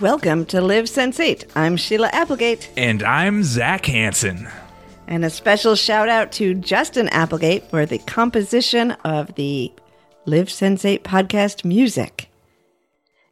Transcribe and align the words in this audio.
Welcome 0.00 0.46
to 0.46 0.62
Live 0.62 0.86
Sensate. 0.86 1.44
I'm 1.54 1.76
Sheila 1.76 2.08
Applegate. 2.14 2.70
And 2.74 3.02
I'm 3.02 3.44
Zac 3.44 3.84
Hansen. 3.84 4.48
And 5.10 5.24
a 5.24 5.30
special 5.30 5.74
shout 5.74 6.08
out 6.08 6.30
to 6.32 6.54
Justin 6.54 7.08
Applegate 7.08 7.68
for 7.68 7.84
the 7.84 7.98
composition 7.98 8.92
of 9.04 9.34
the 9.34 9.72
Live 10.24 10.46
Sensate 10.46 11.02
podcast 11.02 11.64
music. 11.64 12.30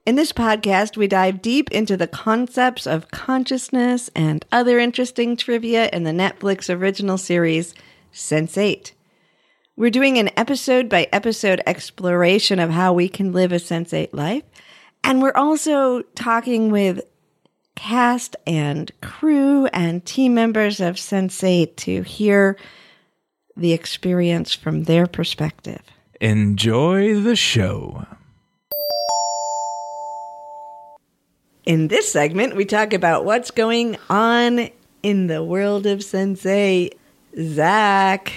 In 0.05 0.17
this 0.17 0.33
podcast, 0.33 0.97
we 0.97 1.07
dive 1.07 1.41
deep 1.41 1.71
into 1.71 1.97
the 1.97 2.09
concepts 2.09 2.85
of 2.85 3.13
consciousness 3.13 4.11
and 4.17 4.45
other 4.51 4.81
interesting 4.81 5.37
trivia 5.37 5.89
in 5.93 6.03
the 6.03 6.11
Netflix 6.11 6.69
original 6.69 7.17
series 7.17 7.75
Sense8. 8.13 8.91
We're 9.77 9.91
doing 9.91 10.19
an 10.19 10.31
episode 10.37 10.89
by 10.89 11.07
episode 11.13 11.63
exploration 11.65 12.59
of 12.59 12.71
how 12.71 12.93
we 12.93 13.09
can 13.09 13.33
live 13.33 13.53
a 13.53 13.57
Sense8 13.57 14.09
life 14.13 14.43
and 15.05 15.23
we're 15.23 15.31
also 15.37 16.03
talking 16.17 16.73
with 16.73 17.03
cast 17.79 18.35
and 18.45 18.91
crew 19.01 19.67
and 19.67 20.05
team 20.05 20.35
members 20.35 20.81
of 20.81 20.97
Sense8 20.97 21.77
to 21.77 22.03
hear 22.03 22.57
the 23.57 23.73
experience 23.73 24.53
from 24.53 24.85
their 24.85 25.07
perspective. 25.07 25.81
Enjoy 26.21 27.21
the 27.21 27.37
show. 27.37 28.05
In 31.65 31.87
this 31.87 32.11
segment, 32.11 32.57
we 32.57 32.65
talk 32.65 32.93
about 32.93 33.25
what's 33.25 33.53
going 33.53 33.97
on 34.11 34.71
in 35.05 35.29
the 35.29 35.45
world 35.45 35.87
of 35.87 36.01
Sense8. 36.01 36.95
Zac. 37.41 38.33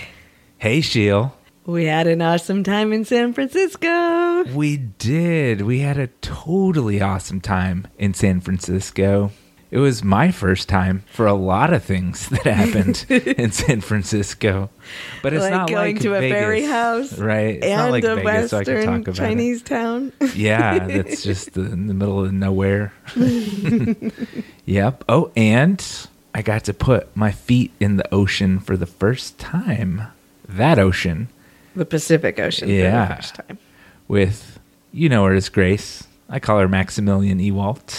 Hey, 0.60 0.82
Sheil. 0.82 1.34
We 1.66 1.86
had 1.86 2.06
an 2.06 2.22
awesome 2.22 2.64
time 2.64 2.94
in 2.94 3.06
San 3.06 3.34
Francisco. 3.34 4.21
We 4.48 4.78
did. 4.78 5.62
We 5.62 5.80
had 5.80 5.98
a 5.98 6.08
totally 6.08 7.02
awesome 7.02 7.42
time 7.42 7.88
in 7.98 8.14
San 8.14 8.42
Francisco. 8.42 9.32
It 9.70 9.78
was 9.80 10.04
my 10.04 10.32
first 10.32 10.68
time 10.68 11.06
for 11.14 11.26
a 11.28 11.34
lot 11.34 11.72
of 11.74 11.82
things 11.84 12.28
that 12.28 12.44
happened 12.46 13.06
in 13.10 13.52
San 13.54 13.80
Francisco, 13.80 14.70
but 15.24 15.32
it's 15.34 15.44
like 15.44 15.52
not 15.54 15.70
going 15.70 15.96
like 15.96 16.02
to 16.04 16.10
Vegas, 16.10 16.26
a 16.26 16.34
berry 16.34 16.64
house, 16.66 17.18
right? 17.18 17.56
It's 17.56 17.66
and 17.66 17.78
not 17.78 17.92
like 17.92 18.04
a 18.04 18.16
Vegas, 18.18 18.50
so 18.52 18.58
I 18.58 18.60
Western 18.60 18.90
about 19.02 19.16
Chinese 19.16 19.62
it. 19.62 19.66
town. 19.66 20.12
Yeah, 20.36 20.88
that's 20.88 21.24
just 21.24 21.56
in 21.56 21.88
the 21.88 21.94
middle 21.94 22.26
of 22.26 22.34
nowhere. 22.34 22.92
yep. 24.66 25.04
Oh, 25.08 25.32
and 25.38 26.08
I 26.36 26.42
got 26.42 26.66
to 26.66 26.74
put 26.74 27.16
my 27.16 27.32
feet 27.32 27.72
in 27.80 27.96
the 27.98 28.14
ocean 28.14 28.60
for 28.60 28.76
the 28.76 28.86
first 28.86 29.38
time. 29.40 30.04
That 30.48 30.80
ocean 30.80 31.30
the 31.76 31.86
Pacific 31.86 32.38
Ocean 32.40 32.68
Yeah. 32.68 33.06
for 33.06 33.10
the 33.10 33.16
first 33.22 33.36
time. 33.36 33.58
With, 34.12 34.60
you 34.92 35.08
know 35.08 35.24
her 35.24 35.34
as 35.34 35.48
Grace. 35.48 36.06
I 36.28 36.40
call 36.40 36.60
her 36.60 36.68
Maximilienne 36.68 37.40
Ewalt. 37.50 37.90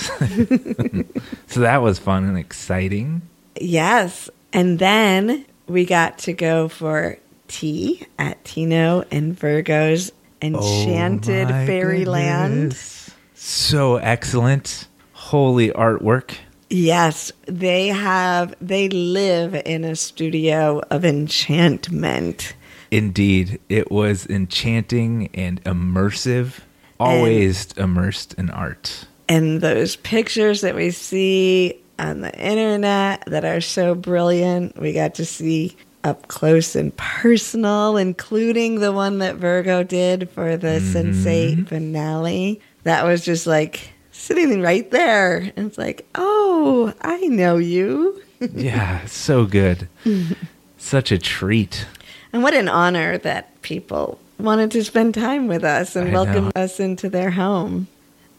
so 1.47 1.61
that 1.61 1.81
was 1.81 1.99
fun 1.99 2.25
and 2.25 2.37
exciting. 2.37 3.23
Yes. 3.59 4.29
And 4.53 4.79
then 4.79 5.47
we 5.67 5.87
got 5.87 6.19
to 6.19 6.35
go 6.35 6.69
for 6.69 7.17
tea 7.49 8.07
at 8.19 8.45
Tino 8.45 9.05
and 9.11 9.35
Virgo's 9.35 10.13
Enchanted 10.43 11.51
Oh 11.51 11.67
Fairyland. 11.67 12.51
goodness. 12.73 13.11
So 13.35 13.97
excellent. 13.97 14.89
Holy 15.15 15.71
artwork. 15.71 16.37
Yes, 16.69 17.33
they 17.47 17.89
have, 17.89 18.55
they 18.61 18.91
live 18.91 19.55
in 19.65 19.85
a 19.85 19.97
studio 19.97 20.83
of 20.91 21.07
enchantment. 21.07 22.55
Indeed, 22.93 23.59
it 23.71 23.91
was 23.91 24.27
enchanting 24.27 25.31
and 25.33 25.65
immersive. 25.65 26.61
Always 27.01 27.73
immersed 27.73 28.35
in 28.35 28.51
art. 28.51 29.07
And 29.31 29.63
those 29.63 29.97
pictures 29.97 30.61
that 30.61 30.75
we 30.75 30.91
see 30.91 31.81
on 31.99 32.21
the 32.21 32.33
internet 32.39 33.25
that 33.27 33.47
are 33.47 33.63
so 33.63 33.95
brilliant, 33.95 34.79
we 34.79 34.93
got 34.93 35.15
to 35.15 35.25
see 35.25 35.75
up 36.05 36.29
close 36.29 36.77
and 36.77 36.95
personal, 36.99 37.97
including 37.97 38.81
the 38.81 38.93
one 38.93 39.21
that 39.21 39.37
Virgo 39.37 39.83
did 39.83 40.29
for 40.29 40.59
the 40.59 40.79
mm-hmm. 40.79 41.27
Sense8 41.27 41.69
finale. 41.69 42.61
That 42.83 43.07
was 43.07 43.25
just 43.25 43.47
like 43.47 43.91
sitting 44.11 44.61
right 44.61 44.91
there. 44.91 45.51
And 45.57 45.69
it's 45.69 45.79
like, 45.79 46.07
oh, 46.15 46.93
I 47.01 47.27
know 47.29 47.57
you. 47.57 48.23
yeah, 48.53 49.07
so 49.07 49.47
good. 49.47 49.89
Such 50.77 51.11
a 51.11 51.17
treat. 51.17 51.87
And 52.33 52.43
what 52.43 52.55
an 52.55 52.69
honor 52.69 53.19
that 53.19 53.61
people 53.63 54.19
wanted 54.39 54.71
to 54.73 54.85
spend 54.85 55.15
time 55.15 55.47
with 55.49 55.65
us 55.65 55.95
and 55.97 56.09
I 56.09 56.13
welcome 56.13 56.45
know. 56.47 56.53
us 56.63 56.81
into 56.81 57.09
their 57.09 57.31
home. 57.31 57.87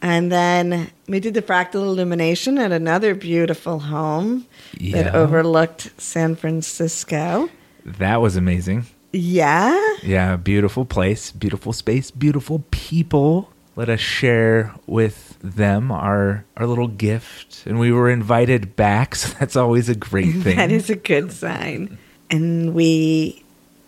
And 0.01 0.31
then 0.31 0.89
we 1.07 1.19
did 1.21 1.33
the 1.33 1.41
fractal 1.41 1.75
illumination 1.75 2.57
at 2.57 2.71
another 2.71 3.15
beautiful 3.15 3.79
home 3.79 4.45
Yeah. 4.77 5.03
that 5.03 5.15
overlooked 5.15 5.91
San 6.01 6.35
Francisco. 6.35 7.49
That 7.85 8.19
was 8.21 8.35
amazing. 8.35 8.85
Yeah. 9.13 9.79
Yeah, 10.01 10.35
beautiful 10.37 10.85
place, 10.85 11.31
beautiful 11.31 11.71
space, 11.71 12.11
beautiful 12.11 12.63
people. 12.71 13.49
Let 13.75 13.87
us 13.89 13.99
share 13.99 14.73
with 14.87 15.37
them 15.41 15.91
our 15.91 16.45
our 16.57 16.67
little 16.67 16.87
gift, 16.87 17.63
and 17.65 17.79
we 17.79 17.91
were 17.91 18.09
invited 18.09 18.75
back, 18.75 19.15
so 19.19 19.35
that's 19.39 19.55
always 19.55 19.87
a 19.89 19.95
great 19.95 20.33
thing. 20.43 20.57
That 20.57 20.71
is 20.71 20.89
a 20.89 20.95
good 20.95 21.31
sign. 21.31 21.97
And 22.29 22.73
we 22.73 23.42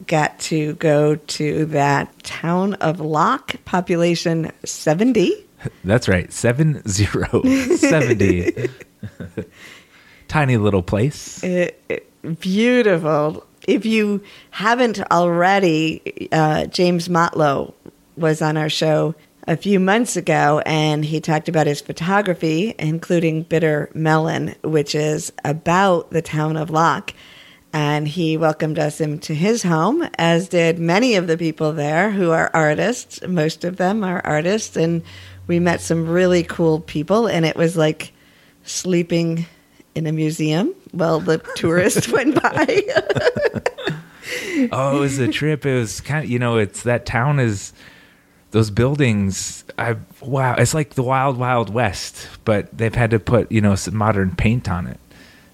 got 0.07 0.39
to 0.39 0.73
go 0.75 1.15
to 1.15 1.65
that 1.67 2.23
town 2.23 2.73
of 2.75 2.99
Locke, 2.99 3.55
population 3.65 4.51
70. 4.63 5.33
That's 5.83 6.07
right, 6.07 6.31
seven 6.31 6.87
zero 6.87 7.41
seventy. 7.77 8.69
Tiny 10.27 10.57
little 10.57 10.83
place. 10.83 11.43
It, 11.43 11.81
it- 11.89 12.39
beautiful. 12.39 13.45
If 13.67 13.85
you 13.85 14.21
haven't 14.51 14.99
already, 15.11 16.27
uh, 16.31 16.65
James 16.67 17.07
Motlow 17.07 17.73
was 18.15 18.41
on 18.41 18.57
our 18.57 18.69
show 18.69 19.15
a 19.47 19.57
few 19.57 19.79
months 19.79 20.15
ago, 20.15 20.61
and 20.65 21.03
he 21.05 21.19
talked 21.19 21.49
about 21.49 21.67
his 21.67 21.81
photography, 21.81 22.73
including 22.79 23.43
Bitter 23.43 23.89
Melon, 23.93 24.55
which 24.63 24.93
is 24.95 25.31
about 25.43 26.11
the 26.11 26.21
town 26.21 26.57
of 26.57 26.69
Locke. 26.69 27.13
And 27.75 28.07
he 28.07 28.37
welcomed 28.37 28.79
us 28.79 29.01
into 29.01 29.33
his 29.33 29.61
home, 29.61 30.07
as 30.17 30.47
did 30.47 30.79
many 30.79 31.15
of 31.15 31.27
the 31.27 31.37
people 31.37 31.73
there 31.73 32.09
who 32.09 32.31
are 32.31 32.49
artists. 32.53 33.21
Most 33.27 33.65
of 33.65 33.75
them 33.75 34.01
are 34.01 34.25
artists, 34.25 34.77
and 34.77 35.03
we 35.47 35.59
met 35.59 35.81
some 35.81 36.07
really 36.07 36.41
cool 36.41 36.79
people. 36.79 37.27
And 37.27 37.45
it 37.45 37.57
was 37.57 37.75
like 37.75 38.13
sleeping 38.63 39.45
in 39.93 40.07
a 40.07 40.13
museum 40.13 40.73
while 40.93 41.19
the 41.19 41.39
tourists 41.57 42.07
went 42.07 42.41
by. 42.41 42.81
Oh, 44.71 44.95
it 44.95 44.99
was 45.01 45.19
a 45.19 45.27
trip. 45.27 45.65
It 45.65 45.77
was 45.77 45.99
kind 45.99 46.23
of 46.23 46.31
you 46.31 46.39
know, 46.39 46.57
it's 46.57 46.83
that 46.83 47.05
town 47.05 47.41
is 47.41 47.73
those 48.51 48.71
buildings. 48.71 49.65
I 49.77 49.97
wow, 50.21 50.55
it's 50.57 50.73
like 50.73 50.93
the 50.93 51.03
wild 51.03 51.37
wild 51.37 51.69
west, 51.69 52.29
but 52.45 52.75
they've 52.77 52.95
had 52.95 53.11
to 53.11 53.19
put 53.19 53.51
you 53.51 53.59
know 53.59 53.75
some 53.75 53.97
modern 53.97 54.33
paint 54.33 54.69
on 54.69 54.87
it. 54.87 54.97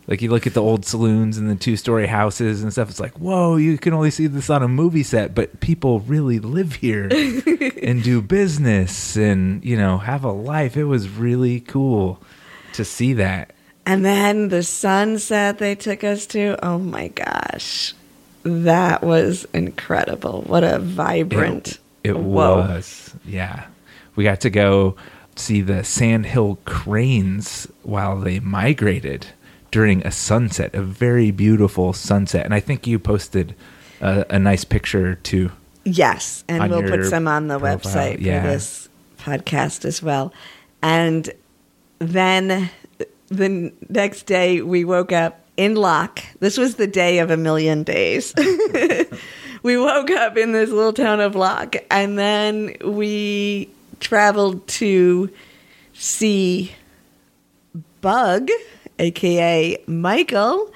Like 0.07 0.21
you 0.21 0.29
look 0.29 0.47
at 0.47 0.53
the 0.53 0.61
old 0.61 0.85
saloons 0.85 1.37
and 1.37 1.49
the 1.49 1.55
two 1.55 1.77
story 1.77 2.07
houses 2.07 2.63
and 2.63 2.71
stuff. 2.71 2.89
It's 2.89 2.99
like 2.99 3.17
whoa, 3.19 3.55
you 3.55 3.77
can 3.77 3.93
only 3.93 4.11
see 4.11 4.27
this 4.27 4.49
on 4.49 4.63
a 4.63 4.67
movie 4.67 5.03
set, 5.03 5.33
but 5.35 5.59
people 5.59 5.99
really 6.01 6.39
live 6.39 6.75
here 6.75 7.07
and 7.81 8.03
do 8.03 8.21
business 8.21 9.15
and 9.15 9.63
you 9.63 9.77
know 9.77 9.97
have 9.99 10.23
a 10.23 10.31
life. 10.31 10.75
It 10.75 10.85
was 10.85 11.07
really 11.09 11.59
cool 11.61 12.19
to 12.73 12.83
see 12.85 13.13
that. 13.13 13.53
and 13.85 14.03
then 14.05 14.49
the 14.49 14.63
sunset 14.63 15.57
they 15.59 15.75
took 15.75 16.03
us 16.03 16.25
to, 16.27 16.57
oh 16.65 16.77
my 16.79 17.09
gosh. 17.09 17.93
That 18.43 19.03
was 19.03 19.45
incredible. 19.53 20.41
What 20.47 20.63
a 20.63 20.79
vibrant. 20.79 21.77
It, 22.03 22.11
it 22.11 22.17
was. 22.19 23.13
Yeah. 23.25 23.65
We 24.15 24.23
got 24.23 24.41
to 24.41 24.49
go 24.49 24.95
see 25.35 25.61
the 25.61 25.83
sandhill 25.83 26.57
cranes 26.65 27.67
while 27.83 28.19
they 28.19 28.39
migrated 28.39 29.27
during 29.71 30.05
a 30.05 30.11
sunset, 30.11 30.75
a 30.75 30.81
very 30.81 31.31
beautiful 31.31 31.93
sunset. 31.93 32.45
And 32.45 32.53
I 32.53 32.59
think 32.59 32.85
you 32.85 32.99
posted 32.99 33.55
a, 34.01 34.25
a 34.29 34.39
nice 34.39 34.63
picture 34.63 35.15
too. 35.15 35.51
Yes, 35.83 36.43
and 36.47 36.69
we'll 36.69 36.83
put 36.83 37.05
some 37.05 37.27
on 37.27 37.47
the 37.47 37.57
profile, 37.57 37.79
website 37.79 38.21
yeah. 38.21 38.41
for 38.41 38.47
this 38.49 38.89
podcast 39.17 39.83
as 39.85 40.03
well. 40.03 40.31
And 40.83 41.29
then 41.97 42.69
the 43.29 43.73
next 43.89 44.23
day 44.23 44.61
we 44.61 44.83
woke 44.83 45.11
up 45.11 45.39
in 45.57 45.75
Locke. 45.75 46.19
This 46.39 46.57
was 46.57 46.75
the 46.75 46.87
day 46.87 47.19
of 47.19 47.31
a 47.31 47.37
million 47.37 47.83
days. 47.83 48.33
we 49.63 49.77
woke 49.77 50.11
up 50.11 50.37
in 50.37 50.51
this 50.51 50.69
little 50.69 50.93
town 50.93 51.19
of 51.19 51.35
Locke, 51.35 51.77
and 51.89 52.17
then 52.17 52.75
we 52.83 53.69
traveled 53.99 54.67
to 54.67 55.29
see 55.93 56.71
Bug, 58.01 58.49
aka 59.01 59.77
Michael, 59.87 60.71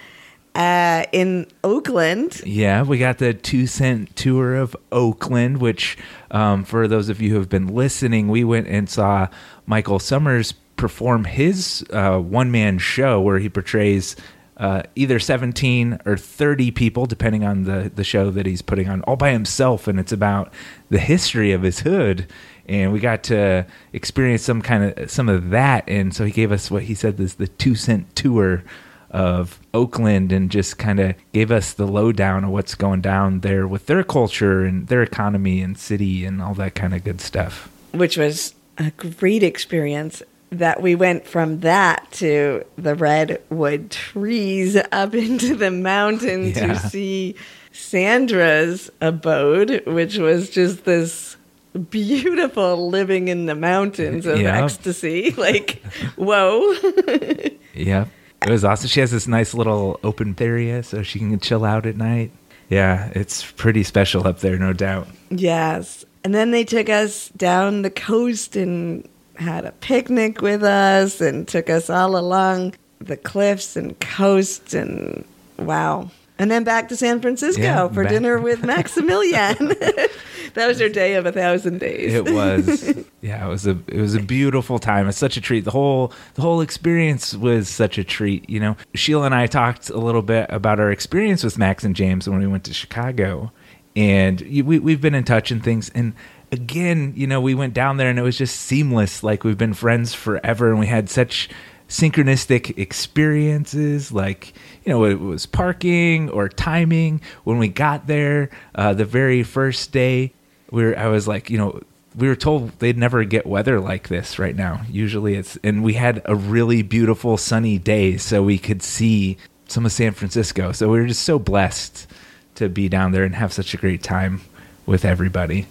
uh, 0.55 1.03
in 1.11 1.47
Oakland. 1.63 2.41
Yeah, 2.45 2.83
we 2.83 2.97
got 2.97 3.17
the 3.17 3.33
two 3.33 3.67
cent 3.67 4.15
tour 4.15 4.55
of 4.55 4.75
Oakland, 4.91 5.59
which, 5.59 5.97
um, 6.31 6.63
for 6.63 6.87
those 6.87 7.09
of 7.09 7.21
you 7.21 7.31
who 7.31 7.35
have 7.37 7.49
been 7.49 7.67
listening, 7.67 8.29
we 8.29 8.43
went 8.43 8.67
and 8.67 8.89
saw 8.89 9.27
Michael 9.65 9.99
Sommers 9.99 10.53
perform 10.77 11.25
his 11.25 11.85
uh, 11.91 12.19
one 12.19 12.51
man 12.51 12.77
show 12.77 13.19
where 13.21 13.39
he 13.39 13.49
portrays 13.49 14.15
uh, 14.57 14.83
either 14.95 15.19
17 15.19 15.99
or 16.05 16.15
30 16.15 16.71
people, 16.71 17.05
depending 17.05 17.43
on 17.43 17.63
the, 17.63 17.91
the 17.93 18.03
show 18.05 18.31
that 18.31 18.45
he's 18.45 18.61
putting 18.61 18.87
on, 18.87 19.01
all 19.01 19.17
by 19.17 19.31
himself. 19.31 19.87
And 19.87 19.99
it's 19.99 20.13
about 20.13 20.53
the 20.89 20.99
history 20.99 21.51
of 21.51 21.63
his 21.63 21.81
hood. 21.81 22.27
And 22.67 22.91
we 22.91 22.99
got 22.99 23.23
to 23.25 23.65
experience 23.93 24.41
some 24.43 24.61
kind 24.61 24.97
of 24.97 25.11
some 25.11 25.29
of 25.29 25.49
that. 25.51 25.83
And 25.87 26.13
so 26.15 26.25
he 26.25 26.31
gave 26.31 26.51
us 26.51 26.71
what 26.71 26.83
he 26.83 26.95
said 26.95 27.19
is 27.19 27.35
the 27.35 27.47
two 27.47 27.75
cent 27.75 28.15
tour 28.15 28.63
of 29.11 29.59
Oakland 29.73 30.31
and 30.31 30.49
just 30.51 30.77
kind 30.77 30.99
of 30.99 31.15
gave 31.31 31.51
us 31.51 31.73
the 31.73 31.85
lowdown 31.85 32.43
of 32.43 32.49
what's 32.49 32.75
going 32.75 33.01
down 33.01 33.39
there 33.41 33.65
with 33.67 33.85
their 33.85 34.03
culture 34.03 34.65
and 34.65 34.87
their 34.87 35.03
economy 35.03 35.61
and 35.61 35.77
city 35.77 36.25
and 36.25 36.41
all 36.41 36.53
that 36.55 36.75
kind 36.75 36.93
of 36.93 37.03
good 37.03 37.21
stuff. 37.21 37.69
Which 37.93 38.17
was 38.17 38.55
a 38.77 38.91
great 38.91 39.41
experience 39.43 40.21
that 40.49 40.81
we 40.81 40.95
went 40.95 41.25
from 41.25 41.61
that 41.61 42.07
to 42.13 42.63
the 42.77 42.93
redwood 42.95 43.89
trees 43.91 44.75
up 44.91 45.13
into 45.15 45.55
the 45.55 45.71
mountain 45.71 46.47
Yeah. 46.47 46.73
to 46.73 46.89
see 46.89 47.35
Sandra's 47.71 48.89
abode, 48.99 49.83
which 49.85 50.17
was 50.17 50.49
just 50.49 50.83
this 50.85 51.34
beautiful 51.79 52.89
living 52.89 53.27
in 53.27 53.45
the 53.45 53.55
mountains 53.55 54.25
of 54.25 54.39
Yeah. 54.39 54.63
ecstasy. 54.63 55.31
Like, 55.37 55.81
whoa. 56.15 56.73
Yeah. 57.73 58.05
It 58.41 58.49
was 58.49 58.63
awesome. 58.63 58.87
She 58.89 58.99
has 58.99 59.11
this 59.11 59.27
nice 59.27 59.53
little 59.53 59.99
open 60.03 60.35
area 60.39 60.83
so 60.83 61.01
she 61.03 61.19
can 61.19 61.39
chill 61.39 61.65
out 61.65 61.85
at 61.85 61.97
night. 61.97 62.31
Yeah, 62.69 63.11
it's 63.15 63.51
pretty 63.53 63.83
special 63.83 64.27
up 64.27 64.39
there, 64.39 64.57
no 64.57 64.71
doubt. 64.73 65.07
Yes. 65.29 66.05
And 66.23 66.33
then 66.33 66.51
they 66.51 66.63
took 66.63 66.89
us 66.89 67.29
down 67.29 67.81
the 67.81 67.89
coast 67.89 68.55
and 68.55 69.07
had 69.35 69.65
a 69.65 69.71
picnic 69.73 70.41
with 70.41 70.63
us 70.63 71.21
and 71.21 71.47
took 71.47 71.69
us 71.69 71.89
all 71.89 72.17
along 72.17 72.75
the 72.99 73.17
cliffs 73.17 73.75
and 73.75 73.99
coast 73.99 74.73
and 74.73 75.25
wow. 75.59 76.09
And 76.37 76.51
then 76.51 76.63
back 76.63 76.89
to 76.89 76.95
San 76.97 77.21
Francisco 77.21 77.61
Yeah, 77.61 77.87
for 77.87 78.03
back- 78.03 78.11
dinner 78.11 78.39
with 78.39 78.61
Maximilienne. 78.63 79.69
that 80.53 80.67
was 80.67 80.81
our 80.81 80.89
day 80.89 81.15
of 81.15 81.25
a 81.25 81.31
thousand 81.31 81.79
days. 81.79 82.13
It 82.13 82.25
was 82.33 82.93
yeah, 83.21 83.45
it 83.45 83.49
was 83.49 83.65
a 83.67 83.77
it 83.87 83.99
was 83.99 84.15
a 84.15 84.19
beautiful 84.21 84.79
time. 84.79 85.07
It's 85.07 85.17
such 85.17 85.37
a 85.37 85.41
treat. 85.41 85.61
The 85.65 85.71
whole 85.71 86.11
the 86.35 86.41
whole 86.41 86.61
experience 86.61 87.33
was 87.35 87.69
such 87.69 87.97
a 87.97 88.03
treat, 88.03 88.49
you 88.49 88.59
know. 88.59 88.75
Sheila 88.95 89.25
and 89.27 89.35
I 89.35 89.47
talked 89.47 89.89
a 89.89 89.97
little 89.97 90.21
bit 90.21 90.47
about 90.49 90.79
our 90.79 90.91
experience 90.91 91.43
with 91.43 91.57
Max 91.57 91.83
and 91.83 91.95
James 91.95 92.27
when 92.27 92.39
we 92.39 92.47
went 92.47 92.63
to 92.65 92.73
Chicago. 92.73 93.51
And 93.95 94.41
we 94.41 94.61
we've 94.79 94.99
been 95.01 95.15
in 95.15 95.23
touch 95.23 95.51
and 95.51 95.63
things 95.63 95.89
and 95.95 96.13
again, 96.51 97.13
you 97.15 97.27
know, 97.27 97.39
we 97.41 97.55
went 97.55 97.73
down 97.73 97.97
there 97.97 98.09
and 98.09 98.19
it 98.19 98.23
was 98.23 98.37
just 98.37 98.57
seamless 98.61 99.23
like 99.23 99.43
we've 99.43 99.57
been 99.57 99.73
friends 99.73 100.13
forever 100.13 100.69
and 100.69 100.79
we 100.79 100.87
had 100.87 101.09
such 101.09 101.49
synchronistic 101.87 102.77
experiences 102.77 104.11
like 104.11 104.53
you 104.83 104.91
know 104.91 105.05
it 105.05 105.19
was 105.19 105.45
parking 105.45 106.29
or 106.29 106.49
timing. 106.49 107.21
When 107.43 107.57
we 107.57 107.67
got 107.67 108.07
there 108.07 108.49
uh, 108.73 108.93
the 108.93 109.05
very 109.05 109.43
first 109.43 109.91
day 109.91 110.33
we 110.71 110.83
were 110.83 110.97
i 110.97 111.07
was 111.07 111.27
like 111.27 111.49
you 111.49 111.57
know 111.59 111.79
we 112.15 112.27
were 112.27 112.35
told 112.35 112.69
they'd 112.79 112.97
never 112.97 113.23
get 113.23 113.45
weather 113.45 113.79
like 113.79 114.07
this 114.07 114.39
right 114.39 114.55
now. 114.55 114.81
Usually 114.89 115.35
it's 115.35 115.57
and 115.63 115.83
we 115.83 115.93
had 115.93 116.21
a 116.25 116.35
really 116.35 116.81
beautiful 116.81 117.37
sunny 117.37 117.77
day 117.77 118.17
so 118.17 118.43
we 118.43 118.57
could 118.57 118.81
see 118.81 119.37
some 119.67 119.85
of 119.85 119.91
san 119.91 120.13
francisco. 120.13 120.71
So 120.71 120.89
we 120.89 120.99
were 120.99 121.07
just 121.07 121.23
so 121.23 121.39
blessed 121.39 122.07
to 122.55 122.69
be 122.69 122.87
down 122.87 123.11
there 123.11 123.23
and 123.23 123.35
have 123.35 123.51
such 123.51 123.73
a 123.73 123.77
great 123.77 124.01
time 124.01 124.41
with 124.85 125.03
everybody. 125.03 125.67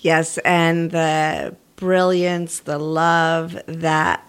Yes, 0.00 0.38
and 0.38 0.92
the 0.92 1.56
brilliance, 1.76 2.60
the 2.60 2.78
love, 2.78 3.58
that 3.66 4.24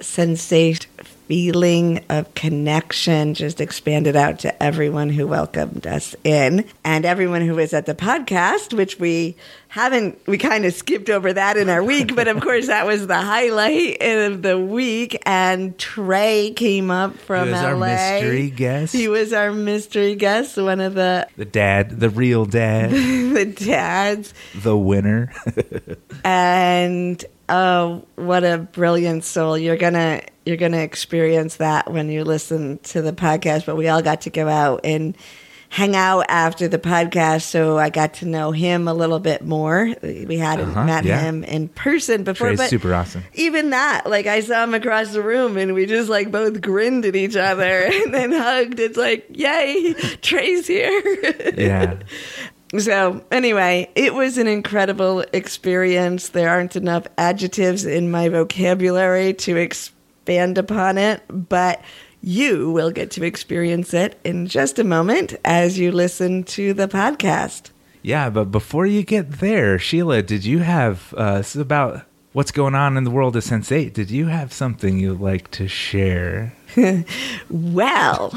sensation, 0.00 0.90
feeling 1.28 2.04
of 2.08 2.32
connection 2.34 3.34
just 3.34 3.60
expanded 3.60 4.14
out 4.14 4.38
to 4.38 4.62
everyone 4.62 5.08
who 5.10 5.26
welcomed 5.26 5.84
us 5.84 6.14
in 6.22 6.64
and 6.84 7.04
everyone 7.04 7.40
who 7.40 7.56
was 7.56 7.72
at 7.74 7.84
the 7.86 7.94
podcast, 7.96 8.72
which 8.72 9.00
we 9.00 9.34
haven't, 9.66 10.24
we 10.28 10.38
kind 10.38 10.64
of 10.64 10.72
skipped 10.72 11.10
over 11.10 11.32
that 11.32 11.56
in 11.56 11.68
our 11.68 11.82
week, 11.82 12.14
but 12.14 12.28
of 12.28 12.40
course 12.40 12.68
that 12.68 12.86
was 12.86 13.08
the 13.08 13.20
highlight 13.20 14.00
of 14.00 14.40
the 14.42 14.56
week. 14.58 15.20
And 15.26 15.76
Trey 15.76 16.52
came 16.54 16.92
up 16.92 17.16
from 17.18 17.46
He 17.48 17.52
was 17.52 17.60
LA. 17.62 17.68
our 17.70 17.76
mystery 17.76 18.50
guest. 18.50 18.92
He 18.94 19.08
was 19.08 19.32
our 19.32 19.52
mystery 19.52 20.14
guest, 20.14 20.56
one 20.56 20.80
of 20.80 20.94
the, 20.94 21.26
the 21.36 21.44
dad 21.44 21.98
the 21.98 22.08
real 22.08 22.46
dad 22.46 22.90
the 22.92 23.46
dads. 23.46 24.32
the 24.54 24.78
winner 24.78 25.32
and 26.24 27.24
oh 27.48 28.04
what 28.16 28.44
a 28.44 28.58
brilliant 28.58 29.24
soul. 29.24 29.56
You're 29.58 29.76
gonna 29.76 30.22
you're 30.44 30.56
gonna 30.56 30.78
experience 30.78 31.56
that 31.56 31.90
when 31.92 32.08
you 32.10 32.24
listen 32.24 32.78
to 32.84 33.02
the 33.02 33.12
podcast 33.12 33.66
but 33.66 33.76
we 33.76 33.88
all 33.88 34.02
got 34.02 34.22
to 34.22 34.30
go 34.30 34.48
out 34.48 34.80
and 34.84 35.16
hang 35.68 35.96
out 35.96 36.24
after 36.28 36.68
the 36.68 36.78
podcast 36.78 37.42
so 37.42 37.76
i 37.76 37.90
got 37.90 38.14
to 38.14 38.24
know 38.24 38.52
him 38.52 38.86
a 38.86 38.94
little 38.94 39.18
bit 39.18 39.44
more. 39.44 39.92
We 40.02 40.38
hadn't 40.38 40.70
Uh-huh, 40.70 40.84
met 40.84 41.04
yeah. 41.04 41.20
him 41.20 41.42
in 41.42 41.66
person 41.68 42.22
before 42.22 42.48
Trey's 42.48 42.58
but 42.58 42.70
super 42.70 42.94
awesome. 42.94 43.24
even 43.34 43.70
that 43.70 44.06
like 44.08 44.26
i 44.28 44.38
saw 44.40 44.62
him 44.62 44.74
across 44.74 45.12
the 45.12 45.22
room 45.22 45.56
and 45.56 45.74
we 45.74 45.86
just 45.86 46.08
like 46.08 46.30
both 46.30 46.60
grinned 46.60 47.04
at 47.04 47.16
each 47.16 47.34
other 47.36 47.82
and 47.92 48.14
then 48.14 48.30
hugged. 48.32 48.78
It's 48.78 48.96
like 48.96 49.26
yay 49.30 49.92
trey's 50.22 50.68
here. 50.68 51.02
Yeah 51.58 51.96
so, 52.78 53.24
anyway, 53.30 53.88
it 53.94 54.14
was 54.14 54.38
an 54.38 54.46
incredible 54.46 55.20
experience. 55.32 56.30
There 56.30 56.48
aren't 56.48 56.76
enough 56.76 57.06
adjectives 57.16 57.84
in 57.84 58.10
my 58.10 58.28
vocabulary 58.28 59.34
to 59.34 59.56
expand 59.56 60.58
upon 60.58 60.98
it, 60.98 61.22
but 61.28 61.82
you 62.22 62.72
will 62.72 62.90
get 62.90 63.10
to 63.12 63.24
experience 63.24 63.94
it 63.94 64.18
in 64.24 64.46
just 64.46 64.78
a 64.78 64.84
moment 64.84 65.34
as 65.44 65.78
you 65.78 65.92
listen 65.92 66.42
to 66.42 66.74
the 66.74 66.88
podcast. 66.88 67.70
Yeah, 68.02 68.30
but 68.30 68.46
before 68.46 68.86
you 68.86 69.02
get 69.02 69.32
there, 69.40 69.78
Sheila, 69.78 70.22
did 70.22 70.44
you 70.44 70.58
have 70.60 71.14
uh, 71.16 71.38
this 71.38 71.56
is 71.56 71.62
about 71.62 72.04
what's 72.32 72.52
going 72.52 72.74
on 72.74 72.96
in 72.96 73.04
the 73.04 73.10
world 73.10 73.34
of 73.34 73.44
Sense8? 73.44 73.92
Did 73.92 74.10
you 74.10 74.26
have 74.26 74.52
something 74.52 74.98
you'd 74.98 75.20
like 75.20 75.50
to 75.52 75.68
share? 75.68 76.54
Well, 77.48 78.32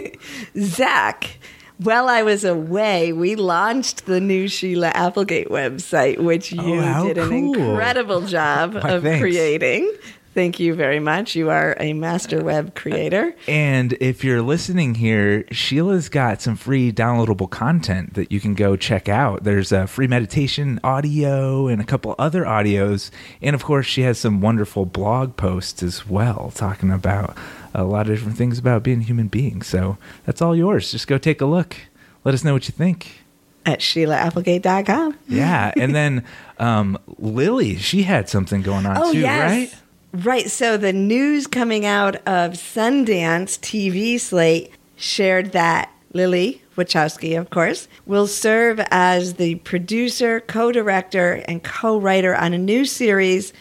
Zac, 0.56 1.38
while 1.82 2.08
I 2.08 2.22
was 2.22 2.44
away, 2.44 3.12
we 3.12 3.36
launched 3.36 4.06
the 4.06 4.20
new 4.20 4.48
Sheila 4.48 4.88
Applegate 4.94 5.48
website, 5.48 6.18
which 6.18 6.52
oh, 6.58 6.62
you 6.62 6.80
Oh, 6.82 7.06
did 7.06 7.18
an 7.18 7.32
incredible 7.32 8.22
job 8.22 8.76
of 8.82 9.02
thanks. 9.02 9.20
creating. 9.20 9.90
Thank 10.32 10.60
you 10.60 10.74
very 10.74 11.00
much. 11.00 11.34
You 11.34 11.50
are 11.50 11.76
a 11.80 11.92
master 11.92 12.42
web 12.44 12.76
creator. 12.76 13.34
And 13.48 13.94
if 13.94 14.22
you're 14.22 14.42
listening 14.42 14.94
here, 14.94 15.44
Sheila's 15.50 16.08
got 16.08 16.40
some 16.40 16.54
free 16.54 16.92
downloadable 16.92 17.50
content 17.50 18.14
that 18.14 18.30
you 18.30 18.38
can 18.38 18.54
go 18.54 18.76
check 18.76 19.08
out. 19.08 19.42
There's 19.42 19.72
a 19.72 19.88
free 19.88 20.06
meditation 20.06 20.78
audio 20.84 21.66
and 21.66 21.80
a 21.80 21.84
couple 21.84 22.14
other 22.16 22.44
audios. 22.44 23.10
And 23.42 23.54
of 23.54 23.64
course, 23.64 23.86
she 23.86 24.02
has 24.02 24.18
some 24.18 24.40
wonderful 24.40 24.86
blog 24.86 25.36
posts 25.36 25.82
as 25.82 26.06
well, 26.08 26.52
talking 26.54 26.92
about 26.92 27.36
a 27.74 27.82
lot 27.82 28.08
of 28.08 28.14
different 28.16 28.38
things 28.38 28.56
about 28.56 28.84
being 28.84 29.00
a 29.00 29.04
human 29.04 29.26
being. 29.26 29.62
So 29.62 29.98
that's 30.26 30.40
all 30.40 30.54
yours. 30.54 30.92
Just 30.92 31.08
go 31.08 31.18
take 31.18 31.40
a 31.40 31.46
look. 31.46 31.76
Let 32.22 32.34
us 32.34 32.44
know 32.44 32.52
what 32.52 32.68
you 32.68 32.72
think. 32.72 33.22
at 33.66 33.80
SheilaApplegate.com. 33.80 35.18
Yeah. 35.28 35.72
and 35.76 35.92
then 35.94 36.24
um, 36.58 36.98
Lily, 37.18 37.76
she 37.76 38.04
had 38.04 38.28
something 38.28 38.62
going 38.62 38.86
on 38.86 38.96
Oh, 38.96 39.12
too, 39.12 39.18
yes. 39.20 39.50
right? 39.72 39.79
Right. 40.12 40.50
So 40.50 40.76
the 40.76 40.92
news 40.92 41.46
coming 41.46 41.86
out 41.86 42.16
of 42.26 42.54
Sundance 42.54 43.58
TV 43.60 44.18
slate 44.18 44.72
shared 44.96 45.52
that 45.52 45.92
Lily 46.12 46.62
Wachowski, 46.76 47.38
of 47.38 47.50
course, 47.50 47.86
will 48.06 48.26
serve 48.26 48.80
as 48.90 49.34
the 49.34 49.56
producer, 49.56 50.40
co 50.40 50.72
director, 50.72 51.44
and 51.46 51.62
co 51.62 51.98
writer 51.98 52.34
on 52.34 52.52
a 52.52 52.58
new 52.58 52.84
series 52.84 53.52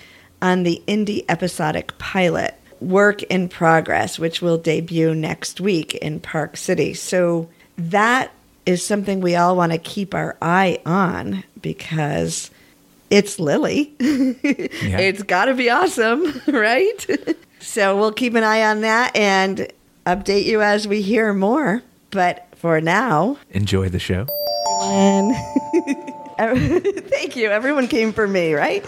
on 0.41 0.63
the 0.63 0.81
indie 0.87 1.23
episodic 1.29 1.95
pilot, 1.99 2.55
Work 2.79 3.21
in 3.23 3.47
Progress, 3.47 4.17
which 4.17 4.41
will 4.41 4.57
debut 4.57 5.13
next 5.13 5.61
week 5.61 5.93
in 5.95 6.19
Park 6.19 6.57
City. 6.57 6.95
So 6.95 7.47
that 7.77 8.31
is 8.65 8.83
something 8.83 9.21
we 9.21 9.35
all 9.35 9.55
want 9.55 9.71
to 9.73 9.77
keep 9.77 10.15
our 10.15 10.35
eye 10.41 10.79
on 10.85 11.43
because 11.61 12.49
it's 13.09 13.39
Lily. 13.39 13.93
It's 13.99 15.23
got 15.23 15.45
to 15.45 15.53
be 15.53 15.69
awesome, 15.69 16.41
right? 16.47 17.07
so 17.59 17.97
we'll 17.97 18.11
keep 18.11 18.35
an 18.35 18.43
eye 18.43 18.63
on 18.63 18.81
that 18.81 19.15
and 19.15 19.71
update 20.05 20.45
you 20.45 20.61
as 20.61 20.87
we 20.87 21.01
hear 21.01 21.33
more. 21.33 21.81
But 22.11 22.47
for 22.55 22.81
now, 22.81 23.37
Enjoy 23.51 23.89
the 23.89 23.99
show. 23.99 24.25
everyone. 26.39 26.81
Thank 27.03 27.35
you. 27.35 27.49
Everyone 27.49 27.87
came 27.87 28.13
for 28.13 28.27
me, 28.27 28.53
right? 28.53 28.83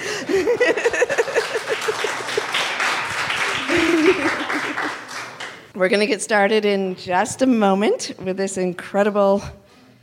We're 5.74 5.88
going 5.90 6.02
to 6.02 6.06
get 6.06 6.22
started 6.22 6.66
in 6.66 6.96
just 6.98 7.42
a 7.42 7.46
moment 7.48 8.12
with 8.20 8.36
this 8.38 8.58
incredible 8.58 9.42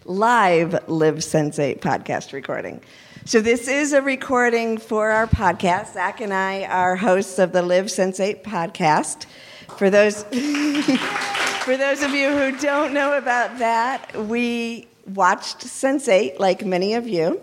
live 0.07 0.73
Live 0.89 1.17
Sensate 1.17 1.81
podcast 1.81 2.33
recording. 2.33 2.81
So, 3.25 3.41
this 3.43 3.69
is 3.69 3.93
a 3.93 4.01
recording 4.01 4.79
for 4.79 5.11
our 5.11 5.27
podcast. 5.27 5.93
Zac 5.93 6.21
and 6.21 6.33
I 6.33 6.65
are 6.65 6.97
hosts 6.97 7.39
of 7.39 7.53
the 7.53 7.61
Live 7.61 7.87
Sensate 7.87 8.43
podcast. 8.43 9.27
For 9.77 9.91
those, 9.91 10.23
for 11.65 11.77
those 11.77 12.03
of 12.03 12.13
you 12.13 12.31
who 12.31 12.57
don't 12.59 12.95
know 12.95 13.19
about 13.19 13.59
that, 13.59 14.17
we 14.27 14.89
watched 15.15 15.59
Sense8 15.59 16.39
like 16.39 16.65
many 16.65 16.95
of 16.95 17.07
you, 17.07 17.41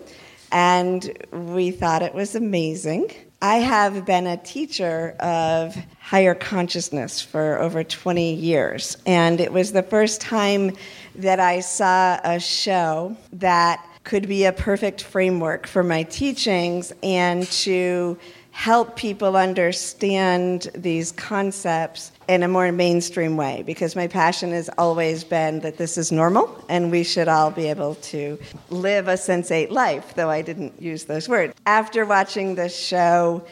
and 0.50 1.16
we 1.30 1.70
thought 1.70 2.02
it 2.02 2.14
was 2.14 2.34
amazing. 2.34 3.12
I 3.40 3.56
have 3.56 4.04
been 4.04 4.26
a 4.26 4.38
teacher 4.38 5.14
of 5.20 5.76
higher 6.00 6.34
consciousness 6.34 7.20
for 7.20 7.60
over 7.60 7.84
20 7.84 8.34
years, 8.34 8.96
and 9.06 9.40
it 9.40 9.52
was 9.52 9.70
the 9.70 9.84
first 9.84 10.20
time 10.20 10.72
that 11.14 11.38
I 11.38 11.60
saw 11.60 12.18
a 12.24 12.40
show 12.40 13.16
that 13.34 13.86
could 14.06 14.28
be 14.28 14.44
a 14.44 14.52
perfect 14.52 15.02
framework 15.02 15.66
for 15.66 15.82
my 15.82 16.04
teachings 16.04 16.92
and 17.02 17.44
to 17.48 18.16
help 18.52 18.94
people 18.94 19.36
understand 19.36 20.68
these 20.76 21.10
concepts 21.10 22.12
in 22.28 22.44
a 22.44 22.48
more 22.48 22.70
mainstream 22.70 23.36
way 23.36 23.64
because 23.66 23.96
my 23.96 24.06
passion 24.06 24.52
has 24.52 24.70
always 24.78 25.24
been 25.24 25.58
that 25.58 25.76
this 25.76 25.98
is 25.98 26.12
normal 26.12 26.48
and 26.68 26.92
we 26.92 27.02
should 27.02 27.26
all 27.26 27.50
be 27.50 27.66
able 27.66 27.96
to 27.96 28.38
live 28.70 29.08
a 29.08 29.14
sensate 29.14 29.70
life, 29.70 30.14
though 30.14 30.30
I 30.30 30.40
didn't 30.40 30.80
use 30.80 31.04
those 31.06 31.28
words. 31.28 31.52
After 31.66 32.06
watching 32.06 32.54
this 32.54 32.78
show, 32.78 33.44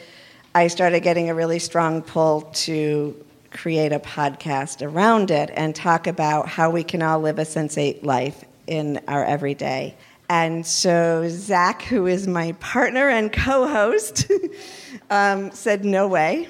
I 0.55 0.67
started 0.67 1.01
getting 1.01 1.29
a 1.29 1.35
really 1.35 1.59
strong 1.59 2.01
pull 2.01 2.43
to 2.63 3.13
create 3.51 3.91
a 3.91 3.99
podcast 3.99 4.81
around 4.81 5.31
it 5.31 5.51
and 5.53 5.75
talk 5.75 6.07
about 6.07 6.47
how 6.47 6.69
we 6.69 6.83
can 6.83 7.01
all 7.01 7.19
live 7.19 7.39
a 7.39 7.45
sensate 7.45 8.03
life 8.03 8.45
in 8.67 9.01
our 9.09 9.25
everyday. 9.25 9.95
And 10.29 10.65
so 10.65 11.27
Zac, 11.29 11.83
who 11.83 12.07
is 12.07 12.27
my 12.27 12.53
partner 12.53 13.09
and 13.09 13.31
co-host, 13.31 14.25
um, 15.09 15.51
said, 15.51 15.85
"No 15.85 16.07
way." 16.07 16.49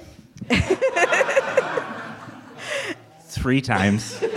Three 3.28 3.62
times. 3.62 4.24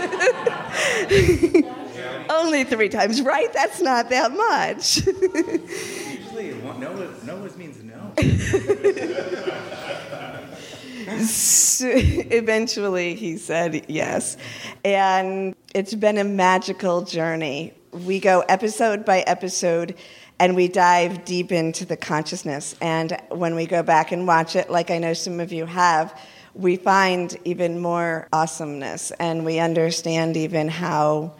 Only 2.29 2.63
three 2.63 2.89
times, 2.89 3.21
right? 3.21 3.51
That's 3.53 3.81
not 3.81 4.09
that 4.09 4.31
much. 4.31 5.05
Usually, 5.07 6.53
no, 6.77 6.93
no 7.25 7.37
means 7.57 7.83
no. 7.83 8.13
so 11.25 11.87
eventually, 11.89 13.15
he 13.15 13.37
said 13.37 13.85
yes, 13.89 14.37
and 14.85 15.55
it's 15.73 15.93
been 15.93 16.17
a 16.17 16.23
magical 16.23 17.01
journey. 17.01 17.73
We 17.91 18.19
go 18.19 18.41
episode 18.41 19.05
by 19.05 19.21
episode 19.21 19.95
and 20.39 20.55
we 20.55 20.67
dive 20.67 21.25
deep 21.25 21.51
into 21.51 21.85
the 21.85 21.97
consciousness. 21.97 22.75
And 22.81 23.17
when 23.29 23.55
we 23.55 23.65
go 23.65 23.83
back 23.83 24.11
and 24.11 24.27
watch 24.27 24.55
it, 24.55 24.69
like 24.69 24.91
I 24.91 24.99
know 24.99 25.13
some 25.13 25.39
of 25.39 25.51
you 25.51 25.65
have, 25.65 26.19
we 26.53 26.75
find 26.75 27.37
even 27.45 27.79
more 27.79 28.27
awesomeness 28.31 29.11
and 29.11 29.45
we 29.45 29.59
understand 29.59 30.37
even 30.37 30.67
how 30.67 31.33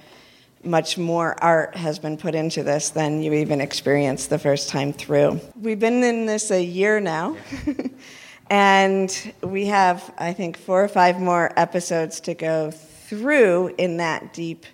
much 0.63 0.97
more 0.97 1.41
art 1.41 1.75
has 1.75 1.99
been 1.99 2.17
put 2.17 2.35
into 2.35 2.63
this 2.63 2.89
than 2.89 3.21
you 3.21 3.33
even 3.33 3.61
experienced 3.61 4.29
the 4.29 4.39
first 4.39 4.69
time 4.69 4.91
through. 4.91 5.39
We've 5.55 5.79
been 5.79 6.03
in 6.03 6.25
this 6.25 6.51
a 6.51 6.61
year 6.61 6.99
now. 6.99 7.37
and 8.49 9.33
we 9.41 9.67
have, 9.67 10.13
I 10.17 10.33
think, 10.33 10.57
four 10.57 10.83
or 10.83 10.87
five 10.87 11.19
more 11.19 11.53
episodes 11.55 12.19
to 12.21 12.33
go 12.33 12.71
through 12.71 13.75
in 13.77 13.97
that 13.97 14.33
deep 14.33 14.65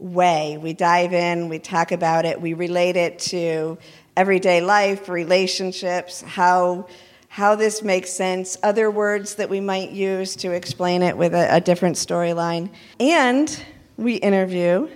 way. 0.00 0.58
We 0.58 0.72
dive 0.72 1.12
in, 1.12 1.48
we 1.48 1.58
talk 1.58 1.92
about 1.92 2.24
it, 2.24 2.40
we 2.40 2.54
relate 2.54 2.96
it 2.96 3.18
to 3.30 3.78
everyday 4.16 4.60
life, 4.60 5.08
relationships, 5.08 6.22
how 6.22 6.86
how 7.32 7.54
this 7.54 7.80
makes 7.80 8.10
sense, 8.10 8.58
other 8.64 8.90
words 8.90 9.36
that 9.36 9.48
we 9.48 9.60
might 9.60 9.90
use 9.90 10.34
to 10.34 10.50
explain 10.50 11.00
it 11.00 11.16
with 11.16 11.32
a, 11.32 11.54
a 11.54 11.60
different 11.60 11.94
storyline. 11.94 12.68
And 12.98 13.64
we 13.96 14.16
interview 14.16 14.88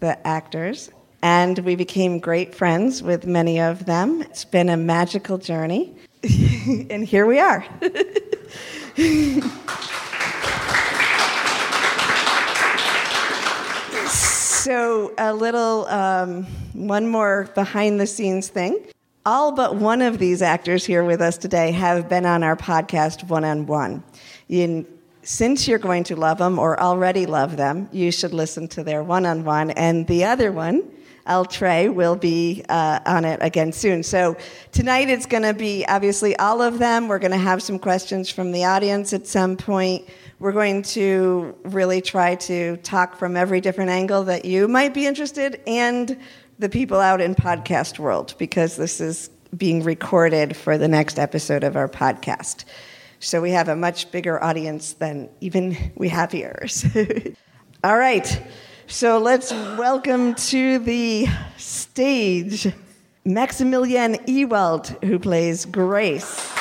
the 0.00 0.26
actors, 0.26 0.90
and 1.20 1.58
we 1.58 1.76
became 1.76 2.18
great 2.18 2.54
friends 2.54 3.02
with 3.02 3.26
many 3.26 3.60
of 3.60 3.84
them. 3.84 4.22
It's 4.22 4.46
been 4.46 4.70
a 4.70 4.76
magical 4.78 5.36
journey, 5.36 5.94
and 6.24 7.04
here 7.04 7.26
we 7.26 7.38
are. 7.38 7.62
So, 14.62 15.12
a 15.18 15.34
little, 15.34 15.86
um, 15.86 16.44
one 16.72 17.08
more 17.08 17.50
behind 17.56 17.98
the 17.98 18.06
scenes 18.06 18.46
thing. 18.46 18.78
All 19.26 19.50
but 19.50 19.74
one 19.74 20.00
of 20.00 20.20
these 20.20 20.40
actors 20.40 20.86
here 20.86 21.02
with 21.02 21.20
us 21.20 21.36
today 21.36 21.72
have 21.72 22.08
been 22.08 22.24
on 22.24 22.44
our 22.44 22.54
podcast 22.54 23.28
one 23.28 23.44
on 23.44 23.66
one. 23.66 24.04
Since 25.24 25.66
you're 25.66 25.80
going 25.80 26.04
to 26.04 26.14
love 26.14 26.38
them 26.38 26.60
or 26.60 26.78
already 26.80 27.26
love 27.26 27.56
them, 27.56 27.88
you 27.90 28.12
should 28.12 28.32
listen 28.32 28.68
to 28.68 28.84
their 28.84 29.02
one 29.02 29.26
on 29.26 29.42
one. 29.42 29.72
And 29.72 30.06
the 30.06 30.26
other 30.26 30.52
one, 30.52 30.84
L. 31.26 31.44
Trey, 31.44 31.88
will 31.88 32.14
be 32.14 32.64
uh, 32.68 33.00
on 33.04 33.24
it 33.24 33.40
again 33.42 33.72
soon. 33.72 34.04
So 34.04 34.36
tonight 34.70 35.08
it's 35.08 35.26
going 35.26 35.42
to 35.42 35.54
be 35.54 35.84
obviously 35.88 36.36
all 36.36 36.62
of 36.62 36.78
them. 36.78 37.08
We're 37.08 37.18
going 37.18 37.32
to 37.32 37.36
have 37.36 37.64
some 37.64 37.80
questions 37.80 38.30
from 38.30 38.52
the 38.52 38.64
audience 38.64 39.12
at 39.12 39.26
some 39.26 39.56
point. 39.56 40.08
We're 40.42 40.50
going 40.50 40.82
to 40.82 41.54
really 41.62 42.00
try 42.00 42.34
to 42.34 42.76
talk 42.78 43.14
from 43.14 43.36
every 43.36 43.60
different 43.60 43.90
angle 43.90 44.24
that 44.24 44.44
you 44.44 44.66
might 44.66 44.92
be 44.92 45.06
interested 45.06 45.60
and 45.68 46.18
the 46.58 46.68
people 46.68 46.98
out 46.98 47.20
in 47.20 47.36
podcast 47.36 48.00
world 48.00 48.34
because 48.38 48.74
this 48.74 49.00
is 49.00 49.30
being 49.56 49.84
recorded 49.84 50.56
for 50.56 50.78
the 50.78 50.88
next 50.88 51.20
episode 51.20 51.62
of 51.62 51.76
our 51.76 51.88
podcast. 51.88 52.64
So 53.20 53.40
we 53.40 53.52
have 53.52 53.68
a 53.68 53.76
much 53.76 54.10
bigger 54.10 54.42
audience 54.42 54.94
than 54.94 55.28
even 55.40 55.92
we 55.94 56.08
have 56.08 56.32
here. 56.32 56.66
All 57.84 57.96
right. 57.96 58.42
So 58.88 59.18
let's 59.18 59.52
welcome 59.52 60.34
to 60.34 60.80
the 60.80 61.28
stage 61.56 62.66
Maximilienne 63.24 64.26
Ewalt, 64.26 65.04
who 65.04 65.20
plays 65.20 65.66
Grace. 65.66 66.52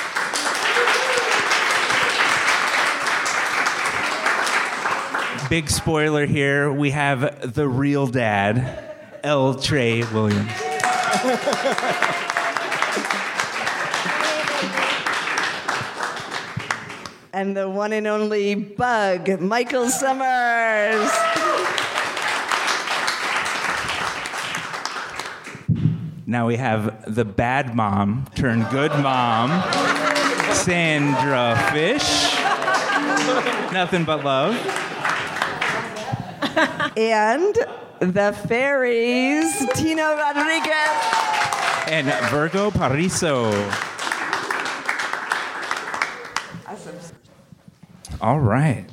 Big 5.51 5.69
spoiler 5.69 6.25
here. 6.25 6.71
We 6.71 6.91
have 6.91 7.53
the 7.53 7.67
real 7.67 8.07
dad, 8.07 8.95
L. 9.21 9.53
Trey 9.55 10.01
Williams. 10.01 10.49
and 17.33 17.57
the 17.57 17.67
one 17.69 17.91
and 17.91 18.07
only 18.07 18.55
Bug, 18.55 19.41
Michael 19.41 19.89
Sommers. 19.89 21.11
Now 26.25 26.47
we 26.47 26.55
have 26.55 27.13
the 27.13 27.25
bad 27.25 27.75
mom 27.75 28.25
turned 28.35 28.69
good 28.69 28.91
mom, 28.91 29.49
Sandra 30.53 31.57
Fish. 31.73 32.37
Nothing 33.73 34.05
but 34.05 34.23
love 34.23 34.90
and 36.97 37.55
the 37.99 38.37
fairies, 38.47 39.65
Tino 39.73 40.15
Rodriguez. 40.15 40.73
And 41.87 42.07
Virgo 42.29 42.71
Paraiso. 42.71 43.51
Awesome. 46.67 46.95
All 48.19 48.39
right. 48.39 48.85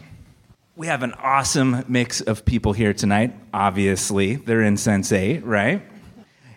We 0.76 0.86
have 0.86 1.02
an 1.02 1.12
awesome 1.14 1.84
mix 1.88 2.20
of 2.20 2.44
people 2.44 2.72
here 2.72 2.94
tonight. 2.94 3.34
Obviously, 3.52 4.36
they're 4.36 4.62
in 4.62 4.74
Sense8, 4.74 5.42
right? 5.44 5.82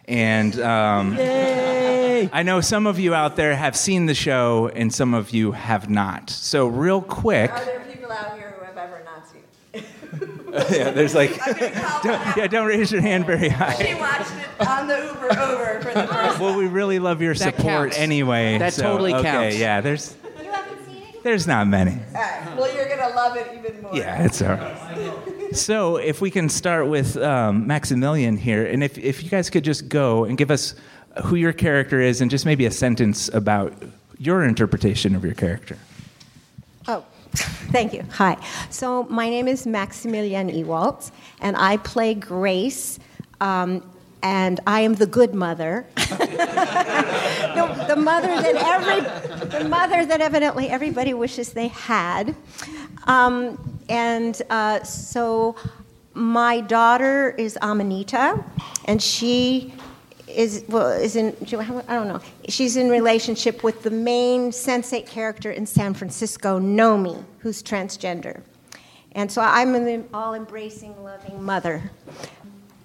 And 0.06 0.60
um, 0.60 1.16
I 1.20 2.44
know 2.44 2.62
some 2.62 2.86
of 2.86 3.00
you 3.00 3.14
out 3.14 3.36
there 3.36 3.56
have 3.56 3.76
seen 3.76 4.06
the 4.06 4.14
show, 4.14 4.70
and 4.76 4.94
some 4.94 5.14
of 5.14 5.32
you 5.32 5.54
have 5.54 5.90
not. 5.90 6.30
So, 6.30 6.68
real 6.68 7.02
quick. 7.02 7.52
Are 7.52 7.66
there 7.66 7.80
people 7.82 8.12
out 8.12 8.38
here 8.38 8.56
who 8.60 8.66
have 8.66 8.78
ever 8.78 9.04
not 9.04 9.28
seen 9.28 9.42
it? 9.74 10.30
yeah, 10.72 10.92
there's 10.92 11.16
like, 11.16 11.38
don't, 11.46 12.38
yeah, 12.38 12.48
don't 12.48 12.68
raise 12.68 12.92
your 12.92 13.02
hand 13.02 13.26
very 13.26 13.50
high. 13.50 13.74
She 13.76 13.94
watched 13.96 14.32
it 14.32 14.68
on 14.68 14.88
the 14.88 14.98
Uber 14.98 15.40
over 15.40 15.82
for 15.82 15.94
the 15.94 16.08
first. 16.08 16.40
Well, 16.40 16.56
we 16.58 16.68
really 16.68 17.00
love 17.00 17.22
your 17.22 17.34
That 17.34 17.56
support 17.56 17.92
counts. 17.92 17.98
anyway. 17.98 18.58
That 18.58 18.74
so, 18.74 18.84
totally 18.84 19.14
okay, 19.14 19.24
counts. 19.24 19.58
Yeah, 19.58 19.82
there's 19.82 20.16
You 20.38 20.52
haven't 20.52 20.86
seen 20.86 21.04
it? 21.04 21.24
there's 21.24 21.48
not 21.48 21.68
many. 21.68 21.92
All 21.92 22.22
right. 22.22 22.58
Well, 22.58 22.76
you're 22.76 22.90
gonna 22.90 23.16
love 23.16 23.38
it 23.38 23.48
even 23.58 23.82
more. 23.82 23.96
Yeah, 23.96 24.24
it's 24.26 24.42
all 24.42 24.50
right. 24.50 25.56
So, 25.56 25.98
if 25.98 26.22
we 26.22 26.32
can 26.32 26.48
start 26.50 26.88
with 26.88 27.18
um, 27.18 27.66
Maximilienne 27.68 28.38
here, 28.40 28.66
and 28.66 28.84
if, 28.84 28.98
if 28.98 29.22
you 29.24 29.30
guys 29.30 29.50
could 29.50 29.64
just 29.66 29.90
go 29.90 30.24
and 30.26 30.38
give 30.38 30.50
us 30.50 30.76
who 31.26 31.36
your 31.36 31.52
character 31.54 32.00
is 32.00 32.22
and 32.22 32.32
just 32.32 32.46
maybe 32.46 32.66
a 32.66 32.72
sentence 32.72 33.30
about 33.34 33.74
your 34.18 34.44
interpretation 34.44 35.14
of 35.16 35.26
your 35.26 35.34
character. 35.34 35.78
Thank 37.72 37.94
you. 37.94 38.04
Hi. 38.12 38.38
So, 38.70 39.04
my 39.04 39.30
name 39.30 39.48
is 39.48 39.66
Maximilienne 39.66 40.54
Ewalt, 40.54 41.12
and 41.40 41.56
I 41.56 41.78
play 41.78 42.14
Grace. 42.14 43.00
Um, 43.40 43.90
and 44.24 44.60
I 44.68 44.82
am 44.82 44.96
the 44.96 45.08
good 45.08 45.34
mother, 45.34 45.88
the, 45.96 47.86
the, 47.88 47.96
mother 47.96 48.28
that 48.28 48.56
every, 48.56 49.60
the 49.60 49.68
mother 49.68 50.06
that 50.06 50.22
evidently 50.22 50.70
everybody 50.70 51.16
wishes 51.16 51.54
they 51.54 51.70
had. 51.70 52.36
Um, 53.06 53.80
and 53.90 54.40
uh, 54.50 54.84
so, 54.84 55.56
my 56.14 56.62
daughter 56.62 57.32
is 57.32 57.58
Amanita, 57.62 58.44
and 58.86 59.02
she 59.02 59.74
is 60.36 60.64
well 60.68 60.92
is 60.92 61.16
in 61.16 61.36
I 61.42 61.94
don't 61.94 62.08
know. 62.08 62.20
She's 62.48 62.76
in 62.76 62.90
relationship 62.90 63.64
with 63.64 63.84
the 63.84 63.92
main 63.92 64.52
sensate 64.52 65.08
character 65.08 65.52
in 65.52 65.66
San 65.66 65.94
Francisco, 65.94 66.60
Nomi, 66.60 67.24
who's 67.40 67.64
transgender. 67.64 68.42
And 69.14 69.32
so 69.32 69.42
I'm 69.42 69.76
an 69.76 70.08
all 70.14 70.34
embracing, 70.34 71.02
loving 71.04 71.44
mother 71.44 71.92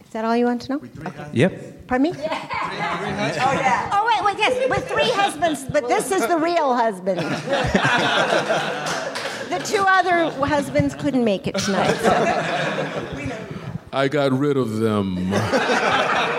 Is 0.04 0.10
that 0.10 0.24
all 0.24 0.36
you 0.36 0.46
want 0.46 0.62
to 0.62 0.72
know? 0.72 0.80
Okay. 1.06 1.28
Yep. 1.32 1.86
Pardon 1.86 2.10
me? 2.10 2.18
Yeah. 2.18 2.28
oh, 3.46 3.52
yeah. 3.52 3.90
Oh, 3.92 4.04
wait, 4.06 4.24
wait, 4.24 4.36
yes. 4.38 4.68
With 4.68 4.88
three 4.88 5.08
husbands, 5.10 5.64
but 5.70 5.86
this 5.88 6.10
is 6.10 6.26
the 6.26 6.36
real 6.36 6.74
husband. 6.74 7.20
the 9.50 9.58
two 9.64 9.84
other 9.86 10.28
husbands 10.46 10.96
couldn't 10.96 11.24
make 11.24 11.46
it 11.46 11.56
tonight. 11.58 11.94
So. 11.98 12.10
I 13.92 14.08
got 14.08 14.32
rid 14.32 14.56
of 14.56 14.78
them. 14.78 15.32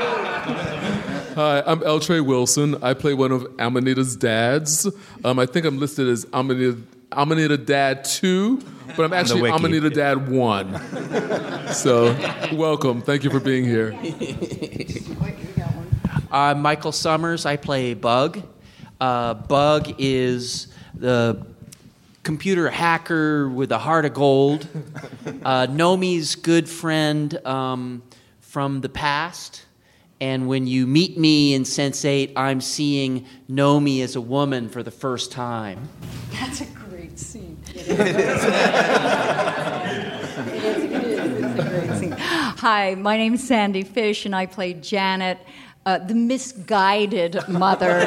Hi, 1.37 1.61
I'm 1.67 1.83
L. 1.83 1.99
Trey 1.99 2.19
Wilson. 2.19 2.83
I 2.83 2.95
play 2.95 3.13
one 3.13 3.31
of 3.31 3.43
Amanita's 3.59 4.15
dads. 4.15 4.87
Um, 5.23 5.37
I 5.37 5.45
think 5.45 5.67
I'm 5.67 5.77
listed 5.77 6.07
as 6.07 6.25
Amanita, 6.33 6.79
Amanita 7.11 7.59
Dad 7.59 8.05
2 8.05 8.57
but 8.95 9.03
I'm 9.03 9.13
actually 9.13 9.47
Amanita 9.51 9.91
Dad 9.91 10.29
one. 10.29 10.81
so, 11.73 12.05
welcome. 12.53 13.03
Thank 13.03 13.23
you 13.23 13.29
for 13.29 13.39
being 13.39 13.65
here. 13.65 13.95
I'm 16.31 16.59
Michael 16.59 16.91
Sommers. 16.91 17.45
I 17.45 17.55
play 17.55 17.93
Bug. 17.93 18.41
Uh, 18.99 19.35
Bug 19.35 19.93
is 19.99 20.69
the 20.95 21.45
computer 22.23 22.67
hacker 22.71 23.47
with 23.47 23.71
a 23.71 23.77
heart 23.77 24.05
of 24.05 24.15
gold. 24.15 24.67
Uh, 25.45 25.67
Nomi's 25.69 26.33
good 26.33 26.67
friend 26.67 27.37
um, 27.45 28.01
from 28.39 28.81
the 28.81 28.89
past. 28.89 29.66
And 30.19 30.47
when 30.47 30.65
you 30.65 30.87
meet 30.87 31.17
me 31.17 31.53
in 31.53 31.61
Sense8, 31.63 32.33
I'm 32.35 32.59
seeing 32.59 33.27
Nomi 33.49 34.01
as 34.01 34.15
a 34.15 34.21
woman 34.21 34.67
for 34.67 34.81
the 34.81 34.89
first 34.89 35.31
time. 35.31 35.89
That's 36.31 36.61
a 36.61 36.65
great 36.65 37.19
scene. 37.19 37.57
Hi, 42.59 42.95
my 42.95 43.17
name's 43.17 43.47
Sandy 43.47 43.83
Fish, 43.83 44.25
and 44.25 44.35
I 44.35 44.47
play 44.47 44.73
Janet, 44.73 45.37
uh, 45.85 45.99
the 45.99 46.15
misguided 46.15 47.47
mother, 47.47 47.99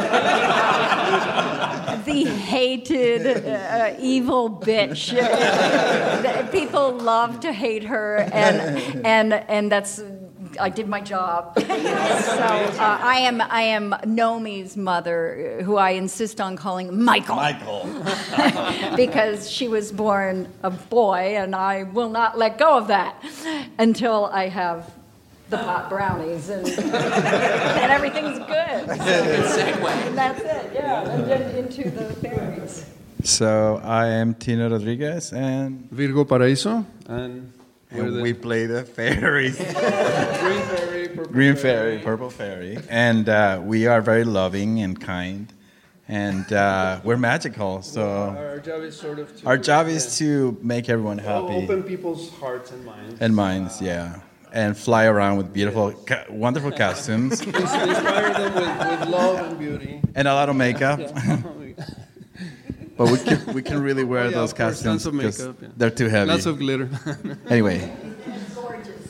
the 2.04 2.24
hated, 2.24 3.46
uh, 3.46 3.94
evil 4.00 4.50
bitch. 4.50 5.10
People 6.52 6.98
love 6.98 7.40
to 7.40 7.52
hate 7.52 7.84
her, 7.84 8.16
and 8.32 9.06
and 9.06 9.32
and 9.32 9.70
that's 9.72 10.02
I 10.60 10.68
did 10.68 10.88
my 10.88 11.00
job. 11.00 11.54
so 11.58 11.64
uh, 11.66 12.98
I 13.02 13.18
am 13.20 13.40
I 13.40 13.62
am 13.62 13.94
Nomi's 14.04 14.76
mother, 14.76 15.60
who 15.64 15.76
I 15.76 15.90
insist 15.90 16.40
on 16.40 16.56
calling 16.56 17.02
Michael. 17.02 17.36
Michael. 17.36 17.88
because 18.96 19.50
she 19.50 19.68
was 19.68 19.92
born 19.92 20.49
a 20.62 20.70
boy, 20.70 21.34
and 21.36 21.56
I 21.56 21.84
will 21.84 22.10
not 22.10 22.38
let 22.38 22.58
go 22.58 22.76
of 22.76 22.88
that 22.88 23.23
until 23.78 24.26
I 24.26 24.49
have 24.49 24.90
the 25.50 25.58
pot 25.58 25.88
brownies 25.88 26.49
and, 26.49 26.66
and 27.82 27.92
everything's 27.92 28.38
good. 28.38 28.86
So, 28.86 28.94
good 28.96 29.44
segue. 29.44 30.14
That's 30.14 30.40
it, 30.40 30.70
yeah. 30.75 31.10
And 31.10 31.25
then 31.28 31.56
into 31.56 31.90
the 31.90 32.14
fairies. 32.14 32.86
So 33.25 33.80
I 33.84 34.06
am 34.06 34.34
Tino 34.34 34.70
Rodriguez 34.70 35.32
and 35.32 35.90
Virgo 35.90 36.25
Paraíso 36.25 36.84
and 37.06 37.52
and 37.90 38.22
we 38.22 38.32
play 38.32 38.66
the 38.66 38.84
fairies. 38.84 39.56
Green 40.40 40.62
fairy, 40.62 41.08
purple 41.08 41.32
Green 41.32 41.56
fairy, 41.56 41.98
purple 41.98 42.30
fairy, 42.30 42.78
and 42.88 43.28
uh, 43.28 43.60
we 43.62 43.86
are 43.86 44.00
very 44.00 44.24
loving 44.24 44.80
and 44.80 45.00
kind, 45.00 45.52
and 46.08 46.52
uh, 46.52 47.00
we're 47.04 47.16
magical. 47.16 47.82
So 47.82 48.02
our 48.02 48.60
job 48.60 48.82
is 48.82 48.96
sort 48.96 49.18
of 49.18 49.36
to, 49.40 49.46
our 49.46 49.58
job 49.58 49.88
is 49.88 50.18
to 50.18 50.56
make 50.62 50.88
everyone 50.88 51.18
happy, 51.18 51.64
open 51.64 51.82
people's 51.82 52.30
hearts 52.34 52.70
and 52.72 52.84
minds, 52.84 53.20
and 53.20 53.34
minds, 53.34 53.80
yeah. 53.80 54.20
And 54.52 54.76
fly 54.76 55.04
around 55.04 55.36
with 55.36 55.52
beautiful, 55.52 55.92
ca- 55.92 56.24
wonderful 56.28 56.72
costumes. 56.72 57.40
Inspire 57.46 58.32
them 58.34 58.54
with, 58.54 59.00
with 59.00 59.08
love 59.08 59.48
and 59.48 59.56
beauty. 59.56 60.00
And 60.16 60.26
a 60.26 60.34
lot 60.34 60.48
of 60.48 60.56
makeup. 60.56 60.98
But 63.00 63.13
we 63.13 63.19
can, 63.19 63.54
we 63.54 63.63
can 63.63 63.82
really 63.82 64.04
wear 64.04 64.25
oh, 64.25 64.28
yeah, 64.28 64.30
those 64.32 64.52
costumes 64.52 65.06
because 65.06 65.41
yeah. 65.41 65.52
they're 65.75 65.89
too 65.89 66.08
heavy. 66.08 66.30
Lots 66.30 66.45
of 66.45 66.58
glitter. 66.58 66.91
anyway. 67.49 67.91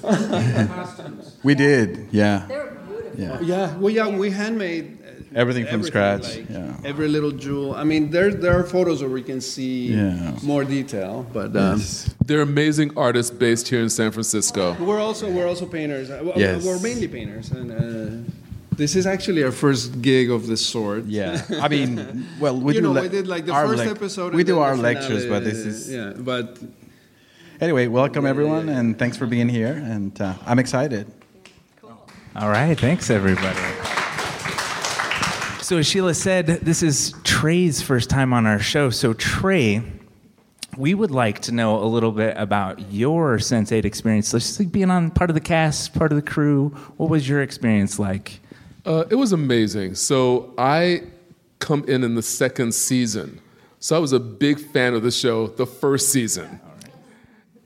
we 1.43 1.57
did, 1.57 2.07
yeah. 2.13 2.45
They're 2.47 2.71
beautiful. 2.71 3.21
Yeah. 3.21 3.41
yeah. 3.41 3.77
Well, 3.79 3.91
yeah, 3.91 4.07
we 4.07 4.31
handmade 4.31 4.99
everything 5.35 5.65
from 5.65 5.81
everything, 5.81 5.83
scratch. 5.83 6.37
Like 6.37 6.51
yeah. 6.51 6.77
Every 6.85 7.09
little 7.09 7.33
jewel. 7.33 7.75
I 7.75 7.83
mean, 7.83 8.13
there 8.13 8.33
there 8.33 8.57
are 8.57 8.63
photos 8.63 9.01
where 9.03 9.11
we 9.11 9.25
can 9.25 9.41
see 9.41 9.89
yeah. 9.89 10.39
more 10.45 10.63
detail, 10.63 11.27
but 11.33 11.57
um, 11.57 11.79
yes. 11.79 12.15
they're 12.25 12.43
amazing 12.43 12.97
artists 12.97 13.33
based 13.33 13.67
here 13.67 13.83
in 13.83 13.91
San 13.91 14.13
Francisco. 14.13 14.77
We're 14.79 15.01
also 15.01 15.29
we're 15.29 15.49
also 15.49 15.67
painters. 15.67 16.11
Yes. 16.37 16.65
We're 16.65 16.79
mainly 16.79 17.09
painters, 17.09 17.51
and 17.51 17.73
uh, 17.73 18.31
this 18.81 18.97
is 18.97 19.07
actually 19.07 19.45
our 19.45 19.53
first 19.53 20.01
gig 20.01 20.31
of 20.31 20.47
this 20.47 20.65
sort. 20.65 21.05
Yeah, 21.05 21.45
I 21.61 21.69
mean, 21.69 22.27
well, 22.41 22.59
we 22.59 22.75
you 22.77 22.81
do. 22.81 22.95
know, 22.95 23.03
we 23.03 23.11
did 23.11 23.29
like 23.29 23.45
the 23.45 23.53
first 23.53 23.85
episode. 23.85 24.33
We 24.35 24.43
do 24.43 24.59
our 24.61 24.75
lectures, 24.75 25.27
but 25.27 25.45
this 25.45 25.59
is 25.59 25.93
yeah. 25.93 26.15
But 26.17 26.59
anyway, 27.61 27.89
welcome 27.89 28.25
everyone, 28.25 28.71
and 28.71 28.99
thanks 28.99 29.19
for 29.19 29.27
being 29.27 29.51
here. 29.51 29.75
And 29.75 30.19
uh, 30.19 30.33
I'm 30.47 30.59
excited. 30.59 31.07
Cool. 31.77 32.01
All 32.35 32.49
right, 32.49 32.79
thanks 32.81 33.11
everybody. 33.11 33.61
So 35.63 35.77
as 35.77 35.87
Sheila 35.87 36.15
said, 36.15 36.47
this 36.47 36.83
is 36.83 37.15
Trey's 37.23 37.83
first 37.83 38.09
time 38.09 38.33
on 38.33 38.47
our 38.47 38.61
show. 38.61 38.89
So 38.89 39.13
Trey, 39.13 39.83
we 40.79 40.95
would 40.95 41.11
like 41.11 41.41
to 41.41 41.53
know 41.53 41.85
a 41.85 41.85
little 41.85 42.13
bit 42.13 42.35
about 42.39 42.91
your 42.91 43.37
Sense8 43.37 43.85
experience. 43.85 44.33
Let's 44.33 44.47
just 44.47 44.59
like 44.59 44.73
being 44.73 44.91
on 44.91 45.11
part 45.11 45.29
of 45.29 45.35
the 45.35 45.41
cast, 45.43 45.93
part 45.93 46.13
of 46.13 46.17
the 46.17 46.29
crew. 46.29 46.71
What 46.97 47.11
was 47.11 47.29
your 47.29 47.43
experience 47.43 47.99
like? 47.99 48.41
Uh, 48.91 49.05
it 49.09 49.15
was 49.15 49.31
amazing. 49.31 49.95
So 49.95 50.53
I 50.59 51.05
come 51.61 51.85
in 51.87 52.03
in 52.03 52.17
the 52.17 52.23
second 52.23 52.75
season. 52.75 53.41
So 53.79 53.95
I 53.95 54.01
was 54.01 54.13
a 54.13 54.19
big 54.19 54.59
fan 54.59 54.95
of 54.95 55.05
the 55.05 55.13
show 55.13 55.47
the 55.47 55.65
first 55.65 56.11
season. 56.11 56.59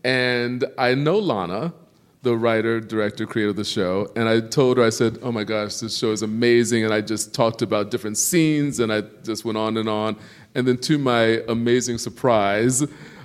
And 0.04 0.66
I 0.76 0.94
know 0.94 1.18
Lana, 1.18 1.72
the 2.20 2.36
writer, 2.36 2.78
director, 2.78 3.24
creator 3.24 3.48
of 3.48 3.56
the 3.56 3.64
show, 3.64 4.12
and 4.14 4.28
I 4.28 4.40
told 4.40 4.76
her, 4.76 4.84
I 4.84 4.90
said, 4.90 5.18
Oh 5.22 5.32
my 5.32 5.44
gosh, 5.44 5.76
this 5.76 5.96
show 5.96 6.12
is 6.12 6.20
amazing. 6.20 6.84
And 6.84 6.92
I 6.92 7.00
just 7.00 7.32
talked 7.32 7.62
about 7.62 7.90
different 7.90 8.18
scenes 8.18 8.78
and 8.78 8.92
I 8.92 9.00
just 9.22 9.46
went 9.46 9.56
on 9.56 9.78
and 9.78 9.88
on. 9.88 10.16
And 10.54 10.68
then 10.68 10.76
to 10.82 10.98
my 10.98 11.42
amazing 11.48 11.96
surprise, 11.96 12.82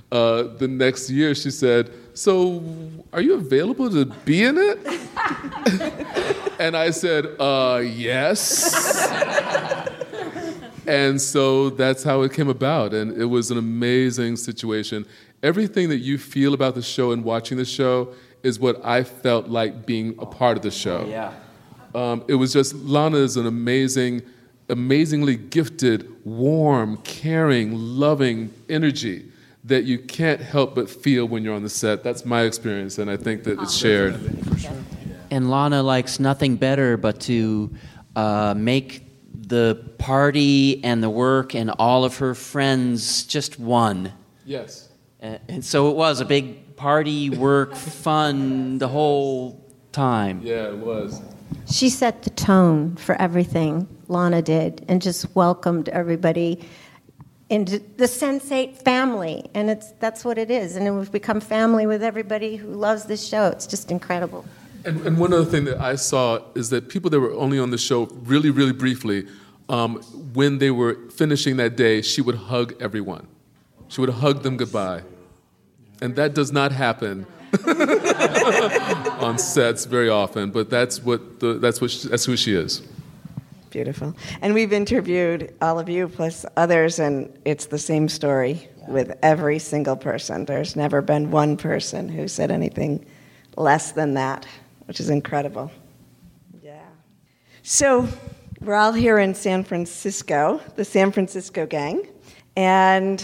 uh, 0.10 0.44
the 0.44 0.70
next 0.70 1.10
year 1.10 1.36
she 1.36 1.52
said, 1.52 1.92
So 2.14 2.64
are 3.12 3.20
you 3.20 3.34
available 3.34 3.90
to 3.90 4.06
be 4.06 4.46
in 4.46 4.58
it? 4.58 6.38
and 6.60 6.76
I 6.76 6.92
said, 6.92 7.26
uh, 7.40 7.82
Yes. 7.84 8.76
and 10.88 11.22
so 11.22 11.70
that's 11.70 12.04
how 12.04 12.22
it 12.24 12.34
came 12.34 12.50
about. 12.50 12.94
And 12.94 13.20
it 13.20 13.26
was 13.26 13.52
an 13.52 13.58
amazing 13.58 14.36
situation. 14.36 15.06
Everything 15.42 15.90
that 15.90 16.00
you 16.00 16.18
feel 16.18 16.54
about 16.54 16.76
the 16.76 16.82
show 16.82 17.12
and 17.12 17.24
watching 17.24 17.58
the 17.58 17.66
show 17.66 18.14
is 18.44 18.60
what 18.60 18.84
I 18.86 19.04
felt 19.04 19.48
like 19.48 19.86
being 19.86 20.16
a 20.20 20.26
part 20.26 20.58
of 20.58 20.64
the 20.64 20.72
show. 20.72 21.06
Yeah. 21.08 21.34
Um, 21.96 22.24
it 22.28 22.36
was 22.36 22.54
just, 22.54 22.76
Lana 22.76 23.18
is 23.18 23.38
an 23.38 23.48
amazing, 23.48 24.22
amazingly 24.70 25.36
gifted, 25.38 26.14
warm, 26.26 26.98
caring, 26.98 27.74
loving 27.76 28.54
energy 28.70 29.26
that 29.64 29.84
you 29.84 30.00
can't 30.00 30.40
help 30.40 30.76
but 30.76 30.90
feel 30.90 31.26
when 31.26 31.44
you're 31.44 31.56
on 31.56 31.64
the 31.64 31.70
set. 31.70 32.04
That's 32.04 32.26
my 32.26 32.44
experience, 32.44 32.98
and 32.98 33.10
I 33.10 33.18
think 33.18 33.44
that 33.44 33.60
it's 33.60 33.76
shared. 33.76 34.20
And 35.32 35.50
Lana 35.50 35.84
likes 35.84 36.20
nothing 36.20 36.56
better 36.56 36.98
but 36.98 37.22
to 37.22 37.74
uh, 38.16 38.54
make 38.58 39.06
the 39.48 39.84
party 39.98 40.84
and 40.84 41.02
the 41.02 41.10
work 41.10 41.56
and 41.56 41.72
all 41.80 42.06
of 42.06 42.18
her 42.18 42.36
friends 42.36 43.24
just 43.24 43.60
one. 43.60 44.14
Yes. 44.46 44.90
And, 45.20 45.40
and 45.48 45.66
so 45.66 45.90
it 45.90 45.96
was 45.96 46.22
a 46.22 46.26
big 46.26 46.76
party, 46.76 47.30
work, 47.30 47.76
fun, 47.76 48.78
the 48.78 48.88
whole 48.88 49.64
time. 49.92 50.42
Yeah, 50.44 50.70
it 50.70 50.78
was. 50.78 51.22
She 51.70 51.90
set 51.90 52.24
the 52.24 52.30
tone 52.32 52.96
for 52.96 53.16
everything, 53.22 53.88
Lana 54.08 54.42
did, 54.42 54.86
and 54.88 55.02
just 55.02 55.36
welcomed 55.36 55.90
everybody 55.90 56.68
into 57.50 57.80
the 57.80 58.06
Sense8 58.06 58.78
family. 58.84 59.50
And 59.54 59.70
it's, 59.70 59.92
that's 59.94 60.24
what 60.24 60.38
it 60.38 60.52
is. 60.52 60.76
And 60.76 60.98
we've 60.98 61.12
become 61.12 61.40
family 61.40 61.88
with 61.88 62.04
everybody 62.04 62.56
who 62.56 62.70
loves 62.70 63.06
this 63.06 63.28
show. 63.28 63.48
It's 63.48 63.68
just 63.68 63.92
incredible. 63.92 64.46
And, 64.86 65.06
and 65.06 65.18
one 65.18 65.34
other 65.34 65.46
thing 65.46 65.66
that 65.66 65.80
I 65.80 65.96
saw 65.96 66.40
is 66.56 66.70
that 66.70 66.90
people 66.90 67.10
that 67.10 67.20
were 67.20 67.34
only 67.34 67.60
on 67.60 67.72
the 67.72 67.78
show 67.78 68.06
really, 68.24 68.50
really 68.50 68.72
briefly, 68.72 69.28
um, 69.68 70.02
when 70.34 70.58
they 70.58 70.72
were 70.72 70.98
finishing 71.12 71.58
that 71.58 71.76
day, 71.76 72.02
she 72.02 72.22
would 72.22 72.36
hug 72.36 72.74
everyone. 72.82 73.28
She 73.88 74.02
would 74.02 74.10
hug 74.10 74.44
them 74.44 74.58
goodbye. 74.58 75.04
And 76.02 76.16
that 76.16 76.34
does 76.34 76.52
not 76.52 76.72
happen 76.72 77.26
on 79.20 79.38
sets 79.38 79.86
very 79.86 80.10
often, 80.10 80.52
but 80.52 80.70
that's 80.70 81.04
what 81.04 81.40
the, 81.40 81.54
that's 81.54 81.82
what 81.82 81.92
she, 81.92 82.08
that's 82.08 82.26
who 82.26 82.38
she 82.38 82.54
is. 82.54 82.82
Beautiful. 83.70 84.16
And 84.42 84.54
we've 84.54 84.74
interviewed 84.74 85.54
all 85.62 85.78
of 85.78 85.90
you 85.90 86.08
plus 86.08 86.46
others, 86.58 87.00
and 87.00 87.32
it's 87.46 87.68
the 87.68 87.78
same 87.78 88.10
story 88.10 88.68
with 88.88 89.18
every 89.22 89.60
single 89.60 89.96
person. 89.96 90.46
There's 90.46 90.76
never 90.76 91.02
been 91.02 91.30
one 91.30 91.58
person 91.58 92.10
who 92.10 92.28
said 92.28 92.50
anything 92.50 93.06
less 93.56 93.92
than 93.92 94.16
that, 94.16 94.48
which 94.90 95.00
is 95.00 95.12
incredible. 95.12 95.72
Yeah. 96.64 96.82
So 97.62 98.08
we're 98.60 98.74
all 98.74 98.92
here 98.92 99.20
in 99.20 99.36
San 99.36 99.64
Francisco, 99.64 100.60
the 100.78 100.84
San 100.84 101.12
Francisco 101.12 101.68
gang, 101.68 102.08
and 102.58 103.24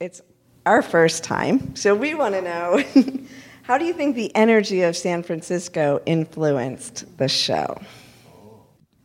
it's 0.00 0.20
our 0.66 0.82
first 0.82 1.22
time. 1.22 1.76
So 1.76 1.94
we 1.94 2.16
want 2.16 2.34
to 2.34 2.42
know 2.42 2.82
how 3.62 3.78
do 3.78 3.84
you 3.84 3.92
think 3.92 4.16
the 4.16 4.34
energy 4.34 4.82
of 4.82 4.96
San 4.96 5.22
Francisco 5.22 6.02
influenced 6.06 7.18
the 7.18 7.28
show? 7.28 7.80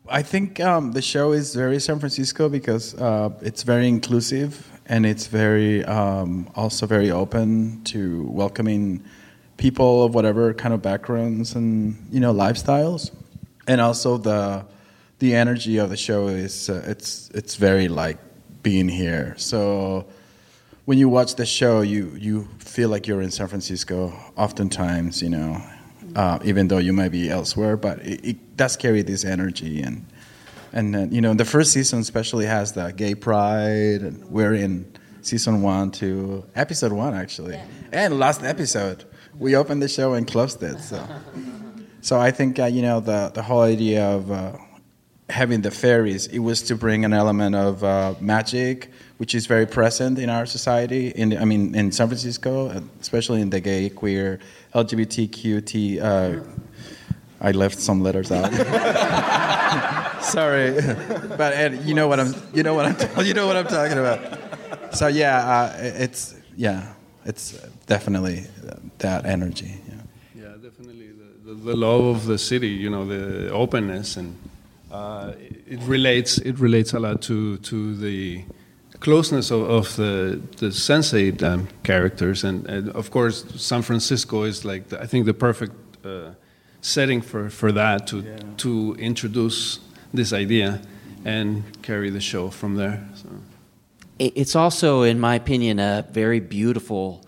I 0.08 0.24
think 0.24 0.60
um, 0.60 0.94
the 0.94 1.04
show 1.04 1.34
is 1.34 1.54
very 1.54 1.80
San 1.80 2.00
Francisco 2.00 2.50
because 2.50 2.96
uh, 2.96 3.30
it's 3.42 3.62
very 3.62 3.88
inclusive 3.88 4.68
and 4.88 5.06
it's 5.06 5.28
very 5.28 5.86
um, 5.86 6.50
also 6.56 6.88
very 6.88 7.12
open 7.12 7.84
to 7.84 8.24
welcoming 8.32 9.04
people 9.60 10.04
of 10.04 10.16
whatever 10.16 10.54
kind 10.54 10.74
of 10.74 10.82
backgrounds 10.82 11.54
and 11.54 11.96
you 12.12 12.20
know 12.20 12.34
lifestyles, 12.34 13.12
and 13.68 13.80
also 13.80 14.18
the 14.18 14.66
the 15.20 15.36
energy 15.36 15.78
of 15.78 15.90
the 15.90 15.98
show 15.98 16.28
is 16.28 16.70
uh, 16.70 16.84
it's 16.88 17.30
it's 17.36 17.56
very 17.56 17.88
like 17.88 18.18
being 18.64 18.90
here. 18.90 19.36
So 19.38 20.08
when 20.86 20.98
you 20.98 21.10
watch 21.10 21.36
the 21.36 21.46
show, 21.46 21.82
you 21.82 22.16
you 22.18 22.48
feel 22.60 22.90
like 22.90 23.06
you're 23.06 23.22
in 23.22 23.32
San 23.32 23.48
Francisco. 23.48 24.14
Oftentimes, 24.38 25.22
you 25.22 25.30
know, 25.30 25.62
uh, 26.16 26.40
even 26.44 26.70
though 26.70 26.80
you 26.80 26.94
might 26.94 27.12
be 27.12 27.30
elsewhere, 27.30 27.78
but 27.78 28.00
it, 28.00 28.26
it 28.26 28.58
does 28.58 28.76
carry 28.78 29.04
this 29.04 29.26
energy 29.26 29.82
and 29.82 30.06
and 30.72 30.96
uh, 30.96 31.00
you 31.12 31.22
know 31.22 31.34
the 31.34 31.46
first 31.46 31.74
season 31.74 32.00
especially 32.00 32.46
has 32.46 32.74
the 32.74 32.92
gay 32.92 33.16
pride 33.16 34.02
and 34.02 34.24
we're 34.30 34.54
in 34.54 34.86
season 35.22 35.62
one 35.62 35.92
to 35.92 36.46
episode 36.56 36.92
one 36.94 37.14
actually 37.14 37.56
yeah. 37.56 37.66
and 37.92 38.20
last 38.20 38.44
episode 38.44 39.04
we 39.40 39.56
opened 39.56 39.82
the 39.82 39.88
show 39.88 40.14
and 40.14 40.28
closed 40.28 40.62
it 40.62 40.80
so 40.80 41.04
so 42.02 42.20
i 42.20 42.30
think 42.30 42.60
uh, 42.60 42.66
you 42.66 42.82
know 42.82 43.00
the 43.00 43.32
the 43.34 43.42
whole 43.42 43.62
idea 43.62 44.06
of 44.06 44.32
uh, 44.32 44.52
having 45.30 45.62
the 45.62 45.72
fairies 45.72 46.28
it 46.28 46.40
was 46.40 46.62
to 46.62 46.76
bring 46.76 47.06
an 47.06 47.14
element 47.14 47.56
of 47.56 47.84
uh, 47.84 48.14
magic 48.20 48.92
which 49.18 49.34
is 49.34 49.48
very 49.48 49.66
present 49.66 50.20
in 50.20 50.30
our 50.30 50.46
society 50.46 51.10
in 51.10 51.38
i 51.38 51.46
mean 51.46 51.74
in 51.74 51.92
san 51.92 52.08
francisco 52.08 52.70
especially 53.00 53.42
in 53.42 53.50
the 53.50 53.60
gay 53.60 53.90
queer 53.90 54.40
lgbtqt 54.74 56.02
uh, 56.02 56.40
I 57.42 57.52
left 57.52 57.80
some 57.80 58.02
letters 58.02 58.32
out. 58.32 58.52
Sorry, 60.22 60.74
but 61.38 61.54
Ed, 61.54 61.84
you 61.86 61.94
know 61.94 62.08
what 62.08 62.20
I'm 62.20 62.34
you 62.54 62.64
know 62.64 62.74
what 62.74 62.86
I'm 62.86 63.26
you 63.26 63.34
know 63.34 63.48
what 63.48 63.56
I'm 63.56 63.68
talking 63.68 63.98
about. 63.98 64.94
So 64.94 65.08
yeah, 65.08 65.38
uh, 65.38 65.78
it's 65.80 66.36
yeah, 66.58 66.94
it's 67.26 67.54
definitely 67.88 68.46
that 69.00 69.26
energy. 69.26 69.82
Yeah, 69.88 70.44
yeah 70.44 70.54
definitely 70.62 71.08
the, 71.08 71.54
the, 71.54 71.54
the, 71.54 71.76
love 71.76 72.06
of 72.06 72.26
the 72.26 72.38
city. 72.38 72.70
You 72.70 72.90
know, 72.90 73.06
the 73.06 73.52
openness 73.52 74.18
and 74.18 74.36
uh, 74.92 75.34
it 75.68 75.82
relates 75.84 76.38
it 76.40 76.60
relates 76.60 76.94
a 76.94 77.00
lot 77.00 77.22
to 77.24 77.58
to 77.58 77.96
the 77.96 78.44
closeness 79.00 79.52
of, 79.52 79.70
of 79.70 79.96
the 79.96 80.42
the 80.58 80.68
Sense8 80.68 81.44
um, 81.44 81.68
characters 81.84 82.44
and, 82.44 82.66
and, 82.68 82.90
of 82.90 83.12
course 83.12 83.46
San 83.56 83.82
Francisco 83.82 84.44
is 84.44 84.66
like 84.66 84.90
the, 84.90 85.02
I 85.02 85.06
think 85.06 85.26
the 85.26 85.34
perfect. 85.34 85.74
Uh, 86.06 86.32
setting 86.82 87.22
for, 87.22 87.50
for 87.50 87.72
that 87.72 88.08
to, 88.08 88.22
yeah. 88.22 88.38
to 88.58 88.96
introduce 89.00 89.80
this 90.14 90.34
idea 90.34 90.82
and 91.26 91.64
carry 91.82 92.10
the 92.10 92.22
show 92.22 92.50
from 92.50 92.76
there. 92.76 93.08
So. 93.16 93.30
It's 94.20 94.56
also, 94.56 95.04
in 95.04 95.20
my 95.20 95.36
opinion, 95.36 95.80
a 95.80 96.06
very 96.12 96.40
beautiful 96.40 97.26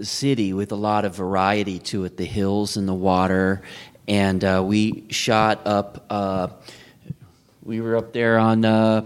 city 0.00 0.52
with 0.52 0.72
a 0.72 0.76
lot 0.76 1.04
of 1.04 1.14
variety 1.14 1.78
to 1.78 2.04
it 2.04 2.16
the 2.16 2.24
hills 2.24 2.76
and 2.76 2.88
the 2.88 2.94
water. 2.94 3.62
And 4.06 4.44
uh, 4.44 4.62
we 4.64 5.06
shot 5.10 5.66
up, 5.66 6.04
uh, 6.10 6.48
we 7.62 7.80
were 7.80 7.96
up 7.96 8.12
there 8.12 8.38
on 8.38 8.64
uh, 8.64 9.04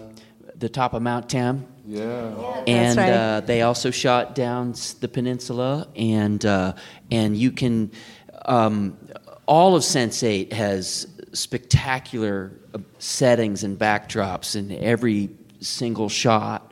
the 0.57 0.69
top 0.69 0.95
of 0.95 1.03
Mount 1.03 1.29
Tam. 1.29 1.67
Yeah. 1.87 2.63
And 2.67 2.99
right. 2.99 3.11
Uh, 3.11 3.41
they 3.41 3.63
also 3.63 3.91
shot 3.91 4.35
down 4.35 4.75
the 5.01 5.09
peninsula, 5.09 5.89
and 5.97 6.45
uh, 6.45 6.75
and 7.11 7.35
you 7.35 7.51
can 7.51 7.93
um, 8.45 8.99
all 9.47 9.75
of 9.75 9.83
Sense8 9.83 10.53
has 10.53 11.07
spectacular 11.33 12.53
uh, 12.75 12.79
settings 12.99 13.65
and 13.65 13.79
backdrops 13.79 14.55
in 14.55 14.71
every 14.73 15.31
single 15.61 16.11
shot. 16.11 16.71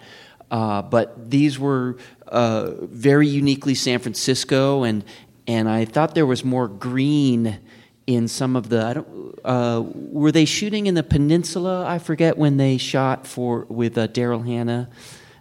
Uh, 0.51 0.83
but 0.83 1.31
these 1.31 1.59
were 1.59 1.97
uh, 2.29 2.73
very 2.83 3.29
uniquely 3.29 3.75
San 3.75 3.99
Francisco, 3.99 4.83
and 4.83 5.05
and 5.47 5.69
I 5.69 5.85
thought 5.85 6.15
there 6.15 6.27
was 6.27 6.45
more 6.45 6.69
green 6.69 7.59
in 8.07 8.29
some 8.29 8.57
of 8.57 8.69
the. 8.69 8.85
I 8.85 8.95
don't. 8.95 9.39
Uh, 9.45 9.83
were 9.95 10.33
they 10.33 10.45
shooting 10.45 10.87
in 10.87 10.95
the 10.95 11.03
peninsula? 11.03 11.87
I 11.87 11.99
forget 11.99 12.37
when 12.37 12.57
they 12.57 12.79
shot 12.79 13.27
for 13.27 13.67
with 13.69 13.97
uh, 13.97 14.09
Daryl 14.09 14.45
Hannah 14.45 14.89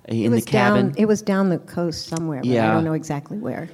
in 0.07 0.31
the 0.31 0.41
cabin. 0.41 0.89
Down, 0.89 0.95
it 0.97 1.05
was 1.05 1.21
down 1.21 1.49
the 1.49 1.57
coast 1.57 2.07
somewhere. 2.07 2.41
yeah, 2.43 2.69
I 2.69 2.73
don't 2.73 2.83
know 2.83 2.93
exactly 2.93 3.37
where. 3.37 3.69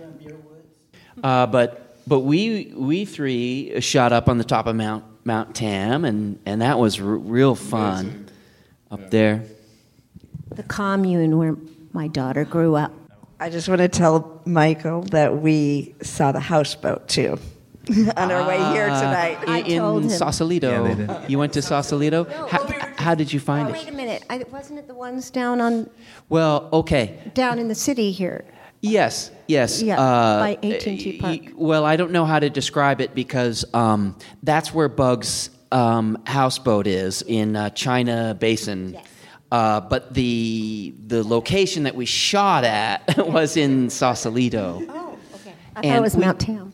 Uh, 1.24 1.46
but 1.48 1.98
but 2.08 2.22
we 2.22 2.74
we 2.76 3.06
three 3.06 3.80
shot 3.82 4.12
up 4.14 4.30
on 4.30 4.38
the 4.38 4.44
top 4.44 4.68
of 4.68 4.76
Mount 4.76 5.04
Mount 5.26 5.56
Tam, 5.56 6.06
and 6.06 6.40
and 6.46 6.62
that 6.62 6.80
was 6.80 7.00
r- 7.00 7.06
real 7.08 7.56
fun 7.56 8.06
Amazing. 8.06 8.30
up 8.92 9.00
yeah. 9.02 9.08
there. 9.10 9.44
The 10.56 10.64
commune 10.64 11.38
where 11.38 11.56
my 11.94 12.08
daughter 12.08 12.46
grew 12.46 12.76
up. 12.76 12.94
I 13.42 13.50
just 13.50 13.68
want 13.68 13.80
to 13.80 13.88
tell 13.88 14.40
Michael 14.46 15.02
that 15.10 15.42
we 15.42 15.96
saw 16.04 16.32
the 16.32 16.40
houseboat 16.40 17.08
too. 17.08 17.40
on 18.16 18.32
our 18.32 18.48
way 18.48 18.58
here 18.72 18.88
ah, 18.92 19.02
tonight. 19.02 19.50
I 19.50 19.62
in 19.62 19.80
told 19.80 20.04
him. 20.04 20.10
Sausalito. 20.12 20.86
Yeah, 20.86 21.26
you 21.28 21.40
went 21.40 21.52
to 21.54 21.64
Sausalito? 21.64 22.26
No, 22.26 22.46
how, 22.46 22.68
how, 22.98 23.16
did 23.16 23.34
you 23.34 23.40
find 23.40 23.68
oh, 23.68 23.72
it? 23.72 23.74
Wait 23.74 23.90
a 23.90 23.92
minute. 23.92 24.24
I, 24.30 24.46
wasn't 24.52 24.78
it 24.78 24.88
the 24.88 24.94
ones 24.94 25.32
down 25.32 25.60
on. 25.60 25.90
Well, 26.30 26.70
okay. 26.72 27.20
Down 27.34 27.58
in 27.58 27.68
the 27.68 27.74
city 27.74 28.12
here. 28.12 28.46
Yes, 28.82 29.32
yes. 29.48 29.82
Yeah, 29.82 30.00
uh, 30.00 30.40
by 30.40 30.52
AT&T 30.62 31.18
Park. 31.18 31.40
well, 31.56 31.84
I 31.84 31.96
don't 31.96 32.12
know 32.12 32.26
how 32.26 32.38
to 32.38 32.52
describe 32.52 33.02
it 33.02 33.16
because 33.16 33.66
um, 33.74 34.16
that's 34.44 34.72
where 34.72 34.88
Bug's 34.88 35.50
um, 35.72 36.22
houseboat 36.28 36.86
is 36.86 37.24
in 37.24 37.56
uh, 37.56 37.72
China 37.72 38.38
Basin. 38.40 38.94
Yes. 38.94 39.08
Uh, 39.52 39.82
but 39.82 40.14
the 40.14 40.94
the 41.08 41.24
location 41.24 41.84
that 41.84 41.96
we 41.96 42.06
shot 42.06 42.64
at 42.64 43.18
was 43.28 43.58
in 43.58 43.90
Sausalito. 43.90 44.82
Oh, 44.88 45.18
okay. 45.36 45.54
I 45.76 45.82
thought 45.82 45.98
it 45.98 46.02
was 46.02 46.16
we, 46.16 46.24
Mount 46.24 46.40
Tam. 46.40 46.74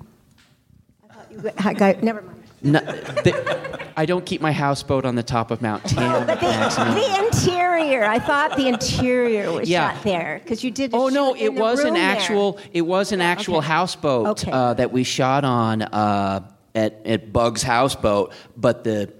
I 1.09 1.13
thought 1.13 1.31
you 1.31 1.51
I 1.57 1.73
got, 1.73 2.03
never 2.03 2.21
mind. 2.21 2.43
No, 2.61 2.79
the, 2.79 3.91
I 3.97 4.05
don't 4.05 4.25
keep 4.25 4.41
my 4.41 4.51
houseboat 4.51 5.05
on 5.05 5.15
the 5.15 5.23
top 5.23 5.49
of 5.49 5.61
Mount 5.61 5.83
Tam. 5.85 6.27
but 6.27 6.39
the, 6.39 6.45
the, 6.45 7.25
interior, 7.25 8.03
I 8.03 8.19
thought 8.19 8.55
the 8.57 8.67
interior 8.67 9.51
was 9.51 9.69
yeah. 9.69 9.93
shot 9.93 10.03
there 10.03 10.39
because 10.43 10.63
you 10.63 10.69
did. 10.69 10.91
Oh 10.93 11.09
no, 11.09 11.35
it 11.35 11.53
was 11.55 11.83
an 11.83 11.95
actual. 11.95 12.53
There. 12.53 12.65
It 12.73 12.81
was 12.81 13.11
an 13.11 13.21
actual 13.21 13.57
okay. 13.57 13.67
houseboat 13.67 14.27
okay. 14.27 14.51
uh, 14.51 14.75
that 14.75 14.91
we 14.91 15.03
shot 15.03 15.45
on 15.45 15.81
uh, 15.81 16.47
at 16.75 17.01
at 17.05 17.33
Bug's 17.33 17.63
houseboat, 17.63 18.33
but 18.55 18.83
the. 18.83 19.11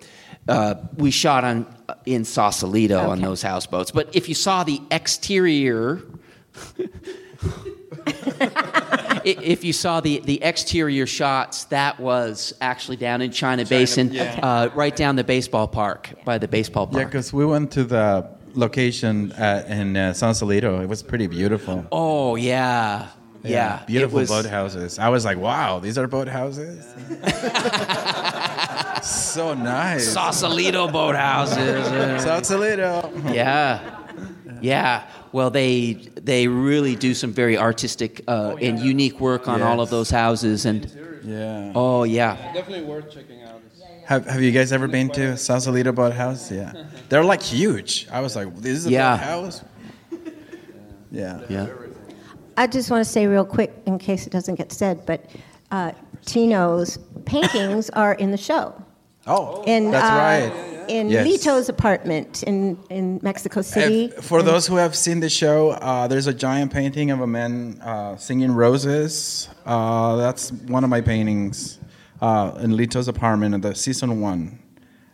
Uh, 0.47 0.75
we 0.95 1.11
shot 1.11 1.43
on 1.43 1.65
in 2.05 2.25
Sausalito 2.25 2.97
okay. 2.97 3.05
on 3.05 3.21
those 3.21 3.41
houseboats, 3.41 3.91
but 3.91 4.15
if 4.15 4.29
you 4.29 4.35
saw 4.35 4.63
the 4.63 4.81
exterior, 4.91 6.01
if 9.23 9.63
you 9.63 9.73
saw 9.73 9.99
the, 9.99 10.19
the 10.19 10.41
exterior 10.43 11.05
shots, 11.05 11.65
that 11.65 11.99
was 11.99 12.53
actually 12.61 12.97
down 12.97 13.21
in 13.21 13.31
China, 13.31 13.63
China 13.63 13.69
Basin, 13.69 14.13
yeah. 14.13 14.39
uh, 14.41 14.69
right 14.75 14.95
down 14.95 15.15
the 15.15 15.23
baseball 15.23 15.67
park 15.67 16.09
by 16.25 16.37
the 16.37 16.47
baseball 16.47 16.87
park. 16.87 17.01
Yeah, 17.01 17.05
because 17.05 17.33
we 17.33 17.45
went 17.45 17.71
to 17.71 17.83
the 17.83 18.29
location 18.53 19.31
at, 19.33 19.67
in 19.67 19.95
uh, 19.95 20.13
Sausalito. 20.13 20.81
It 20.81 20.87
was 20.87 21.03
pretty 21.03 21.27
beautiful. 21.27 21.85
Oh 21.91 22.35
yeah, 22.35 23.09
Yeah, 23.43 23.81
it 23.81 23.87
beautiful 23.87 24.19
was- 24.19 24.29
boathouses. 24.29 24.99
I 24.99 25.09
was 25.09 25.25
like, 25.25 25.37
wow, 25.37 25.79
these 25.79 25.97
are 25.97 26.07
boathouses. 26.07 26.83
so 29.37 29.53
nice. 29.53 30.07
Sausalito 30.13 30.87
boathouses. 30.87 32.19
Sausalito. 32.21 33.11
yeah, 33.31 33.79
yeah. 34.61 35.03
Well, 35.31 35.49
they 35.51 35.93
they 36.29 36.47
really 36.47 36.95
do 36.95 37.13
some 37.13 37.31
very 37.33 37.57
artistic 37.57 38.21
uh, 38.27 38.55
and 38.61 38.79
unique 38.79 39.19
work 39.19 39.47
on 39.47 39.61
all 39.61 39.79
of 39.79 39.87
Yes. 39.87 39.91
those 39.91 40.09
houses, 40.09 40.65
and 40.65 40.89
Yeah. 41.23 41.71
oh 41.75 42.03
yeah, 42.03 42.35
Definitely 42.53 42.85
worth 42.85 43.11
checking 43.11 43.43
out. 43.43 43.61
Have 44.05 44.25
Have 44.25 44.41
you 44.41 44.51
guys 44.51 44.71
ever 44.71 44.87
been 44.87 45.09
to 45.11 45.37
Sausalito 45.37 45.91
boathouse? 45.91 46.51
Yeah. 46.51 46.73
They're 47.09 47.23
like 47.33 47.43
huge. 47.43 48.07
I 48.11 48.21
was 48.21 48.35
like, 48.35 48.55
this 48.55 48.77
is 48.79 48.85
a 48.87 48.91
Yeah. 48.91 49.17
boathouse. 49.17 49.63
Yeah. 51.11 51.39
yeah. 51.49 51.67
I 52.57 52.67
just 52.67 52.89
want 52.91 53.05
to 53.05 53.09
say 53.11 53.27
real 53.27 53.45
quick, 53.45 53.71
in 53.85 53.97
case 53.99 54.25
it 54.27 54.31
doesn't 54.33 54.55
get 54.55 54.71
said, 54.71 55.05
but 55.05 55.19
uh, 55.71 55.91
Tino's 56.25 56.97
paintings 57.25 57.89
are 57.91 58.13
in 58.15 58.31
the 58.31 58.37
show. 58.37 58.73
Oh, 59.27 59.63
In, 59.65 59.91
that's 59.91 60.11
uh, 60.11 60.51
right. 60.53 60.63
In 60.89 61.09
Yes. 61.09 61.27
Lito's 61.27 61.67
apartment 61.67 62.43
in, 62.43 62.77
in 62.89 63.19
Mexico 63.21 63.61
City. 63.61 64.05
If- 64.05 64.23
for 64.23 64.41
those 64.41 64.65
who 64.67 64.77
have 64.77 64.95
seen 64.95 65.19
the 65.19 65.29
show, 65.29 65.71
uh, 65.71 66.07
there's 66.07 66.27
a 66.27 66.33
giant 66.33 66.71
painting 66.71 67.11
of 67.11 67.19
a 67.19 67.27
man 67.27 67.79
uh, 67.81 68.15
singing 68.15 68.51
roses. 68.53 69.49
Uh, 69.65 70.15
that's 70.15 70.51
one 70.51 70.83
of 70.85 70.89
my 70.89 71.01
paintings 71.01 71.79
uh, 72.21 72.57
in 72.61 72.71
Lito's 72.77 73.09
apartment 73.09 73.53
in 73.53 73.61
the 73.61 73.75
season 73.75 74.21
one. 74.21 74.59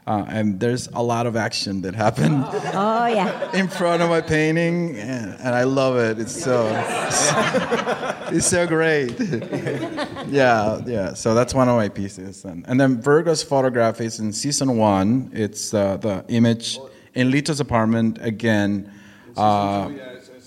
Uh, 0.06 0.26
and 0.28 0.60
there's 0.60 0.88
a 0.94 1.02
lot 1.02 1.26
of 1.26 1.36
action 1.38 1.82
that 1.82 1.96
happened 1.96 2.44
Oh, 2.74 3.06
yeah. 3.06 3.52
in 3.60 3.70
front 3.70 4.02
of 4.02 4.10
my 4.10 4.20
painting, 4.20 4.98
and, 4.98 5.34
and 5.40 5.56
I 5.56 5.64
love 5.64 5.96
it. 5.98 6.20
It's 6.20 6.44
so, 6.44 6.68
it's 8.28 8.46
so 8.48 8.68
great. 8.68 9.18
yeah, 10.28 10.82
yeah. 10.86 11.14
So 11.14 11.34
that's 11.34 11.54
one 11.54 11.70
of 11.70 11.78
my 11.78 11.88
pieces, 11.88 12.44
and 12.44 12.66
and 12.68 12.80
then 12.82 13.02
Virgo's 13.02 13.44
photograph 13.44 14.02
is 14.02 14.20
in 14.20 14.34
season 14.34 14.78
one. 14.78 15.30
It's 15.34 15.74
uh, 15.74 15.96
the 15.98 16.26
image 16.28 16.80
in 17.14 17.32
Lito's 17.32 17.62
apartment 17.62 18.18
again. 18.22 18.92
Uh, 19.38 19.90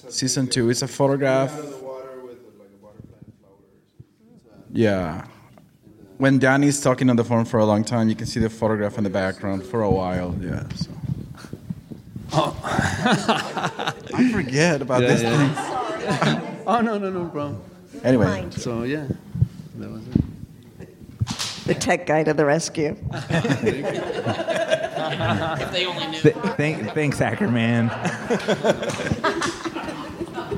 season 0.09 0.49
two 0.49 0.69
is 0.69 0.83
a 0.83 0.88
photograph. 0.88 1.53
Yeah. 4.71 5.25
When 6.18 6.38
Danny's 6.38 6.81
talking 6.81 7.11
on 7.11 7.16
the 7.16 7.24
phone 7.24 7.44
for 7.44 7.59
a 7.61 7.64
long 7.66 7.85
time, 7.85 8.09
you 8.09 8.14
can 8.14 8.26
see 8.26 8.40
the 8.40 8.48
photograph 8.48 8.96
in 8.96 9.05
the 9.05 9.11
background 9.11 9.64
for 9.64 9.83
a 9.83 9.90
while. 9.90 10.35
Yeah. 10.40 10.64
So. 10.74 10.90
Oh. 12.33 12.59
I 12.64 14.33
forget 14.33 14.81
about 14.83 15.02
Yeah, 15.02 15.09
this 15.09 15.22
yeah. 15.22 15.48
thing. 15.48 16.52
Oh 16.68 16.81
no 16.81 16.98
no 16.98 17.11
no 17.11 17.26
problem. 17.26 17.61
Anyway, 18.02 18.48
So 18.50 18.83
yeah, 18.83 19.07
that 19.76 19.88
was 19.88 20.02
it. 20.09 20.24
The 21.66 21.74
tech 21.74 22.07
guy 22.07 22.24
to 22.24 22.35
the 22.35 22.44
rescue. 22.44 22.96
If 25.09 25.70
they 25.72 25.87
only 25.87 26.07
knew. 26.09 26.20
Th- 26.20 26.35
thank, 26.57 26.90
thanks, 26.92 27.18
Hacker 27.18 27.48
Man. 27.48 27.88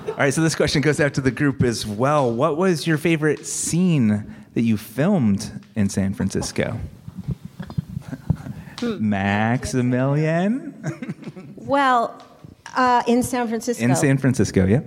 All 0.08 0.16
right, 0.16 0.32
so 0.32 0.40
this 0.40 0.54
question 0.54 0.80
goes 0.80 0.98
out 1.00 1.12
to 1.14 1.20
the 1.20 1.30
group 1.30 1.62
as 1.62 1.86
well. 1.86 2.32
What 2.32 2.56
was 2.56 2.86
your 2.86 2.96
favorite 2.96 3.44
scene 3.46 4.34
that 4.58 4.64
you 4.64 4.76
filmed 4.76 5.52
in 5.76 5.88
San 5.88 6.12
Francisco? 6.12 6.76
Maximilienne? 8.78 10.74
Well, 11.54 12.20
uh, 12.74 13.04
in 13.06 13.22
San 13.22 13.46
Francisco. 13.46 13.84
In 13.84 13.94
San 13.94 14.18
Francisco, 14.18 14.66
yeah. 14.66 14.80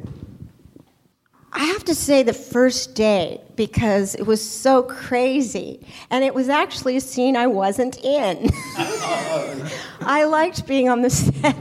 I 1.53 1.63
have 1.63 1.86
to 1.86 1.95
say 1.95 2.21
the 2.21 2.34
first 2.34 2.95
day 2.95 3.39
because 3.55 4.13
it 4.15 4.27
was 4.27 4.45
so 4.45 4.84
crazy. 4.84 5.79
And 6.10 6.25
it 6.25 6.34
was 6.34 6.49
actually 6.49 6.97
a 6.97 7.01
scene 7.01 7.38
I 7.38 7.47
wasn't 7.47 7.97
in. 8.03 8.49
I 10.01 10.25
liked 10.27 10.67
being 10.67 10.89
on 10.89 11.01
the 11.01 11.10
set. 11.12 11.55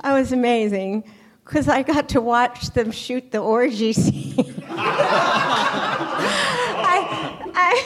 I 0.00 0.12
was 0.12 0.30
amazing 0.32 1.04
because 1.46 1.68
I 1.68 1.84
got 1.84 2.10
to 2.10 2.20
watch 2.20 2.72
them 2.72 2.90
shoot 2.90 3.32
the 3.32 3.38
orgy 3.38 3.94
scene. 3.94 4.62
I, 7.70 7.84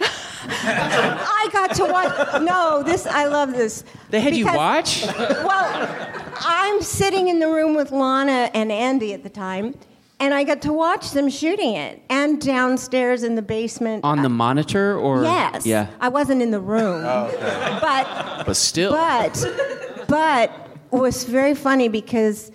I, 0.00 1.46
I 1.46 1.48
got 1.52 1.74
to 1.76 1.84
watch. 1.84 2.42
No, 2.42 2.82
this 2.82 3.06
I 3.06 3.26
love 3.26 3.52
this. 3.52 3.84
They 4.10 4.20
had 4.20 4.34
you 4.34 4.46
watch? 4.46 5.04
Well, 5.06 6.34
I'm 6.40 6.82
sitting 6.82 7.28
in 7.28 7.38
the 7.40 7.48
room 7.48 7.74
with 7.74 7.90
Lana 7.92 8.50
and 8.54 8.70
Andy 8.70 9.12
at 9.14 9.22
the 9.22 9.30
time, 9.30 9.74
and 10.20 10.32
I 10.34 10.44
got 10.44 10.62
to 10.62 10.72
watch 10.72 11.10
them 11.12 11.28
shooting 11.28 11.74
it, 11.74 12.02
and 12.08 12.40
downstairs 12.40 13.22
in 13.22 13.34
the 13.34 13.42
basement. 13.42 14.04
On 14.04 14.22
the 14.22 14.28
monitor 14.28 14.96
or 14.98 15.22
yes, 15.22 15.66
Yeah. 15.66 15.88
I 16.00 16.08
wasn't 16.08 16.42
in 16.42 16.50
the 16.50 16.60
room, 16.60 17.02
oh, 17.04 17.78
but 17.80 18.46
But 18.46 18.56
still. 18.56 18.92
but 18.92 19.44
but 20.08 20.50
it 20.92 20.96
was 20.96 21.24
very 21.24 21.54
funny 21.54 21.88
because 21.88 22.50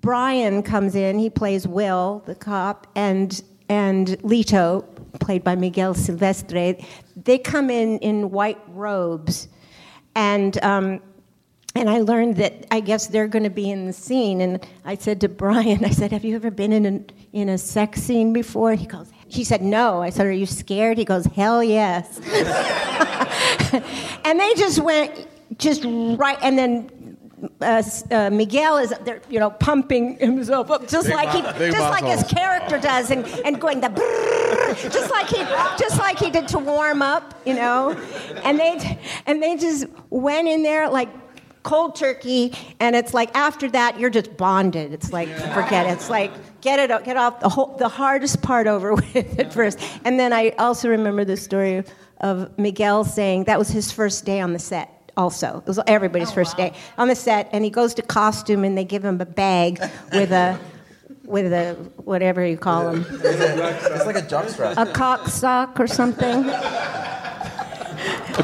Brian 0.00 0.62
comes 0.62 0.94
in. 0.94 1.18
He 1.18 1.30
plays 1.30 1.66
Will, 1.68 2.22
the 2.26 2.34
cop, 2.34 2.86
and 2.96 3.42
and 3.68 4.08
Lito, 4.22 4.84
played 5.18 5.44
by 5.44 5.54
Miguel 5.54 5.94
Silvestre. 5.94 6.76
They 7.16 7.38
come 7.38 7.70
in 7.70 7.98
in 7.98 8.30
white 8.30 8.60
robes, 8.68 9.48
and. 10.14 10.62
Um, 10.62 11.00
and 11.76 11.88
I 11.88 12.00
learned 12.00 12.36
that 12.38 12.66
I 12.72 12.80
guess 12.80 13.06
they're 13.06 13.28
going 13.28 13.44
to 13.44 13.50
be 13.50 13.70
in 13.70 13.86
the 13.86 13.92
scene. 13.92 14.40
And 14.40 14.66
I 14.84 14.96
said 14.96 15.20
to 15.20 15.28
Brian, 15.28 15.84
I 15.84 15.90
said, 15.90 16.10
"Have 16.12 16.24
you 16.24 16.34
ever 16.34 16.50
been 16.50 16.72
in 16.72 16.86
a, 16.86 17.36
in 17.36 17.48
a 17.48 17.58
sex 17.58 18.02
scene 18.02 18.32
before?" 18.32 18.74
He 18.74 18.86
goes, 18.86 19.10
"He 19.28 19.44
said 19.44 19.62
no." 19.62 20.02
I 20.02 20.10
said, 20.10 20.26
"Are 20.26 20.32
you 20.32 20.46
scared?" 20.46 20.98
He 20.98 21.04
goes, 21.04 21.26
"Hell 21.26 21.62
yes." 21.62 22.18
and 24.24 24.40
they 24.40 24.54
just 24.54 24.80
went 24.80 25.28
just 25.58 25.84
right, 25.84 26.38
and 26.42 26.58
then. 26.58 26.90
Uh, 27.60 27.82
uh, 28.10 28.30
Miguel 28.30 28.78
is 28.78 28.92
there, 29.04 29.20
you 29.30 29.38
know, 29.38 29.50
pumping 29.50 30.18
himself 30.18 30.70
up 30.70 30.88
just 30.88 31.06
Big 31.06 31.16
like 31.16 31.30
he, 31.30 31.70
just 31.70 31.90
like 31.90 32.04
his 32.04 32.22
character 32.24 32.78
does, 32.78 33.10
and, 33.10 33.26
and 33.44 33.60
going 33.60 33.80
the 33.80 33.88
brrrr, 33.88 34.92
just 34.92 35.10
like 35.10 35.26
he, 35.26 35.38
just 35.78 35.98
like 35.98 36.18
he 36.18 36.30
did 36.30 36.48
to 36.48 36.58
warm 36.58 37.02
up, 37.02 37.34
you 37.46 37.54
know, 37.54 37.92
and 38.44 38.58
they, 38.58 38.98
and 39.26 39.42
they 39.42 39.56
just 39.56 39.86
went 40.10 40.48
in 40.48 40.62
there 40.62 40.90
like 40.90 41.08
cold 41.62 41.96
turkey, 41.96 42.52
and 42.78 42.96
it's 42.96 43.14
like 43.14 43.34
after 43.34 43.70
that 43.70 43.98
you're 43.98 44.10
just 44.10 44.36
bonded. 44.36 44.92
It's 44.92 45.12
like 45.12 45.28
forget 45.52 45.86
it. 45.86 45.92
It's 45.92 46.10
like 46.10 46.32
get 46.60 46.78
it, 46.78 47.04
get 47.04 47.16
off 47.16 47.40
the 47.40 47.48
whole, 47.48 47.76
the 47.76 47.88
hardest 47.88 48.42
part 48.42 48.66
over 48.66 48.94
with 48.96 49.38
at 49.38 49.52
first, 49.52 49.78
and 50.04 50.18
then 50.18 50.32
I 50.32 50.50
also 50.58 50.88
remember 50.88 51.24
the 51.24 51.36
story 51.36 51.84
of 52.20 52.58
Miguel 52.58 53.04
saying 53.04 53.44
that 53.44 53.58
was 53.58 53.68
his 53.68 53.90
first 53.90 54.24
day 54.24 54.40
on 54.40 54.52
the 54.52 54.58
set. 54.58 54.99
Also, 55.16 55.58
it 55.58 55.66
was 55.66 55.78
everybody's 55.86 56.30
first 56.32 56.56
day 56.56 56.72
on 56.98 57.08
the 57.08 57.14
set, 57.14 57.48
and 57.52 57.64
he 57.64 57.70
goes 57.70 57.94
to 57.94 58.02
costume, 58.02 58.64
and 58.64 58.76
they 58.78 58.84
give 58.84 59.04
him 59.04 59.20
a 59.20 59.26
bag 59.26 59.80
with 60.12 60.32
a, 60.32 60.58
with 61.24 61.52
a 61.52 61.74
whatever 62.04 62.44
you 62.46 62.56
call 62.56 62.92
them, 62.92 63.04
it's 63.10 64.06
like 64.06 64.16
a 64.16 64.22
jockstrap. 64.22 64.74
a 64.76 64.92
cock 64.92 65.26
sock 65.28 65.78
or 65.80 65.86
something. 65.86 66.42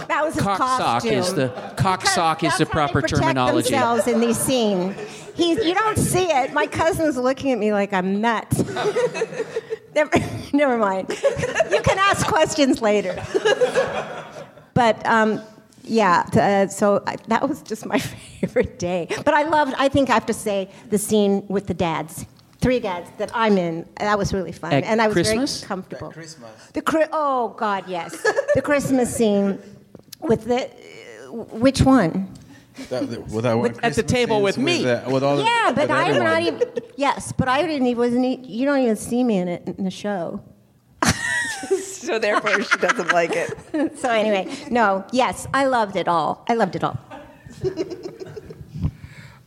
That 0.08 0.22
was 0.24 0.34
his 0.34 0.42
Cock 0.42 0.58
sock 0.58 0.78
costume. 0.78 1.12
is 1.14 1.34
the 1.34 1.48
cock 1.76 2.00
Because 2.00 2.14
sock 2.14 2.42
is 2.44 2.48
that's 2.50 2.58
the 2.58 2.64
how 2.66 2.70
proper 2.72 3.00
they 3.00 3.02
protect 3.02 3.22
terminology. 3.22 3.70
themselves 3.70 4.06
in 4.06 4.20
these 4.20 4.36
scenes. 4.38 4.94
He's, 5.34 5.64
you 5.64 5.74
don't 5.74 5.96
see 5.98 6.24
it. 6.24 6.52
My 6.52 6.66
cousin's 6.66 7.16
looking 7.16 7.52
at 7.52 7.58
me 7.58 7.72
like 7.72 7.92
I'm 7.92 8.20
nuts. 8.20 8.58
never, 9.94 10.10
never 10.52 10.76
mind. 10.78 11.08
You 11.10 11.80
can 11.82 11.98
ask 11.98 12.26
questions 12.26 12.82
later. 12.82 13.14
but 14.74 15.04
um, 15.06 15.40
yeah, 15.86 16.24
uh, 16.34 16.66
so 16.68 17.02
I, 17.06 17.16
that 17.28 17.48
was 17.48 17.62
just 17.62 17.86
my 17.86 17.98
favorite 18.40 18.78
day. 18.78 19.08
But 19.24 19.34
I 19.34 19.42
loved. 19.44 19.74
I 19.78 19.88
think 19.88 20.10
I 20.10 20.14
have 20.14 20.26
to 20.26 20.34
say 20.34 20.68
the 20.90 20.98
scene 20.98 21.44
with 21.48 21.66
the 21.66 21.74
dads. 21.74 22.26
Three 22.60 22.80
dads 22.80 23.10
that 23.18 23.30
I'm 23.34 23.58
in. 23.58 23.86
That 24.00 24.18
was 24.18 24.32
really 24.32 24.50
fun, 24.52 24.72
At 24.72 24.84
and 24.84 25.00
I 25.00 25.06
was 25.08 25.14
Christmas? 25.14 25.60
very 25.60 25.68
comfortable. 25.68 26.10
Christmas. 26.10 26.50
The 26.72 26.82
Chri- 26.82 27.08
oh 27.12 27.50
God, 27.56 27.84
yes, 27.86 28.10
the 28.54 28.62
Christmas 28.62 29.14
scene 29.14 29.58
with 30.20 30.44
the 30.46 30.64
uh, 30.64 31.32
which 31.64 31.82
one? 31.82 32.28
That, 32.88 33.08
that- 33.10 33.26
with 33.28 33.44
that 33.44 33.54
one 33.58 33.74
At 33.82 33.94
the 33.94 34.02
table 34.02 34.42
with 34.42 34.54
scenes 34.56 34.66
me. 34.66 34.84
the- 34.84 35.02
with 35.10 35.22
all 35.22 35.36
the- 35.36 35.44
Yeah, 35.44 35.72
but 35.74 35.88
with 35.88 35.90
I'm 35.90 36.18
not 36.22 36.42
even. 36.42 36.62
Yes, 36.96 37.30
but 37.32 37.46
I 37.48 37.62
didn't. 37.62 37.86
even 37.86 37.98
wasn't. 37.98 38.24
e- 38.24 38.40
You 38.46 38.64
don't 38.66 38.80
even 38.80 38.96
see 38.96 39.22
me 39.22 39.36
in 39.38 39.48
it 39.48 39.62
in 39.68 39.84
the 39.84 39.90
show. 39.90 40.40
So 42.06 42.20
therefore, 42.20 42.62
she 42.62 42.78
doesn't 42.78 43.12
like 43.12 43.32
it. 43.34 43.98
so 43.98 44.10
anyway, 44.10 44.54
no. 44.70 45.04
Yes, 45.12 45.48
I 45.52 45.66
loved 45.66 45.96
it 45.96 46.06
all. 46.06 46.44
I 46.48 46.54
loved 46.54 46.76
it 46.76 46.84
all. 46.84 46.98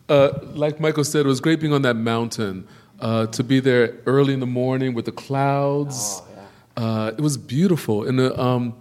Uh, 0.09 0.39
like 0.55 0.79
Michael 0.79 1.03
said, 1.03 1.25
it 1.25 1.29
was 1.29 1.39
great 1.39 1.59
being 1.59 1.71
on 1.71 1.83
that 1.83 1.95
mountain. 1.95 2.67
Uh, 2.99 3.27
to 3.27 3.43
be 3.43 3.59
there 3.59 3.95
early 4.07 4.33
in 4.33 4.39
the 4.39 4.47
morning 4.47 4.95
with 4.95 5.05
the 5.05 5.11
clouds, 5.11 6.21
uh, 6.75 7.11
it 7.15 7.21
was 7.21 7.37
beautiful, 7.37 8.05
and 8.05 8.19
uh, 8.19 8.33
um, 8.35 8.73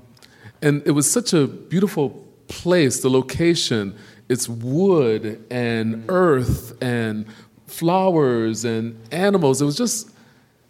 and 0.63 0.83
it 0.87 0.93
was 0.93 1.09
such 1.09 1.35
a 1.35 1.47
beautiful 1.47 2.27
place. 2.49 3.03
The 3.03 3.11
location, 3.11 3.95
it's 4.29 4.49
wood 4.49 5.45
and 5.51 6.05
earth 6.09 6.83
and 6.83 7.27
flowers 7.67 8.65
and 8.65 8.99
animals. 9.13 9.61
It 9.63 9.67
was 9.67 9.77
just, 9.77 10.11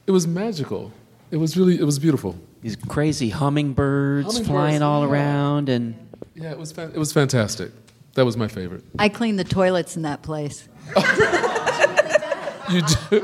it 0.06 0.10
was 0.10 0.26
magical. 0.26 0.92
It 1.30 1.36
was 1.36 1.56
really, 1.56 1.78
it 1.78 1.84
was 1.84 1.98
beautiful. 1.98 2.36
These 2.62 2.76
crazy 2.76 3.30
hummingbirds, 3.30 4.26
Hummingbirds, 4.26 4.48
flying 4.48 4.82
all 4.82 5.02
yeah. 5.02 5.12
around, 5.12 5.68
and 5.68 5.94
Yeah, 6.34 6.50
it 6.50 6.58
was, 6.58 6.72
fan- 6.72 6.92
it 6.94 6.98
was 6.98 7.12
fantastic. 7.12 7.70
That 8.14 8.24
was 8.24 8.36
my 8.36 8.48
favorite. 8.48 8.82
I 8.98 9.08
cleaned 9.08 9.38
the 9.38 9.44
toilets 9.44 9.96
in 9.96 10.02
that 10.02 10.22
place. 10.22 10.68
You 12.70 12.82
do? 12.82 13.20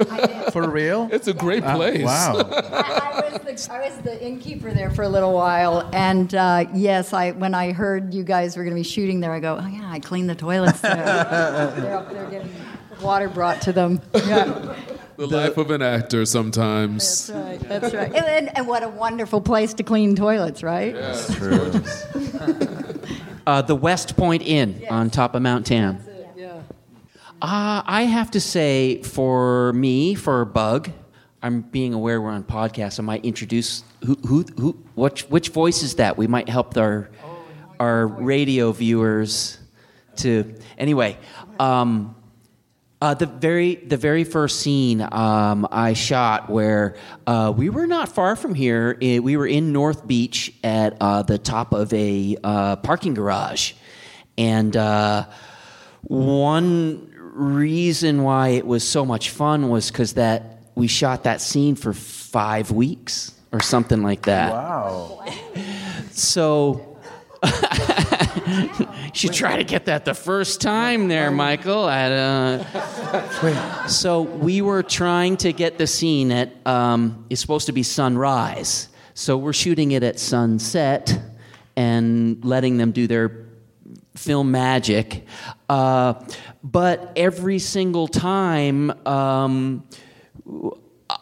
For 0.53 0.69
real? 0.69 1.09
It's 1.13 1.29
a 1.29 1.35
great 1.35 1.65
place. 1.65 2.05
Wow. 2.05 2.37
I, 2.51 3.13
I, 3.13 3.31
was 3.31 3.67
the, 3.67 3.73
I 3.73 3.89
was 3.89 3.99
the 3.99 4.25
innkeeper 4.25 4.73
there 4.73 4.91
for 4.91 5.03
a 5.03 5.09
little 5.09 5.33
while, 5.33 5.89
and 5.93 6.35
uh, 6.35 6.65
yes, 6.73 7.13
I 7.13 7.33
when 7.33 7.55
I 7.55 7.73
heard 7.73 8.15
you 8.15 8.23
guys 8.25 8.57
were 8.57 8.65
going 8.65 8.75
to 8.75 8.81
be 8.81 8.89
shooting 8.89 9.21
there, 9.21 9.33
I 9.33 9.41
go, 9.41 9.59
oh 9.61 9.67
yeah, 9.67 9.91
I 9.91 10.01
cleaned 10.01 10.31
the 10.31 10.35
toilets 10.35 10.81
there. 10.81 10.95
They're 11.77 11.97
up 11.97 12.11
there 12.11 12.31
getting 12.31 12.51
water 13.03 13.29
brought 13.29 13.61
to 13.63 13.73
them. 13.73 14.01
Yeah, 14.15 14.77
The, 15.17 15.27
life 15.27 15.57
of 15.57 15.71
an 15.71 15.83
actor 15.83 16.25
sometimes. 16.27 17.29
that's 17.29 17.31
right. 17.31 17.61
That's 17.61 17.95
right. 17.95 18.13
And, 18.13 18.27
and, 18.27 18.59
and 18.59 18.67
what 18.67 18.83
a 18.83 18.89
wonderful 18.89 19.41
place 19.41 19.75
to 19.75 19.83
clean 19.83 20.17
toilets, 20.17 20.63
right? 20.63 20.95
Yeah, 20.95 21.13
uh, 23.47 23.63
the 23.63 23.77
West 23.77 24.17
Point 24.17 24.43
Inn 24.43 24.85
on 24.91 25.11
top 25.11 25.35
of 25.35 25.43
Mount 25.43 25.67
Tam. 25.67 26.01
Yeah. 26.37 26.63
Uh, 27.41 27.83
I 27.85 28.03
have 28.03 28.33
to 28.33 28.41
say, 28.41 29.03
for 29.03 29.73
me, 29.75 30.15
for 30.15 30.45
Bug, 30.45 30.91
I'm 31.43 31.61
being 31.61 31.93
aware 31.95 32.21
we're 32.21 32.31
on 32.31 32.43
podcast. 32.43 32.99
I 32.99 33.03
might 33.03 33.25
introduce 33.25 33.85
who, 34.05 34.15
who, 34.27 34.45
who, 34.59 34.73
which, 34.95 35.29
which 35.31 35.51
voice 35.51 35.83
is 35.83 35.97
that? 35.97 36.17
We 36.17 36.27
might 36.27 36.49
help 36.49 36.77
our, 36.77 37.11
our 37.79 38.07
radio 38.07 38.73
viewers 38.73 39.59
to. 40.17 40.55
Anyway, 40.79 41.19
um, 41.61 42.17
uh, 43.05 43.13
the 43.13 43.27
very 43.27 43.75
the 43.75 43.99
very 43.99 44.25
first 44.25 44.61
scene 44.61 45.03
um, 45.03 45.69
I 45.71 45.93
shot 45.93 46.49
where 46.49 46.97
uh, 47.27 47.53
we 47.55 47.69
were 47.69 47.87
not 47.87 48.09
far 48.09 48.35
from 48.35 48.55
here. 48.55 48.97
We 48.99 49.37
were 49.37 49.47
in 49.47 49.73
North 49.75 50.07
Beach 50.07 50.55
at 50.65 50.97
uh, 51.03 51.23
the 51.23 51.37
top 51.37 51.75
of 51.75 51.93
a 51.93 52.39
uh, 52.43 52.77
parking 52.77 53.13
garage, 53.13 53.75
and 54.39 54.75
uh, 54.75 55.27
one 56.05 57.13
reason 57.35 58.23
why 58.23 58.49
it 58.49 58.67
was 58.67 58.89
so 58.89 59.05
much 59.05 59.29
fun 59.29 59.69
was 59.69 59.91
because 59.91 60.15
that 60.15 60.61
we 60.75 60.87
shot 60.87 61.25
that 61.25 61.43
scene 61.43 61.75
for 61.75 61.93
five 61.93 62.71
weeks 62.71 63.35
or 63.53 63.61
something 63.61 64.03
like 64.03 64.23
that. 64.23 64.51
Wow. 64.51 65.27
So. 66.13 66.97
should 69.13 69.33
try 69.33 69.57
to 69.57 69.65
get 69.65 69.87
that 69.87 70.05
the 70.05 70.15
first 70.15 70.61
time 70.61 71.09
there, 71.09 71.31
Michael. 71.31 71.89
At, 71.89 72.13
uh... 72.13 73.87
So 73.89 74.23
we 74.23 74.63
were 74.63 74.83
trying 74.83 75.37
to 75.39 75.53
get 75.53 75.79
the 75.79 75.87
scene 75.87 76.33
at. 76.33 76.55
Um, 76.67 77.27
it's 77.31 77.41
supposed 77.41 77.67
to 77.67 77.73
be 77.73 77.83
sunrise, 77.83 78.89
so 79.15 79.37
we're 79.37 79.53
shooting 79.53 79.93
it 79.93 80.03
at 80.03 80.19
sunset 80.19 81.19
and 81.77 82.45
letting 82.45 82.77
them 82.77 82.93
do 82.93 83.07
their 83.07 83.47
film 84.17 84.51
magic. 84.51 85.27
Uh, 85.69 86.15
but 86.63 87.13
every 87.17 87.59
single 87.59 88.09
time. 88.09 88.91
Um, 89.07 89.85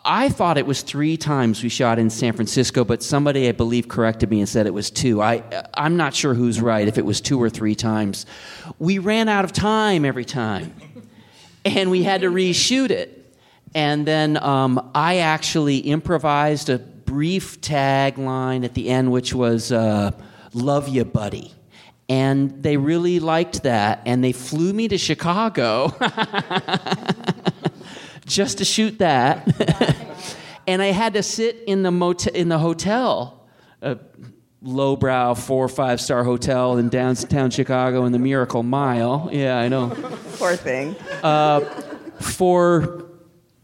I 0.05 0.31
thought 0.31 0.59
it 0.59 0.67
was 0.67 0.83
three 0.83 1.17
times 1.17 1.63
we 1.63 1.69
shot 1.69 1.99
in 1.99 2.11
San 2.11 2.33
Francisco, 2.33 2.85
but 2.85 3.03
somebody 3.03 3.49
I 3.49 3.53
believe 3.53 3.87
corrected 3.87 4.31
me 4.31 4.41
and 4.41 4.49
said 4.49 4.67
it 4.67 4.75
was 4.75 4.91
two. 4.91 5.23
I, 5.23 5.45
I'm 5.75 5.97
not 5.97 6.13
sure 6.13 6.35
who's 6.35 6.61
right, 6.61 6.89
if 6.89 6.99
it 6.99 7.05
was 7.05 7.21
two 7.21 7.41
or 7.41 7.49
three 7.49 7.77
times. 7.77 8.27
We 8.81 8.99
ran 8.99 9.29
out 9.29 9.45
of 9.45 9.53
time 9.53 10.05
every 10.05 10.25
time, 10.25 10.75
and 11.65 11.91
we 11.91 12.03
had 12.03 12.23
to 12.23 12.31
reshoot 12.31 12.91
it. 12.91 13.19
And 13.75 14.05
then 14.05 14.43
um, 14.43 14.91
I 14.95 15.19
actually 15.19 15.79
improvised 15.79 16.69
a 16.69 16.79
brief 16.79 17.61
tagline 17.61 18.65
at 18.65 18.75
the 18.75 18.89
end, 18.89 19.13
which 19.13 19.33
was 19.33 19.71
uh, 19.71 20.11
"Love 20.53 20.89
you, 20.89 21.05
buddy." 21.05 21.53
And 22.09 22.63
they 22.63 22.77
really 22.77 23.21
liked 23.21 23.63
that, 23.63 24.03
and 24.05 24.23
they 24.23 24.33
flew 24.33 24.73
me 24.73 24.89
to 24.89 24.99
Chicago 24.99 25.97
just 28.33 28.59
to 28.59 28.65
shoot 28.65 28.99
that. 28.99 29.47
and 30.67 30.83
I 30.83 30.87
had 30.87 31.15
to 31.15 31.23
sit 31.23 31.57
in 31.67 31.83
the 31.83 31.91
motel 31.91 32.33
in 32.35 32.49
the 32.49 32.59
hotel, 32.59 33.47
a 33.81 33.99
lowbrow 34.63 35.35
four 35.35 35.65
or 35.65 35.69
five 35.69 36.01
star 36.01 36.25
hotel 36.25 36.79
in 36.79 36.89
downtown 36.89 37.51
Chicago 37.51 38.05
in 38.05 38.13
the 38.13 38.19
Miracle 38.19 38.63
Mile. 38.63 39.29
Yeah, 39.33 39.59
I 39.59 39.69
know. 39.69 39.89
Poor 40.39 40.57
thing. 40.57 40.97
Uh, 41.23 41.61
for 42.21 43.07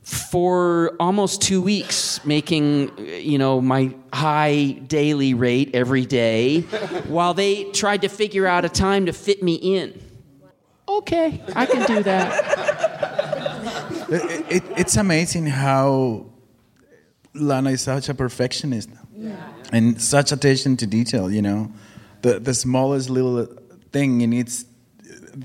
for 0.02 0.96
almost 0.98 1.42
two 1.42 1.60
weeks, 1.60 2.24
making 2.24 2.98
you 2.98 3.38
know 3.38 3.60
my 3.60 3.94
high 4.12 4.72
daily 4.86 5.34
rate 5.34 5.74
every 5.74 6.06
day, 6.06 6.62
while 7.08 7.34
they 7.34 7.64
tried 7.72 8.02
to 8.02 8.08
figure 8.08 8.46
out 8.46 8.64
a 8.64 8.68
time 8.68 9.06
to 9.06 9.12
fit 9.12 9.42
me 9.42 9.54
in. 9.54 10.02
Okay, 10.88 11.42
I 11.54 11.66
can 11.66 11.86
do 11.86 12.02
that. 12.02 13.07
It, 14.10 14.46
it, 14.50 14.62
it's 14.76 14.96
amazing 14.96 15.46
how 15.46 16.26
Lana 17.34 17.70
is 17.70 17.82
such 17.82 18.08
a 18.08 18.14
perfectionist 18.14 18.88
and 19.72 20.00
such 20.00 20.32
attention 20.32 20.76
to 20.78 20.86
detail. 20.86 21.30
You 21.30 21.42
know, 21.42 21.72
the 22.22 22.38
the 22.40 22.54
smallest 22.54 23.10
little 23.10 23.46
thing 23.92 24.20
it 24.20 24.26
needs 24.28 24.64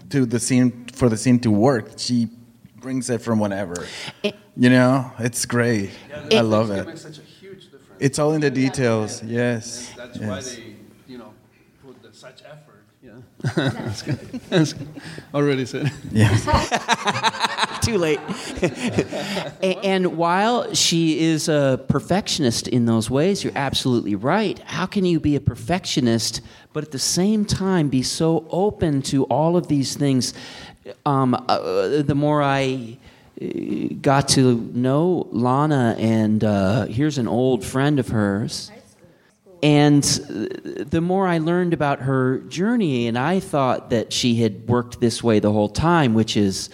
to 0.10 0.26
the 0.26 0.40
scene 0.40 0.86
for 0.94 1.10
the 1.10 1.18
scene 1.18 1.40
to 1.42 1.52
work. 1.52 1.98
She 1.98 2.30
brings 2.78 3.10
it 3.10 3.22
from 3.22 3.40
whatever. 3.40 3.86
It- 4.24 4.36
you 4.56 4.70
know, 4.70 5.12
it's 5.18 5.46
great. 5.48 5.90
I 6.32 6.42
love 6.42 6.70
It 6.70 6.78
it. 6.80 6.86
makes 6.86 7.02
such 7.02 7.18
a 7.18 7.22
huge 7.24 7.64
difference. 7.72 7.98
It's 8.00 8.20
all 8.20 8.34
in 8.34 8.42
the 8.42 8.52
details. 8.52 9.24
Yes. 9.24 9.92
That's 9.98 10.20
why 10.20 10.42
they, 10.42 10.76
you 11.08 11.18
know, 11.18 11.34
put 11.84 12.00
the, 12.04 12.14
such 12.14 12.44
effort. 12.46 12.84
Yeah. 13.02 13.14
That's 13.56 14.04
good. 14.04 14.20
That's 14.52 14.74
good. 14.74 14.88
Already 15.34 15.66
said. 15.66 15.92
Yes. 16.12 16.46
Too 17.84 17.98
late. 17.98 18.20
And 19.84 20.18
while 20.18 20.74
she 20.74 21.20
is 21.20 21.48
a 21.50 21.84
perfectionist 21.88 22.68
in 22.68 22.86
those 22.86 23.10
ways, 23.10 23.44
you're 23.44 23.54
absolutely 23.56 24.16
right. 24.16 24.60
How 24.60 24.86
can 24.86 25.06
you 25.06 25.20
be 25.20 25.36
a 25.36 25.40
perfectionist, 25.42 26.42
but 26.74 26.84
at 26.84 26.92
the 26.92 27.00
same 27.00 27.46
time 27.46 27.90
be 27.90 28.04
so 28.04 28.46
open 28.50 29.02
to 29.04 29.26
all 29.26 29.58
of 29.58 29.68
these 29.68 29.96
things? 29.96 30.34
Um, 31.06 31.34
uh, 31.34 32.02
the 32.02 32.16
more 32.16 32.42
I 32.42 32.98
uh, 33.42 33.46
got 34.02 34.30
to 34.30 34.56
know 34.74 35.28
Lana, 35.32 35.96
and 35.98 36.44
uh, 36.44 36.86
here's 36.86 37.18
an 37.18 37.28
old 37.28 37.66
friend 37.66 38.00
of 38.00 38.10
hers. 38.10 38.72
And 39.62 40.04
the 40.04 41.00
more 41.02 41.26
I 41.26 41.38
learned 41.38 41.74
about 41.74 42.02
her 42.02 42.40
journey, 42.40 43.08
and 43.08 43.18
I 43.18 43.40
thought 43.40 43.92
that 43.92 44.12
she 44.12 44.36
had 44.36 44.68
worked 44.68 45.00
this 45.00 45.24
way 45.24 45.40
the 45.40 45.54
whole 45.54 45.70
time, 45.70 46.14
which 46.14 46.36
is 46.36 46.70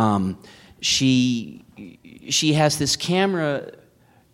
um, 0.00 0.38
she 0.80 1.64
she 2.28 2.54
has 2.54 2.78
this 2.78 2.96
camera. 2.96 3.72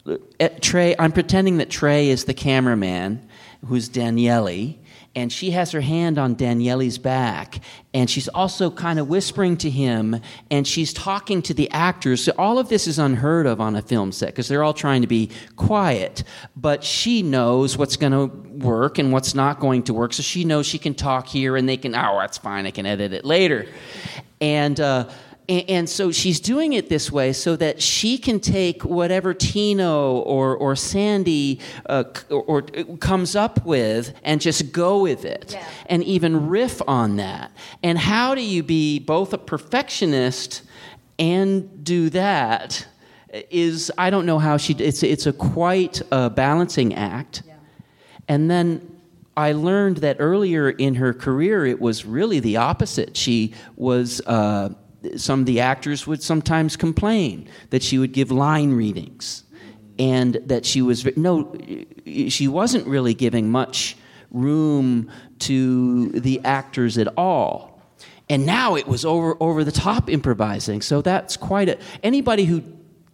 uh, 0.06 0.48
Trey, 0.60 0.94
I'm 0.98 1.12
pretending 1.12 1.58
that 1.58 1.70
Trey 1.70 2.08
is 2.08 2.24
the 2.24 2.34
cameraman, 2.34 3.28
who's 3.66 3.88
Daniele, 3.88 4.76
and 5.16 5.32
she 5.32 5.50
has 5.50 5.72
her 5.72 5.80
hand 5.80 6.18
on 6.18 6.34
Daniele's 6.36 6.98
back, 6.98 7.60
and 7.94 8.08
she's 8.08 8.28
also 8.28 8.70
kind 8.70 8.98
of 8.98 9.08
whispering 9.08 9.56
to 9.56 9.70
him, 9.70 10.20
and 10.50 10.68
she's 10.68 10.92
talking 10.92 11.42
to 11.42 11.54
the 11.54 11.68
actors. 11.70 12.22
So 12.22 12.32
all 12.38 12.58
of 12.58 12.68
this 12.68 12.86
is 12.86 12.98
unheard 12.98 13.46
of 13.46 13.60
on 13.60 13.74
a 13.74 13.82
film 13.82 14.12
set 14.12 14.26
because 14.26 14.46
they're 14.46 14.62
all 14.62 14.74
trying 14.74 15.00
to 15.02 15.08
be 15.08 15.30
quiet, 15.56 16.22
but 16.54 16.84
she 16.84 17.22
knows 17.22 17.76
what's 17.76 17.96
going 17.96 18.12
to 18.12 18.26
work 18.64 18.98
and 18.98 19.10
what's 19.12 19.34
not 19.34 19.58
going 19.58 19.82
to 19.84 19.94
work, 19.94 20.12
so 20.12 20.22
she 20.22 20.44
knows 20.44 20.66
she 20.66 20.78
can 20.78 20.94
talk 20.94 21.26
here, 21.26 21.56
and 21.56 21.68
they 21.68 21.78
can, 21.78 21.94
oh, 21.94 22.18
that's 22.20 22.38
fine, 22.38 22.66
I 22.66 22.70
can 22.70 22.86
edit 22.86 23.12
it 23.12 23.24
later, 23.24 23.66
and. 24.40 24.78
Uh, 24.78 25.08
and, 25.48 25.88
so 25.88 26.10
she's 26.10 26.40
doing 26.40 26.72
it 26.72 26.88
this 26.88 27.10
way 27.10 27.32
so 27.32 27.56
that 27.56 27.80
she 27.80 28.18
can 28.18 28.40
take 28.40 28.84
whatever 28.84 29.32
Tino 29.32 30.18
or, 30.18 30.56
or 30.56 30.74
Sandy 30.74 31.60
uh, 31.86 32.04
or, 32.30 32.42
or 32.42 32.62
comes 32.98 33.36
up 33.36 33.64
with 33.64 34.12
and 34.24 34.40
just 34.40 34.72
go 34.72 35.02
with 35.02 35.24
it 35.24 35.56
and 35.86 36.02
even 36.04 36.48
riff 36.48 36.82
on 36.88 37.16
that. 37.16 37.52
And 37.82 37.98
how 37.98 38.34
do 38.34 38.42
you 38.42 38.62
be 38.62 38.98
both 38.98 39.32
a 39.32 39.38
perfectionist 39.38 40.62
and 41.18 41.84
do 41.84 42.10
that? 42.10 42.86
Is 43.50 43.92
I 43.98 44.10
don't 44.10 44.24
know 44.24 44.38
how 44.38 44.56
she. 44.56 44.72
It's 44.74 45.02
it's 45.02 45.26
a 45.26 45.32
quite 45.32 46.00
a 46.10 46.30
balancing 46.30 46.94
act. 46.94 47.42
And 48.28 48.50
then 48.50 48.96
I 49.36 49.52
learned 49.52 49.98
that 49.98 50.16
earlier 50.18 50.70
in 50.70 50.94
her 50.94 51.12
career, 51.12 51.66
it 51.66 51.80
was 51.80 52.06
really 52.06 52.40
the 52.40 52.56
opposite. 52.56 53.16
She 53.16 53.52
was, 53.76 54.22
uh, 54.26 54.70
some 55.16 55.40
of 55.40 55.46
the 55.46 55.60
actors 55.60 56.06
would 56.06 56.22
sometimes 56.22 56.76
complain 56.76 57.48
that 57.70 57.82
she 57.82 57.98
would 57.98 58.12
give 58.12 58.30
line 58.30 58.72
readings 58.72 59.44
and 59.98 60.34
that 60.46 60.66
she 60.66 60.82
was, 60.82 61.06
no, 61.16 61.54
she 62.06 62.48
wasn't 62.48 62.86
really 62.86 63.14
giving 63.14 63.50
much 63.50 63.96
room 64.30 65.10
to 65.38 66.10
the 66.10 66.40
actors 66.44 66.98
at 66.98 67.08
all. 67.16 67.80
And 68.28 68.44
now 68.44 68.74
it 68.74 68.86
was 68.88 69.04
over, 69.04 69.36
over 69.40 69.62
the 69.62 69.72
top 69.72 70.10
improvising. 70.10 70.82
So 70.82 71.00
that's 71.00 71.36
quite 71.36 71.68
a, 71.68 71.78
anybody 72.02 72.44
who 72.44 72.62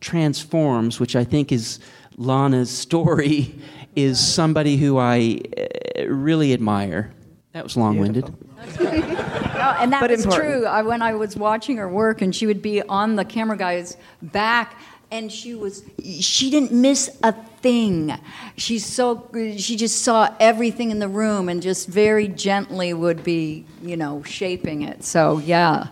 transforms, 0.01 0.99
which 0.99 1.15
I 1.15 1.25
think 1.25 1.53
is 1.53 1.79
Lana's 2.17 2.71
story 2.71 3.55
is 3.95 4.19
somebody 4.19 4.77
who 4.77 4.99
I 4.99 5.41
uh, 5.57 6.07
really 6.07 6.53
admire. 6.53 7.13
That 7.53 7.65
was 7.65 7.77
long 7.77 7.99
winded. 7.99 8.33
Oh, 8.59 9.77
and 9.79 9.93
that 9.93 10.01
But 10.01 10.11
was 10.11 10.25
important. 10.25 10.53
true. 10.53 10.67
I, 10.67 10.83
when 10.83 11.03
I 11.03 11.15
was 11.15 11.37
watching 11.37 11.77
her 11.77 11.89
work, 11.89 12.23
and 12.23 12.35
she 12.35 12.47
would 12.47 12.63
be 12.63 12.81
on 12.83 13.17
the 13.17 13.25
camera 13.25 13.57
guy's 13.57 13.97
back, 14.23 14.79
and 15.11 15.31
she 15.31 15.55
was 15.55 15.85
she 16.03 16.49
didn't 16.51 16.73
miss 16.73 17.11
a 17.23 17.33
thing. 17.33 18.15
She's 18.57 18.87
so 18.87 19.29
she 19.59 19.77
just 19.77 20.01
saw 20.03 20.35
everything 20.41 20.91
in 20.91 20.99
the 20.99 21.09
room, 21.09 21.51
and 21.51 21.61
just 21.61 21.89
very 21.89 22.27
gently 22.27 22.95
would 22.95 23.23
be 23.23 23.67
you 23.83 23.99
know 23.99 24.23
shaping 24.23 24.83
it. 24.83 25.05
So 25.05 25.39
yeah, 25.39 25.89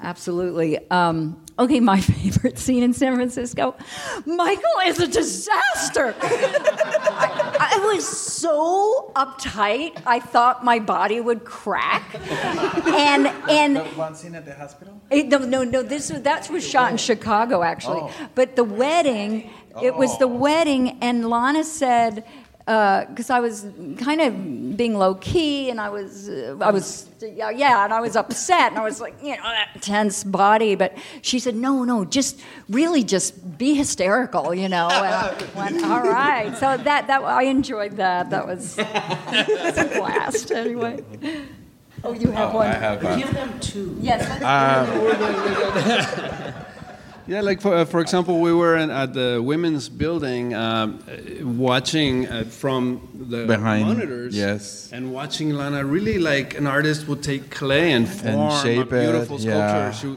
absolutely. 0.00 0.78
Um, 0.90 1.40
okay, 1.58 1.80
my 1.80 2.00
favorite 2.12 2.58
scene 2.58 2.82
in 2.82 2.92
San 2.92 3.14
Francisco. 3.14 3.74
Michael 4.26 4.80
is 4.86 5.00
a 5.00 5.06
disaster. 5.06 6.14
I, 6.20 7.74
I 7.74 7.94
was 7.94 8.06
so 8.06 9.12
uptight. 9.16 10.00
I 10.06 10.20
thought 10.20 10.64
my 10.64 10.78
body 10.78 11.20
would 11.20 11.44
crack, 11.44 12.14
and 12.86 13.26
and. 13.48 13.78
One 13.96 14.14
scene 14.14 14.34
at 14.34 14.44
the 14.44 14.54
hospital. 14.54 15.00
No, 15.10 15.38
no, 15.38 15.64
no. 15.64 15.82
This 15.82 16.08
that 16.08 16.50
was 16.50 16.66
shot 16.66 16.92
in 16.92 16.96
Chicago, 16.96 17.62
actually. 17.62 18.00
Oh. 18.02 18.28
But 18.34 18.56
the 18.56 18.64
wedding, 18.64 19.50
it 19.82 19.94
was 19.94 20.18
the 20.18 20.26
oh. 20.26 20.36
wedding, 20.36 20.98
and 21.00 21.28
Lana 21.28 21.64
said, 21.64 22.24
Uh, 22.68 23.04
because 23.06 23.30
I 23.30 23.40
was 23.40 23.66
kind 23.96 24.20
of 24.20 24.76
being 24.76 24.98
low 24.98 25.14
key, 25.14 25.70
and 25.70 25.80
I 25.80 25.88
was, 25.88 26.28
uh, 26.28 26.54
I 26.60 26.70
was, 26.70 27.08
yeah, 27.22 27.48
yeah, 27.48 27.82
and 27.82 27.94
I 27.94 28.00
was 28.02 28.14
upset, 28.14 28.72
and 28.72 28.78
I 28.78 28.84
was 28.84 29.00
like, 29.00 29.14
you 29.22 29.36
know, 29.36 29.42
that 29.42 29.80
tense 29.80 30.22
body. 30.22 30.74
But 30.74 30.92
she 31.22 31.38
said, 31.38 31.56
no, 31.56 31.84
no, 31.84 32.04
just 32.04 32.42
really, 32.68 33.04
just 33.04 33.56
be 33.56 33.72
hysterical, 33.72 34.52
you 34.52 34.68
know. 34.68 34.90
And 34.90 35.14
I 35.14 35.34
went, 35.56 35.82
all 35.82 36.02
right. 36.02 36.54
So 36.58 36.76
that 36.76 37.06
that 37.06 37.22
I 37.22 37.44
enjoyed 37.44 37.96
that. 37.96 38.28
That 38.28 38.46
was, 38.46 38.76
was 38.76 38.86
a 39.78 39.90
blast. 39.96 40.52
Anyway. 40.52 41.02
Oh, 42.04 42.12
you 42.12 42.30
have 42.32 42.54
oh, 42.54 42.58
one. 42.58 42.70
have 42.70 43.02
uh, 43.02 43.16
Give 43.16 43.32
them 43.32 43.58
two. 43.60 43.96
Yes. 43.98 44.28
Um, 44.44 46.64
Yeah, 47.28 47.42
like 47.42 47.60
for, 47.60 47.74
uh, 47.74 47.84
for 47.84 48.00
example, 48.00 48.40
we 48.40 48.54
were 48.54 48.76
in, 48.78 48.90
at 48.90 49.12
the 49.12 49.40
women's 49.42 49.90
building 49.90 50.54
um, 50.54 50.98
watching 51.42 52.26
uh, 52.26 52.44
from 52.44 53.06
the 53.28 53.46
Behind, 53.46 53.86
monitors. 53.86 54.34
yes. 54.34 54.90
And 54.92 55.12
watching 55.12 55.50
Lana 55.50 55.84
really 55.84 56.18
like 56.18 56.56
an 56.56 56.66
artist 56.66 57.06
would 57.06 57.22
take 57.22 57.50
clay 57.50 57.92
and 57.92 58.08
form 58.08 58.50
shape 58.62 58.90
a 58.90 58.96
it, 58.96 59.02
beautiful 59.02 59.38
yeah. 59.40 59.92
She 59.92 60.16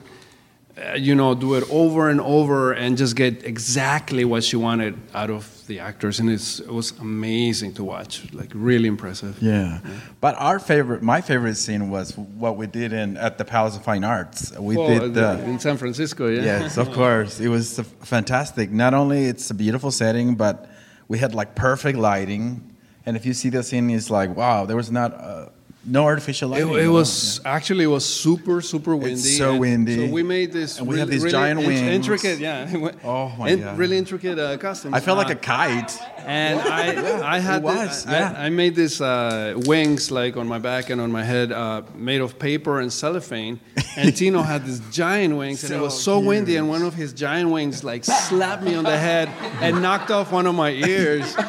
uh, 0.78 0.94
you 0.94 1.14
know, 1.16 1.36
do 1.36 1.56
it 1.56 1.64
over 1.70 2.10
and 2.10 2.22
over 2.22 2.72
and 2.72 2.98
just 2.98 3.16
get 3.16 3.44
exactly 3.44 4.24
what 4.26 4.44
she 4.44 4.56
wanted 4.56 4.98
out 5.14 5.30
of 5.30 5.46
the 5.68 5.80
actors. 5.80 6.20
And 6.20 6.30
it's, 6.30 6.60
it 6.60 6.72
was 6.72 6.92
amazing 7.00 7.74
to 7.74 7.84
watch, 7.84 8.32
like 8.34 8.52
really 8.54 8.88
impressive. 8.88 9.38
Yeah. 9.42 9.80
But 10.22 10.36
our 10.38 10.60
favorite, 10.60 11.02
my 11.02 11.20
favorite 11.22 11.56
scene 11.56 11.90
was 11.90 12.18
what 12.18 12.56
we 12.58 12.68
did 12.68 12.94
in 12.94 13.18
at 13.18 13.38
the 13.38 13.46
Palace 13.46 13.76
of 13.76 13.84
Fine 13.84 14.04
Arts. 14.04 14.58
We 14.58 14.78
Well, 14.78 14.88
did 15.00 15.14
the. 15.14 15.44
in 15.44 15.60
San 15.60 15.78
Francisco, 15.78 16.28
yeah. 16.28 16.42
Yes, 16.44 16.78
of 16.78 16.92
course. 17.00 17.40
It 17.42 17.50
was 17.50 17.80
fantastic. 18.02 18.72
Not 18.72 18.94
only 18.94 19.26
it's 19.26 19.50
a 19.52 19.54
beautiful 19.54 19.92
setting, 19.92 20.36
but 20.36 20.70
we 21.08 21.18
had 21.18 21.36
like 21.36 21.56
perfect 21.56 21.98
lighting. 21.98 22.76
And 23.06 23.18
if 23.18 23.26
you 23.26 23.34
see 23.34 23.50
the 23.50 23.64
scene, 23.64 23.90
it's 23.90 24.10
like 24.10 24.36
wow, 24.36 24.66
there 24.66 24.78
was 24.78 24.92
not 24.92 25.14
uh, 25.14 25.50
no 25.84 26.04
artificial 26.06 26.54
It, 26.54 26.64
lighting. 26.66 26.84
it 26.84 26.88
all. 26.88 26.94
was 26.94 27.42
actually 27.44 27.84
it 27.86 27.88
was 27.88 28.06
super 28.06 28.62
super 28.62 28.96
windy. 28.96 29.18
so 29.18 29.58
windy. 29.58 30.08
So 30.08 30.14
we 30.14 30.22
made 30.24 30.52
this. 30.52 30.78
And 30.80 30.88
we 30.88 31.00
have 31.00 31.08
really- 31.08 31.18
these 31.18 31.24
really 31.24 31.32
giant 31.32 31.60
wings. 31.66 31.82
Intricate, 31.82 32.40
yeah. 32.40 32.70
Oh, 33.04 33.30
my 33.38 33.50
In- 33.50 33.62
God. 33.62 33.78
Really 33.78 33.98
intricate 33.98 34.38
uh, 34.38 34.58
costumes. 34.58 34.94
I 34.94 35.00
felt 35.00 35.18
like 35.18 35.30
Uh, 35.30 35.34
a 35.34 35.36
kite. 35.36 35.98
And 36.26 36.60
I, 36.60 37.36
I 37.36 37.40
had 37.40 37.58
it 37.62 37.64
was, 37.64 38.06
the- 38.06 38.12
yeah. 38.12 38.36
I, 38.38 38.46
I 38.46 38.50
made 38.50 38.76
these 38.76 39.02
uh, 39.02 39.56
wings 39.66 40.12
like 40.12 40.38
on 40.38 40.48
my 40.48 40.60
back 40.60 40.90
and 40.92 41.02
on 41.02 41.12
my 41.12 41.24
head, 41.24 41.52
uh, 41.52 41.82
made 41.96 42.22
of 42.22 42.38
paper 42.38 42.80
and 42.80 42.94
cellophane. 42.94 43.60
And 43.98 44.16
Tino 44.20 44.44
had 44.44 44.66
these 44.66 44.82
giant 44.92 45.36
wings, 45.36 45.64
and 45.64 45.74
it 45.74 45.82
was 45.82 46.00
so 46.00 46.20
windy. 46.20 46.58
And 46.58 46.70
one 46.70 46.84
of 46.84 46.94
his 46.94 47.12
giant 47.14 47.50
wings 47.50 47.84
like 47.84 48.06
slapped 48.06 48.62
me 48.64 48.76
on 48.76 48.84
the 48.84 48.98
head 48.98 49.30
and 49.62 49.82
knocked 49.82 50.12
off 50.12 50.32
one 50.32 50.46
of 50.46 50.54
my 50.56 50.70
ears. 50.72 51.36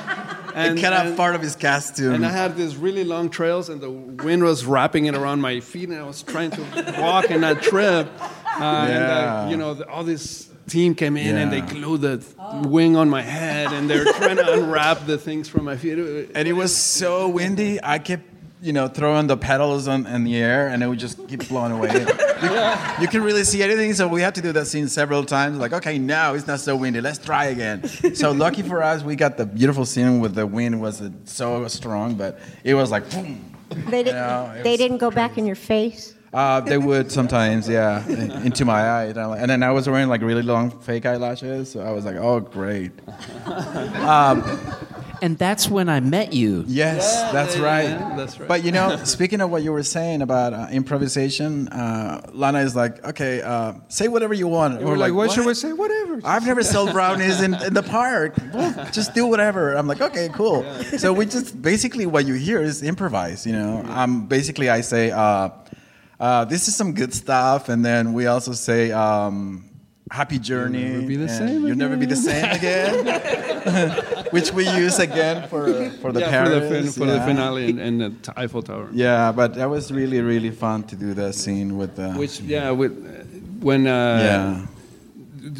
And, 0.55 0.78
it 0.78 0.82
cut 0.82 0.92
out 0.92 1.07
and- 1.07 1.16
part 1.16 1.34
of 1.34 1.40
his 1.42 1.57
costume. 1.57 2.14
and 2.14 2.26
I 2.26 2.30
had 2.30 2.57
these 2.57 2.76
really 2.76 3.05
long 3.05 3.30
trails, 3.30 3.68
and 3.68 3.80
the 3.80 3.90
wind 3.90 4.42
was 4.42 4.64
wrapping 4.64 5.07
it 5.07 5.14
around 5.14 5.40
my 5.40 5.61
feet, 5.61 5.88
and 5.88 5.98
I 5.98 6.03
was 6.05 6.22
trying 6.22 6.50
to 6.53 6.94
walk 6.98 7.30
and 7.30 7.40
not 7.40 7.62
trip. 7.62 8.09
Uh, 8.18 8.62
And 8.62 8.92
Yeah. 8.92 9.44
uh, 9.44 9.48
you 9.50 9.57
know, 9.57 9.74
the, 9.74 9.88
all 9.88 10.05
this 10.05 10.48
team 10.68 10.94
came 10.94 11.16
in, 11.16 11.36
and 11.36 11.50
they 11.53 11.61
glued 11.62 12.03
the 12.03 12.22
wing 12.68 12.96
on 12.96 13.09
my 13.09 13.22
head, 13.22 13.72
and 13.72 13.88
they're 13.88 14.05
trying 14.05 14.36
to 14.36 14.53
unwrap 14.53 15.07
the 15.07 15.18
things 15.18 15.48
from 15.48 15.64
my 15.64 15.76
feet. 15.76 15.98
And 16.34 16.46
it 16.48 16.53
was 16.53 16.74
so 16.76 17.28
windy. 17.28 17.78
I 17.82 17.98
kept, 17.98 18.24
you 18.61 18.72
know, 18.72 18.88
throwing 18.88 19.26
the 19.26 19.36
pedals 19.36 19.88
on, 19.88 20.07
in 20.07 20.24
the 20.24 20.36
air, 20.36 20.68
and 20.68 20.82
it 20.82 20.86
would 20.86 20.98
just 21.00 21.26
keep 21.28 21.48
blowing 21.48 21.72
away. 21.72 22.07
You, 22.43 23.03
you 23.03 23.09
can 23.09 23.22
really 23.22 23.45
see 23.45 23.62
anything, 23.62 23.95
so 23.95 24.09
we 24.09 24.20
had 24.20 24.34
to 24.34 24.43
do 24.43 24.53
that 24.53 24.66
scene 24.66 24.88
several 24.88 25.24
times. 25.24 25.59
Like, 25.59 25.72
okay, 25.72 25.99
now 25.99 26.34
it's 26.34 26.47
not 26.47 26.61
so 26.61 26.76
windy. 26.76 27.01
Let's 27.01 27.18
try 27.18 27.47
again. 27.47 27.86
so 28.14 28.32
lucky 28.32 28.62
for 28.62 28.82
us, 28.82 29.03
we 29.03 29.16
got 29.16 29.36
the 29.36 29.47
beautiful 29.47 29.84
scene 29.84 30.20
with 30.20 30.34
the 30.34 30.47
wind 30.47 30.80
was 30.80 31.03
so 31.24 31.66
strong, 31.68 32.14
but 32.14 32.38
it 32.64 32.74
was 32.74 32.90
like, 32.90 33.09
boom. 33.11 33.49
They, 33.88 34.03
did, 34.03 34.14
Yeah, 34.14 34.53
it 34.53 34.64
they 34.64 34.76
didn't 34.76 34.99
go 34.99 35.11
back 35.11 35.38
in 35.38 35.47
your 35.47 35.57
face. 35.57 36.14
Uh, 36.33 36.61
they 36.61 36.78
would 36.78 37.12
sometimes, 37.12 37.68
yeah, 37.68 38.07
into 38.43 38.64
my 38.64 38.80
eye. 38.89 39.09
you 39.09 39.14
know, 39.14 39.33
And 39.33 39.51
then 39.51 39.62
I 39.62 39.70
was 39.70 39.89
wearing 39.89 40.09
like 40.09 40.22
really 40.22 40.43
long 40.43 40.70
fake 40.70 41.05
eyelashes, 41.05 41.70
so 41.72 41.80
I 41.80 41.91
was 41.93 42.05
like, 42.07 42.16
oh, 42.16 42.41
great. 42.41 42.93
And 45.22 45.39
that's 45.39 45.68
when 45.68 45.89
I 45.89 46.01
met 46.01 46.33
you. 46.33 46.64
Yes, 46.66 47.30
that's 47.30 47.57
right. 47.57 47.85
yeah, 47.85 48.16
that's 48.16 48.41
right. 48.41 48.49
But 48.49 48.64
you 48.64 48.72
know, 48.72 48.97
speaking 49.05 49.41
of 49.41 49.51
what 49.51 49.62
you 49.62 49.70
were 49.70 49.85
saying 49.85 50.20
about 50.20 50.53
uh, 50.53 50.66
improvisation, 50.72 51.68
uh, 51.68 52.28
Lana 52.33 52.59
is 52.59 52.74
like, 52.74 53.05
okay, 53.05 53.41
uh, 53.41 53.74
say 53.87 54.09
whatever 54.09 54.35
you 54.35 54.49
want. 54.49 54.83
we're 54.83 54.97
like, 54.97 55.12
what, 55.12 55.30
should 55.30 55.47
we 55.47 55.55
say? 55.55 55.72
Whatever. 55.72 56.20
I've 56.24 56.45
never 56.45 56.64
sold 56.64 56.91
brownies 56.91 57.41
in, 57.41 57.55
in 57.62 57.72
the 57.72 57.85
park. 57.85 58.35
Well, 58.53 58.91
just 58.91 59.14
do 59.14 59.28
whatever. 59.28 59.74
I'm 59.74 59.87
like, 59.87 60.01
okay, 60.01 60.28
cool. 60.33 60.64
So 60.99 61.12
we 61.12 61.26
just 61.26 61.62
basically 61.62 62.05
what 62.07 62.26
you 62.26 62.35
hear 62.35 62.61
is 62.61 62.83
improvise. 62.83 63.47
You 63.47 63.53
know, 63.53 63.85
um, 63.91 64.26
basically 64.26 64.70
I 64.70 64.80
say, 64.80 65.12
uh, 66.22 66.44
this 66.44 66.68
is 66.68 66.76
some 66.76 66.94
good 66.94 67.12
stuff, 67.12 67.68
and 67.68 67.84
then 67.84 68.12
we 68.12 68.26
also 68.26 68.52
say. 68.52 68.92
Um, 68.92 69.68
Happy 70.10 70.38
journey. 70.38 70.84
never 70.84 71.06
be 71.06 71.16
the 71.16 71.22
and 71.22 71.30
same 71.30 71.66
You'll 71.66 71.76
never 71.76 71.96
be 71.96 72.04
the 72.04 72.16
same 72.16 72.44
again. 72.44 74.26
Which 74.30 74.52
we 74.52 74.68
use 74.68 74.98
again 74.98 75.48
for 75.48 75.88
for 76.02 76.12
the 76.12 76.20
yeah, 76.20 76.28
Paris. 76.28 76.52
for 76.52 76.60
the, 76.60 76.82
fin- 76.82 76.92
for 76.92 77.06
the 77.06 77.20
finale 77.22 77.70
and, 77.70 77.80
in 77.80 77.98
the 77.98 78.10
t- 78.10 78.32
Eiffel 78.36 78.62
Tower. 78.62 78.90
Yeah, 78.92 79.32
but 79.32 79.54
that 79.54 79.70
was 79.70 79.90
really 79.90 80.20
really 80.20 80.50
fun 80.50 80.82
to 80.88 80.96
do 80.96 81.14
that 81.14 81.34
scene 81.34 81.78
with 81.78 81.96
the. 81.96 82.12
Which, 82.12 82.40
yeah, 82.40 82.72
with, 82.72 82.92
when. 83.62 83.86
Uh, 83.86 84.18
yeah. 84.20 84.66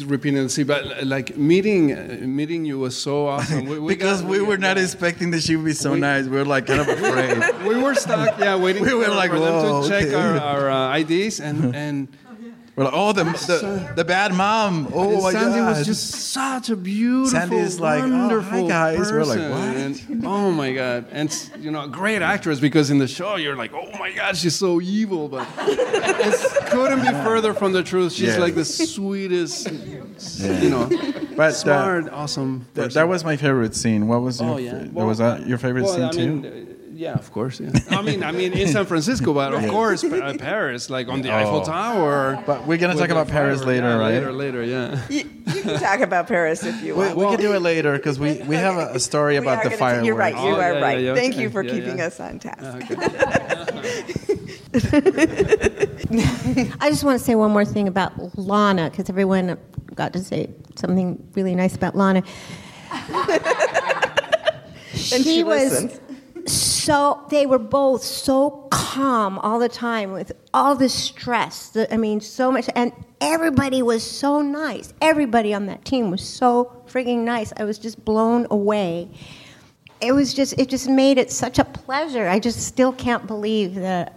Repeating 0.05 0.49
but 0.65 1.05
like 1.05 1.35
meeting, 1.35 2.35
meeting 2.35 2.63
you 2.63 2.79
was 2.79 2.95
so 2.97 3.27
awesome. 3.27 3.65
We, 3.65 3.79
we 3.79 3.93
because 3.95 4.21
got- 4.21 4.29
we 4.29 4.39
were 4.41 4.57
not 4.57 4.77
expecting 4.77 5.31
that 5.31 5.43
she 5.43 5.57
would 5.57 5.65
be 5.65 5.73
so 5.73 5.91
We- 5.91 5.99
nice. 5.99 6.23
We 6.25 6.37
were 6.37 6.45
like 6.45 6.67
kind 6.67 6.79
of 6.79 6.87
afraid. 6.87 7.65
we 7.67 7.75
were 7.81 7.93
stuck, 7.93 8.39
yeah, 8.39 8.55
waiting 8.55 8.83
We 8.85 8.93
were 8.93 9.05
for, 9.05 9.11
like, 9.15 9.31
for 9.31 9.39
them 9.39 9.53
"Whoa, 9.53 9.81
to 9.83 9.89
check 9.89 10.13
our, 10.13 10.37
our 10.39 10.69
uh, 10.71 10.97
IDs, 10.99 11.41
and 11.41 11.75
and 11.75 12.07
we're 12.75 12.85
like, 12.85 12.93
oh, 12.95 13.11
the, 13.13 13.23
the 13.23 13.93
the 13.97 14.03
bad 14.05 14.33
mom. 14.33 14.87
Oh 14.93 15.13
and 15.13 15.21
my 15.23 15.31
Sandy 15.31 15.59
god. 15.59 15.77
was 15.77 15.85
just 15.85 16.09
such 16.09 16.69
a 16.69 16.75
beautiful, 16.75 17.39
Sandy 17.39 17.57
is 17.57 17.79
like, 17.79 18.03
"Oh, 18.03 18.07
hi, 18.09 18.17
wonderful 18.17 18.67
guys." 18.67 19.11
We're 19.11 19.23
like, 19.25 19.37
person. 19.37 20.11
And, 20.11 20.25
oh 20.25 20.51
my 20.51 20.73
god, 20.73 21.05
and 21.11 21.49
you 21.59 21.69
know, 21.69 21.83
a 21.83 21.87
great 21.87 22.21
actress 22.23 22.59
because 22.59 22.89
in 22.89 22.97
the 22.97 23.07
show 23.07 23.35
you're 23.35 23.55
like, 23.55 23.73
oh 23.73 23.91
my 23.99 24.11
god, 24.11 24.35
she's 24.37 24.55
so 24.55 24.81
evil, 24.81 25.27
but 25.27 25.47
it 25.59 26.67
couldn't 26.71 27.01
be 27.01 27.11
further 27.23 27.53
from 27.53 27.73
the 27.73 27.83
truth. 27.83 28.13
She's 28.13 28.29
Yeah. 28.35 28.37
like 28.37 28.55
the 28.55 28.65
sweetest, 28.65 29.69
you 30.39 30.69
know, 30.69 30.89
But, 31.35 31.39
uh, 31.49 31.51
smart, 31.51 32.09
awesome. 32.09 32.65
That, 32.73 32.93
that 32.93 33.07
was 33.07 33.23
my 33.23 33.37
favorite 33.37 33.75
scene. 33.75 34.07
What 34.07 34.21
was 34.21 34.39
your? 34.41 34.49
Oh 34.51 34.57
yeah. 34.57 34.71
fa- 34.83 34.89
Well, 34.93 35.07
was 35.07 35.17
that 35.19 35.45
your 35.47 35.57
favorite 35.57 35.83
well, 35.83 35.93
scene 35.93 36.03
I 36.05 36.09
too? 36.11 36.35
mean, 36.35 36.45
uh, 36.45 36.62
yeah, 36.93 37.13
of 37.13 37.31
course. 37.31 37.59
Yeah. 37.59 37.71
I 37.89 38.01
mean, 38.01 38.23
I 38.23 38.31
mean, 38.31 38.53
in 38.53 38.67
San 38.69 38.85
Francisco, 38.85 39.33
but 39.33 39.53
of 39.53 39.67
course, 39.69 40.03
Pa- 40.03 40.15
uh, 40.15 40.37
Paris, 40.37 40.89
like 40.89 41.07
on 41.07 41.21
the 41.21 41.31
Eiffel 41.33 41.61
Oh. 41.61 41.65
Tower. 41.65 42.43
But 42.45 42.67
we're 42.67 42.77
gonna 42.77 42.95
talk 42.95 43.09
about 43.09 43.27
Paris 43.27 43.61
firework. 43.61 43.83
later, 43.83 43.87
Yeah, 43.89 43.97
right? 43.97 44.13
Later, 44.13 44.31
later, 44.31 44.63
yeah. 44.63 45.01
You, 45.09 45.29
you 45.53 45.61
can 45.61 45.79
talk 45.79 45.99
about 46.01 46.27
Paris 46.27 46.63
if 46.63 46.81
you 46.83 46.95
want. 46.95 47.17
we 47.17 47.25
can 47.25 47.39
do 47.39 47.53
it 47.53 47.61
later 47.61 47.93
because 47.97 48.19
we, 48.19 48.41
we 48.43 48.55
have 48.55 48.75
a, 48.77 48.93
a 48.95 48.99
story 48.99 49.33
We 49.39 49.45
about 49.45 49.63
the 49.63 49.69
gonna- 49.69 49.77
fireworks. 49.79 50.05
You're 50.07 50.15
right. 50.15 50.35
You 50.35 50.41
Oh, 50.41 50.59
are 50.59 50.73
yeah, 50.73 50.79
right. 50.81 50.99
yeah, 50.99 51.09
yeah, 51.09 51.15
Thank 51.15 51.33
okay. 51.33 51.43
you 51.43 51.49
for 51.49 51.63
Yeah, 51.63 51.73
keeping 51.73 51.97
yeah. 51.97 52.05
us 52.07 52.19
on 52.19 52.39
task. 52.39 52.63
I 56.81 56.89
just 56.89 57.03
want 57.03 57.19
to 57.19 57.23
say 57.23 57.35
one 57.35 57.51
more 57.51 57.65
thing 57.65 57.87
about 57.87 58.13
Lana, 58.37 58.89
because 58.89 59.09
everyone 59.09 59.57
got 59.95 60.13
to 60.13 60.23
say 60.23 60.49
something 60.75 61.23
really 61.35 61.55
nice 61.55 61.75
about 61.75 61.95
Lana. 61.95 62.23
And 65.11 65.23
she 65.23 65.43
was 65.43 65.83
listens. 65.83 65.99
So 66.83 67.25
they 67.29 67.45
were 67.45 67.59
both 67.59 68.03
so 68.03 68.67
calm 68.71 69.39
all 69.39 69.59
the 69.59 69.69
time 69.69 70.11
with 70.11 70.31
all 70.53 70.75
this 70.75 70.93
stress. 70.93 71.69
The- 71.69 71.91
I 71.93 71.97
mean, 71.97 72.19
so 72.21 72.51
much, 72.51 72.69
and 72.75 72.91
everybody 73.21 73.81
was 73.81 74.03
so 74.03 74.41
nice. 74.41 74.93
Everybody 75.01 75.53
on 75.53 75.67
that 75.67 75.85
team 75.85 76.11
was 76.11 76.21
so 76.21 76.83
freaking 76.87 77.19
nice. 77.19 77.53
I 77.57 77.63
was 77.63 77.79
just 77.79 78.03
blown 78.03 78.47
away. 78.51 79.09
It 80.01 80.11
was 80.11 80.33
just, 80.33 80.59
it 80.59 80.67
just 80.69 80.89
made 80.89 81.17
it 81.17 81.31
such 81.31 81.59
a 81.59 81.63
pleasure. 81.63 82.27
I 82.27 82.39
just 82.39 82.59
still 82.67 82.91
can't 82.91 83.25
believe 83.25 83.75
that 83.75 84.15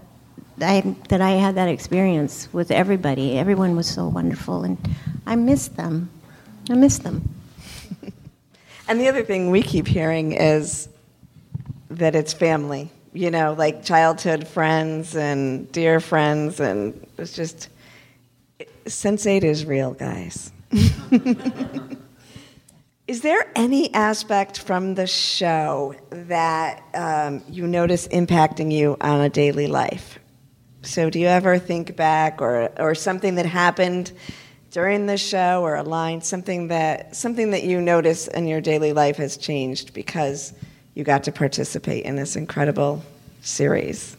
I, 0.61 0.97
that 1.09 1.21
I 1.21 1.33
had 1.33 1.55
that 1.55 1.69
experience 1.69 2.53
with 2.53 2.71
everybody. 2.71 3.39
Everyone 3.39 3.77
was 3.77 3.87
so 3.87 4.09
wonderful, 4.09 4.65
and 4.65 4.77
I 5.27 5.37
miss 5.37 5.69
them. 5.69 6.11
I 6.69 6.75
miss 6.75 6.99
them. 6.99 7.29
And 8.89 9.01
the 9.01 9.09
other 9.09 9.25
thing 9.25 9.51
we 9.51 9.63
keep 9.63 9.89
hearing 9.89 10.31
is 10.31 10.89
that 11.91 12.15
it's 12.15 12.33
family, 12.33 12.91
you 13.13 13.31
know, 13.31 13.55
like 13.55 13.85
childhood 13.85 14.47
friends 14.47 15.15
and 15.17 15.71
dear 15.73 16.01
friends. 16.01 16.61
And 16.61 17.07
it's 17.19 17.35
just, 17.35 17.69
Sense8 18.85 19.43
is 19.45 19.65
real, 19.65 19.95
guys. 19.95 20.53
is 23.07 23.21
there 23.21 23.51
any 23.55 23.93
aspect 23.95 24.59
from 24.61 24.95
the 24.95 25.07
show 25.07 25.95
that 26.11 26.83
um, 26.95 27.43
you 27.49 27.67
notice 27.67 28.09
impacting 28.09 28.73
you 28.73 28.97
on 29.01 29.21
a 29.21 29.29
daily 29.29 29.67
life? 29.67 30.19
So, 30.83 31.11
do 31.11 31.19
you 31.19 31.27
ever 31.27 31.59
think 31.59 31.97
back, 31.97 32.41
or, 32.41 32.71
or 32.79 32.95
something 32.95 33.35
that 33.37 33.47
happened 33.47 34.13
during 34.71 35.07
the 35.07 35.19
show, 35.19 35.63
or 35.63 35.75
a 35.75 35.83
line, 35.83 36.21
something 36.21 36.69
that 36.69 37.17
something 37.17 37.51
that 37.51 37.65
you 37.65 37.81
notice 37.81 38.29
in 38.29 38.47
your 38.47 38.61
daily 38.61 38.93
life 38.93 39.17
has 39.17 39.37
changed 39.37 39.93
because 39.95 40.53
you 40.97 41.05
got 41.05 41.25
to 41.25 41.33
participate 41.33 42.05
in 42.07 42.17
this 42.17 42.37
incredible 42.37 43.05
series? 43.43 44.17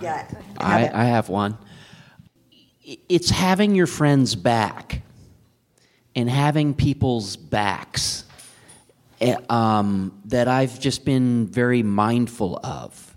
Yeah, 0.00 0.26
I, 0.56 0.78
have 0.78 0.82
it. 0.90 0.94
I 0.94 1.04
have 1.04 1.28
one. 1.28 1.58
It's 3.08 3.28
having 3.28 3.74
your 3.74 3.88
friends 3.88 4.36
back 4.36 5.02
and 6.14 6.30
having 6.30 6.74
people's 6.74 7.36
backs 7.36 8.24
eh, 9.20 9.36
um, 9.50 10.16
that 10.26 10.46
I've 10.46 10.78
just 10.78 11.04
been 11.04 11.48
very 11.48 11.82
mindful 11.82 12.60
of. 12.62 13.16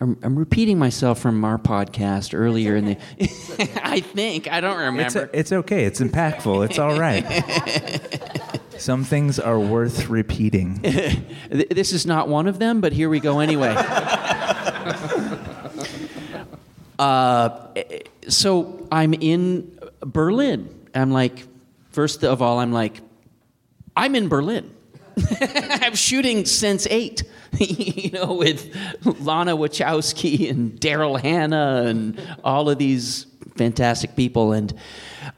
I'm, 0.00 0.18
I'm 0.22 0.38
repeating 0.38 0.78
myself 0.78 1.20
from 1.20 1.44
our 1.44 1.58
podcast 1.58 2.36
earlier 2.36 2.74
in 2.74 2.86
the. 2.86 2.96
I 3.84 4.00
think 4.00 4.50
I 4.50 4.60
don't 4.62 4.80
It's, 4.98 5.14
remember. 5.14 5.30
it's 5.34 5.52
okay. 5.52 5.84
It's 5.84 6.00
impactful. 6.00 6.64
It's 6.70 6.78
all 6.78 6.98
right. 6.98 7.22
Some 8.82 9.04
things 9.04 9.38
are 9.38 9.60
worth 9.60 10.08
repeating. 10.08 10.80
This 11.48 11.92
is 11.92 12.04
not 12.04 12.26
one 12.26 12.48
of 12.48 12.58
them, 12.58 12.80
but 12.80 12.92
here 12.92 13.08
we 13.08 13.20
go 13.20 13.38
anyway. 13.38 13.72
uh, 16.98 17.68
so 18.28 18.88
I'm 18.90 19.14
in 19.14 19.78
Berlin. 20.00 20.68
I'm 20.94 21.12
like, 21.12 21.46
first 21.92 22.24
of 22.24 22.42
all, 22.42 22.58
I'm 22.58 22.72
like, 22.72 23.00
I'm 23.96 24.16
in 24.16 24.28
Berlin. 24.28 24.74
I'm 25.40 25.94
shooting 25.94 26.42
Sense8, 26.42 27.22
you 27.60 28.10
know, 28.10 28.32
with 28.32 28.74
Lana 29.20 29.56
Wachowski 29.56 30.50
and 30.50 30.80
Daryl 30.80 31.20
Hannah 31.20 31.84
and 31.86 32.20
all 32.42 32.68
of 32.68 32.78
these 32.78 33.26
fantastic 33.56 34.16
people. 34.16 34.52
And 34.52 34.74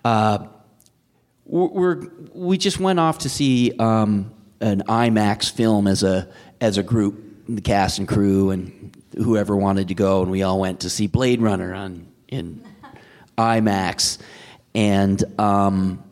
uh, 0.03 0.47
we're, 1.47 2.07
we're 2.33 2.57
just 2.57 2.81
went 2.81 2.99
off 2.99 3.19
to 3.19 3.29
see 3.29 3.73
um, 3.79 4.33
an 4.61 4.83
IMAX 4.89 5.51
film 5.51 5.87
as 5.87 6.03
a 6.03 6.29
as 6.61 6.79
a 6.79 6.83
group, 6.83 7.23
the 7.49 7.61
cast 7.61 7.99
and 7.99 8.09
crew, 8.09 8.51
and 8.51 8.97
whoever 9.17 9.57
wanted 9.57 9.89
to 9.89 9.95
go, 9.95 10.23
and 10.23 10.31
we 10.31 10.43
all 10.43 10.59
went 10.59 10.81
to 10.81 10.91
see 10.91 11.07
Blade 11.07 11.43
Runner 11.43 11.75
on 11.75 12.07
in 12.29 12.65
IMAX, 13.37 14.19
and 14.75 15.23
um, 15.39 16.03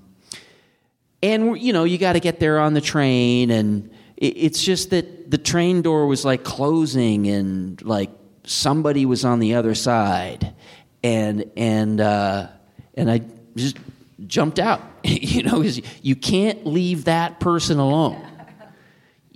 and 1.22 1.61
you 1.61 1.72
know 1.72 1.85
you 1.85 1.99
got 1.99 2.12
to 2.12 2.20
get 2.20 2.39
there 2.39 2.59
on 2.61 2.74
the 2.74 2.80
train, 2.80 3.51
and 3.51 3.91
it, 4.16 4.37
it's 4.37 4.62
just 4.62 4.91
that 4.91 5.30
the 5.30 5.39
train 5.39 5.83
door 5.83 6.07
was 6.07 6.24
like 6.24 6.45
closing, 6.45 7.28
and 7.28 7.80
like 7.83 8.11
somebody 8.45 9.07
was 9.07 9.24
on 9.24 9.39
the 9.39 9.55
other 9.55 9.74
side, 9.74 10.55
and 11.03 11.51
and 11.57 12.01
uh, 12.01 12.49
and 12.95 13.11
I 13.11 13.22
just 13.57 13.78
jumped 14.27 14.59
out, 14.59 14.83
you 15.05 15.43
know, 15.43 15.62
you 16.03 16.16
can't 16.16 16.66
leave 16.66 17.05
that 17.05 17.41
person 17.41 17.79
alone. 17.79 18.29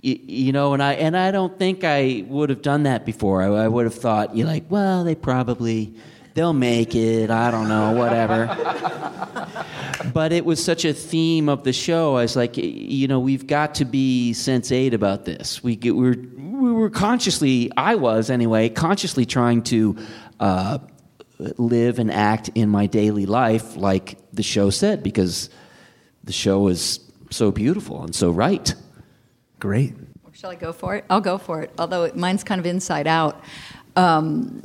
You, 0.01 0.53
know, 0.53 0.73
and 0.73 0.81
I 0.81 0.93
and 0.93 1.17
I 1.17 1.31
don't 1.31 1.57
think 1.57 1.83
I 1.83 2.23
would 2.27 2.49
have 2.49 2.61
done 2.61 2.83
that 2.83 3.05
before. 3.05 3.41
I, 3.41 3.47
I 3.47 3.67
would 3.67 3.85
have 3.85 3.95
thought, 3.95 4.35
you 4.35 4.45
like, 4.45 4.65
well, 4.69 5.03
they 5.03 5.15
probably 5.15 5.95
they'll 6.33 6.53
make 6.53 6.95
it. 6.95 7.29
I 7.29 7.51
don't 7.51 7.67
know, 7.67 7.91
whatever. 7.93 8.45
but 10.13 10.31
it 10.31 10.45
was 10.45 10.63
such 10.63 10.85
a 10.85 10.93
theme 10.93 11.49
of 11.49 11.63
the 11.63 11.73
show. 11.73 12.15
I 12.15 12.21
was 12.21 12.35
like, 12.35 12.55
you 12.57 13.07
know, 13.07 13.19
we've 13.19 13.47
got 13.47 13.75
to 13.75 13.85
be 13.85 14.35
eight 14.71 14.93
about 14.93 15.25
this. 15.25 15.63
We 15.63 15.75
get, 15.75 15.95
we 15.95 16.09
were 16.09 16.15
we 16.37 16.71
were 16.71 16.89
consciously, 16.89 17.71
I 17.75 17.95
was 17.95 18.29
anyway, 18.29 18.69
consciously 18.69 19.25
trying 19.25 19.63
to. 19.63 19.97
Uh, 20.39 20.77
live 21.39 21.99
and 21.99 22.11
act 22.11 22.49
in 22.55 22.69
my 22.69 22.85
daily 22.85 23.25
life 23.25 23.75
like 23.75 24.17
the 24.33 24.43
show 24.43 24.69
said 24.69 25.03
because 25.03 25.49
the 26.23 26.33
show 26.33 26.67
is 26.67 26.99
so 27.29 27.51
beautiful 27.51 28.03
and 28.03 28.15
so 28.15 28.31
right. 28.31 28.73
Great. 29.59 29.93
Shall 30.33 30.51
I 30.51 30.55
go 30.55 30.71
for 30.71 30.95
it? 30.95 31.05
I'll 31.09 31.21
go 31.21 31.39
for 31.39 31.61
it. 31.61 31.71
Although 31.79 32.11
mine's 32.13 32.43
kind 32.43 32.59
of 32.59 32.65
inside 32.65 33.07
out. 33.07 33.41
Um, 33.95 34.61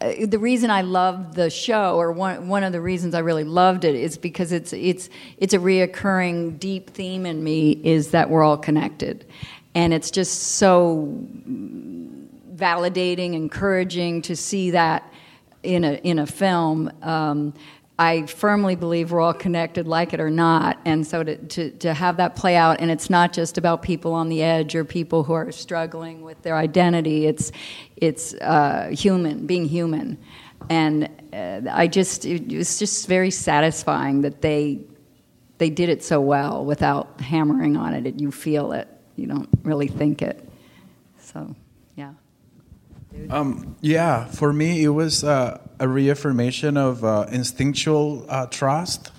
the 0.00 0.38
reason 0.38 0.70
I 0.70 0.82
love 0.82 1.36
the 1.36 1.48
show, 1.48 1.96
or 1.96 2.10
one 2.10 2.48
one 2.48 2.64
of 2.64 2.72
the 2.72 2.80
reasons 2.80 3.14
I 3.14 3.20
really 3.20 3.44
loved 3.44 3.84
it, 3.84 3.94
is 3.94 4.18
because 4.18 4.50
it's 4.50 4.72
it's 4.72 5.08
it's 5.38 5.54
a 5.54 5.58
reoccurring 5.58 6.58
deep 6.58 6.90
theme 6.90 7.24
in 7.24 7.44
me 7.44 7.80
is 7.84 8.10
that 8.10 8.28
we're 8.28 8.42
all 8.42 8.58
connected, 8.58 9.24
and 9.76 9.94
it's 9.94 10.10
just 10.10 10.42
so 10.42 11.08
validating, 12.56 13.34
encouraging 13.34 14.22
to 14.22 14.34
see 14.34 14.72
that 14.72 15.08
in 15.66 15.84
a 15.84 15.94
in 15.94 16.18
a 16.18 16.26
film. 16.26 16.90
Um, 17.02 17.52
I 17.98 18.26
firmly 18.26 18.76
believe 18.76 19.10
we're 19.10 19.20
all 19.20 19.32
connected, 19.32 19.88
like 19.88 20.12
it 20.12 20.20
or 20.20 20.30
not, 20.30 20.78
and 20.84 21.06
so 21.06 21.22
to, 21.22 21.36
to 21.36 21.70
to 21.70 21.94
have 21.94 22.18
that 22.18 22.36
play 22.36 22.54
out, 22.54 22.80
and 22.80 22.90
it's 22.90 23.08
not 23.08 23.32
just 23.32 23.56
about 23.56 23.82
people 23.82 24.12
on 24.12 24.28
the 24.28 24.42
edge 24.42 24.74
or 24.74 24.84
people 24.84 25.24
who 25.24 25.32
are 25.32 25.50
struggling 25.50 26.22
with 26.22 26.42
their 26.42 26.56
identity. 26.56 27.26
It's 27.26 27.52
it's 27.96 28.34
uh, 28.34 28.90
human, 28.92 29.46
being 29.46 29.64
human, 29.66 30.18
and 30.68 31.08
uh, 31.32 31.62
I 31.70 31.86
just 31.86 32.26
it 32.26 32.52
was 32.52 32.78
just 32.78 33.08
very 33.08 33.30
satisfying 33.30 34.20
that 34.22 34.42
they 34.42 34.80
they 35.58 35.70
did 35.70 35.88
it 35.88 36.04
so 36.04 36.20
well 36.20 36.64
without 36.64 37.20
hammering 37.20 37.78
on 37.78 37.94
it. 37.94 38.20
You 38.20 38.30
feel 38.30 38.72
it. 38.72 38.88
You 39.16 39.26
don't 39.26 39.48
really 39.62 39.88
think 39.88 40.20
it. 40.20 40.46
So. 41.18 41.56
Um, 43.30 43.76
yeah, 43.80 44.26
for 44.26 44.52
me, 44.52 44.84
it 44.84 44.88
was 44.88 45.24
uh, 45.24 45.60
a 45.78 45.88
reaffirmation 45.88 46.76
of 46.76 47.04
uh, 47.04 47.26
instinctual 47.30 48.26
uh, 48.28 48.46
trust. 48.46 49.12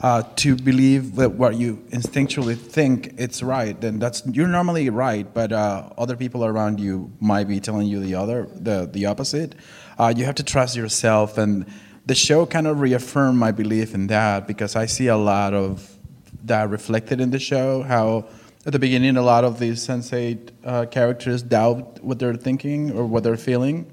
Uh, 0.00 0.22
to 0.36 0.54
believe 0.54 1.16
that 1.16 1.32
what 1.32 1.56
you 1.56 1.74
instinctually 1.90 2.56
think 2.56 3.12
it's 3.18 3.42
right, 3.42 3.80
then 3.80 3.98
that's 3.98 4.24
you're 4.26 4.46
normally 4.46 4.88
right, 4.90 5.34
but 5.34 5.50
uh, 5.50 5.90
other 5.98 6.14
people 6.14 6.44
around 6.44 6.78
you 6.78 7.10
might 7.18 7.48
be 7.48 7.58
telling 7.58 7.88
you 7.88 7.98
the 7.98 8.14
other, 8.14 8.48
the 8.54 8.88
the 8.92 9.06
opposite. 9.06 9.56
Uh, 9.98 10.14
you 10.16 10.24
have 10.24 10.36
to 10.36 10.44
trust 10.44 10.76
yourself, 10.76 11.36
and 11.36 11.66
the 12.06 12.14
show 12.14 12.46
kind 12.46 12.68
of 12.68 12.78
reaffirmed 12.78 13.40
my 13.40 13.50
belief 13.50 13.92
in 13.92 14.06
that 14.06 14.46
because 14.46 14.76
I 14.76 14.86
see 14.86 15.08
a 15.08 15.16
lot 15.16 15.52
of 15.52 15.98
that 16.44 16.70
reflected 16.70 17.20
in 17.20 17.32
the 17.32 17.40
show. 17.40 17.82
How 17.82 18.28
at 18.68 18.72
the 18.72 18.78
beginning, 18.78 19.16
a 19.16 19.22
lot 19.22 19.44
of 19.44 19.58
these 19.58 19.78
sensate 19.86 20.50
uh, 20.62 20.84
characters 20.84 21.42
doubt 21.42 22.04
what 22.04 22.18
they're 22.18 22.34
thinking 22.34 22.90
or 22.92 23.06
what 23.06 23.22
they're 23.24 23.38
feeling, 23.50 23.86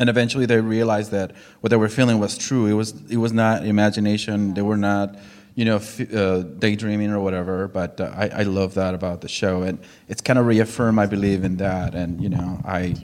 and 0.00 0.10
eventually 0.10 0.44
they 0.44 0.60
realize 0.60 1.10
that 1.10 1.30
what 1.60 1.70
they 1.70 1.76
were 1.76 1.88
feeling 1.88 2.18
was 2.18 2.36
true. 2.36 2.66
It 2.66 2.72
was 2.72 2.88
it 3.08 3.18
was 3.18 3.32
not 3.32 3.64
imagination. 3.64 4.54
They 4.54 4.62
were 4.62 4.76
not, 4.76 5.16
you 5.54 5.64
know, 5.64 5.76
f- 5.76 6.12
uh, 6.12 6.42
daydreaming 6.42 7.12
or 7.12 7.20
whatever. 7.20 7.68
But 7.68 8.00
uh, 8.00 8.10
I, 8.12 8.26
I 8.40 8.42
love 8.42 8.74
that 8.74 8.92
about 8.92 9.20
the 9.20 9.28
show, 9.28 9.62
and 9.62 9.78
it's 10.08 10.20
kind 10.20 10.36
of 10.36 10.46
reaffirmed 10.46 10.96
my 10.96 11.06
belief 11.06 11.44
in 11.44 11.58
that. 11.58 11.94
And 11.94 12.20
you 12.20 12.28
know, 12.28 12.60
I 12.64 12.96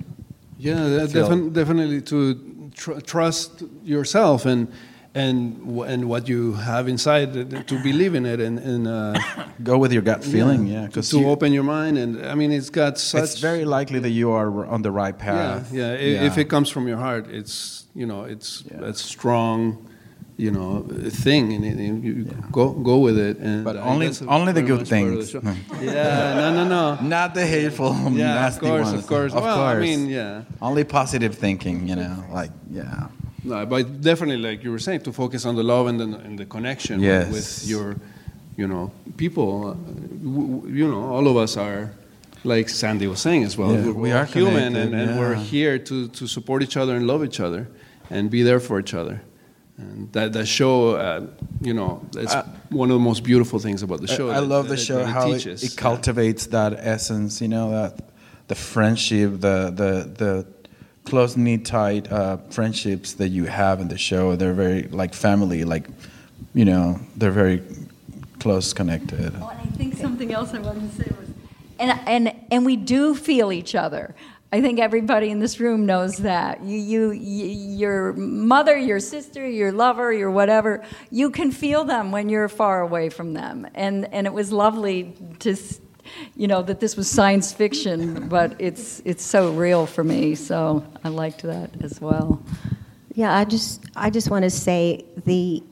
Yeah, 0.59 1.07
defin- 1.07 1.53
definitely 1.53 2.01
to 2.11 2.70
tr- 2.74 2.99
trust 3.07 3.62
yourself 3.84 4.46
and 4.46 4.66
and 5.19 5.37
and 5.93 6.01
what 6.09 6.29
you 6.29 6.53
have 6.55 6.89
inside 6.95 7.29
to 7.71 7.75
believe 7.83 8.14
in 8.14 8.25
it 8.27 8.41
and, 8.41 8.59
and 8.59 8.87
uh, 8.87 9.14
go 9.71 9.77
with 9.83 9.93
your 9.93 10.03
gut 10.03 10.23
feeling. 10.25 10.66
Yeah, 10.66 10.83
to, 10.83 10.87
because 10.89 11.11
to 11.11 11.19
open 11.29 11.53
your 11.53 11.64
mind 11.64 11.99
and 11.99 12.11
I 12.33 12.35
mean 12.35 12.51
it's 12.59 12.71
got 12.71 12.99
such 12.99 13.23
it's 13.25 13.41
very 13.41 13.64
likely 13.64 13.99
that 14.01 14.11
you 14.21 14.31
are 14.31 14.51
on 14.75 14.83
the 14.83 14.91
right 14.91 15.16
yeah 15.19 15.25
path. 15.33 15.73
yeah, 15.73 15.91
i- 15.93 16.27
if 16.29 16.39
it 16.39 16.49
comes 16.49 16.69
from 16.71 16.85
your 16.89 16.99
heart 16.99 17.25
it's 17.41 17.87
you 17.95 18.07
know 18.07 18.21
it's 18.35 18.64
Yeah. 18.71 18.89
it's 18.91 19.03
strong 19.03 19.61
you 20.41 20.53
know, 20.53 20.87
thing, 21.25 21.53
and, 21.53 21.64
and 21.64 22.05
you 22.05 22.12
go 22.53 22.71
go 22.71 22.97
with 23.07 23.19
it. 23.19 23.39
And 23.39 23.64
But 23.64 23.75
only- 23.77 24.12
only 24.29 24.53
the 24.53 24.62
good 24.62 24.83
of 24.83 24.89
the 24.89 24.95
things. 24.97 25.35
yeah, 25.83 26.35
no, 26.41 26.47
no, 26.59 26.64
no. 26.77 26.83
Not 27.16 27.35
the 27.35 27.45
hateful, 27.45 27.91
Yeah, 27.93 28.07
of 28.07 28.14
nasty 28.43 28.66
course, 28.66 28.85
ones. 28.87 28.99
of 29.03 29.07
course. 29.09 29.33
Of 29.35 29.43
well, 29.43 29.57
course. 29.57 29.79
I 29.79 29.81
mean, 29.89 30.07
yeah. 30.09 30.43
Only 30.62 30.85
positive 30.85 31.35
thinking, 31.35 31.89
you 31.89 31.97
know, 31.97 32.14
like 32.33 32.53
yeah. 32.71 33.09
No, 33.45 33.64
but 33.66 34.01
definitely, 34.01 34.39
like 34.51 34.64
you 34.64 34.70
were 34.72 34.78
saying, 34.80 35.03
to 35.03 35.12
focus 35.12 35.45
on 35.47 35.55
the 35.55 35.62
love 35.62 35.86
and 35.86 36.01
the, 36.01 36.05
and 36.18 36.39
the 36.39 36.45
connection 36.45 37.01
Yes. 37.01 37.30
with 37.32 37.68
your, 37.68 37.97
you 38.57 38.66
know, 38.66 38.91
people. 39.16 39.68
Uh, 39.70 39.74
you 40.68 40.89
know, 40.89 41.05
all 41.05 41.26
of 41.28 41.36
us 41.36 41.57
are, 41.57 41.93
like 42.45 42.68
Sandy 42.68 43.07
was 43.07 43.20
saying 43.20 43.45
as 43.45 43.57
well. 43.57 43.72
Yeah, 43.72 43.86
we're, 43.86 43.93
we 43.93 44.11
we're 44.11 44.24
human, 44.24 44.76
and, 44.76 44.95
and 44.95 45.18
we're 45.18 45.34
here 45.36 45.78
to, 45.78 46.09
to 46.09 46.26
support 46.26 46.62
each 46.62 46.76
other 46.76 46.97
and 46.97 47.07
love 47.07 47.24
each 47.24 47.41
other, 47.41 47.68
and 48.11 48.30
be 48.30 48.43
there 48.43 48.61
for 48.61 48.80
each 48.80 48.95
other. 48.95 49.22
And 49.76 50.11
that 50.12 50.32
that 50.32 50.47
show, 50.47 50.97
uh, 50.97 51.26
you 51.61 51.72
know, 51.72 52.05
it's 52.16 52.34
one 52.70 52.91
of 52.91 52.95
the 52.95 53.05
most 53.05 53.22
beautiful 53.22 53.61
things 53.61 53.82
about 53.84 54.01
the 54.01 54.09
show. 54.09 54.28
I, 54.28 54.39
I 54.39 54.41
that- 54.41 54.47
love 54.47 54.64
the 54.68 54.74
that- 54.74 54.80
show 54.82 55.05
how 55.05 55.30
it, 55.30 55.47
it 55.47 55.76
cultivates 55.76 56.47
that 56.49 56.72
essence, 56.76 57.41
you 57.41 57.47
know, 57.47 57.70
that 57.70 58.01
the 58.49 58.57
friendship, 58.57 59.30
the 59.41 59.70
the 59.70 60.11
the 60.18 60.47
close 61.09 61.36
knit 61.36 61.64
tight 61.64 62.11
uh, 62.12 62.36
friendships 62.50 63.14
that 63.14 63.28
you 63.28 63.44
have 63.44 63.80
in 63.80 63.88
the 63.88 63.98
show. 63.98 64.36
They're 64.36 64.52
very 64.54 64.82
like 64.84 65.14
family, 65.14 65.64
like 65.64 65.86
you 66.54 66.64
know, 66.64 67.00
they're 67.16 67.30
very 67.30 67.62
close 68.38 68.72
connected. 68.72 69.32
Oh, 69.40 69.48
and 69.48 69.61
I 69.61 69.76
think 69.76 69.96
something 69.96 70.32
else 70.32 70.54
I 70.54 70.61
wanted 70.61 70.90
to 70.90 71.02
say 71.02 71.11
was, 71.18 71.28
and 71.78 71.98
and 72.06 72.34
and 72.50 72.66
we 72.66 72.76
do 72.76 73.14
feel 73.14 73.52
each 73.52 73.74
other. 73.74 74.14
I 74.50 74.62
think 74.62 74.78
everybody 74.78 75.28
in 75.28 75.40
this 75.40 75.61
room 75.61 75.84
knows 75.84 76.16
that. 76.18 76.64
You, 76.64 76.78
you, 76.78 77.11
you, 77.11 77.46
your 77.76 78.14
mother, 78.14 78.78
your 78.78 78.98
sister, 78.98 79.46
your 79.46 79.72
lover, 79.72 80.11
your 80.11 80.30
whatever, 80.30 80.82
you 81.11 81.30
can 81.30 81.52
feel 81.52 81.84
them 81.84 82.12
when 82.12 82.30
you're 82.30 82.48
far 82.48 82.80
away 82.80 83.11
from 83.11 83.34
them. 83.34 83.66
And 83.74 84.12
and 84.12 84.26
it 84.26 84.32
was 84.32 84.50
lovely 84.50 85.14
to, 85.40 85.54
you 86.36 86.46
know, 86.46 86.62
that 86.62 86.80
this 86.80 86.96
was 86.96 87.11
science 87.11 87.52
fiction, 87.52 88.28
but 88.28 88.54
it's 88.59 89.00
it's 89.04 89.24
so 89.24 89.52
real 89.52 89.86
for 89.86 90.04
me. 90.04 90.34
So 90.34 90.84
I 91.04 91.09
liked 91.09 91.42
that 91.42 91.70
as 91.82 92.00
well. 92.00 92.42
Yeah, 93.14 93.36
I 93.36 93.44
just 93.44 93.84
I 93.96 94.11
just 94.11 94.30
want 94.30 94.44
to 94.44 94.50
say 94.50 95.04
the 95.24 95.62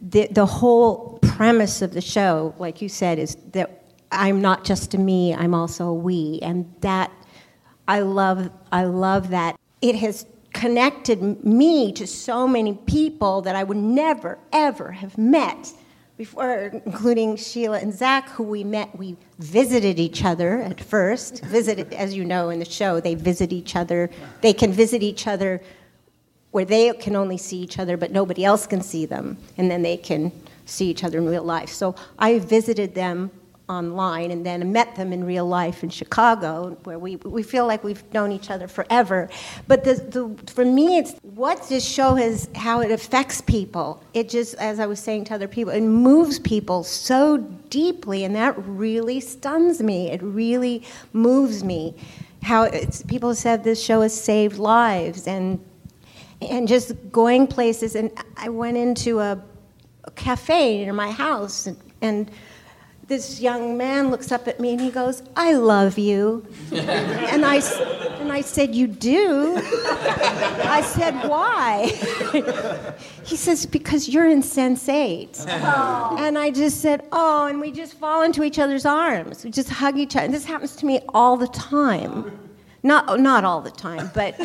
the 0.00 0.28
the 0.28 0.46
whole 0.46 1.18
premise 1.22 1.82
of 1.82 1.92
the 1.92 2.00
show, 2.00 2.54
like 2.58 2.80
you 2.80 2.88
said, 2.88 3.18
is 3.18 3.36
that 3.52 3.84
I'm 4.12 4.40
not 4.40 4.64
just 4.64 4.94
a 4.94 4.98
me, 4.98 5.34
I'm 5.34 5.54
also 5.54 5.88
a 5.88 5.94
we, 5.94 6.38
and 6.42 6.72
that 6.80 7.10
I 7.86 8.00
love 8.00 8.50
I 8.72 8.84
love 8.84 9.30
that 9.30 9.58
it 9.82 9.96
has 9.96 10.26
connected 10.52 11.44
me 11.44 11.92
to 11.92 12.06
so 12.06 12.46
many 12.46 12.74
people 12.74 13.42
that 13.42 13.56
I 13.56 13.64
would 13.64 13.76
never 13.76 14.38
ever 14.52 14.92
have 14.92 15.16
met 15.16 15.72
before, 16.20 16.82
including 16.84 17.34
Sheila 17.34 17.78
and 17.78 17.94
Zac, 17.94 18.28
who 18.28 18.42
we 18.42 18.62
met. 18.62 18.94
We 18.94 19.16
visited 19.38 19.98
each 19.98 20.22
other 20.22 20.60
at 20.60 20.78
first. 20.78 21.42
Visited, 21.46 21.94
as 21.94 22.14
you 22.14 22.26
know, 22.26 22.50
in 22.50 22.58
the 22.58 22.66
show, 22.66 23.00
they 23.00 23.14
visit 23.14 23.54
each 23.54 23.74
other. 23.74 24.10
They 24.42 24.52
can 24.52 24.70
visit 24.70 25.02
each 25.02 25.26
other 25.26 25.62
where 26.50 26.66
they 26.66 26.92
can 26.92 27.16
only 27.16 27.38
see 27.38 27.56
each 27.56 27.78
other, 27.78 27.96
but 27.96 28.10
nobody 28.10 28.44
else 28.44 28.66
can 28.66 28.82
see 28.82 29.06
them, 29.06 29.38
and 29.56 29.70
then 29.70 29.80
they 29.80 29.96
can 29.96 30.30
see 30.66 30.90
each 30.90 31.04
other 31.04 31.16
in 31.16 31.24
real 31.24 31.42
life. 31.42 31.70
So 31.70 31.94
I 32.18 32.38
visited 32.38 32.94
them 32.94 33.30
online 33.70 34.30
and 34.30 34.44
then 34.44 34.72
met 34.72 34.96
them 34.96 35.12
in 35.12 35.24
real 35.24 35.46
life 35.46 35.82
in 35.82 35.90
Chicago, 35.90 36.76
where 36.84 36.98
we, 36.98 37.16
we 37.16 37.42
feel 37.42 37.66
like 37.66 37.84
we've 37.84 38.02
known 38.12 38.32
each 38.32 38.50
other 38.50 38.68
forever. 38.68 39.28
But 39.68 39.84
the, 39.84 39.94
the, 39.94 40.52
for 40.52 40.64
me, 40.64 40.98
it's 40.98 41.14
what 41.22 41.68
this 41.68 41.86
show 41.86 42.14
has, 42.16 42.48
how 42.54 42.80
it 42.80 42.90
affects 42.90 43.40
people. 43.40 44.02
It 44.12 44.28
just, 44.28 44.54
as 44.56 44.80
I 44.80 44.86
was 44.86 44.98
saying 44.98 45.24
to 45.26 45.34
other 45.34 45.48
people, 45.48 45.72
it 45.72 45.82
moves 45.82 46.38
people 46.38 46.82
so 46.84 47.38
deeply, 47.70 48.24
and 48.24 48.34
that 48.34 48.54
really 48.58 49.20
stuns 49.20 49.80
me. 49.80 50.10
It 50.10 50.22
really 50.22 50.82
moves 51.12 51.62
me. 51.62 51.94
How 52.42 52.64
it's, 52.64 53.02
people 53.02 53.34
said 53.34 53.64
this 53.64 53.82
show 53.82 54.00
has 54.02 54.18
saved 54.18 54.58
lives, 54.58 55.26
and 55.26 55.64
and 56.42 56.66
just 56.66 56.94
going 57.12 57.46
places. 57.46 57.94
And 57.94 58.10
I 58.36 58.48
went 58.48 58.76
into 58.76 59.20
a, 59.20 59.38
a 60.04 60.10
cafe 60.12 60.78
near 60.78 60.94
my 60.94 61.10
house, 61.10 61.66
and, 61.66 61.76
and 62.00 62.30
this 63.10 63.40
young 63.40 63.76
man 63.76 64.08
looks 64.12 64.30
up 64.30 64.46
at 64.46 64.60
me 64.60 64.70
and 64.70 64.80
he 64.80 64.88
goes, 64.88 65.22
"I 65.34 65.54
love 65.54 65.98
you," 65.98 66.46
and 66.72 67.44
I 67.44 67.56
and 68.20 68.32
I 68.32 68.40
said, 68.40 68.72
"You 68.72 68.86
do?" 68.86 69.56
I 69.56 70.80
said, 70.82 71.14
"Why?" 71.28 71.88
he 73.24 73.36
says, 73.36 73.66
"Because 73.66 74.08
you're 74.08 74.28
in 74.28 74.42
Sense8." 74.42 75.46
And 76.20 76.38
I 76.38 76.50
just 76.50 76.80
said, 76.80 77.04
"Oh," 77.10 77.46
and 77.46 77.60
we 77.60 77.72
just 77.72 77.94
fall 77.94 78.22
into 78.22 78.44
each 78.44 78.60
other's 78.60 78.86
arms. 78.86 79.44
We 79.44 79.50
just 79.50 79.70
hug 79.70 79.98
each 79.98 80.14
other. 80.14 80.26
And 80.26 80.32
this 80.32 80.44
happens 80.44 80.76
to 80.76 80.86
me 80.86 81.00
all 81.08 81.36
the 81.36 81.48
time. 81.48 82.49
Not 82.82 83.20
not 83.20 83.44
all 83.44 83.60
the 83.60 83.70
time, 83.70 84.10
but 84.14 84.38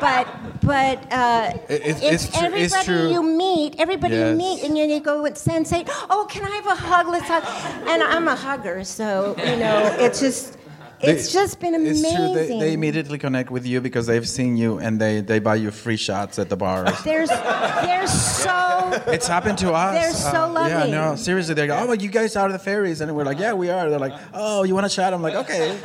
but 0.00 0.26
but 0.62 1.12
uh, 1.12 1.52
It- 1.68 1.82
it's- 1.82 2.02
it's, 2.02 2.24
it's 2.24 2.36
everybody 2.38 2.62
it's 2.64 2.84
true. 2.84 3.10
you 3.10 3.22
meet, 3.22 3.76
everybody 3.78 4.16
you 4.16 4.34
meet, 4.34 4.62
and 4.64 4.76
then 4.76 4.88
you 4.88 5.00
go 5.00 5.22
with 5.22 5.36
sensei. 5.36 5.84
Oh, 6.08 6.26
can 6.30 6.44
I 6.44 6.50
have 6.56 6.66
a 6.66 6.74
hug? 6.74 7.08
Let's 7.08 7.26
hug. 7.28 7.44
And 7.88 8.02
I'm 8.02 8.28
a 8.28 8.34
hugger, 8.36 8.82
so 8.84 9.34
you 9.38 9.56
know, 9.56 9.94
it's 9.98 10.20
just 10.20 10.56
it's 11.02 11.26
They- 11.26 11.40
just 11.40 11.60
been 11.60 11.74
amazing. 11.74 12.04
It's 12.10 12.16
true. 12.16 12.34
They, 12.34 12.58
they 12.60 12.72
immediately 12.74 13.18
connect 13.18 13.50
with 13.50 13.66
you 13.66 13.80
because 13.80 14.06
they've 14.06 14.28
seen 14.28 14.56
you 14.56 14.78
and 14.78 15.00
they, 15.00 15.20
they 15.20 15.38
buy 15.38 15.56
you 15.56 15.70
free 15.70 15.96
shots 15.96 16.38
at 16.38 16.48
the 16.48 16.56
bars. 16.56 16.90
There's 17.04 17.28
they're 17.28 18.06
so 18.06 19.02
It's 19.06 19.26
happened 19.26 19.58
to 19.58 19.72
us. 19.72 19.94
They're 19.94 20.32
so 20.32 20.56
Uh, 20.56 20.68
Yeah, 20.68 20.86
no, 20.86 21.16
seriously. 21.16 21.54
They 21.54 21.66
go, 21.66 21.76
oh, 21.78 21.86
but 21.86 22.00
you 22.00 22.08
guys 22.08 22.36
are 22.36 22.50
the 22.52 22.58
fairies. 22.58 23.00
And 23.00 23.14
we're 23.16 23.24
like, 23.24 23.38
yeah, 23.38 23.52
we 23.52 23.68
are. 23.70 23.90
They're 23.90 23.98
like, 23.98 24.14
oh, 24.34 24.62
you 24.64 24.74
want 24.74 24.86
a 24.86 24.90
shot? 24.90 25.12
I'm 25.12 25.22
like, 25.22 25.34
okay. 25.34 25.70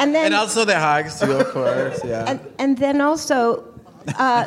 and 0.00 0.14
then 0.14 0.26
And 0.26 0.34
also 0.34 0.64
the 0.64 0.78
hugs, 0.78 1.20
too, 1.20 1.32
of 1.32 1.48
course. 1.48 2.00
Yeah. 2.04 2.24
and, 2.30 2.40
and 2.58 2.78
then 2.78 3.00
also 3.00 3.64
uh, 4.18 4.46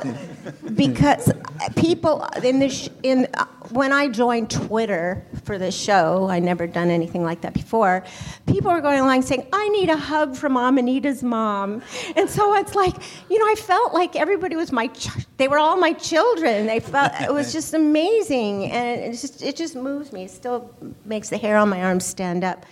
because 0.76 1.32
people 1.76 2.26
in 2.44 2.60
the 2.60 2.70
sh- 2.70 2.90
in 3.04 3.28
uh, 3.34 3.46
when 3.72 3.92
I 3.92 4.08
joined 4.08 4.50
Twitter 4.50 5.26
for 5.44 5.58
this 5.58 5.76
show, 5.76 6.30
I 6.30 6.40
never 6.40 6.68
done 6.68 6.90
anything 6.90 7.24
like 7.24 7.42
that 7.42 7.54
before. 7.54 8.04
People 8.48 8.72
were 8.72 8.82
going 8.82 9.00
along 9.00 9.22
saying, 9.24 9.48
"I 9.54 9.70
need 9.70 9.90
a 9.90 9.98
hug 9.98 10.36
from 10.36 10.54
Amanita's 10.56 11.24
mom," 11.24 11.82
and 12.16 12.30
so 12.30 12.56
it's 12.56 12.76
like 12.76 12.96
you 13.30 13.38
know, 13.40 13.46
I 13.46 13.56
felt 13.56 13.94
like 13.94 14.16
everybody 14.16 14.56
was 14.56 14.72
my. 14.72 14.88
Ch- 14.88 15.10
they 15.38 15.48
were 15.48 15.58
all 15.60 15.78
my 15.78 15.94
children. 15.94 16.66
They 16.66 16.80
felt 16.80 17.12
it 17.22 17.34
was 17.34 17.52
just 17.52 17.74
amazing, 17.74 18.72
and 18.72 19.02
it 19.02 19.12
just 19.12 19.42
it 19.42 19.56
just 19.56 19.76
moves 19.76 20.12
me. 20.12 20.24
It 20.24 20.32
still 20.32 20.74
makes 21.06 21.30
the 21.30 21.38
hair 21.38 21.58
on 21.58 21.70
my 21.70 21.84
arms 21.84 22.06
stand 22.06 22.44
up. 22.44 22.66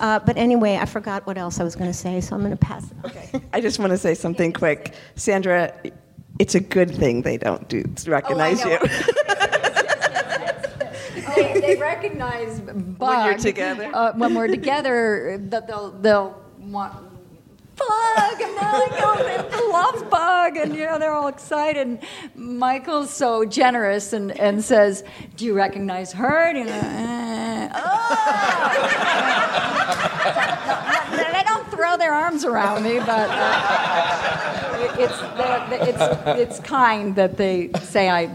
Uh, 0.00 0.18
but 0.18 0.36
anyway, 0.36 0.76
I 0.76 0.86
forgot 0.86 1.26
what 1.26 1.38
else 1.38 1.60
I 1.60 1.64
was 1.64 1.76
going 1.76 1.90
to 1.90 1.96
say, 1.96 2.20
so 2.20 2.34
I'm 2.34 2.40
going 2.42 2.50
to 2.50 2.56
pass 2.56 2.84
it. 2.90 2.96
Okay. 3.04 3.44
I 3.52 3.60
just 3.60 3.78
want 3.78 3.90
to 3.90 3.98
say 3.98 4.14
something 4.14 4.52
quick. 4.52 4.94
Sandra, 5.14 5.72
it's 6.38 6.54
a 6.54 6.60
good 6.60 6.90
thing 6.90 7.22
they 7.22 7.36
don't 7.36 7.68
do 7.68 7.84
recognize 8.06 8.64
know. 8.64 8.72
you. 8.72 8.78
they, 11.36 11.60
they 11.60 11.76
recognize 11.76 12.60
Bug 12.60 12.98
when 12.98 13.26
you're 13.26 13.38
together? 13.38 13.90
Uh, 13.92 14.12
when 14.14 14.34
we're 14.34 14.48
together, 14.48 15.38
that 15.40 15.66
they'll 15.66 15.90
they'll 15.92 16.42
want 16.58 16.94
Bug, 17.76 18.40
and 18.40 18.56
they're 18.56 18.72
like, 18.72 18.92
oh, 18.92 19.16
they 19.24 19.36
love 19.72 20.08
Bug, 20.10 20.56
and 20.56 20.76
you 20.76 20.86
know 20.86 20.98
they're 20.98 21.12
all 21.12 21.28
excited. 21.28 21.86
And 21.86 21.98
Michael's 22.34 23.10
so 23.10 23.44
generous 23.44 24.12
and, 24.12 24.30
and 24.38 24.62
says, 24.62 25.02
"Do 25.36 25.44
you 25.44 25.54
recognize 25.54 26.12
her?" 26.12 26.46
And, 26.46 26.58
you 26.58 26.64
know, 26.66 26.80
eh, 26.82 27.68
oh. 27.74 28.94
They 31.84 31.90
throw 31.90 31.96
their 31.96 32.12
arms 32.12 32.44
around 32.44 32.82
me, 32.82 32.98
but 32.98 33.28
uh, 33.30 34.96
it's 34.98 35.18
it's 35.88 36.40
it's 36.40 36.60
kind 36.66 37.14
that 37.16 37.36
they 37.36 37.70
say 37.82 38.08
I 38.08 38.30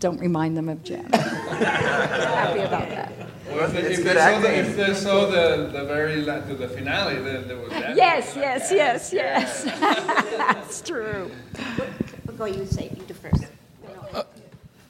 don't 0.00 0.20
remind 0.20 0.56
them 0.56 0.68
of 0.68 0.82
Jen. 0.84 1.10
Happy 1.12 2.60
about 2.60 2.88
that. 2.88 3.12
if, 3.50 3.72
they, 3.72 3.92
if, 3.92 4.04
they 4.04 4.14
saw 4.14 4.40
the, 4.40 4.58
if 4.58 4.76
they 4.76 4.94
saw 4.94 5.26
the, 5.26 5.70
the 5.72 5.84
very 5.86 6.22
la- 6.22 6.40
to 6.40 6.54
the 6.54 6.68
finale, 6.68 7.16
then 7.22 7.48
there 7.48 7.56
was 7.56 7.70
that. 7.70 7.96
Yes, 7.96 8.34
yes, 8.36 8.70
yes, 8.70 9.12
yes. 9.12 9.64
That's 9.64 10.82
true. 10.82 11.30
We'll 12.26 12.36
go. 12.36 12.44
You 12.44 12.66
say 12.66 12.90
you 12.96 13.02
do 13.04 13.14
first. 13.14 13.44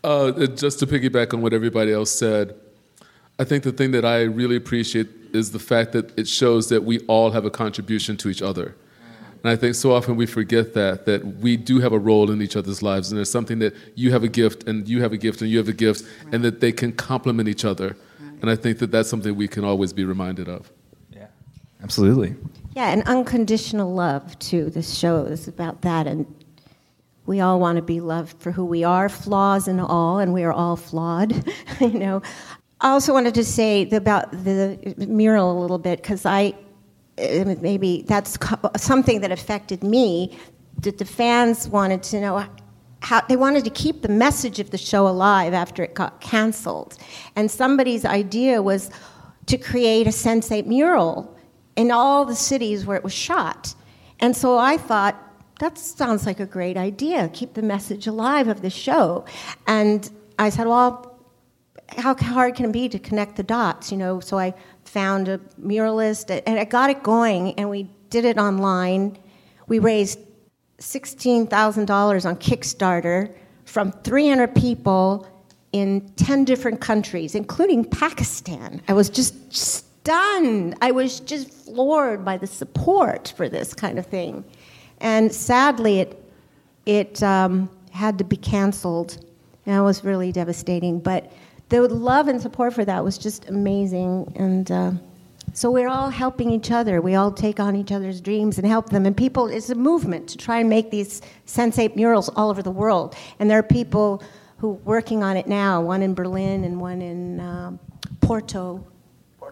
Uh, 0.05 0.47
just 0.47 0.79
to 0.79 0.87
piggyback 0.87 1.35
on 1.35 1.43
what 1.43 1.53
everybody 1.53 1.93
else 1.93 2.11
said, 2.11 2.55
I 3.39 3.45
think 3.45 3.65
the 3.65 3.73
thing 3.73 3.91
that 3.93 4.05
I 4.05 4.23
really 4.23 4.57
appreciate 4.57 5.18
is 5.35 5.53
the 5.53 5.59
fact 5.59 5.93
that 5.93 6.17
it 6.19 6.29
shows 6.29 6.69
that 6.69 6.85
we 6.85 7.01
all 7.01 7.31
have 7.31 7.45
a 7.45 7.51
contribution 7.51 8.17
to 8.19 8.29
each 8.29 8.43
other. 8.43 8.75
And 9.43 9.53
I 9.53 9.57
think 9.57 9.77
so 9.77 9.93
often 9.93 10.17
we 10.17 10.27
forget 10.27 10.75
that, 10.75 11.07
that 11.07 11.25
we 11.25 11.57
do 11.57 11.79
have 11.79 11.93
a 11.93 11.99
role 11.99 12.31
in 12.31 12.43
each 12.43 12.57
other's 12.57 12.83
lives, 12.83 13.11
and 13.11 13.17
there's 13.17 13.31
something 13.31 13.61
that 13.61 13.75
you 13.95 14.11
have 14.11 14.25
a 14.25 14.29
gift, 14.29 14.65
and 14.67 14.89
you 14.89 15.01
have 15.03 15.13
a 15.13 15.17
gift, 15.17 15.41
and 15.41 15.51
you 15.51 15.59
have 15.59 15.69
a 15.69 15.73
gift, 15.73 16.05
and 16.33 16.43
that 16.45 16.61
they 16.61 16.73
can 16.73 16.93
complement 16.93 17.49
each 17.49 17.65
other. 17.65 17.97
And 18.41 18.51
I 18.51 18.57
think 18.57 18.79
that 18.79 18.91
that's 18.91 19.09
something 19.09 19.37
we 19.37 19.49
can 19.49 19.65
always 19.65 19.93
be 19.93 20.05
reminded 20.05 20.49
of. 20.49 20.73
Yeah, 21.13 21.27
absolutely. 21.83 22.35
Yeah, 22.75 22.91
and 22.91 23.03
unconditional 23.05 23.95
love 23.95 24.39
too. 24.39 24.71
This 24.71 24.97
show 24.97 25.25
is 25.25 25.47
about 25.47 25.83
that, 25.83 26.07
and 26.07 26.27
we 27.27 27.41
all 27.41 27.61
want 27.61 27.77
to 27.77 27.83
be 27.83 28.01
loved 28.01 28.41
for 28.41 28.53
who 28.53 28.65
we 28.65 28.85
are, 28.85 29.09
flaws 29.09 29.69
and 29.69 29.81
all, 29.81 30.19
and 30.19 30.33
we 30.33 30.43
are 30.45 30.53
all 30.53 30.77
flawed. 30.77 31.33
you 31.81 31.99
know, 31.99 32.23
I 32.81 32.91
also 32.91 33.13
wanted 33.13 33.35
to 33.35 33.45
say 33.45 33.89
about 33.91 34.31
the 34.31 34.79
mural 34.97 35.51
a 35.51 35.59
little 35.61 35.79
bit 35.79 36.01
because 36.01 36.25
I 36.25 36.55
uh, 37.19 37.57
maybe 37.61 38.05
that's 38.07 38.39
something 38.77 39.21
that 39.21 39.33
affected 39.33 39.83
me. 39.83 40.39
That 40.83 40.99
the 40.99 41.05
fans 41.05 41.69
wanted 41.69 42.05
to 42.05 42.21
know 42.21 42.47
how 43.01 43.21
they 43.23 43.37
wanted 43.37 43.65
to 43.65 43.71
keep 43.71 44.03
the 44.03 44.09
message 44.09 44.61
of 44.61 44.71
the 44.71 44.79
show 44.79 45.09
alive 45.09 45.55
after 45.55 45.83
it 45.83 45.95
got 45.95 46.21
canceled, 46.21 46.97
and 47.35 47.51
somebody's 47.51 48.05
idea 48.05 48.63
was 48.63 48.91
to 49.47 49.59
create 49.59 50.07
a 50.07 50.11
Sense8 50.11 50.67
mural 50.67 51.37
in 51.75 51.91
all 51.91 52.25
the 52.25 52.35
cities 52.35 52.87
where 52.87 52.97
it 52.97 53.03
was 53.03 53.15
shot. 53.15 53.75
And 54.21 54.37
so 54.37 54.59
I 54.59 54.77
thought, 54.77 55.17
that 55.59 55.79
sounds 55.79 56.27
like 56.27 56.39
a 56.39 56.47
great 56.47 56.77
idea. 56.77 57.29
Keep 57.33 57.55
the 57.55 57.63
message 57.63 58.07
alive 58.07 58.47
of 58.47 58.63
the 58.63 58.71
show. 58.71 59.25
And 59.67 60.11
I 60.39 60.51
said, 60.51 60.67
well, 60.67 61.08
how 61.97 62.15
hard 62.15 62.55
can 62.55 62.67
it 62.67 62.73
be 62.73 62.89
to 62.89 62.99
connect 62.99 63.37
the 63.37 63.43
dots? 63.43 63.91
You 63.91 63.99
know, 63.99 64.21
so 64.21 64.39
I 64.39 64.55
found 64.85 65.29
a 65.29 65.39
muralist 65.61 66.43
and 66.47 66.59
I 66.59 66.65
got 66.65 66.91
it 66.91 67.03
going 67.03 67.55
and 67.55 67.71
we 67.71 67.89
did 68.11 68.25
it 68.25 68.39
online. 68.39 69.19
We 69.67 69.79
raised 69.79 70.19
$16,000 70.79 72.27
on 72.27 72.37
Kickstarter 72.37 73.35
from 73.65 73.93
300 73.93 74.55
people 74.55 75.27
in 75.73 76.09
10 76.17 76.45
different 76.45 76.81
countries, 76.81 77.35
including 77.35 77.85
Pakistan. 77.85 78.81
I 78.89 78.95
was 78.95 79.11
just 79.11 79.53
stunned. 79.55 80.77
I 80.81 80.91
was 80.91 81.21
just 81.21 81.51
floored 81.51 82.25
by 82.25 82.39
the 82.39 82.47
support 82.47 83.35
for 83.37 83.49
this 83.49 83.75
kind 83.75 83.99
of 83.99 84.07
thing. 84.07 84.45
And 85.01 85.33
sadly, 85.33 86.01
it, 86.01 86.33
it 86.87 87.23
um, 87.23 87.69
had 87.91 88.17
to 88.19 88.25
be 88.25 88.37
canceled. 88.37 89.19
And 89.67 89.77
it 89.77 89.83
was 89.83 90.03
really 90.03 90.33
devastating. 90.33 90.99
But 90.99 91.31
the 91.69 91.83
love 91.83 92.29
and 92.29 92.41
support 92.41 92.75
for 92.75 92.85
that 92.85 93.05
was 93.05 93.19
just 93.19 93.49
amazing. 93.49 94.33
And 94.37 94.71
uh, 94.71 94.93
so 95.53 95.71
we're 95.71 95.89
all 95.89 96.11
helping 96.11 96.51
each 96.51 96.71
other. 96.71 97.01
We 97.01 97.15
all 97.15 97.33
take 97.33 97.61
on 97.61 97.77
each 97.77 97.93
other's 97.93 98.21
dreams 98.21 98.59
and 98.59 98.67
help 98.67 98.91
them. 98.91 99.07
And 99.07 99.17
people, 99.17 99.49
it's 99.49 99.71
a 99.71 99.75
movement 99.75 100.29
to 100.31 100.39
try 100.39 100.61
and 100.61 100.69
make 100.69 100.91
these 100.91 101.21
Sense8 101.47 101.97
murals 101.97 102.29
all 102.31 102.51
over 102.51 102.63
the 102.63 102.71
world. 102.71 103.15
And 103.39 103.51
there 103.51 103.59
are 103.59 103.63
people 103.63 104.23
who 104.59 104.71
are 104.71 104.75
working 104.85 105.23
on 105.23 105.37
it 105.37 105.47
now, 105.47 105.81
one 105.81 106.03
in 106.03 106.15
Berlin 106.15 106.65
and 106.65 106.81
one 106.81 107.03
in 107.03 107.41
um, 107.41 107.79
Porto, 108.21 108.85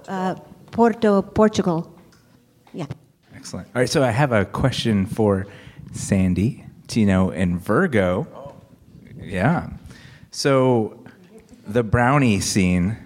uh, 0.09 0.35
Porto, 0.71 1.23
Portugal. 1.23 1.93
Yeah. 2.73 2.87
Excellent. 3.35 3.69
All 3.69 3.81
right, 3.81 3.89
so 3.89 4.03
I 4.03 4.11
have 4.11 4.33
a 4.33 4.45
question 4.45 5.07
for 5.07 5.47
Sandy, 5.93 6.65
Tino, 6.89 7.31
and 7.31 7.61
Virgo. 7.61 8.27
Oh. 8.35 8.55
Yeah. 9.21 9.71
So 10.31 11.06
the 11.67 11.83
brownie 11.83 12.41
scene 12.41 12.97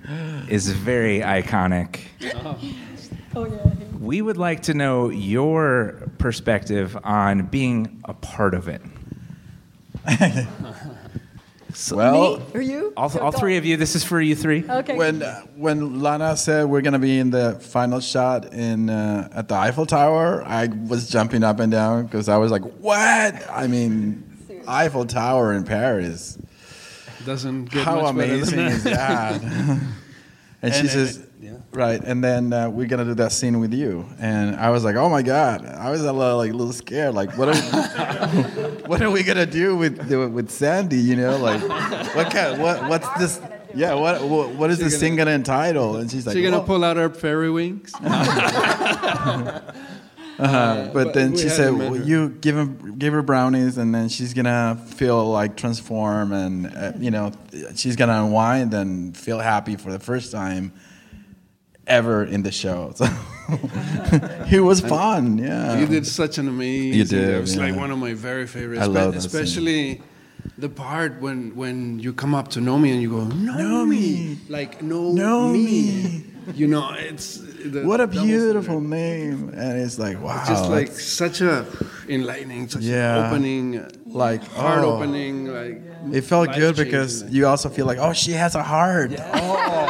is 0.49 0.69
very 0.71 1.21
iconic. 1.21 2.01
Oh. 3.35 3.47
We 4.01 4.23
would 4.23 4.37
like 4.39 4.63
to 4.65 4.75
know 4.75 5.09
your 5.11 6.09
perspective 6.19 6.97
on 7.05 7.47
being 7.47 8.01
a 8.05 8.15
part 8.15 8.55
of 8.55 8.69
it. 8.69 8.83
So- 11.73 11.97
Well, 11.97 12.43
Are 12.55 12.61
you? 12.61 12.93
all, 12.97 13.17
all 13.21 13.31
three 13.31 13.57
of 13.57 13.65
you, 13.65 13.77
this 13.77 13.95
is 13.95 14.03
for 14.03 14.21
you 14.21 14.35
three. 14.35 14.65
Okay. 14.69 14.97
when 14.97 15.23
uh, 15.23 15.43
when 15.55 16.01
Lana 16.01 16.37
said 16.37 16.65
we're 16.67 16.81
gonna 16.81 16.99
be 16.99 17.17
in 17.21 17.31
the 17.31 17.61
final 17.61 18.01
shot 18.01 18.53
in 18.53 18.91
uh, 18.91 19.29
at 19.33 19.47
the 19.47 19.55
Eiffel 19.55 19.87
Tower, 19.87 20.43
I 20.45 20.67
was 20.67 21.09
jumping 21.09 21.45
up 21.45 21.61
and 21.61 21.71
down 21.71 22.07
because 22.07 22.29
I 22.29 22.39
was 22.39 22.51
like, 22.51 22.63
"What?" 22.81 23.49
I 23.49 23.69
mean, 23.69 24.25
Eiffel 24.67 25.05
Tower 25.07 25.53
in 25.53 25.63
Paris. 25.63 26.39
Doesn't 27.27 27.67
get 27.67 27.85
How 27.85 28.01
much 28.03 28.17
better 28.17 28.39
than 28.45 28.59
amazing 28.59 28.59
that. 28.59 28.73
is 28.73 28.83
that? 28.85 29.43
and, 30.63 30.75
she 30.75 30.81
And- 30.81 30.89
says, 30.91 31.27
yeah. 31.41 31.57
right. 31.73 32.01
And 32.03 32.23
then 32.23 32.53
uh, 32.53 32.69
we're 32.71 32.87
gonna 32.87 33.05
do 33.05 33.15
that 33.15 33.33
scene 33.33 33.61
with 33.61 33.73
you. 33.73 34.07
And 34.19 34.57
I 34.57 34.71
was 34.71 34.85
like, 34.85 34.97
oh 34.97 35.09
my 35.09 35.23
god. 35.23 35.65
I 35.67 35.91
was 35.91 36.03
a 36.03 36.13
little 36.13 36.37
like 36.37 36.51
a 36.51 36.55
little 36.55 36.73
scared. 36.73 37.15
Like, 37.15 37.37
what 37.39 37.49
are 37.49 37.57
what 38.87 39.01
are 39.03 39.11
we 39.11 39.23
gonna 39.23 39.47
do 39.47 39.77
with 39.77 39.99
with 40.11 40.51
Sandy? 40.51 40.99
You 40.99 41.17
know, 41.17 41.39
like 41.39 41.61
what 42.15 42.31
kind? 42.31 42.61
What 42.61 42.89
what's 42.89 43.09
this? 43.19 43.41
Yeah. 43.75 43.95
What 43.95 44.23
what, 44.23 44.51
what 44.51 44.71
is 44.71 44.79
She 44.79 44.85
this 44.85 44.93
gonna- 44.95 45.01
scene 45.01 45.17
gonna 45.17 45.31
entitle? 45.33 45.97
And 45.97 46.11
she's 46.11 46.27
like, 46.27 46.37
She 46.37 46.43
gonna 46.43 46.59
well- 46.59 46.67
pull 46.67 46.85
out 46.85 46.97
her 46.99 47.09
fairy 47.11 47.51
wings? 47.51 47.93
Uh, 50.41 50.85
but, 50.87 50.93
but 50.95 51.15
then 51.15 51.37
she 51.37 51.49
said, 51.49 51.67
to 51.67 51.73
measure. 51.73 51.91
well, 51.93 52.01
"You 52.03 52.29
give 52.31 52.57
him, 52.57 52.97
give 52.99 53.13
her 53.13 53.23
brownies, 53.23 53.77
and 53.79 53.95
then 53.95 54.09
she's 54.09 54.35
gonna 54.35 54.81
feel 54.97 55.27
like 55.31 55.57
transform, 55.57 56.33
and 56.33 56.67
uh, 56.75 56.93
you 56.99 57.11
know, 57.11 57.33
she's 57.75 57.97
gonna 57.97 58.25
unwind 58.25 58.73
and 58.75 59.17
feel 59.17 59.39
happy 59.39 59.77
for 59.77 59.91
the 59.93 59.99
first 59.99 60.33
time 60.33 60.73
ever 61.87 62.25
in 62.25 62.43
the 62.43 62.53
show." 62.53 62.95
So 63.51 63.57
it 64.53 64.61
was 64.61 64.81
fun. 64.81 65.39
Yeah, 65.39 65.81
You 65.81 65.87
did 65.87 66.07
such 66.07 66.39
an 66.39 66.47
amazing. 66.47 66.99
You 66.99 67.05
did, 67.05 67.35
It 67.35 67.41
was 67.41 67.57
like 67.57 67.75
one 67.75 67.91
of 67.91 67.99
my 67.99 68.15
very 68.15 68.47
favorites. 68.47 68.81
I 68.81 68.87
love 68.87 68.95
but 69.15 69.23
that 69.23 69.29
scene. 69.29 69.41
especially 69.41 70.03
the 70.57 70.69
part 70.69 71.21
when 71.21 71.57
when 71.57 71.99
you 71.99 72.13
come 72.13 72.33
up 72.33 72.47
to 72.49 72.61
Nomi 72.61 72.93
and 72.93 73.03
you 73.03 73.11
go 73.11 73.25
know 73.25 73.85
me, 73.85 74.39
like 74.49 74.83
know, 74.83 75.11
Know 75.13 75.49
me. 75.53 75.65
me. 75.65 76.25
You 76.55 76.69
know, 76.69 76.93
it's 76.97 77.41
the 77.65 77.83
What 77.87 78.01
a 78.01 78.07
double 78.07 78.23
beautiful 78.27 78.81
name, 78.81 79.51
and 79.55 79.81
it's 79.81 79.99
like 79.99 80.21
wow, 80.21 80.39
It's 80.41 80.49
just 80.49 80.71
like 80.71 80.89
such 80.89 81.41
a 81.41 81.67
enlightening, 82.09 82.69
such 82.69 82.83
Yeah. 82.83 83.19
an 83.19 83.27
opening, 83.27 83.87
Like, 84.07 84.43
heart 84.45 84.85
oh. 84.85 84.97
opening, 84.97 85.47
like 85.47 85.83
it 86.13 86.23
felt 86.23 86.49
good 86.55 86.77
life-changing. 86.79 86.85
because 86.85 87.25
you 87.31 87.47
also 87.47 87.69
feel 87.69 87.87
like, 87.87 87.99
oh, 87.99 88.13
she 88.13 88.33
has 88.33 88.55
a 88.55 88.63
heart. 88.63 89.13
Oh. 89.19 89.87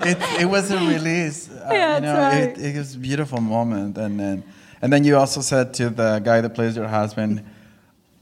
it, 0.02 0.18
it 0.42 0.46
was 0.46 0.70
a 0.70 0.78
release. 0.78 1.48
Uh, 1.50 1.68
Yeah, 1.72 1.94
you 1.96 2.00
know, 2.02 2.12
that's 2.14 2.58
it, 2.58 2.64
it 2.74 2.78
was 2.78 2.94
a 2.94 2.98
beautiful 2.98 3.40
moment, 3.40 3.96
and 3.98 4.18
then 4.18 4.42
and 4.82 4.92
then 4.92 5.04
you 5.04 5.16
also 5.16 5.40
said 5.42 5.74
to 5.74 5.90
the 5.90 6.20
guy 6.20 6.40
that 6.40 6.50
plays 6.54 6.74
your 6.76 6.88
husband, 6.88 7.42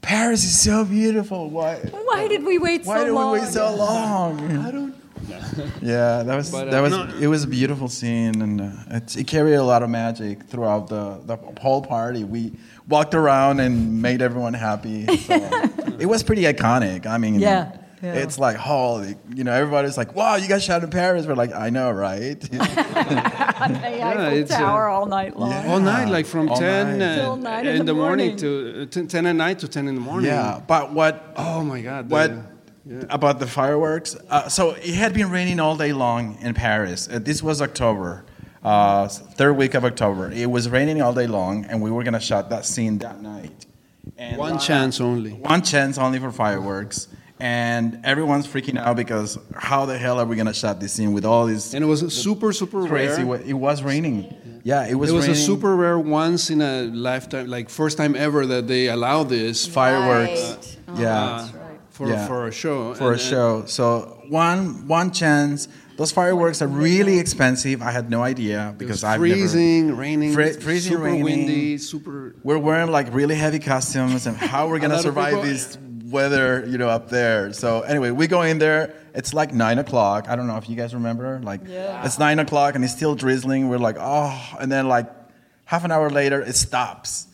"Paris 0.02 0.44
is 0.44 0.60
so 0.60 0.84
beautiful. 0.84 1.48
Why? 1.50 1.76
Why 2.10 2.28
did 2.28 2.42
we 2.44 2.58
wait 2.58 2.84
Why 2.84 3.04
so 3.04 3.14
long? 3.14 3.30
Why 3.30 3.38
did 3.38 3.42
we 3.42 3.46
wait 3.46 3.52
so 3.54 3.74
long?" 3.76 4.58
I 4.66 4.70
don't. 4.70 4.94
Yeah, 5.82 6.22
that 6.22 6.36
was 6.36 6.50
But, 6.50 6.68
uh, 6.68 6.70
that 6.72 6.80
was 6.80 6.92
no- 6.92 7.08
it 7.20 7.26
was 7.26 7.44
a 7.44 7.48
beautiful 7.48 7.88
scene, 7.88 8.40
and 8.42 8.60
uh, 8.60 8.96
it, 8.96 9.16
it 9.16 9.26
carried 9.26 9.54
a 9.54 9.62
lot 9.64 9.82
of 9.82 9.90
magic 9.90 10.44
throughout 10.44 10.88
the 10.88 11.20
the 11.24 11.36
whole 11.60 11.82
party. 11.82 12.24
We 12.24 12.52
walked 12.88 13.14
around 13.14 13.60
and 13.60 14.00
made 14.02 14.22
everyone 14.22 14.54
happy. 14.54 15.06
So 15.16 15.34
it 15.98 16.06
was 16.06 16.22
pretty 16.22 16.42
iconic. 16.42 17.06
I 17.06 17.18
mean, 17.18 17.34
Yeah, 17.40 17.72
yeah. 18.02 18.14
it's 18.22 18.38
like 18.38 18.56
holy, 18.56 19.16
you 19.34 19.44
know, 19.44 19.52
everybody's 19.52 19.96
like, 19.96 20.14
"Wow, 20.14 20.36
you 20.36 20.48
guys 20.48 20.62
shot 20.64 20.82
in 20.84 20.90
Paris." 20.90 21.26
We're 21.26 21.34
like, 21.34 21.54
"I 21.54 21.70
know, 21.70 21.90
right?" 21.90 22.40
The 23.58 24.02
Eiffel 24.04 24.38
it's, 24.38 24.50
uh, 24.52 24.58
Tower 24.58 24.88
all 24.88 25.06
night 25.06 25.36
long. 25.38 25.50
Yeah. 25.50 25.72
all 25.72 25.80
night, 25.80 26.08
like 26.08 26.26
from 26.26 26.48
All 26.48 26.56
ten 26.58 26.98
night. 26.98 27.04
uh, 27.04 27.16
Till 27.16 27.36
nine 27.36 27.66
in, 27.66 27.72
in 27.72 27.78
the 27.78 27.84
the 27.92 27.94
morning, 27.94 28.36
morning. 28.38 28.76
to 28.76 28.82
uh, 28.82 28.86
10, 28.86 29.08
10 29.08 29.26
at 29.26 29.36
night 29.36 29.58
to 29.60 29.68
ten 29.68 29.88
in 29.88 29.94
the 29.96 30.00
morning. 30.00 30.26
yeah, 30.30 30.60
but 30.66 30.92
what 30.92 31.32
Oh 31.36 31.62
my 31.64 31.80
God. 31.82 32.08
the- 32.08 32.12
what 32.12 32.30
yeah. 32.88 33.02
about 33.10 33.38
the 33.38 33.46
fireworks? 33.46 34.16
Uh, 34.30 34.48
so 34.48 34.70
it 34.72 34.94
had 34.94 35.12
been 35.14 35.30
raining 35.30 35.60
all 35.60 35.76
day 35.76 35.92
long 35.92 36.38
in 36.40 36.54
Paris. 36.54 37.08
Uh, 37.12 37.18
this 37.18 37.42
was 37.42 37.60
October, 37.62 38.24
uh, 38.64 39.08
third 39.08 39.54
week 39.54 39.74
of 39.74 39.84
October. 39.84 40.30
It 40.32 40.50
was 40.50 40.68
raining 40.68 41.02
all 41.02 41.12
day 41.12 41.26
long, 41.26 41.64
and 41.66 41.82
we 41.82 41.90
were 41.90 42.02
gonna 42.04 42.20
shot 42.20 42.50
that 42.50 42.64
scene 42.64 42.98
that 42.98 43.20
night. 43.22 43.66
And 44.16 44.36
One 44.38 44.50
Lana- 44.52 44.60
chance 44.62 45.00
only. 45.00 45.30
One 45.32 45.62
chance 45.62 45.98
only 45.98 46.18
for 46.18 46.32
fireworks. 46.32 47.08
And 47.40 48.00
everyone's 48.02 48.48
freaking 48.48 48.76
out 48.78 48.96
because 48.96 49.38
how 49.54 49.86
the 49.86 49.96
hell 49.96 50.18
are 50.18 50.24
we 50.26 50.34
gonna 50.34 50.52
shot 50.52 50.80
this 50.80 50.92
scene 50.94 51.12
with 51.12 51.24
all 51.24 51.46
these 51.46 51.72
And 51.72 51.84
it 51.84 51.86
was 51.86 52.00
super, 52.12 52.52
super 52.52 52.84
crazy? 52.88 53.22
rare. 53.22 53.40
It 53.46 53.52
was 53.52 53.80
raining. 53.82 54.34
Yeah, 54.64 54.88
it 54.88 54.94
was. 54.96 55.10
it 55.10 55.14
was 55.14 55.28
a 55.28 55.36
super 55.36 55.76
rare 55.76 55.98
once 56.00 56.50
in 56.50 56.60
a 56.60 56.82
lifetime, 56.92 57.46
like 57.46 57.70
first 57.70 57.96
time 57.96 58.16
ever 58.16 58.44
that 58.46 58.66
they 58.66 58.88
allow 58.88 59.22
this 59.22 59.66
fireworks. 59.66 60.40
Right. 60.50 60.76
Oh, 60.88 61.00
Yeah. 61.00 61.48
That's 62.06 62.10
right. 62.10 62.16
for 62.18 62.22
Yeah. 62.22 62.26
for 62.26 62.46
a 62.48 62.52
show. 62.52 62.94
for 62.94 63.08
a 63.10 63.12
And- 63.12 63.20
show. 63.20 63.62
So 63.66 64.18
one 64.28 64.86
one 64.88 65.10
chance. 65.10 65.68
Those 65.96 66.12
fireworks 66.12 66.62
are 66.62 66.68
really 66.68 67.18
expensive. 67.18 67.82
I 67.82 67.90
had 67.90 68.08
no 68.08 68.22
idea 68.22 68.72
because 68.78 69.02
I've 69.02 69.18
freezing, 69.18 69.88
never, 69.88 70.00
raining, 70.00 70.32
Fre- 70.32 70.60
freezing, 70.60 70.92
super 70.92 71.02
raining. 71.04 71.24
windy, 71.24 71.78
super. 71.78 72.36
We're 72.44 72.58
wearing 72.58 72.92
like 72.92 73.12
really 73.12 73.34
heavy 73.34 73.58
costumes, 73.58 74.26
and 74.28 74.36
how 74.36 74.68
we're 74.68 74.78
gonna 74.84 75.00
survive 75.02 75.30
people- 75.34 75.42
this 75.42 75.76
weather, 76.04 76.64
you 76.68 76.78
know, 76.78 76.88
up 76.88 77.10
there. 77.10 77.52
So 77.52 77.80
anyway, 77.82 78.10
we 78.12 78.28
go 78.28 78.42
in 78.42 78.58
there. 78.58 78.94
It's 79.14 79.34
like 79.34 79.52
nine 79.52 79.78
o'clock. 79.78 80.26
I 80.28 80.36
don't 80.36 80.46
know 80.46 80.56
if 80.56 80.68
you 80.70 80.76
guys 80.76 80.94
remember. 80.94 81.40
Like 81.42 81.62
Yeah. 81.66 82.04
it's 82.06 82.18
nine 82.18 82.38
o'clock 82.38 82.76
and 82.76 82.84
it's 82.84 82.92
still 82.94 83.14
drizzling. 83.16 83.68
We're 83.68 83.78
like, 83.78 83.96
oh, 83.98 84.40
and 84.60 84.70
then 84.70 84.86
like 84.88 85.06
half 85.64 85.84
an 85.84 85.90
hour 85.90 86.08
later, 86.10 86.40
it 86.40 86.54
stops. 86.54 87.26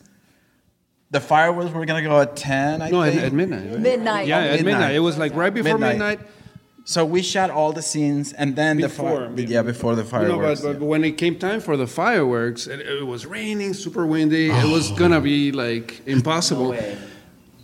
The 1.15 1.21
fireworks 1.21 1.71
were 1.71 1.85
gonna 1.85 2.01
go 2.01 2.19
at 2.19 2.35
ten. 2.35 2.81
I 2.81 2.85
think. 2.85 2.91
No, 2.91 3.01
at, 3.01 3.13
think. 3.13 3.23
at 3.23 3.31
midnight. 3.31 3.71
right? 3.71 3.79
Midnight. 3.79 4.27
Yeah, 4.27 4.39
at 4.39 4.51
Midnight. 4.51 4.65
midnight. 4.65 4.95
It 4.95 4.99
was 4.99 5.17
like 5.17 5.33
right 5.33 5.53
before 5.53 5.77
Midnight. 5.77 6.19
midnight. 6.19 6.19
So 6.83 7.05
we 7.05 7.21
shot 7.21 7.49
all 7.49 7.71
the 7.71 7.81
scenes, 7.81 8.33
and 8.33 8.53
then 8.57 8.77
Before, 8.77 9.29
the 9.29 9.47
fi- 9.47 9.53
yeah 9.53 9.61
before 9.61 9.95
the 9.95 10.01
You 10.03 10.11
know, 10.11 10.35
fireworks. 10.35 10.59
but, 10.59 10.79
but 10.79 10.85
when 10.85 11.05
it 11.05 11.17
came 11.17 11.39
time 11.39 11.61
for 11.61 11.77
the 11.77 11.87
fireworks, 11.87 12.67
it, 12.67 12.81
it 12.81 13.07
was 13.07 13.25
raining, 13.25 13.73
super 13.73 14.05
windy. 14.05 14.49
It 14.49 14.69
was 14.69 14.91
oh. 14.91 14.95
gonna 14.97 15.21
be 15.21 15.53
like 15.53 16.05
impossible. 16.05 16.75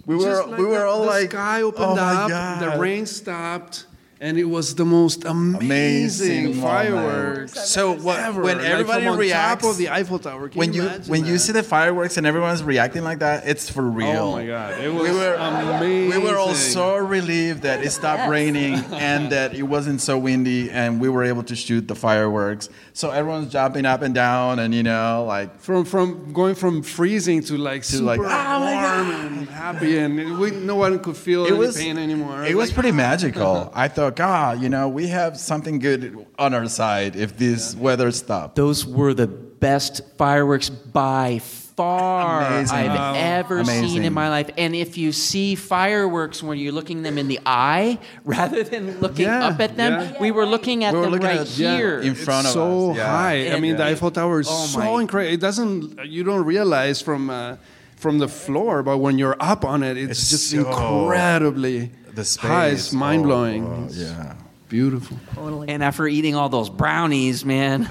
We 0.06 0.16
were 0.16 0.24
Just 0.24 0.48
we 0.48 0.64
were 0.66 0.80
the- 0.80 0.86
all 0.86 1.02
the 1.02 1.08
like, 1.08 1.32
sky 1.32 1.62
opened 1.62 1.86
oh 1.86 1.96
my 1.96 2.14
up, 2.24 2.30
God. 2.30 2.62
the 2.64 2.80
rain 2.80 3.06
stopped, 3.06 3.86
and 4.22 4.38
it 4.38 4.44
was 4.46 4.76
the 4.76 4.86
most 4.86 5.26
amazing, 5.26 5.66
Amazing 5.66 6.44
moment. 6.58 6.62
fireworks. 6.62 7.70
So 7.70 7.94
what, 7.98 8.20
ever. 8.20 8.42
when 8.44 8.58
Like, 8.60 8.68
everybody 8.68 9.08
on 9.08 9.18
reacts, 9.18 9.64
top 9.64 9.72
of 9.72 9.78
the 9.78 9.90
Eiffel 9.90 10.20
Tower, 10.20 10.48
can 10.48 10.60
when 10.60 10.74
you 10.74 10.84
imagine 10.84 11.10
when 11.12 11.26
you 11.26 11.38
see 11.40 11.52
the 11.52 11.64
fireworks 11.64 12.18
and 12.18 12.28
everyone's 12.28 12.64
reacting 12.64 13.04
like 13.04 13.20
that, 13.20 13.48
it's 13.48 13.70
for 13.70 13.82
oh 13.82 13.90
real. 13.90 14.08
Oh 14.22 14.32
my 14.34 14.46
God! 14.46 14.80
It 14.80 14.90
was 14.94 15.04
We 15.10 15.16
were 15.16 15.34
amazing. 15.34 16.10
we 16.22 16.30
were 16.32 16.38
all 16.38 16.54
so 16.54 16.98
relieved 16.98 17.64
that 17.64 17.84
it 17.84 17.90
stopped 17.90 18.30
raining 18.36 18.76
and 18.94 19.32
that 19.32 19.56
it 19.56 19.64
wasn't 19.64 20.02
so 20.02 20.18
windy 20.20 20.70
and 20.70 21.02
we 21.02 21.10
were 21.10 21.24
able 21.24 21.44
to 21.44 21.56
shoot 21.56 21.88
the 21.88 21.96
fireworks. 21.96 22.70
So 22.94 23.10
everyone's 23.10 23.52
jumping 23.52 23.86
up 23.86 24.04
and 24.04 24.14
down 24.14 24.60
and 24.60 24.74
you 24.76 24.84
know 24.84 25.26
like 25.28 25.60
from 25.60 25.84
from 25.86 26.32
going 26.32 26.54
from 26.56 26.84
freezing 26.84 27.42
to 27.44 27.58
like 27.58 27.82
To, 27.84 27.88
super 27.98 28.04
like, 28.06 28.20
oh 28.22 28.60
warm 28.62 29.12
and 29.12 29.50
happy, 29.50 29.98
and 29.98 30.38
we, 30.38 30.52
no 30.52 30.76
one 30.76 31.00
could 31.00 31.18
feel 31.18 31.46
it 31.46 31.50
any 31.52 31.58
was 31.58 31.76
pain 31.78 31.98
anymore. 31.98 32.44
It 32.46 32.56
was 32.56 32.70
Like, 32.70 32.76
pretty 32.76 32.92
magical. 32.92 33.72
I 33.74 33.88
thought, 33.88 34.11
God, 34.16 34.62
you 34.62 34.70
know, 34.70 34.88
we 34.90 35.08
have 35.08 35.38
something 35.40 35.80
good 35.80 36.26
on 36.38 36.54
our 36.54 36.68
side 36.68 37.16
if 37.16 37.38
this 37.38 37.76
weather 37.76 38.12
stops. 38.12 38.56
Those 38.56 38.86
were 38.86 39.14
the 39.14 39.28
best 39.28 40.02
fireworks 40.18 40.70
by 40.70 41.40
far 41.40 42.46
Amazing. 42.48 42.78
I've 42.78 42.96
Wow. 42.96 43.14
ever 43.16 43.64
seen 43.66 44.04
in 44.04 44.14
my 44.14 44.30
life. 44.30 44.50
And 44.58 44.76
if 44.76 44.98
you 44.98 45.12
see 45.12 45.56
fireworks 45.56 46.44
when 46.44 46.58
you're 46.58 46.74
looking 46.74 47.02
them 47.02 47.18
in 47.18 47.28
the 47.28 47.40
eye 47.46 47.98
rather 48.26 48.64
than 48.64 49.00
looking 49.00 49.26
Yeah, 49.26 49.48
up 49.48 49.60
at 49.60 49.78
them, 49.78 49.94
yeah. 50.02 50.20
we 50.20 50.32
were 50.32 50.46
looking 50.46 50.84
at 50.84 50.94
We 50.94 51.00
were 51.00 51.06
them 51.06 51.12
looking 51.14 51.28
right 51.28 51.40
at- 51.40 51.58
yeah, 51.58 51.78
here. 51.78 52.00
in 52.00 52.14
front 52.14 52.48
of 52.48 52.54
so 52.54 52.92
us. 52.92 52.98
So 52.98 53.04
high. 53.04 53.32
I 53.32 53.56
It- 53.56 53.62
mean, 53.62 53.78
the 53.78 53.86
Eiffel 53.86 54.12
Tower 54.12 54.42
is 54.42 54.48
oh 54.50 54.66
so 54.68 54.98
incredible. 55.00 55.34
It 55.34 55.40
doesn't. 55.40 56.06
You 56.06 56.24
don't 56.24 56.44
realize 56.46 57.02
from 57.02 57.30
uh, 57.30 57.56
from 57.96 58.18
the 58.20 58.28
floor, 58.28 58.84
but 58.84 58.98
when 58.98 59.18
you're 59.20 59.38
up 59.40 59.64
on 59.64 59.82
it, 59.84 59.96
it's, 59.98 60.20
It's 60.20 60.30
just 60.32 60.50
so- 60.52 60.58
incredibly 60.60 61.92
The 62.14 62.26
space. 62.26 62.50
high. 62.50 62.68
It's 62.68 62.94
mind 62.94 63.24
blowing. 63.24 63.66
Oh, 63.66 63.88
yeah. 63.92 64.36
Beautiful. 64.70 65.18
Totally. 65.36 65.68
and 65.70 65.84
after 65.84 66.08
eating 66.08 66.36
all 66.36 66.48
those 66.50 66.70
brownies, 66.70 67.44
man. 67.44 67.90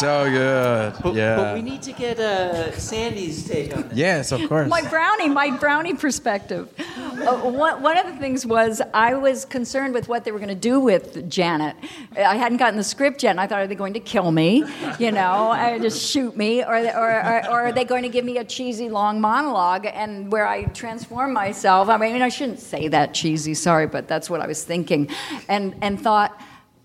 So 0.00 0.30
good. 0.30 0.94
But, 1.02 1.14
yeah. 1.14 1.36
but 1.36 1.54
we 1.54 1.62
need 1.62 1.82
to 1.82 1.92
get 1.92 2.18
uh, 2.18 2.72
Sandy's 2.72 3.46
take 3.46 3.76
on 3.76 3.88
that. 3.88 3.96
yes, 3.96 4.32
of 4.32 4.48
course. 4.48 4.68
My 4.68 4.82
brownie, 4.88 5.28
my 5.28 5.50
brownie 5.56 5.94
perspective. 5.94 6.72
Uh, 6.78 7.36
one, 7.50 7.82
one 7.82 7.98
of 7.98 8.06
the 8.06 8.16
things 8.16 8.46
was 8.46 8.80
I 8.94 9.14
was 9.14 9.44
concerned 9.44 9.92
with 9.92 10.08
what 10.08 10.24
they 10.24 10.32
were 10.32 10.38
going 10.38 10.48
to 10.48 10.54
do 10.54 10.80
with 10.80 11.28
Janet. 11.28 11.76
I 12.16 12.36
hadn't 12.36 12.58
gotten 12.58 12.76
the 12.76 12.84
script 12.84 13.22
yet, 13.22 13.30
and 13.30 13.40
I 13.40 13.46
thought, 13.46 13.60
are 13.60 13.66
they 13.66 13.74
going 13.74 13.94
to 13.94 14.00
kill 14.00 14.30
me? 14.30 14.64
You 14.98 15.12
know, 15.12 15.52
uh, 15.52 15.78
just 15.78 16.10
shoot 16.10 16.36
me, 16.36 16.62
or, 16.62 16.76
or, 16.76 17.10
or, 17.20 17.50
or 17.50 17.60
are 17.66 17.72
they 17.72 17.84
going 17.84 18.02
to 18.02 18.08
give 18.08 18.24
me 18.24 18.38
a 18.38 18.44
cheesy 18.44 18.88
long 18.88 19.20
monologue 19.20 19.86
and 19.86 20.32
where 20.32 20.46
I 20.46 20.64
transform 20.64 21.32
myself? 21.32 21.88
I 21.88 21.96
mean, 21.98 22.22
I 22.22 22.28
shouldn't 22.30 22.60
say 22.60 22.88
that 22.88 23.12
cheesy. 23.12 23.54
Sorry, 23.54 23.86
but 23.86 24.08
that's 24.08 24.30
what 24.30 24.40
I 24.40 24.46
was 24.46 24.64
thinking, 24.64 25.10
and 25.48 25.74
and 25.82 26.00
thought 26.00 26.40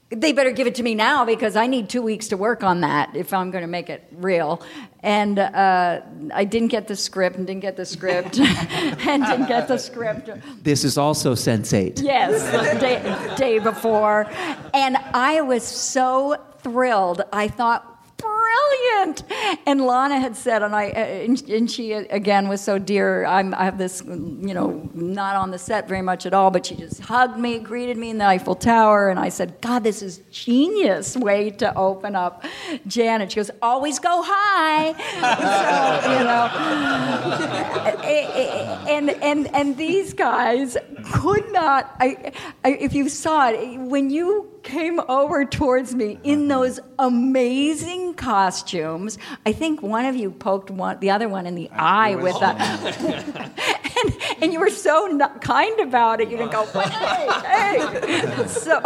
they 0.09 0.33
better 0.33 0.51
give 0.51 0.67
it 0.67 0.75
to 0.75 0.83
me 0.83 0.93
now 0.93 1.25
because 1.25 1.55
I 1.55 1.65
need 1.65 1.89
two 1.89 2.01
weeks 2.01 2.27
to 2.27 2.37
work 2.37 2.63
on 2.63 2.81
that 2.81 3.15
if 3.15 3.33
I'm 3.33 3.49
going 3.49 3.63
to 3.63 3.67
make 3.67 3.89
it 3.89 4.03
real. 4.11 4.61
And 5.01 5.39
uh, 5.39 6.01
I 6.33 6.45
didn't 6.45 6.67
get 6.67 6.87
the 6.87 6.95
script 6.95 7.37
and 7.37 7.47
didn't 7.47 7.61
get 7.61 7.75
the 7.75 7.85
script 7.85 8.39
and 8.39 9.25
didn't 9.25 9.47
get 9.47 9.67
the 9.67 9.77
script. 9.77 10.29
This 10.63 10.83
is 10.83 10.97
also 10.97 11.33
Sense8. 11.33 12.03
Yes, 12.03 12.79
day, 12.79 13.35
day 13.35 13.59
before. 13.59 14.29
And 14.75 14.97
I 14.97 15.41
was 15.41 15.63
so 15.63 16.37
thrilled. 16.59 17.23
I 17.33 17.47
thought, 17.47 17.94
brilliant. 18.55 19.23
And 19.65 19.81
Lana 19.81 20.19
had 20.19 20.35
said, 20.35 20.63
and 20.63 20.75
I, 20.75 20.89
uh, 20.89 21.55
and, 21.55 21.69
she 21.69 21.93
uh, 21.93 22.03
again 22.09 22.47
was 22.47 22.61
so 22.61 22.77
dear. 22.77 23.25
I'm, 23.25 23.53
I 23.53 23.65
have 23.65 23.77
this, 23.77 24.03
you 24.05 24.53
know, 24.53 24.89
not 24.93 25.35
on 25.35 25.51
the 25.51 25.57
set 25.57 25.87
very 25.87 26.01
much 26.01 26.25
at 26.25 26.33
all, 26.33 26.51
but 26.51 26.65
she 26.65 26.75
just 26.75 27.01
hugged 27.01 27.37
me, 27.37 27.59
greeted 27.59 27.97
me 27.97 28.09
in 28.09 28.17
the 28.17 28.25
Eiffel 28.25 28.55
Tower, 28.55 29.09
and 29.09 29.19
I 29.19 29.29
said, 29.29 29.59
God, 29.61 29.83
this 29.83 30.01
is 30.01 30.19
genius 30.31 31.15
way 31.15 31.49
to 31.51 31.75
open 31.75 32.15
up 32.15 32.43
Janet. 32.87 33.31
She 33.31 33.37
goes, 33.37 33.51
always 33.61 33.99
go 33.99 34.23
high. 34.25 34.93
so, 36.01 36.11
you 36.11 36.23
know, 36.23 36.49
and 38.89 39.09
and 39.09 39.55
and 39.55 39.77
these 39.77 40.13
guys 40.13 40.77
could 41.11 41.51
not. 41.51 41.95
I, 41.99 42.31
I, 42.63 42.71
if 42.73 42.93
you 42.93 43.09
saw 43.09 43.49
it 43.49 43.79
when 43.79 44.09
you 44.09 44.54
came 44.65 44.99
over 45.07 45.45
towards 45.45 45.95
me 45.95 46.19
in 46.23 46.49
those 46.49 46.79
amazing 46.99 48.15
costumes. 48.15 49.17
I 49.45 49.53
think 49.53 49.81
one 49.81 50.05
of 50.05 50.15
you 50.15 50.31
poked 50.31 50.69
one, 50.69 50.99
the 50.99 51.11
other 51.11 51.29
one 51.29 51.45
in 51.45 51.55
the 51.55 51.69
eye 51.71 52.15
with 52.15 52.37
that, 52.39 52.59
and, 54.03 54.43
and 54.43 54.51
you 54.51 54.59
were 54.59 54.71
so 54.71 55.05
not 55.05 55.41
kind 55.41 55.79
about 55.79 56.19
it. 56.19 56.29
You 56.29 56.37
didn't 56.37 56.51
go, 56.51 56.65
hey, 56.79 57.87
hey. 57.87 58.47
So, 58.47 58.81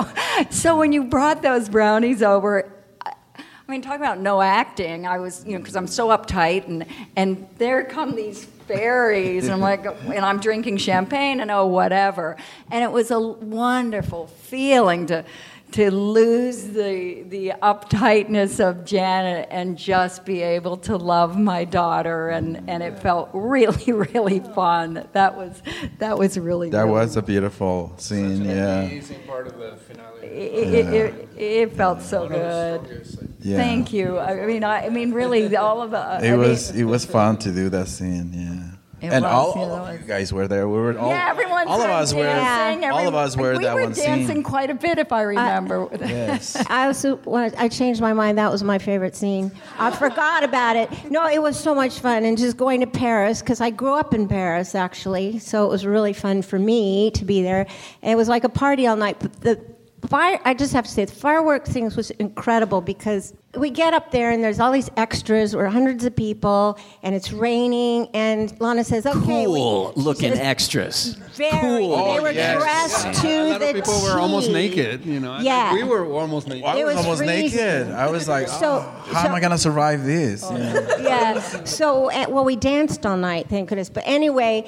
so 0.51 0.77
when 0.77 0.91
you 0.91 1.05
brought 1.05 1.41
those 1.41 1.69
brownies 1.69 2.21
over. 2.21 2.71
I 3.05 3.71
mean, 3.71 3.83
talk 3.83 3.97
about 3.97 4.19
no 4.19 4.41
acting. 4.41 5.05
I 5.05 5.19
was, 5.19 5.45
you 5.45 5.51
know, 5.51 5.59
because 5.59 5.75
I'm 5.75 5.85
so 5.85 6.07
uptight, 6.07 6.67
and 6.67 6.87
and 7.15 7.47
there 7.59 7.83
come 7.83 8.15
these 8.15 8.43
fairies, 8.43 9.43
and 9.43 9.53
I'm 9.53 9.61
like, 9.61 9.85
and 10.05 10.25
I'm 10.25 10.39
drinking 10.39 10.77
champagne, 10.77 11.39
and 11.39 11.51
oh, 11.51 11.67
whatever. 11.67 12.35
And 12.71 12.83
it 12.83 12.91
was 12.91 13.11
a 13.11 13.19
wonderful 13.19 14.25
feeling 14.25 15.05
to 15.07 15.23
to 15.71 15.91
lose 15.91 16.63
the 16.69 17.23
the 17.29 17.53
uptightness 17.61 18.59
of 18.59 18.85
Janet 18.85 19.47
and 19.51 19.77
just 19.77 20.25
be 20.25 20.41
able 20.41 20.77
to 20.77 20.97
love 20.97 21.37
my 21.39 21.63
daughter, 21.65 22.29
and 22.29 22.67
and 22.69 22.81
it 22.83 22.99
felt 22.99 23.29
really, 23.33 23.91
really 24.13 24.39
fun. 24.39 25.07
That 25.13 25.35
was 25.37 25.61
that 25.99 26.17
was 26.17 26.37
really 26.39 26.69
that 26.71 26.79
really 26.81 26.91
was 26.91 27.17
a 27.17 27.21
beautiful 27.21 27.93
scene. 27.97 28.45
Yeah. 28.45 28.81
Amazing 28.81 29.19
part 29.27 29.47
of 29.47 29.57
the 29.57 29.77
finale. 29.77 30.27
it, 30.27 30.73
it, 30.73 30.93
it, 30.93 31.29
it 31.37 31.73
felt 31.73 32.01
so 32.01 32.27
good. 32.27 33.05
Yeah. 33.41 33.57
Thank 33.57 33.93
you. 33.93 34.17
I 34.17 34.41
I 34.43 34.45
mean, 34.45 34.63
I, 34.63 34.85
I 34.87 34.89
mean, 34.89 35.11
really, 35.13 35.55
all 35.55 35.81
of 35.81 35.91
the. 35.91 35.97
I 35.97 36.17
It 36.19 36.31
mean- 36.31 36.39
was 36.39 36.71
it 36.71 36.83
was 36.85 37.05
fun 37.05 37.37
to 37.37 37.51
do 37.51 37.69
that 37.69 37.87
scene. 37.87 38.31
Yeah. 38.33 38.75
It 39.01 39.13
and 39.13 39.23
was, 39.23 39.33
all, 39.33 39.53
yeah, 39.55 39.61
all 39.61 39.85
that 39.85 39.95
of 39.95 40.01
you 40.01 40.07
guys 40.07 40.33
were 40.33 40.47
there. 40.47 40.67
We 40.67 40.77
were 40.77 40.97
all. 40.97 41.09
yeah, 41.09 41.27
everyone. 41.29 41.67
All 41.67 41.75
of 41.75 41.81
started 41.81 41.95
us 41.95 42.13
were. 42.13 42.23
dancing, 42.23 42.89
All 42.89 43.07
of 43.07 43.15
us 43.15 43.37
were 43.37 43.57
we 43.57 43.63
that 43.63 43.75
were 43.75 43.83
one 43.83 43.93
dancing 43.93 44.27
scene. 44.27 44.43
quite 44.43 44.69
a 44.69 44.73
bit, 44.73 44.97
if 44.97 45.11
I 45.13 45.23
uh, 45.23 45.27
remember. 45.27 45.87
Yes. 45.99 46.55
I 46.69 46.87
also 46.87 47.15
wanted, 47.17 47.55
I 47.55 47.69
changed 47.69 48.01
my 48.01 48.13
mind. 48.13 48.37
That 48.37 48.51
was 48.51 48.63
my 48.63 48.77
favorite 48.77 49.15
scene. 49.15 49.51
I 49.77 49.91
forgot 49.95 50.43
about 50.43 50.75
it. 50.75 50.89
No, 51.09 51.27
it 51.27 51.41
was 51.41 51.57
so 51.57 51.73
much 51.73 51.99
fun, 51.99 52.25
and 52.25 52.37
just 52.37 52.57
going 52.57 52.81
to 52.81 52.87
Paris 52.87 53.41
because 53.41 53.61
I 53.61 53.69
grew 53.69 53.93
up 53.93 54.13
in 54.13 54.27
Paris 54.27 54.75
actually, 54.75 55.39
so 55.39 55.65
it 55.65 55.69
was 55.69 55.85
really 55.85 56.13
fun 56.13 56.41
for 56.41 56.59
me 56.59 57.11
to 57.11 57.23
be 57.25 57.41
there. 57.41 57.67
And 58.01 58.11
it 58.11 58.15
was 58.15 58.27
like 58.27 58.43
a 58.43 58.49
party 58.49 58.85
all 58.87 58.95
night. 58.95 59.17
But 59.19 59.41
the 59.41 59.78
fire, 60.07 60.39
I 60.45 60.53
just 60.53 60.73
have 60.73 60.85
to 60.85 60.91
say, 60.91 61.05
the 61.05 61.11
fireworks 61.11 61.69
things 61.69 61.95
was 61.95 62.11
incredible 62.11 62.81
because 62.81 63.33
we 63.57 63.69
get 63.71 63.93
up 63.95 64.11
there 64.11 64.29
and 64.31 64.43
there's 64.43 64.59
all 64.59 64.71
these 64.71 64.89
extras. 64.95 65.55
We're 65.55 65.67
hundreds 65.67 66.05
of 66.05 66.15
people, 66.15 66.77
and 67.01 67.15
it's 67.15 67.31
raining. 67.33 68.07
And 68.13 68.53
Lana 68.61 68.83
says, 68.83 69.05
"Okay, 69.07 69.47
we- 69.47 69.55
Cool 69.59 69.93
looking 69.95 70.29
Just 70.29 70.41
extras. 70.43 71.13
very. 71.33 71.49
Cool. 71.59 72.13
They 72.13 72.19
were 72.19 72.31
yes. 72.31 72.61
dressed 72.61 73.21
to 73.23 73.27
a 73.27 73.49
lot 73.51 73.59
the 73.59 73.69
of 73.69 73.75
people 73.75 74.01
were 74.03 74.19
almost 74.19 74.51
naked. 74.51 75.03
You 75.05 75.19
know, 75.19 75.39
Yeah. 75.39 75.73
we 75.73 75.83
were 75.83 76.05
almost 76.05 76.47
naked. 76.47 76.63
I 76.65 76.75
was, 76.83 76.95
was 76.95 77.05
almost 77.05 77.23
freezing. 77.23 77.59
naked. 77.59 77.91
I 77.91 78.09
was 78.11 78.27
like, 78.27 78.47
So- 78.47 78.85
oh, 78.85 79.13
how 79.13 79.27
am 79.27 79.33
I 79.33 79.39
gonna 79.39 79.57
survive 79.57 80.05
this? 80.05 80.47
Yeah. 80.51 80.97
yeah. 81.01 81.39
So, 81.63 82.11
uh, 82.11 82.25
well, 82.29 82.45
we 82.45 82.55
danced 82.55 83.03
all 83.05 83.17
night, 83.17 83.47
thank 83.49 83.69
goodness. 83.69 83.89
But 83.89 84.03
anyway, 84.05 84.65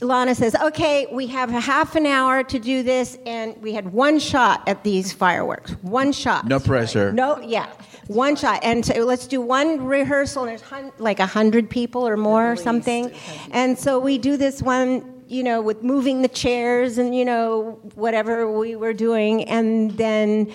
Lana 0.00 0.34
says, 0.34 0.54
okay, 0.54 1.06
we 1.12 1.26
have 1.26 1.50
a 1.52 1.60
half 1.60 1.94
an 1.94 2.06
hour 2.06 2.42
to 2.44 2.58
do 2.58 2.82
this, 2.82 3.18
and 3.26 3.54
we 3.60 3.74
had 3.74 3.92
one 3.92 4.18
shot 4.18 4.66
at 4.66 4.82
these 4.82 5.12
fireworks. 5.12 5.72
One 5.82 6.12
shot. 6.12 6.46
No 6.46 6.58
pressure. 6.58 7.12
No, 7.12 7.38
yeah, 7.40 7.66
one 8.06 8.34
shot. 8.36 8.60
And 8.62 8.84
so 8.84 8.94
let's 9.04 9.26
do 9.26 9.40
one 9.42 9.84
rehearsal, 9.84 10.44
and 10.44 10.50
there's 10.50 10.62
hun- 10.62 10.92
like 10.98 11.20
a 11.20 11.26
hundred 11.26 11.68
people 11.68 12.06
or 12.08 12.16
more 12.16 12.52
or 12.52 12.56
something. 12.56 13.12
And 13.50 13.78
so 13.78 13.98
we 13.98 14.16
do 14.18 14.36
this 14.36 14.62
one. 14.62 15.10
You 15.26 15.42
know, 15.42 15.62
with 15.62 15.82
moving 15.82 16.20
the 16.20 16.28
chairs 16.28 16.98
and 16.98 17.14
you 17.16 17.24
know 17.24 17.80
whatever 17.94 18.50
we 18.58 18.76
were 18.76 18.92
doing, 18.92 19.44
and 19.44 19.90
then, 19.92 20.52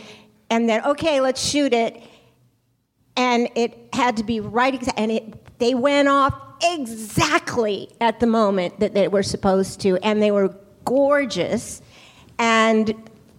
and 0.52 0.70
then 0.70 0.86
okay, 0.86 1.22
let's 1.22 1.44
shoot 1.44 1.74
it 1.74 2.02
and 3.18 3.50
it 3.56 3.90
had 3.92 4.16
to 4.18 4.24
be 4.24 4.40
right 4.40 4.80
exa- 4.80 4.94
and 4.96 5.12
it 5.12 5.58
they 5.60 5.74
went 5.74 6.08
off 6.08 6.34
exactly 6.62 7.90
at 8.02 8.20
the 8.20 8.28
moment 8.28 8.80
that 8.80 8.94
they 8.94 9.08
were 9.08 9.24
supposed 9.24 9.80
to 9.82 9.98
and 10.04 10.22
they 10.22 10.32
were 10.32 10.56
gorgeous 10.86 11.82
and 12.38 12.94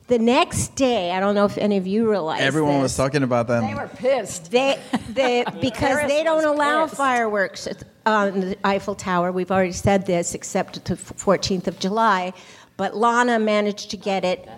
the 0.09 0.19
next 0.19 0.75
day 0.75 1.13
i 1.13 1.21
don't 1.21 1.35
know 1.35 1.45
if 1.45 1.57
any 1.59 1.77
of 1.77 1.87
you 1.87 2.09
realize 2.11 2.41
Everyone 2.41 2.81
was 2.81 2.97
talking 2.97 3.23
about 3.23 3.47
them. 3.49 3.65
they 3.67 3.75
were 3.75 3.89
pissed. 3.89 4.51
they, 4.51 4.79
they 5.11 5.45
because 5.61 5.79
Paris 5.81 6.11
they 6.13 6.23
don't 6.25 6.45
allow 6.45 6.85
pissed. 6.87 6.97
fireworks 6.97 7.69
on 8.07 8.41
the 8.41 8.57
Eiffel 8.67 8.95
Tower. 8.95 9.31
We've 9.31 9.51
already 9.51 9.73
said 9.73 10.07
this, 10.07 10.35
except 10.35 10.83
the 10.87 10.97
14th 10.97 11.67
of 11.67 11.79
July. 11.79 12.33
But 12.79 12.97
Lana 12.97 13.39
managed 13.39 13.91
to 13.91 13.97
get 13.99 14.25
it 14.25 14.49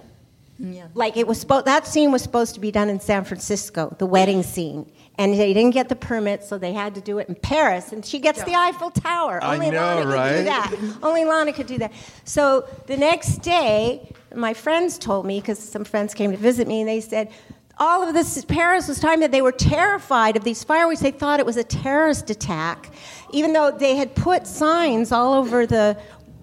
Yeah. 0.58 0.86
Like 0.94 1.16
it 1.16 1.26
was 1.26 1.40
supposed 1.40 1.66
that 1.66 1.86
scene 1.86 2.12
was 2.12 2.22
supposed 2.22 2.54
to 2.54 2.60
be 2.60 2.70
done 2.70 2.88
in 2.88 3.00
San 3.00 3.24
Francisco, 3.24 3.94
the 3.98 4.06
wedding 4.06 4.42
scene. 4.44 4.90
And 5.23 5.35
they 5.35 5.55
didn't 5.55 5.70
get 5.70 5.89
the 5.89 5.95
permit, 5.95 6.43
so 6.43 6.59
they 6.59 6.73
had 6.73 6.97
to 6.97 7.01
do 7.01 7.18
it 7.18 7.29
in 7.29 7.37
Paris. 7.37 7.93
And 7.93 8.05
she 8.05 8.18
gets 8.18 8.43
the 8.43 8.57
Eiffel 8.57 8.91
Tower. 8.91 9.39
I 9.41 9.55
Only 9.55 9.70
know, 9.70 10.03
Lana 10.05 10.05
could 10.05 10.37
do 10.39 10.45
that. 10.45 10.99
Only 11.01 11.25
Lana 11.25 11.53
could 11.53 11.66
do 11.68 11.79
that. 11.79 11.93
So 12.25 12.66
the 12.87 12.97
next 12.97 13.37
day, 13.37 14.12
my 14.35 14.53
friends 14.53 14.99
told 14.99 15.25
me, 15.25 15.41
because 15.41 15.61
some 15.61 15.85
friends 15.85 16.12
came 16.12 16.33
to 16.33 16.37
visit 16.37 16.66
me, 16.66 16.81
and 16.81 16.89
they 16.89 17.01
said, 17.01 17.31
all 17.79 18.03
of 18.07 18.12
this, 18.14 18.45
Paris 18.47 18.89
was 18.89 18.99
time 18.99 19.20
that 19.20 19.31
they 19.31 19.43
were 19.43 19.53
terrified 19.53 20.37
of 20.37 20.43
these 20.43 20.64
fireworks. 20.64 21.01
They 21.01 21.12
thought 21.12 21.39
it 21.39 21.47
was 21.47 21.57
a 21.57 21.64
terrorist 21.64 22.29
attack, 22.29 22.91
even 23.33 23.53
though 23.53 23.70
they 23.70 23.95
had 23.95 24.16
put 24.16 24.47
signs 24.47 25.12
all 25.12 25.35
over 25.35 25.66
the 25.66 25.97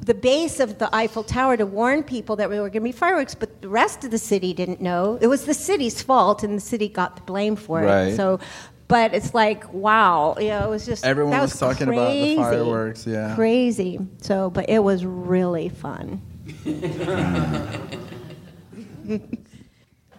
the 0.10 0.16
base 0.16 0.60
of 0.60 0.80
the 0.80 0.90
Eiffel 0.94 1.24
Tower 1.24 1.56
to 1.56 1.68
warn 1.68 2.02
people 2.02 2.36
that 2.38 2.50
there 2.50 2.64
were 2.64 2.70
going 2.72 2.82
to 2.82 2.84
be 2.88 2.92
fireworks, 2.92 3.36
but 3.36 3.62
the 3.62 3.70
rest 3.70 4.04
of 4.04 4.10
the 4.10 4.18
city 4.18 4.56
didn't 4.56 4.82
know. 4.82 5.20
It 5.22 5.28
was 5.28 5.46
the 5.46 5.54
city's 5.54 6.02
fault, 6.02 6.42
and 6.42 6.58
the 6.58 6.62
city 6.62 6.90
got 6.90 7.16
the 7.16 7.22
blame 7.22 7.56
for 7.56 7.84
Right. 7.84 8.08
it. 8.08 8.16
So, 8.16 8.40
but 8.88 9.14
it's 9.14 9.36
like, 9.36 9.72
wow, 9.72 10.36
you 10.40 10.48
know, 10.48 10.66
it 10.66 10.70
was 10.72 10.88
just 10.88 11.06
Everyone 11.06 11.30
that 11.34 11.44
was 11.44 11.60
talking 11.60 11.90
about 11.90 12.08
the 12.10 12.22
crazy. 12.22 12.36
fireworks, 12.38 13.06
yeah. 13.06 13.36
crazy. 13.36 14.00
So, 14.22 14.50
but 14.50 14.68
it 14.68 14.80
was 14.80 15.06
really 15.06 15.70
fun. 15.70 16.20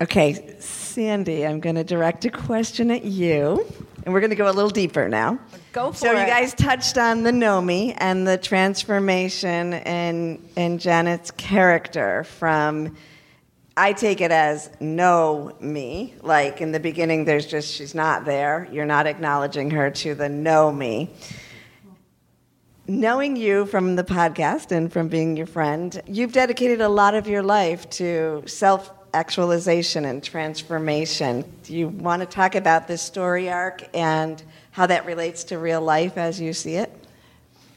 Okay, 0.02 0.56
Sandy, 0.60 1.46
I'm 1.46 1.60
going 1.60 1.76
to 1.76 1.84
direct 1.84 2.24
a 2.24 2.30
question 2.30 2.90
at 2.90 3.04
you, 3.04 3.66
and 4.04 4.14
we're 4.14 4.20
going 4.20 4.30
to 4.30 4.36
go 4.36 4.50
a 4.50 4.52
little 4.52 4.70
deeper 4.70 5.08
now. 5.10 5.38
Go 5.72 5.92
for 5.92 5.98
so 5.98 6.16
it. 6.16 6.20
you 6.20 6.26
guys 6.26 6.52
touched 6.54 6.98
on 6.98 7.22
the 7.22 7.30
Nomi 7.30 7.94
and 7.98 8.26
the 8.26 8.36
transformation 8.36 9.72
in 9.74 10.42
in 10.56 10.78
Janet's 10.78 11.30
character 11.32 12.24
from. 12.24 12.96
I 13.76 13.92
take 13.94 14.20
it 14.20 14.32
as 14.32 14.68
know 14.80 15.56
me. 15.60 16.14
Like 16.22 16.60
in 16.60 16.72
the 16.72 16.80
beginning, 16.80 17.24
there's 17.24 17.46
just 17.46 17.72
she's 17.72 17.94
not 17.94 18.24
there. 18.24 18.68
You're 18.72 18.84
not 18.84 19.06
acknowledging 19.06 19.70
her 19.70 19.90
to 19.90 20.14
the 20.14 20.28
know 20.28 20.72
me. 20.72 21.10
Knowing 22.86 23.36
you 23.36 23.64
from 23.66 23.94
the 23.94 24.02
podcast 24.02 24.72
and 24.72 24.92
from 24.92 25.08
being 25.08 25.36
your 25.36 25.46
friend, 25.46 26.02
you've 26.06 26.32
dedicated 26.32 26.80
a 26.80 26.88
lot 26.88 27.14
of 27.14 27.28
your 27.28 27.42
life 27.42 27.88
to 27.90 28.42
self 28.44 28.90
actualization 29.14 30.04
and 30.04 30.22
transformation. 30.22 31.44
Do 31.62 31.74
you 31.74 31.88
want 31.88 32.20
to 32.20 32.26
talk 32.26 32.56
about 32.56 32.88
this 32.88 33.00
story 33.00 33.48
arc 33.48 33.88
and 33.94 34.42
how 34.72 34.86
that 34.86 35.06
relates 35.06 35.44
to 35.44 35.58
real 35.58 35.80
life 35.80 36.16
as 36.16 36.40
you 36.40 36.52
see 36.52 36.76
it? 36.76 36.92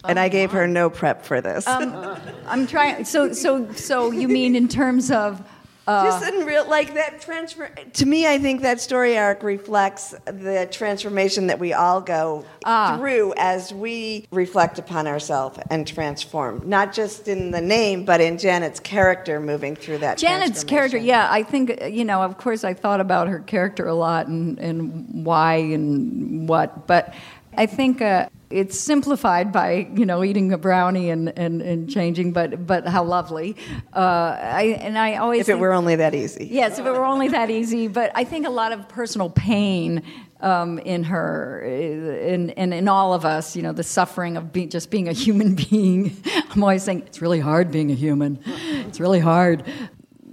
And 0.06 0.20
I 0.20 0.28
gave 0.28 0.52
her 0.52 0.68
no 0.68 0.89
prep 0.89 1.24
for 1.24 1.39
this. 1.39 1.66
I'm 1.68 2.68
trying. 2.68 3.06
So, 3.06 3.32
so, 3.34 3.72
so 3.74 4.12
you 4.12 4.28
mean 4.28 4.56
in 4.56 4.68
terms 4.68 5.12
of? 5.12 5.41
Uh, 5.86 6.06
Just 6.06 6.34
in 6.34 6.46
real, 6.46 6.66
like 6.70 6.94
that 6.94 7.20
transfer. 7.20 7.68
To 7.68 8.06
me, 8.06 8.26
I 8.26 8.39
think 8.39 8.62
that 8.62 8.80
story 8.80 9.18
arc 9.18 9.44
reflects 9.44 10.16
the 10.26 10.66
transformation 10.72 11.48
that 11.48 11.60
we 11.60 11.74
all 11.74 12.00
go 12.00 12.46
Ah. 12.64 12.96
through 12.98 13.34
as 13.36 13.74
we 13.74 14.26
reflect 14.32 14.80
upon 14.80 15.08
ourselves 15.08 15.60
and 15.70 15.86
transform. 15.86 16.62
Not 16.66 16.94
just 16.94 17.28
in 17.28 17.52
the 17.52 17.60
name, 17.60 18.06
but 18.06 18.22
in 18.22 18.38
Janet's 18.38 18.80
character 18.80 19.41
moving 19.41 19.76
through 19.76 19.98
that. 19.98 20.18
Janet's 20.18 20.64
character, 20.64 20.96
yeah, 20.98 21.28
I 21.30 21.44
think 21.44 21.82
uh, 21.82 21.88
you 21.88 22.06
know. 22.06 22.22
Of 22.22 22.38
course, 22.38 22.64
I 22.64 22.74
thought 22.74 23.02
about 23.02 23.28
her 23.28 23.39
character 23.39 23.86
a 23.86 23.94
lot 23.94 24.28
and 24.28 24.58
and 24.60 25.26
why 25.26 25.56
and 25.56 26.33
what, 26.48 26.88
but 26.88 27.14
I 27.56 27.66
think 27.68 28.02
uh, 28.02 28.30
it's 28.50 28.80
simplified 28.80 29.52
by 29.52 29.88
you 29.96 30.06
know 30.06 30.24
eating 30.24 30.52
a 30.54 30.58
brownie 30.58 31.10
and, 31.12 31.30
and, 31.38 31.62
and 31.62 31.89
changing. 31.89 32.34
But 32.34 32.66
but 32.66 32.88
how 32.88 33.04
lovely! 33.04 33.56
Uh, 33.96 34.00
I 34.00 34.78
and 34.82 34.98
I 34.98 35.18
always 35.18 35.41
If 35.41 35.50
it 35.50 35.52
think- 35.54 35.62
were 35.62 35.74
only 35.74 35.96
that 35.98 36.16
easy. 36.16 36.48
Yes, 36.52 36.80
if 36.80 36.86
it 36.86 36.91
were 36.91 37.06
only 37.06 37.28
that 37.30 37.50
easy. 37.50 37.88
But 37.88 38.12
I 38.16 38.24
think 38.24 38.48
a 38.48 38.52
lot 38.52 38.72
of 38.72 38.88
personal 38.89 39.30
pain 39.30 40.02
um, 40.41 40.78
in 40.80 41.04
her, 41.06 41.62
in, 41.64 42.50
in, 42.50 42.74
in 42.74 42.88
all 42.89 43.14
of 43.14 43.24
us, 43.24 43.56
you 43.56 43.62
know, 43.62 43.72
the 43.72 43.84
suffering 43.84 44.36
of 44.36 44.52
be, 44.52 44.66
just 44.66 44.91
being 44.91 45.08
a 45.08 45.14
human 45.14 45.56
being. 45.70 46.18
I'm 46.50 46.62
always 46.62 46.84
saying, 46.84 47.04
it's 47.06 47.22
really 47.22 47.39
hard 47.39 47.72
being 47.72 47.91
a 47.91 47.96
human. 47.96 48.39
It's 48.46 49.00
really 49.00 49.20
hard. 49.22 49.64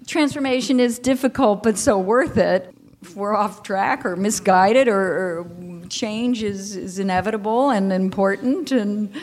Transformation 0.09 0.81
is 0.81 0.99
difficult, 0.99 1.63
but 1.63 1.79
so 1.79 1.97
worth 1.99 2.37
it. 2.37 2.75
If 3.03 3.15
we're 3.15 3.35
off 3.37 3.63
track 3.63 4.05
or 4.05 4.17
misguided 4.17 4.89
or, 4.89 5.01
or 5.01 5.45
change 5.91 6.43
is, 6.43 6.76
is 6.76 6.99
inevitable 6.99 7.70
and 7.70 7.93
important. 7.93 8.72
And 8.72 9.11
I 9.14 9.20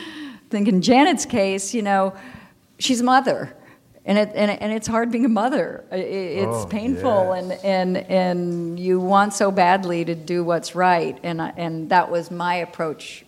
think 0.50 0.68
in 0.68 0.80
Janet's 0.82 1.26
case, 1.26 1.74
you 1.74 1.82
know, 1.82 2.14
she's 2.78 3.00
a 3.00 3.04
mother. 3.04 3.54
And, 4.04 4.16
it, 4.16 4.30
and, 4.34 4.50
and 4.50 4.72
it's 4.72 4.86
hard 4.86 5.10
being 5.10 5.26
a 5.26 5.28
mother. 5.28 5.84
I- 5.92 5.96
I- 5.96 5.98
It's 5.98 6.64
Oh, 6.64 6.66
painful, 6.66 7.32
and, 7.32 7.52
and, 7.64 7.96
and 7.96 8.80
you 8.80 9.00
want 9.00 9.34
so 9.34 9.50
badly 9.50 10.04
to 10.06 10.14
do 10.14 10.42
what's 10.44 10.74
right. 10.74 11.18
And, 11.22 11.42
I- 11.42 11.52
and 11.56 11.90
that 11.90 12.10
was 12.10 12.30
my 12.30 12.54
approach 12.56 13.24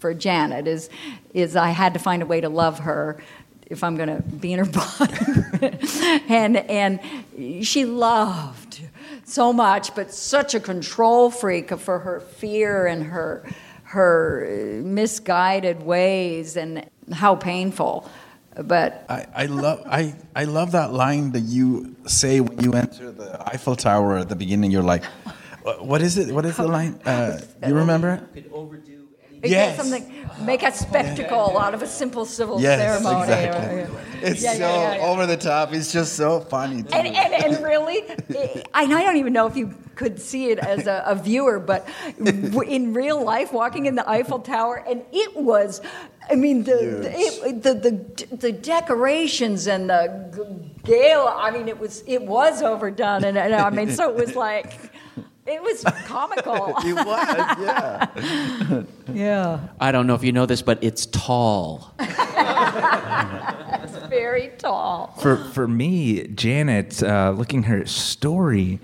for 0.00 0.12
Janet 0.14 0.66
is, 0.68 0.90
is 1.34 1.56
I 1.56 1.70
had 1.70 1.94
to 1.94 1.98
find 1.98 2.22
a 2.22 2.26
way 2.26 2.40
to 2.42 2.48
love 2.48 2.80
her 2.80 3.22
if 3.66 3.82
I'm 3.82 3.96
going 3.96 4.08
to 4.16 4.22
be 4.22 4.52
in 4.52 4.58
her 4.58 4.64
body. 4.98 6.22
and, 6.28 6.56
and 6.58 7.66
she 7.66 7.84
loved 7.86 8.80
so 9.28 9.52
much, 9.52 9.94
but 9.94 10.12
such 10.12 10.54
a 10.54 10.60
control 10.60 11.30
freak 11.30 11.70
for 11.78 11.98
her 12.00 12.20
fear 12.20 12.86
and 12.86 13.02
her, 13.04 13.44
her 13.84 14.80
misguided 14.82 15.82
ways 15.82 16.56
and 16.56 16.88
how 17.12 17.34
painful. 17.36 18.08
But 18.60 19.04
I, 19.08 19.26
I 19.34 19.46
love 19.46 19.82
I, 19.86 20.14
I 20.34 20.44
love 20.44 20.72
that 20.72 20.92
line 20.92 21.30
that 21.32 21.42
you 21.42 21.94
say 22.06 22.40
when 22.40 22.58
you 22.60 22.72
enter 22.72 23.12
the 23.12 23.40
Eiffel 23.48 23.76
Tower 23.76 24.18
at 24.18 24.28
the 24.28 24.34
beginning. 24.34 24.72
You're 24.72 24.82
like, 24.82 25.04
"What- 25.62 25.86
what 25.86 26.02
is 26.02 26.18
it? 26.18 26.34
What 26.34 26.44
is 26.44 26.56
the 26.56 26.66
line? 26.66 26.98
Uh, 27.04 27.38
you 27.64 27.74
remember 27.74 28.14
it? 28.14 28.34
Could 28.34 28.50
overdo 28.52 28.97
It 29.42 29.50
Yes. 29.50 29.76
something, 29.76 30.04
make 30.40 30.62
a 30.64 30.72
spectacle 30.72 31.58
out 31.58 31.72
of 31.74 31.82
a 31.82 31.86
simple 31.86 32.24
civil 32.24 32.60
Yes, 32.60 32.80
ceremony. 32.80 33.22
exactly. 33.22 33.86
It's 34.20 34.42
Yeah, 34.42 34.52
so 34.54 34.58
yeah, 34.58 34.74
yeah, 34.74 34.96
yeah. 34.96 35.06
over 35.06 35.26
the 35.26 35.36
top. 35.36 35.72
It's 35.72 35.92
just 35.92 36.14
so 36.14 36.40
funny. 36.40 36.82
to 36.82 36.94
And, 36.94 37.06
and, 37.06 37.34
and 37.34 37.64
really, 37.64 38.02
I, 38.74 38.82
I 38.82 38.86
don't 38.86 39.16
even 39.16 39.32
know 39.32 39.46
if 39.46 39.56
you 39.56 39.74
could 39.94 40.20
see 40.20 40.50
it 40.50 40.58
as 40.58 40.86
a, 40.88 41.04
a 41.06 41.14
viewer, 41.14 41.60
but 41.60 41.88
in 42.18 42.94
real 42.94 43.22
life, 43.24 43.52
walking 43.52 43.86
in 43.86 43.94
the 43.94 44.08
Eiffel 44.08 44.40
Tower, 44.40 44.84
and 44.88 45.02
it 45.12 45.36
was, 45.36 45.80
I 46.30 46.34
mean, 46.34 46.64
the 46.64 46.74
the, 47.02 47.12
it, 47.12 47.62
the, 47.62 47.74
the, 47.74 48.36
the 48.36 48.52
decorations 48.52 49.66
and 49.68 49.88
the 49.90 50.70
gala. 50.84 51.34
I 51.36 51.50
mean, 51.52 51.68
it 51.68 51.78
was 51.78 52.02
it 52.06 52.22
was 52.22 52.62
overdone, 52.62 53.24
and, 53.24 53.38
and 53.38 53.54
I 53.54 53.70
mean, 53.70 53.90
so 53.92 54.08
it 54.10 54.16
was 54.16 54.34
like. 54.34 54.78
It 55.48 55.62
was 55.62 55.82
comical. 56.04 56.74
it 56.84 56.94
was, 56.94 57.26
yeah. 57.58 58.82
yeah. 59.12 59.60
I 59.80 59.92
don't 59.92 60.06
know 60.06 60.14
if 60.14 60.22
you 60.22 60.30
know 60.30 60.44
this, 60.44 60.60
but 60.60 60.78
it's 60.82 61.06
tall. 61.06 61.94
It's 63.80 63.96
very 64.08 64.50
tall. 64.58 65.14
for 65.20 65.36
for 65.36 65.66
me, 65.66 66.26
Janet, 66.28 67.02
uh, 67.02 67.30
looking 67.36 67.62
her 67.64 67.86
story, 67.86 68.80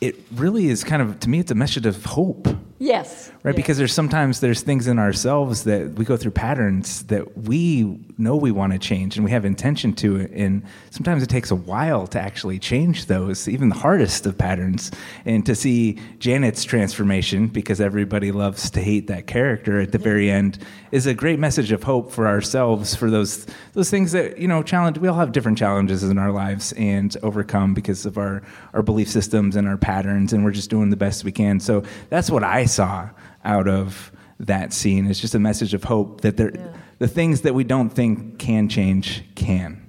it 0.00 0.16
really 0.34 0.68
is 0.68 0.84
kind 0.84 1.00
of 1.00 1.20
to 1.20 1.30
me, 1.30 1.38
it's 1.38 1.50
a 1.50 1.54
message 1.54 1.86
of 1.86 2.04
hope, 2.04 2.48
Yes. 2.78 3.32
Right? 3.44 3.54
Yeah. 3.54 3.56
Because 3.56 3.76
there's 3.76 3.92
sometimes 3.92 4.40
there's 4.40 4.62
things 4.62 4.88
in 4.88 4.98
ourselves 4.98 5.64
that 5.64 5.92
we 5.92 6.04
go 6.04 6.16
through 6.16 6.30
patterns 6.32 7.04
that 7.04 7.36
we 7.36 8.00
know 8.16 8.36
we 8.36 8.50
want 8.50 8.72
to 8.72 8.78
change 8.78 9.16
and 9.16 9.24
we 9.24 9.30
have 9.30 9.44
intention 9.44 9.92
to, 9.92 10.16
it, 10.16 10.30
and 10.32 10.62
sometimes 10.90 11.22
it 11.22 11.28
takes 11.28 11.50
a 11.50 11.54
while 11.54 12.06
to 12.08 12.20
actually 12.20 12.58
change 12.58 13.06
those, 13.06 13.46
even 13.46 13.68
the 13.68 13.74
hardest 13.74 14.24
of 14.24 14.36
patterns. 14.38 14.90
And 15.26 15.44
to 15.44 15.54
see 15.54 15.98
Janet's 16.18 16.64
transformation, 16.64 17.48
because 17.48 17.80
everybody 17.80 18.32
loves 18.32 18.70
to 18.70 18.80
hate 18.80 19.08
that 19.08 19.26
character 19.26 19.78
at 19.78 19.92
the 19.92 19.98
very 19.98 20.30
end, 20.30 20.58
is 20.90 21.06
a 21.06 21.12
great 21.12 21.38
message 21.38 21.70
of 21.70 21.82
hope 21.82 22.10
for 22.10 22.26
ourselves 22.26 22.94
for 22.94 23.10
those 23.10 23.46
those 23.74 23.90
things 23.90 24.12
that 24.12 24.38
you 24.38 24.48
know 24.48 24.62
challenge. 24.62 24.96
We 24.96 25.08
all 25.08 25.18
have 25.18 25.32
different 25.32 25.58
challenges 25.58 26.02
in 26.02 26.16
our 26.16 26.32
lives 26.32 26.72
and 26.78 27.14
overcome 27.22 27.74
because 27.74 28.06
of 28.06 28.16
our 28.16 28.42
our 28.72 28.82
belief 28.82 29.10
systems 29.10 29.54
and 29.54 29.68
our 29.68 29.76
patterns, 29.76 30.32
and 30.32 30.44
we're 30.44 30.52
just 30.52 30.70
doing 30.70 30.88
the 30.88 30.96
best 30.96 31.24
we 31.24 31.32
can. 31.32 31.60
So 31.60 31.82
that's 32.08 32.30
what 32.30 32.42
I 32.42 32.64
saw 32.64 33.10
out 33.44 33.68
of 33.68 34.12
that 34.40 34.72
scene. 34.72 35.06
It's 35.06 35.20
just 35.20 35.34
a 35.34 35.38
message 35.38 35.74
of 35.74 35.84
hope 35.84 36.22
that 36.22 36.36
there, 36.36 36.52
the 36.98 37.08
things 37.08 37.42
that 37.42 37.54
we 37.54 37.64
don't 37.64 37.90
think 37.90 38.38
can 38.38 38.68
change 38.68 39.22
can. 39.34 39.80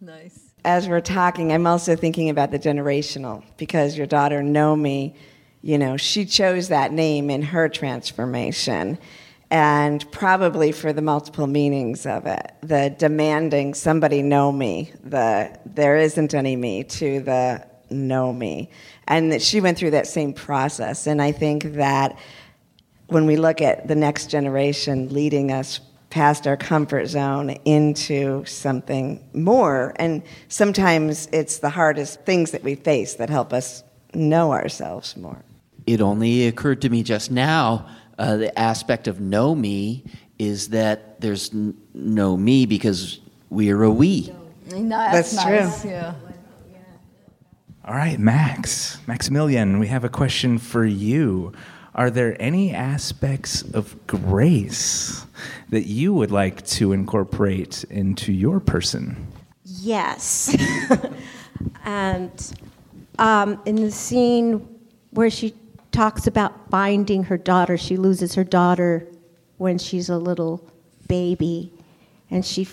Nice. 0.00 0.50
as 0.64 0.88
we're 0.88 1.00
talking, 1.00 1.52
I'm 1.52 1.66
also 1.66 1.96
thinking 1.96 2.30
about 2.30 2.50
the 2.50 2.58
generational 2.58 3.42
because 3.56 3.96
your 3.96 4.06
daughter 4.06 4.40
Nomi, 4.40 5.14
you 5.62 5.78
know, 5.78 5.96
she 5.96 6.24
chose 6.24 6.68
that 6.68 6.92
name 6.92 7.30
in 7.30 7.42
her 7.42 7.68
transformation. 7.68 8.98
And 9.52 10.08
probably 10.12 10.70
for 10.70 10.92
the 10.92 11.02
multiple 11.02 11.46
meanings 11.46 12.06
of 12.06 12.26
it, 12.26 12.52
the 12.62 12.94
demanding 12.96 13.74
somebody 13.74 14.22
know 14.22 14.52
me, 14.52 14.92
the 15.02 15.58
there 15.66 15.96
isn't 15.96 16.34
any 16.34 16.54
me 16.54 16.84
to 16.84 17.20
the 17.20 17.66
know 17.90 18.32
me. 18.32 18.70
And 19.08 19.32
that 19.32 19.42
she 19.42 19.60
went 19.60 19.76
through 19.76 19.90
that 19.90 20.06
same 20.06 20.32
process. 20.32 21.08
And 21.08 21.20
I 21.20 21.32
think 21.32 21.64
that 21.74 22.16
when 23.10 23.26
we 23.26 23.36
look 23.36 23.60
at 23.60 23.88
the 23.88 23.94
next 23.94 24.30
generation 24.30 25.08
leading 25.12 25.50
us 25.52 25.80
past 26.10 26.46
our 26.46 26.56
comfort 26.56 27.06
zone 27.06 27.50
into 27.64 28.44
something 28.44 29.24
more. 29.32 29.94
And 29.96 30.22
sometimes 30.48 31.28
it's 31.32 31.58
the 31.58 31.70
hardest 31.70 32.22
things 32.22 32.50
that 32.50 32.62
we 32.62 32.74
face 32.74 33.14
that 33.14 33.30
help 33.30 33.52
us 33.52 33.84
know 34.12 34.52
ourselves 34.52 35.16
more. 35.16 35.42
It 35.86 36.00
only 36.00 36.46
occurred 36.46 36.82
to 36.82 36.88
me 36.88 37.02
just 37.02 37.30
now 37.30 37.88
uh, 38.18 38.36
the 38.36 38.58
aspect 38.58 39.08
of 39.08 39.20
know 39.20 39.54
me 39.54 40.04
is 40.38 40.68
that 40.68 41.20
there's 41.20 41.52
n- 41.52 41.76
no 41.94 42.36
me 42.36 42.66
because 42.66 43.20
we 43.48 43.70
are 43.70 43.82
a 43.82 43.90
we. 43.90 44.32
That's 44.68 45.34
nice, 45.34 45.82
true. 45.82 45.90
Yeah. 45.90 46.14
All 47.84 47.94
right, 47.94 48.18
Max, 48.18 48.98
Maximilienne, 49.06 49.80
we 49.80 49.88
have 49.88 50.04
a 50.04 50.08
question 50.08 50.58
for 50.58 50.84
you. 50.84 51.52
Are 51.94 52.10
there 52.10 52.40
any 52.40 52.72
aspects 52.72 53.62
of 53.62 54.06
grace 54.06 55.26
that 55.70 55.86
you 55.86 56.14
would 56.14 56.30
like 56.30 56.64
to 56.66 56.92
incorporate 56.92 57.84
into 57.90 58.32
your 58.32 58.60
person? 58.60 59.26
Yes. 59.64 60.56
and 61.84 62.52
um, 63.18 63.60
in 63.66 63.76
the 63.76 63.90
scene 63.90 64.66
where 65.10 65.30
she 65.30 65.54
talks 65.92 66.26
about 66.26 66.70
finding 66.70 67.24
her 67.24 67.36
daughter, 67.36 67.76
she 67.76 67.96
loses 67.96 68.34
her 68.34 68.44
daughter 68.44 69.06
when 69.58 69.78
she's 69.78 70.08
a 70.08 70.16
little 70.16 70.64
baby. 71.08 71.72
And 72.30 72.46
she, 72.46 72.68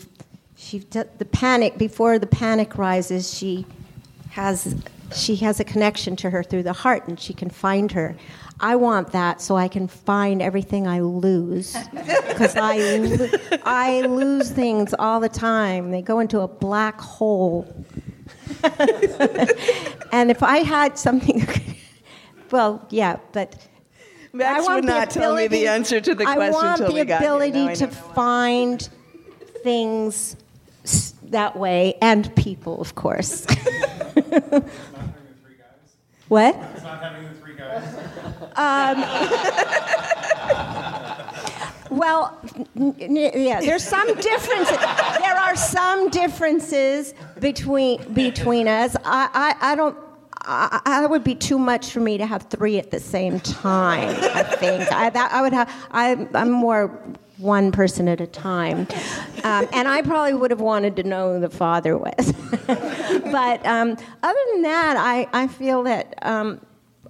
she, 0.55 0.80
the 0.80 1.28
panic, 1.32 1.78
before 1.78 2.20
the 2.20 2.28
panic 2.28 2.78
rises, 2.78 3.34
she 3.34 3.65
has, 4.30 4.76
she 5.15 5.35
has 5.37 5.59
a 5.59 5.63
connection 5.63 6.15
to 6.17 6.29
her 6.29 6.43
through 6.43 6.63
the 6.63 6.73
heart 6.73 7.07
and 7.07 7.19
she 7.19 7.33
can 7.33 7.49
find 7.49 7.91
her. 7.91 8.15
I 8.59 8.75
want 8.75 9.11
that 9.11 9.39
so 9.41 9.55
I 9.55 9.67
can 9.67 9.87
find 9.87 10.41
everything 10.41 10.87
I 10.87 10.99
lose. 11.01 11.75
Because 11.93 12.55
I, 12.55 12.77
lo- 12.97 13.59
I 13.63 14.01
lose 14.01 14.49
things 14.51 14.93
all 14.97 15.19
the 15.19 15.29
time. 15.29 15.91
They 15.91 16.01
go 16.01 16.19
into 16.19 16.39
a 16.41 16.47
black 16.47 16.99
hole. 16.99 17.65
and 20.11 20.31
if 20.31 20.41
I 20.43 20.57
had 20.59 20.97
something, 20.97 21.47
well, 22.51 22.85
yeah, 22.89 23.17
but 23.31 23.55
Max 24.33 24.59
I 24.59 24.61
want 24.63 24.75
would 24.75 24.85
not 24.85 25.09
tell 25.09 25.35
me 25.35 25.41
the 25.41 25.45
ability- 25.65 25.67
answer 25.67 26.01
to 26.01 26.15
the 26.15 26.25
I 26.27 26.35
question 26.35 26.53
want 26.53 26.77
till 26.77 26.87
the 26.87 26.93
we 26.93 27.03
got 27.05 27.21
here. 27.21 27.29
ability 27.29 27.67
I 27.67 27.73
to 27.75 27.87
find 27.87 28.89
things 29.63 30.35
that 31.32 31.55
way 31.57 31.95
and 32.01 32.34
people, 32.36 32.80
of 32.82 32.95
course. 32.95 33.45
what? 36.28 36.55
Um, 38.55 39.03
well, 41.89 42.38
n- 42.75 42.95
n- 42.99 43.15
yeah, 43.15 43.59
there's 43.61 43.84
some 43.84 44.07
differences. 44.15 44.78
There 44.78 45.36
are 45.36 45.55
some 45.55 46.09
differences 46.09 47.13
between 47.39 48.13
between 48.13 48.67
us. 48.67 48.95
I, 49.05 49.30
I, 49.61 49.71
I 49.71 49.75
don't. 49.75 49.97
I, 50.49 50.82
I 50.86 51.05
would 51.05 51.23
be 51.23 51.36
too 51.36 51.59
much 51.59 51.91
for 51.91 51.99
me 51.99 52.17
to 52.17 52.25
have 52.25 52.43
three 52.43 52.78
at 52.80 52.89
the 52.89 52.99
same 52.99 53.39
time. 53.41 54.15
I 54.34 54.43
think 54.43 54.91
I, 54.91 55.09
that, 55.09 55.32
I 55.32 55.41
would 55.41 55.53
have. 55.53 55.69
I, 55.91 56.28
I'm 56.34 56.51
more 56.51 56.99
one 57.38 57.71
person 57.71 58.07
at 58.07 58.21
a 58.21 58.27
time, 58.27 58.88
um, 59.43 59.67
and 59.71 59.88
I 59.88 60.01
probably 60.01 60.33
would 60.33 60.51
have 60.51 60.61
wanted 60.61 60.95
to 60.97 61.03
know 61.03 61.33
who 61.35 61.39
the 61.39 61.49
father 61.49 61.97
was. 61.97 62.33
but 62.67 63.65
um, 63.65 63.91
other 64.23 64.39
than 64.53 64.61
that, 64.63 64.95
I, 64.97 65.27
I 65.33 65.47
feel 65.47 65.83
that. 65.83 66.17
Um, 66.23 66.61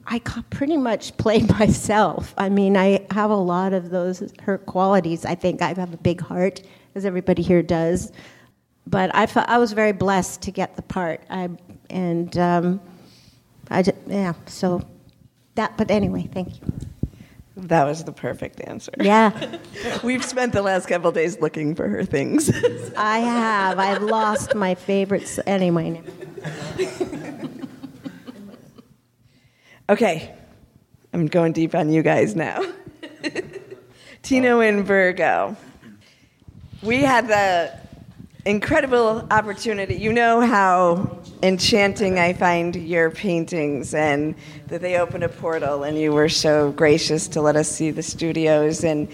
I 0.09 0.19
pretty 0.19 0.77
much 0.77 1.17
played 1.17 1.49
myself. 1.59 2.33
I 2.37 2.49
mean, 2.49 2.77
I 2.77 3.05
have 3.11 3.29
a 3.29 3.35
lot 3.35 3.73
of 3.73 3.89
those 3.89 4.23
her 4.43 4.57
qualities. 4.57 5.25
I 5.25 5.35
think 5.35 5.61
I 5.61 5.73
have 5.73 5.93
a 5.93 5.97
big 5.97 6.21
heart, 6.21 6.61
as 6.95 7.05
everybody 7.05 7.41
here 7.41 7.61
does. 7.61 8.11
But 8.85 9.13
I, 9.13 9.25
fe- 9.25 9.43
I 9.47 9.57
was 9.57 9.73
very 9.73 9.91
blessed 9.91 10.41
to 10.43 10.51
get 10.51 10.77
the 10.77 10.81
part. 10.81 11.21
I 11.29 11.49
and 11.89 12.37
um, 12.37 12.79
I 13.69 13.83
ju- 13.83 13.91
yeah. 14.07 14.33
So 14.45 14.81
that. 15.55 15.75
But 15.77 15.91
anyway, 15.91 16.29
thank 16.31 16.61
you. 16.61 16.96
That 17.57 17.85
was 17.85 18.03
the 18.03 18.11
perfect 18.11 18.61
answer. 18.67 18.91
Yeah, 19.01 19.57
We've 20.03 20.23
spent 20.23 20.53
the 20.53 20.61
last 20.61 20.87
couple 20.87 21.11
days 21.11 21.39
looking 21.41 21.73
for 21.73 21.87
her 21.87 22.03
things. 22.03 22.51
I 22.97 23.17
have. 23.19 23.79
I've 23.79 24.03
lost 24.03 24.53
my 24.53 24.75
favorites 24.75 25.39
anyway. 25.47 26.03
okay, 29.89 30.35
I'm 31.13 31.25
going 31.25 31.53
deep 31.53 31.73
on 31.73 31.89
you 31.89 32.03
guys 32.03 32.35
now. 32.35 32.63
Tino 34.21 34.59
and 34.59 34.85
Virgo. 34.85 35.55
We 36.83 37.01
had 37.01 37.27
the 37.27 37.86
incredible 38.47 39.27
opportunity. 39.29 39.95
You 39.95 40.13
know 40.13 40.39
how 40.39 41.19
enchanting 41.43 42.17
I 42.17 42.31
find 42.31 42.75
your 42.75 43.11
paintings, 43.11 43.93
and 43.93 44.35
that 44.67 44.81
they 44.81 44.97
open 44.97 45.21
a 45.21 45.29
portal, 45.29 45.83
and 45.83 45.97
you 45.97 46.13
were 46.13 46.29
so 46.29 46.71
gracious 46.71 47.27
to 47.29 47.41
let 47.41 47.57
us 47.57 47.69
see 47.69 47.91
the 47.91 48.01
studios, 48.01 48.83
and 48.85 49.09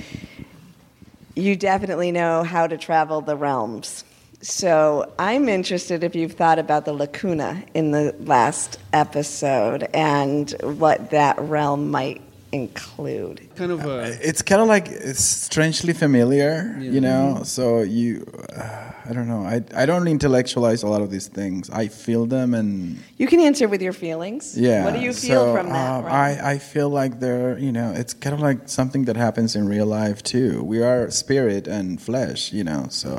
you 1.36 1.55
definitely 1.55 2.11
know 2.11 2.43
how 2.43 2.67
to 2.67 2.77
travel 2.77 3.21
the 3.21 3.36
realms. 3.36 4.03
So 4.41 5.11
I'm 5.17 5.49
interested 5.49 6.03
if 6.03 6.15
you've 6.15 6.34
thought 6.34 6.59
about 6.59 6.86
the 6.86 6.93
lacuna 6.93 7.63
in 7.73 7.91
the 7.91 8.13
last 8.19 8.77
episode 8.91 9.89
and 9.93 10.51
what 10.61 11.09
that 11.09 11.39
realm 11.39 11.89
might 11.89 12.21
include. 12.54 13.49
Kind 13.56 13.72
of 13.72 13.84
a. 13.86 14.18
It's 14.22 14.41
kind 14.41 14.62
of 14.62 14.68
like 14.68 14.88
it's 14.88 15.24
strangely 15.24 15.93
familiar, 15.93 16.78
you 16.80 17.01
know. 17.01 17.41
So 17.43 17.82
you, 17.82 18.26
uh, 18.56 18.91
I 19.10 19.12
don't 19.14 19.28
know. 19.28 19.43
I 19.43 19.64
I 19.76 19.86
don't 19.86 20.08
intellectualize 20.08 20.84
a 20.84 20.88
lot 20.88 21.01
of 21.01 21.10
these 21.12 21.28
things. 21.28 21.70
I 21.70 21.88
feel 21.88 22.26
them, 22.26 22.54
and 22.54 22.97
You 23.18 23.28
can 23.28 23.39
answer 23.39 23.68
with 23.68 23.82
your 23.82 23.93
feelings. 23.93 24.58
yeah. 24.58 24.86
What 24.86 24.93
do 24.93 24.99
you 25.01 25.14
feel 25.14 25.45
so, 25.45 25.54
from 25.56 25.70
that? 25.70 25.99
uh, 25.99 26.01
realm? 26.04 26.16
I 26.16 26.51
I 26.54 26.58
feel 26.60 26.89
like 26.89 27.20
they're 27.20 27.58
you 27.58 27.72
know 27.72 27.91
it's 28.01 28.14
kind 28.14 28.34
of 28.34 28.39
like 28.39 28.60
something 28.70 29.06
that 29.06 29.18
happens 29.18 29.56
in 29.56 29.68
real 29.68 29.86
life 29.88 30.22
too. 30.24 30.64
We 30.64 30.82
are 30.84 31.10
spirit 31.12 31.68
and 31.68 31.99
flesh, 32.01 32.54
you 32.54 32.64
know. 32.64 32.86
So 32.89 33.10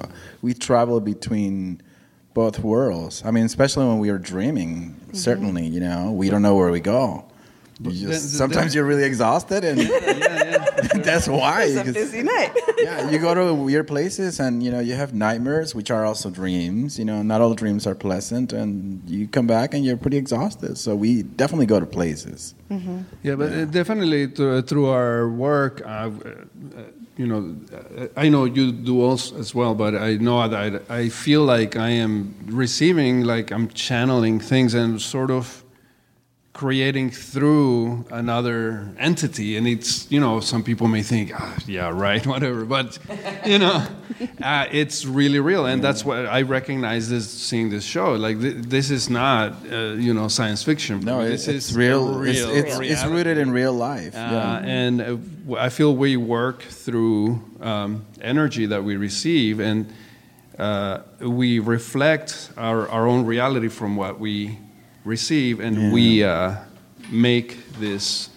we 0.43 0.55
travel 0.55 1.01
between 1.01 1.81
both 2.35 2.59
worlds. 2.61 3.23
I 3.25 3.31
mean, 3.31 3.45
especially 3.45 3.87
when 3.87 3.99
we 3.99 4.09
are 4.11 4.19
dreaming. 4.19 4.95
Mm-hmm. 4.95 5.17
Certainly, 5.17 5.67
you 5.69 5.81
know, 5.81 6.11
we 6.21 6.29
don't 6.31 6.43
know 6.43 6.57
where 6.57 6.71
we 6.73 6.81
go. 6.81 7.25
You 7.83 7.91
just, 7.91 8.03
then- 8.03 8.11
then- 8.11 8.19
sometimes 8.21 8.75
you're 8.75 8.85
really 8.87 9.05
exhausted, 9.05 9.65
and 9.65 9.79
that's 11.05 11.27
why. 11.29 11.65
it's 11.65 11.77
a 11.77 11.85
'cause- 11.85 11.95
busy 11.95 12.23
night. 12.23 12.53
yeah, 12.79 13.11
you 13.11 13.19
go 13.19 13.35
to 13.35 13.53
weird 13.55 13.87
places 13.89 14.39
and 14.41 14.63
you 14.63 14.71
know 14.71 14.81
you 14.81 14.95
have 14.95 15.13
nightmares, 15.15 15.75
which 15.75 15.91
are 15.91 16.05
also 16.05 16.31
dreams. 16.31 16.99
You 16.99 17.05
know, 17.05 17.23
not 17.23 17.41
all 17.41 17.55
dreams 17.55 17.87
are 17.87 17.95
pleasant, 17.95 18.53
and 18.53 19.03
you 19.09 19.27
come 19.29 19.47
back 19.47 19.75
and 19.75 19.85
you're 19.85 19.97
pretty 19.97 20.17
exhausted. 20.17 20.79
So 20.79 20.95
we 20.95 21.23
definitely 21.23 21.67
go 21.67 21.81
to 21.81 21.87
places. 21.87 22.55
Yeah, 23.23 23.37
but 23.37 23.53
uh, 23.53 23.65
definitely 23.67 24.27
through, 24.27 24.63
through 24.63 24.89
our 24.89 25.29
work, 25.29 25.81
uh, 25.87 26.11
uh, 26.11 26.11
you 27.17 27.27
know, 27.27 27.57
uh, 27.73 28.09
I 28.17 28.29
know 28.29 28.47
you 28.47 28.73
do 28.73 29.01
also 29.01 29.37
as 29.39 29.55
well, 29.55 29.75
but 29.77 29.95
I 29.95 30.17
know 30.17 30.49
that 30.49 30.83
I, 30.91 30.97
I 31.03 31.09
feel 31.09 31.45
like 31.45 31.77
I 31.77 31.91
am 31.91 32.35
receiving, 32.47 33.23
like 33.23 33.53
I'm 33.53 33.69
channeling 33.69 34.41
things 34.41 34.75
and 34.75 35.01
sort 35.01 35.31
of 35.31 35.63
creating 36.55 37.11
through 37.11 38.05
another 38.13 38.89
entity. 38.97 39.57
And 39.57 39.67
it's, 39.67 40.11
you 40.11 40.21
know, 40.21 40.39
some 40.39 40.63
people 40.63 40.87
may 40.87 41.03
think, 41.03 41.33
ah, 41.35 41.59
yeah, 41.67 41.91
right, 41.93 42.25
whatever, 42.33 42.65
but, 42.65 42.97
you 43.45 43.59
know, 43.59 43.85
uh, 44.43 44.67
it's 44.71 45.05
really 45.05 45.41
real. 45.41 45.67
And 45.67 45.83
that's 45.83 46.05
what 46.05 46.27
I 46.27 46.43
recognize 46.43 47.11
this 47.11 47.29
seeing 47.29 47.71
this 47.71 47.85
show. 47.85 48.15
Like, 48.15 48.41
th- 48.41 48.55
this 48.67 48.91
is 48.93 49.11
not, 49.11 49.53
uh, 49.71 49.95
you 49.95 50.15
know, 50.15 50.29
science 50.29 50.63
fiction. 50.63 51.01
No, 51.01 51.21
it's 51.21 51.49
is 51.49 51.75
real. 51.77 52.23
It's, 52.23 52.39
real 52.41 52.51
it's, 52.51 52.69
it's 52.69 52.79
reality. 52.79 53.13
rooted 53.13 53.39
in 53.39 53.51
real 53.51 53.73
life. 53.73 54.15
Uh, 54.15 54.19
yeah. 54.19 54.59
And 54.59 55.01
uh, 55.01 55.57
I 55.57 55.71
feel 55.71 55.97
we 55.97 56.17
work 56.17 56.63
through 56.63 57.43
um, 57.61 58.07
energy 58.21 58.67
that 58.67 58.85
we 58.85 58.97
receive, 58.97 59.59
and 59.59 59.93
uh, 60.57 61.01
we 61.19 61.59
reflect 61.59 62.51
our, 62.57 62.89
our 62.89 63.09
own 63.09 63.27
reality 63.27 63.69
from 63.69 63.97
what 63.97 64.21
we 64.21 64.59
receive, 65.05 65.61
and 65.61 65.93
we 65.93 66.25
uh, 66.25 66.57
make 67.11 67.73
this 67.79 68.31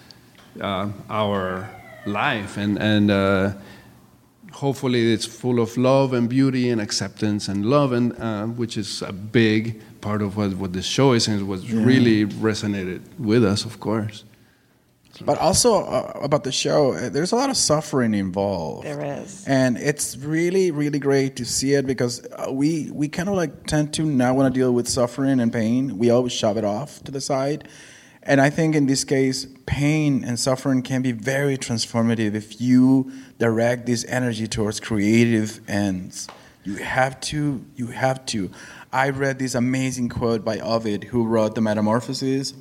uh, 0.62 0.90
our 1.10 1.70
life. 2.06 2.58
And, 2.58 2.78
and 2.78 3.12
uh, 3.12 3.54
hopefully, 4.52 5.14
it's 5.14 5.26
full 5.26 5.60
of 5.60 5.78
love 5.78 6.14
and 6.14 6.30
beauty 6.30 6.70
and 6.70 6.82
acceptance 6.82 7.48
and 7.48 7.66
love, 7.66 7.94
and 7.94 8.18
uh, 8.20 8.46
which 8.46 8.78
is 8.78 9.02
a 9.02 9.14
big 9.14 9.82
part 10.02 10.22
of 10.22 10.38
what, 10.38 10.54
what 10.56 10.74
this 10.74 10.86
show 10.86 11.14
is, 11.14 11.28
and 11.28 11.48
what 11.48 11.62
really 11.70 12.26
resonated 12.26 13.02
with 13.18 13.44
us, 13.44 13.66
of 13.66 13.80
course. 13.80 14.24
But 15.26 15.38
also 15.40 15.84
uh, 15.84 16.12
about 16.22 16.44
the 16.44 16.52
show, 16.52 16.94
uh, 16.94 17.10
there's 17.10 17.32
a 17.32 17.36
lot 17.36 17.50
of 17.50 17.58
suffering 17.58 18.14
involved. 18.14 18.86
There 18.86 19.22
is. 19.22 19.46
and 19.48 19.78
it's 19.78 20.18
really, 20.18 20.72
really 20.72 21.00
great 21.00 21.36
to 21.38 21.46
see 21.46 21.74
it 21.74 21.88
because 21.88 22.26
uh, 22.26 22.52
we 22.52 22.90
we 22.92 23.08
kind 23.08 23.30
of 23.30 23.36
like 23.36 23.66
tend 23.66 23.94
to 23.96 24.04
not 24.04 24.36
want 24.36 24.54
to 24.54 24.60
deal 24.60 24.72
with 24.74 24.88
suffering 24.88 25.40
and 25.40 25.52
pain. 25.52 25.98
We 25.98 26.10
always 26.10 26.34
shove 26.34 26.58
it 26.58 26.66
off 26.66 27.04
to 27.04 27.12
the 27.12 27.22
side, 27.22 27.68
And 28.24 28.42
I 28.42 28.50
think 28.50 28.76
in 28.76 28.88
this 28.88 29.04
case, 29.06 29.48
pain 29.66 30.24
and 30.24 30.38
suffering 30.40 30.82
can 30.82 31.02
be 31.02 31.14
very 31.14 31.58
transformative 31.58 32.36
if 32.36 32.60
you 32.60 33.12
direct 33.40 33.86
this 33.86 34.04
energy 34.10 34.48
towards 34.48 34.80
creative 34.82 35.62
ends. 35.70 36.28
You 36.66 36.76
have 36.76 37.20
to, 37.32 37.64
you 37.76 37.88
have 37.88 38.26
to. 38.28 38.52
I 38.92 39.10
read 39.10 39.40
this 39.40 39.56
amazing 39.56 40.10
quote 40.10 40.44
by 40.44 40.60
Ovid, 40.60 41.06
who 41.06 41.26
wrote 41.26 41.56
The 41.56 41.62
Metamorphoses. 41.62 42.54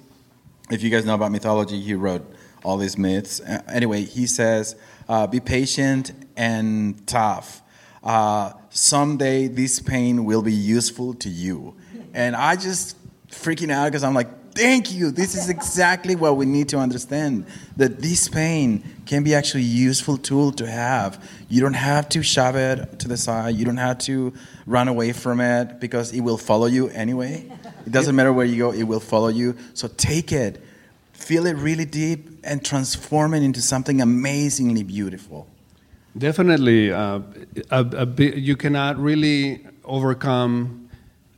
If 0.71 0.83
you 0.85 0.91
guys 0.91 1.05
know 1.05 1.15
about 1.15 1.33
mythology, 1.33 1.81
he 1.81 1.95
wrote 1.95 2.25
all 2.67 2.77
these 2.77 2.99
myths. 2.99 3.41
Anyway, 3.69 4.03
he 4.03 4.27
says, 4.27 4.75
uh, 5.09 5.27
Be 5.27 5.39
patient 5.39 6.11
and 6.37 7.07
tough. 7.07 7.63
Uh, 8.03 8.53
someday 8.71 9.47
this 9.47 9.79
pain 9.79 10.25
will 10.25 10.43
be 10.43 10.53
useful 10.53 11.15
to 11.15 11.29
you. 11.29 11.77
And 12.13 12.35
I 12.35 12.57
just 12.57 12.97
freaking 13.29 13.71
out 13.71 13.87
because 13.87 14.03
I'm 14.03 14.15
like, 14.15 14.29
Thank 14.57 14.91
you. 14.91 15.11
This 15.11 15.35
is 15.35 15.51
exactly 15.51 16.17
what 16.17 16.39
we 16.39 16.47
need 16.47 16.71
to 16.71 16.79
understand 16.79 17.45
that 17.77 18.01
this 18.01 18.27
pain 18.27 18.83
can 19.05 19.23
be 19.23 19.35
actually 19.35 19.65
a 19.65 19.67
useful 19.67 20.17
tool 20.17 20.51
to 20.53 20.67
have. 20.67 21.23
You 21.51 21.61
don't 21.61 21.75
have 21.75 22.09
to 22.11 22.23
shove 22.23 22.57
it 22.57 22.99
to 23.01 23.07
the 23.07 23.19
side. 23.19 23.55
You 23.55 23.67
don't 23.67 23.77
have 23.77 23.99
to 23.99 24.33
run 24.65 24.89
away 24.89 25.13
from 25.13 25.43
it 25.43 25.79
because 25.79 26.15
it 26.15 26.23
will 26.23 26.39
follow 26.39 26.65
you 26.65 26.89
anyway. 26.89 27.53
It 27.85 27.93
doesn't 27.93 28.17
matter 28.17 28.33
where 28.33 28.47
you 28.47 28.57
go, 28.57 28.73
it 28.73 28.85
will 28.85 28.99
follow 28.99 29.29
you. 29.29 29.57
So 29.75 29.89
take 29.89 30.33
it, 30.33 30.65
feel 31.13 31.45
it 31.45 31.57
really 31.57 31.85
deep, 31.85 32.36
and 32.47 32.65
transform 32.65 33.35
it 33.35 33.43
into 33.43 33.61
something 33.61 34.01
amazingly 34.01 34.83
beautiful. 34.83 35.47
Definitely, 36.17 36.93
uh, 36.93 37.21
a, 37.71 38.07
a 38.07 38.23
you 38.23 38.57
cannot 38.57 38.99
really 38.99 39.67
overcome 39.85 40.89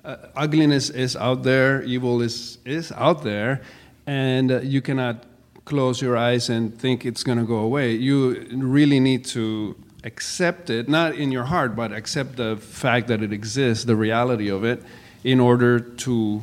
uh, 0.05 0.16
ugliness 0.36 0.89
is 0.90 1.16
out 1.16 1.43
there, 1.43 1.82
evil 1.82 2.22
is, 2.22 2.59
is 2.64 2.93
out 2.93 3.22
there, 3.22 3.60
and 4.06 4.51
uh, 4.51 4.60
you 4.60 4.80
cannot 4.80 5.24
close 5.64 6.01
your 6.01 6.16
eyes 6.16 6.48
and 6.48 6.78
think 6.78 7.05
it's 7.05 7.22
going 7.22 7.39
to 7.39 7.44
go 7.44 7.59
away. 7.59 7.93
You 7.93 8.47
really 8.52 9.01
need 9.01 9.26
to 9.26 9.76
accept 10.05 10.70
it, 10.70 10.89
not 10.89 11.14
in 11.14 11.30
your 11.30 11.44
heart, 11.44 11.76
but 11.76 11.93
accept 11.93 12.36
the 12.36 12.56
fact 12.56 13.09
that 13.09 13.22
it 13.22 13.32
exists, 13.32 13.85
the 13.85 13.97
reality 13.97 14.48
of 14.48 14.64
it, 14.64 14.82
in 15.24 15.40
order 15.40 15.78
to 15.78 16.43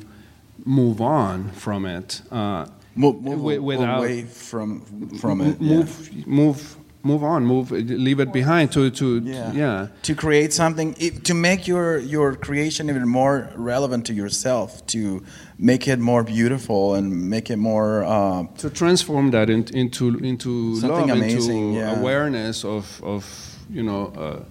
move 0.64 1.02
on 1.02 1.50
from 1.52 1.86
it. 1.86 2.22
Uh, 2.32 2.68
move, 2.96 3.22
move 3.22 3.64
without, 3.64 4.00
away 4.00 4.24
from, 4.24 4.82
from 5.18 5.42
it. 5.42 5.62
Move, 5.62 6.10
yeah. 6.14 6.24
move 6.26 6.78
move 7.06 7.24
on 7.24 7.46
move 7.46 7.70
leave 7.72 8.20
it 8.20 8.34
behind 8.34 8.72
to 8.72 8.90
to 8.90 9.20
yeah, 9.20 9.52
yeah. 9.54 9.88
to 10.02 10.16
create 10.16 10.52
something 10.52 10.94
to 11.24 11.34
make 11.36 11.68
your 11.68 12.00
your 12.00 12.36
creation 12.36 12.90
even 12.90 13.08
more 13.08 13.52
relevant 13.56 14.08
to 14.08 14.14
yourself 14.14 14.86
to 14.88 15.24
make 15.60 15.88
it 15.88 16.00
more 16.00 16.24
beautiful 16.24 16.96
and 16.96 17.30
make 17.30 17.52
it 17.52 17.58
more 17.58 18.04
uh, 18.04 18.44
to 18.58 18.72
transform 18.72 19.30
that 19.30 19.50
in, 19.52 19.64
into 19.76 20.18
into 20.18 20.76
something 20.78 21.10
love 21.10 21.18
amazing, 21.18 21.76
into 21.76 21.80
yeah. 21.80 22.00
awareness 22.00 22.66
of 22.66 23.00
of 23.04 23.24
you 23.70 23.84
know 23.84 24.08
uh, 24.18 24.44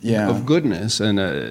yeah 0.00 0.30
of 0.30 0.46
goodness 0.46 1.00
and 1.00 1.20
uh, 1.20 1.50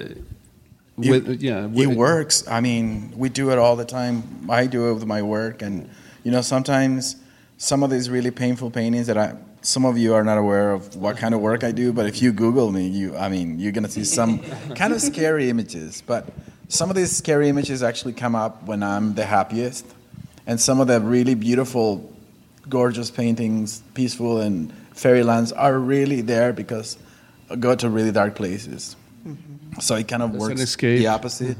with, 0.96 1.28
it, 1.28 1.40
yeah 1.40 1.66
with, 1.66 1.90
it 1.90 1.96
works 1.96 2.46
i 2.48 2.60
mean 2.60 3.12
we 3.16 3.28
do 3.28 3.52
it 3.52 3.58
all 3.58 3.76
the 3.76 3.84
time 3.84 4.24
i 4.50 4.66
do 4.66 4.90
it 4.90 4.94
with 4.94 5.06
my 5.06 5.22
work 5.22 5.62
and 5.62 5.88
you 6.24 6.30
know 6.30 6.40
sometimes 6.40 7.16
some 7.56 7.82
of 7.82 7.90
these 7.90 8.08
really 8.08 8.30
painful 8.30 8.70
paintings 8.70 9.06
that 9.06 9.18
i 9.18 9.36
some 9.62 9.84
of 9.84 9.98
you 9.98 10.14
are 10.14 10.24
not 10.24 10.38
aware 10.38 10.72
of 10.72 10.96
what 10.96 11.16
kind 11.16 11.34
of 11.34 11.40
work 11.40 11.64
I 11.64 11.72
do, 11.72 11.92
but 11.92 12.06
if 12.06 12.22
you 12.22 12.32
Google 12.32 12.70
me, 12.70 12.86
you 12.86 13.16
I 13.16 13.28
mean 13.28 13.58
you're 13.58 13.72
gonna 13.72 13.88
see 13.88 14.04
some 14.04 14.38
kind 14.74 14.92
of 14.92 15.00
scary 15.00 15.50
images. 15.50 16.02
But 16.06 16.28
some 16.68 16.90
of 16.90 16.96
these 16.96 17.16
scary 17.16 17.48
images 17.48 17.82
actually 17.82 18.12
come 18.12 18.34
up 18.34 18.64
when 18.64 18.82
I'm 18.82 19.14
the 19.14 19.24
happiest, 19.24 19.86
and 20.46 20.60
some 20.60 20.80
of 20.80 20.86
the 20.86 21.00
really 21.00 21.34
beautiful, 21.34 22.12
gorgeous 22.68 23.10
paintings, 23.10 23.82
peaceful 23.94 24.40
and 24.40 24.72
fairylands 24.94 25.52
are 25.52 25.78
really 25.78 26.20
there 26.20 26.52
because 26.52 26.98
I 27.50 27.56
go 27.56 27.74
to 27.74 27.88
really 27.88 28.12
dark 28.12 28.34
places. 28.36 28.96
Mm-hmm. 29.26 29.80
So 29.80 29.94
it 29.96 30.08
kind 30.08 30.22
of 30.22 30.34
works 30.34 30.76
the 30.76 31.06
opposite. 31.06 31.56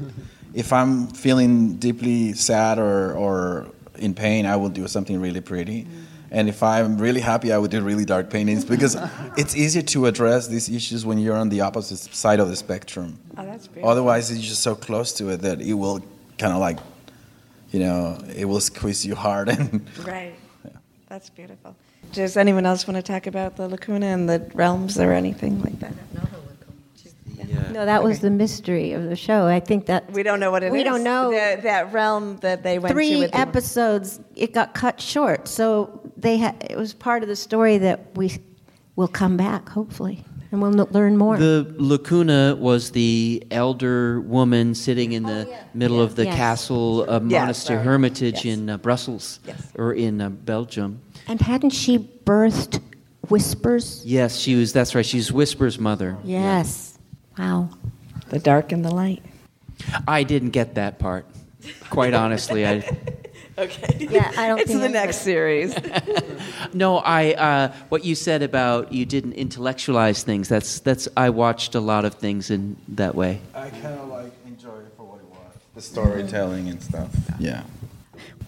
if 0.53 0.73
I'm 0.73 1.07
feeling 1.07 1.75
deeply 1.75 2.33
sad 2.33 2.79
or 2.79 3.13
or 3.13 3.67
in 3.99 4.13
pain, 4.13 4.45
I 4.45 4.55
will 4.55 4.69
do 4.69 4.87
something 4.87 5.19
really 5.21 5.41
pretty. 5.41 5.83
Mm-hmm 5.83 6.09
and 6.31 6.47
if 6.47 6.61
I'm 6.61 6.97
really 6.97 7.21
happy, 7.21 7.51
I 7.51 7.57
would 7.57 7.71
do 7.71 7.81
really 7.81 8.05
dark 8.05 8.29
paintings 8.29 8.63
because 8.63 8.95
it's 9.37 9.55
easier 9.55 9.81
to 9.81 10.05
address 10.05 10.47
these 10.47 10.69
issues 10.69 11.05
when 11.05 11.17
you're 11.17 11.35
on 11.35 11.49
the 11.49 11.61
opposite 11.61 11.97
side 11.97 12.39
of 12.39 12.49
the 12.49 12.55
spectrum. 12.55 13.19
Oh, 13.37 13.45
that's 13.45 13.67
beautiful. 13.67 13.89
Otherwise, 13.89 14.31
you're 14.31 14.41
just 14.41 14.61
so 14.61 14.75
close 14.75 15.13
to 15.13 15.29
it 15.29 15.41
that 15.41 15.61
it 15.61 15.73
will 15.73 15.99
kind 16.37 16.53
of 16.53 16.59
like, 16.59 16.77
you 17.71 17.79
know, 17.79 18.19
it 18.35 18.45
will 18.45 18.59
squeeze 18.59 19.05
you 19.05 19.15
hard. 19.15 19.49
And 19.59 19.87
right. 20.05 20.35
Yeah. 20.63 20.71
That's 21.07 21.29
beautiful. 21.29 21.75
Does 22.13 22.37
anyone 22.37 22.65
else 22.65 22.87
want 22.87 23.03
to 23.03 23.03
talk 23.03 23.27
about 23.27 23.55
the 23.55 23.67
lacuna 23.67 24.07
and 24.07 24.29
the 24.29 24.39
realms 24.53 24.99
or 24.99 25.11
anything 25.11 25.61
like 25.61 25.79
that? 25.79 25.93
No. 27.39 27.45
Yeah. 27.47 27.71
No, 27.71 27.85
that 27.85 27.99
okay. 27.99 28.07
was 28.07 28.19
the 28.19 28.29
mystery 28.29 28.93
of 28.93 29.03
the 29.03 29.15
show. 29.15 29.47
I 29.47 29.59
think 29.59 29.85
that 29.87 30.11
we 30.11 30.23
don't 30.23 30.39
know 30.39 30.51
what 30.51 30.63
it 30.63 30.71
we 30.71 30.79
is. 30.79 30.85
don't 30.85 31.03
know 31.03 31.29
the, 31.29 31.61
that 31.63 31.93
realm 31.93 32.37
that 32.37 32.63
they 32.63 32.79
went 32.79 32.93
three 32.93 33.11
to. 33.11 33.17
Three 33.17 33.29
episodes. 33.33 34.19
It 34.35 34.53
got 34.53 34.73
cut 34.73 34.99
short, 34.99 35.47
so 35.47 36.01
they 36.17 36.37
had. 36.37 36.65
It 36.69 36.77
was 36.77 36.93
part 36.93 37.23
of 37.23 37.29
the 37.29 37.35
story 37.35 37.77
that 37.79 38.15
we 38.15 38.37
will 38.95 39.07
come 39.07 39.37
back, 39.37 39.69
hopefully, 39.69 40.23
and 40.51 40.61
we'll 40.61 40.71
learn 40.71 41.17
more. 41.17 41.37
The 41.37 41.73
lacuna 41.77 42.55
was 42.59 42.91
the 42.91 43.43
elder 43.51 44.21
woman 44.21 44.75
sitting 44.75 45.13
in 45.13 45.23
the 45.23 45.45
oh, 45.47 45.49
yeah. 45.49 45.63
middle 45.73 45.97
yeah. 45.97 46.03
of 46.03 46.15
the 46.15 46.25
yes. 46.25 46.35
castle 46.35 47.09
uh, 47.09 47.19
monastery 47.19 47.83
hermitage 47.83 48.45
yes. 48.45 48.57
in 48.57 48.69
uh, 48.69 48.77
Brussels 48.77 49.39
yes. 49.45 49.71
or 49.75 49.93
in 49.93 50.19
uh, 50.19 50.29
Belgium. 50.29 51.01
And 51.27 51.39
hadn't 51.39 51.69
she 51.69 51.99
birthed 51.99 52.81
Whispers? 53.29 54.03
Yes, 54.05 54.37
she 54.37 54.55
was. 54.55 54.73
That's 54.73 54.95
right. 54.95 55.05
She's 55.05 55.31
Whispers' 55.31 55.77
mother. 55.77 56.17
Yes. 56.23 56.88
Wow. 57.39 57.69
The 58.27 58.39
dark 58.39 58.73
and 58.73 58.83
the 58.83 58.91
light. 58.91 59.23
I 60.05 60.23
didn't 60.23 60.49
get 60.49 60.75
that 60.75 60.99
part. 60.99 61.25
Quite 61.89 62.13
honestly, 62.13 62.67
I. 62.67 62.83
okay. 63.57 64.07
Yeah, 64.11 64.31
I 64.37 64.47
don't. 64.49 64.59
It's 64.59 64.73
the 64.73 64.89
next 64.89 65.17
series. 65.21 65.73
no, 66.73 66.97
I. 66.97 67.33
Uh, 67.33 67.73
what 67.87 68.03
you 68.03 68.13
said 68.15 68.43
about 68.43 68.91
you 68.91 69.05
didn't 69.05 69.33
intellectualize 69.33 70.23
things. 70.23 70.49
That's 70.49 70.81
that's. 70.81 71.07
I 71.15 71.29
watched 71.29 71.75
a 71.75 71.79
lot 71.79 72.03
of 72.03 72.15
things 72.15 72.51
in 72.51 72.75
that 72.89 73.15
way. 73.15 73.39
I 73.55 73.69
kind 73.69 73.99
of 73.99 74.09
like 74.09 74.33
enjoy 74.45 74.75
it 74.79 74.91
for 74.97 75.05
what 75.05 75.19
it 75.19 75.29
was. 75.29 75.61
The 75.75 75.81
storytelling 75.81 76.67
and 76.67 76.83
stuff. 76.83 77.09
Yeah. 77.39 77.63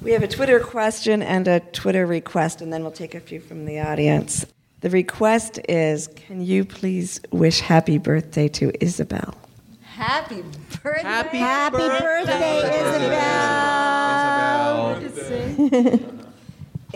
We 0.01 0.11
have 0.11 0.23
a 0.23 0.27
Twitter 0.27 0.59
question 0.59 1.21
and 1.21 1.47
a 1.47 1.59
Twitter 1.59 2.05
request, 2.05 2.61
and 2.61 2.73
then 2.73 2.81
we'll 2.81 2.91
take 2.91 3.15
a 3.15 3.19
few 3.19 3.39
from 3.39 3.65
the 3.65 3.79
audience. 3.79 4.45
The 4.81 4.89
request 4.89 5.59
is 5.69 6.07
Can 6.07 6.43
you 6.43 6.65
please 6.65 7.21
wish 7.31 7.59
happy 7.59 7.99
birthday 7.99 8.47
to 8.49 8.71
Isabel? 8.83 9.35
Happy 9.83 10.43
birthday. 10.81 11.03
Happy, 11.03 11.37
happy 11.37 11.77
birthday, 11.77 12.63
birthday 12.63 12.97
Isabel. 12.97 13.61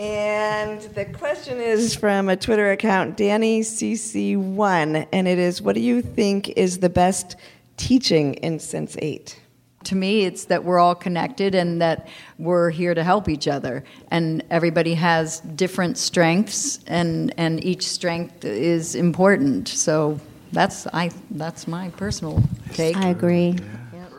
and 0.00 0.80
the 0.80 1.04
question 1.04 1.60
is 1.60 1.94
from 1.94 2.28
a 2.28 2.36
Twitter 2.36 2.72
account, 2.72 3.16
Danny 3.16 3.60
CC1, 3.60 5.06
and 5.12 5.28
it 5.28 5.38
is 5.38 5.62
What 5.62 5.76
do 5.76 5.80
you 5.80 6.02
think 6.02 6.48
is 6.56 6.80
the 6.80 6.90
best 6.90 7.36
teaching 7.76 8.34
in 8.34 8.58
Sense8? 8.58 9.36
To 9.86 9.96
me, 9.96 10.24
it's 10.24 10.44
that 10.46 10.64
we're 10.64 10.78
all 10.78 10.94
connected 10.94 11.54
and 11.54 11.80
that 11.80 12.08
we're 12.38 12.70
here 12.70 12.94
to 12.94 13.02
help 13.02 13.28
each 13.28 13.48
other. 13.48 13.84
And 14.10 14.44
everybody 14.50 14.94
has 14.94 15.40
different 15.40 15.98
strengths, 15.98 16.80
and, 16.86 17.32
and 17.36 17.64
each 17.64 17.88
strength 17.88 18.44
is 18.44 18.94
important. 18.94 19.68
So 19.68 20.20
that's 20.52 20.86
I 20.88 21.10
that's 21.32 21.66
my 21.66 21.90
personal 21.90 22.42
take. 22.72 22.96
I 22.96 23.08
agree. 23.08 23.50
Yeah. 23.50 24.00
Yep. 24.00 24.12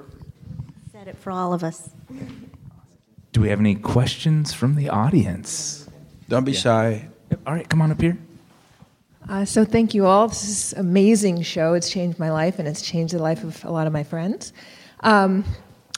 Said 0.91 1.07
it 1.07 1.17
for 1.17 1.31
all 1.31 1.53
of 1.53 1.63
us. 1.63 1.89
Do 3.31 3.41
we 3.41 3.49
have 3.49 3.59
any 3.59 3.75
questions 3.75 4.53
from 4.53 4.75
the 4.75 4.89
audience? 4.89 5.87
Don't 6.29 6.43
be 6.43 6.51
yeah. 6.51 6.59
shy. 6.59 7.09
All 7.45 7.53
right, 7.53 7.67
come 7.67 7.81
on 7.81 7.91
up 7.91 8.01
here. 8.01 8.17
Uh, 9.29 9.43
so 9.43 9.65
thank 9.65 9.93
you 9.93 10.05
all. 10.05 10.29
This 10.29 10.47
is 10.47 10.73
an 10.73 10.79
amazing 10.79 11.41
show. 11.41 11.73
It's 11.73 11.89
changed 11.89 12.17
my 12.17 12.31
life 12.31 12.59
and 12.59 12.67
it's 12.67 12.81
changed 12.81 13.13
the 13.13 13.21
life 13.21 13.43
of 13.43 13.63
a 13.65 13.71
lot 13.71 13.85
of 13.85 13.93
my 13.93 14.03
friends. 14.03 14.53
Um, 15.01 15.45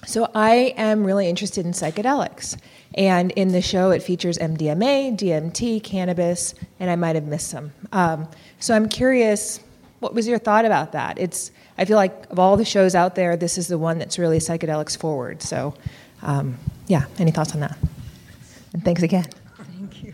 so 0.05 0.29
I 0.33 0.73
am 0.77 1.03
really 1.03 1.27
interested 1.27 1.65
in 1.65 1.71
psychedelics. 1.71 2.57
And 2.95 3.31
in 3.31 3.49
the 3.49 3.61
show, 3.61 3.91
it 3.91 4.01
features 4.01 4.37
MDMA, 4.37 5.17
DMT, 5.17 5.83
cannabis, 5.83 6.55
and 6.79 6.89
I 6.89 6.95
might 6.95 7.15
have 7.15 7.25
missed 7.25 7.49
some. 7.49 7.71
Um, 7.91 8.27
so 8.59 8.73
I'm 8.73 8.89
curious, 8.89 9.59
what 9.99 10.13
was 10.13 10.27
your 10.27 10.39
thought 10.39 10.65
about 10.65 10.93
that? 10.93 11.19
It's 11.19 11.51
I 11.77 11.85
feel 11.85 11.95
like 11.95 12.29
of 12.29 12.39
all 12.39 12.57
the 12.57 12.65
shows 12.65 12.93
out 12.93 13.15
there, 13.15 13.37
this 13.37 13.57
is 13.57 13.67
the 13.69 13.77
one 13.77 13.99
that's 13.99 14.19
really 14.19 14.39
psychedelics 14.39 14.97
forward. 14.97 15.41
So, 15.41 15.73
um, 16.21 16.57
yeah, 16.87 17.05
any 17.19 17.31
thoughts 17.31 17.53
on 17.53 17.61
that? 17.61 17.77
And 18.73 18.83
thanks 18.83 19.01
again. 19.01 19.27
Thank 19.57 20.03
you. 20.03 20.13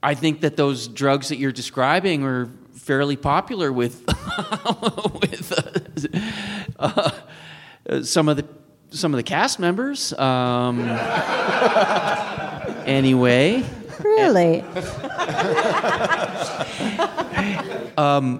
I 0.00 0.14
think 0.14 0.42
that 0.42 0.56
those 0.56 0.86
drugs 0.86 1.30
that 1.30 1.38
you're 1.38 1.50
describing 1.50 2.22
are 2.22 2.48
fairly 2.72 3.16
popular 3.16 3.72
with 3.72 4.06
with 5.20 5.52
uh, 6.78 6.86
uh, 6.86 7.10
some 8.02 8.28
of 8.28 8.36
the 8.36 8.46
some 8.90 9.12
of 9.12 9.18
the 9.18 9.22
cast 9.22 9.58
members. 9.58 10.12
Um, 10.14 10.80
anyway. 12.86 13.64
Really? 14.02 14.64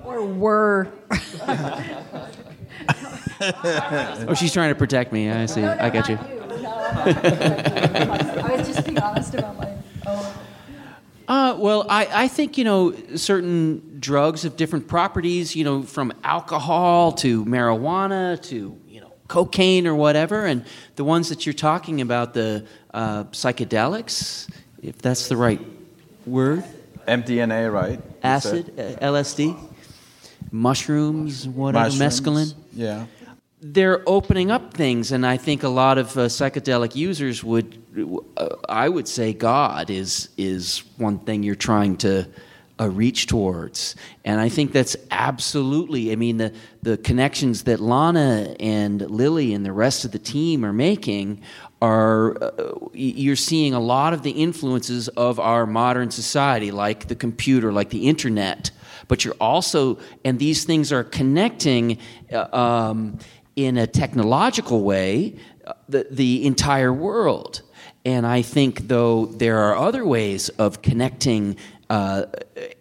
Or 0.05 0.25
were. 0.25 0.89
Oh, 3.41 4.35
she's 4.35 4.53
trying 4.53 4.71
to 4.71 4.75
protect 4.75 5.13
me. 5.13 5.31
I 5.31 5.47
see. 5.47 5.63
I 5.63 5.91
get 5.91 6.09
you. 6.09 6.19
I 6.99 8.57
was 8.57 8.67
just 8.67 8.85
being 8.85 8.99
honest 8.99 9.35
about 9.35 9.57
my 9.57 9.73
own. 10.07 10.27
Uh, 11.29 11.55
well, 11.59 11.85
I, 11.91 12.09
I 12.11 12.29
think, 12.29 12.57
you 12.57 12.65
know, 12.65 12.95
certain 13.17 13.99
drugs 14.01 14.45
have 14.45 14.57
different 14.57 14.89
properties, 14.89 15.55
you 15.55 15.63
know, 15.63 15.83
from 15.83 16.11
alcohol 16.25 17.13
to 17.13 17.45
marijuana 17.45 18.41
to, 18.45 18.57
you 18.57 18.88
know, 18.88 18.88
cocaine 19.29 19.87
or 19.87 19.95
whatever. 19.95 20.47
And 20.47 20.65
the 20.97 21.05
ones 21.05 21.29
that 21.29 21.47
you're 21.47 21.53
talking 21.53 22.01
about, 22.01 22.35
the 22.35 22.67
uh, 22.93 23.25
psychedelics, 23.25 24.51
if 24.83 24.99
that's 24.99 25.29
the 25.29 25.37
right 25.37 25.61
word, 26.27 26.65
MDMA, 27.07 27.73
right? 27.73 28.01
Acid, 28.23 28.73
uh, 28.79 29.05
LSD, 29.05 29.57
mushrooms, 30.51 31.47
whatever, 31.49 31.85
Mushrooms. 31.97 32.21
mescaline. 32.21 32.55
Yeah. 32.75 33.07
they're 33.61 34.03
opening 34.07 34.51
up 34.51 34.75
things, 34.75 35.11
and 35.13 35.27
I 35.27 35.37
think 35.37 35.63
a 35.63 35.69
lot 35.69 35.99
of 35.99 36.17
uh, 36.17 36.27
psychedelic 36.27 36.95
users 36.95 37.43
would, 37.43 37.83
uh, 38.37 38.49
I 38.69 38.89
would 38.89 39.09
say, 39.09 39.33
God 39.33 39.91
is 39.91 40.29
is 40.37 40.85
one 40.97 41.19
thing 41.19 41.43
you're 41.43 41.55
trying 41.55 41.97
to 41.99 42.27
uh, 42.81 42.89
reach 42.89 43.27
towards, 43.27 43.97
and 44.25 44.41
I 44.41 44.49
think 44.49 44.73
that's 44.73 44.97
absolutely. 45.11 46.13
I 46.13 46.17
mean, 46.17 46.37
the 46.37 46.53
the 46.83 46.97
connections 46.97 47.65
that 47.65 47.81
Lana 47.81 48.55
and 48.61 49.01
Lily 49.11 49.55
and 49.55 49.65
the 49.65 49.73
rest 49.73 50.05
of 50.05 50.13
the 50.13 50.19
team 50.19 50.65
are 50.65 50.73
making 50.73 51.43
are 51.81 52.43
uh, 52.43 52.75
you're 52.93 53.37
seeing 53.37 53.75
a 53.75 53.81
lot 53.81 54.13
of 54.13 54.23
the 54.23 54.31
influences 54.31 55.09
of 55.09 55.39
our 55.41 55.67
modern 55.67 56.11
society, 56.11 56.71
like 56.71 57.09
the 57.09 57.17
computer, 57.17 57.73
like 57.73 57.91
the 57.91 58.09
internet. 58.09 58.71
But 59.07 59.25
you're 59.25 59.37
also, 59.41 59.99
and 60.25 60.39
these 60.39 60.65
things 60.65 60.93
are 60.93 61.05
connecting. 61.05 61.99
Uh, 62.33 62.49
um, 62.55 63.19
in 63.59 63.77
a 63.77 63.89
technological 63.89 64.85
way 64.85 65.35
uh, 65.67 65.73
the, 65.89 66.07
the 66.13 66.47
entire 66.47 66.93
world. 66.93 67.63
And 68.05 68.25
I 68.25 68.41
think, 68.43 68.87
though, 68.87 69.27
there 69.27 69.59
are 69.59 69.77
other 69.77 70.07
ways 70.07 70.49
of 70.51 70.81
connecting 70.81 71.57
uh, 71.91 72.27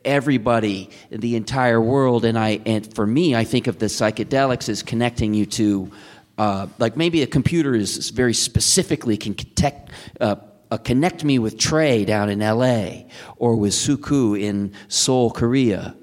everybody, 0.03 0.89
in 1.11 1.21
the 1.21 1.35
entire 1.35 1.79
world. 1.79 2.25
And, 2.25 2.37
I, 2.37 2.59
and 2.65 2.93
for 2.93 3.05
me, 3.05 3.35
I 3.35 3.43
think 3.43 3.67
of 3.67 3.79
the 3.79 3.85
psychedelics 3.85 4.69
as 4.69 4.83
connecting 4.83 5.33
you 5.33 5.45
to, 5.45 5.91
uh, 6.37 6.67
like 6.77 6.97
maybe 6.97 7.21
a 7.23 7.27
computer 7.27 7.73
is 7.73 8.09
very 8.09 8.33
specifically 8.33 9.17
can 9.17 9.33
connect, 9.33 9.91
uh, 10.19 10.35
uh, 10.69 10.77
connect 10.77 11.23
me 11.23 11.39
with 11.39 11.57
Trey 11.57 12.05
down 12.05 12.29
in 12.29 12.39
LA 12.39 13.03
or 13.37 13.55
with 13.55 13.73
Suku 13.73 14.39
in 14.39 14.73
Seoul, 14.89 15.31
Korea. 15.31 15.95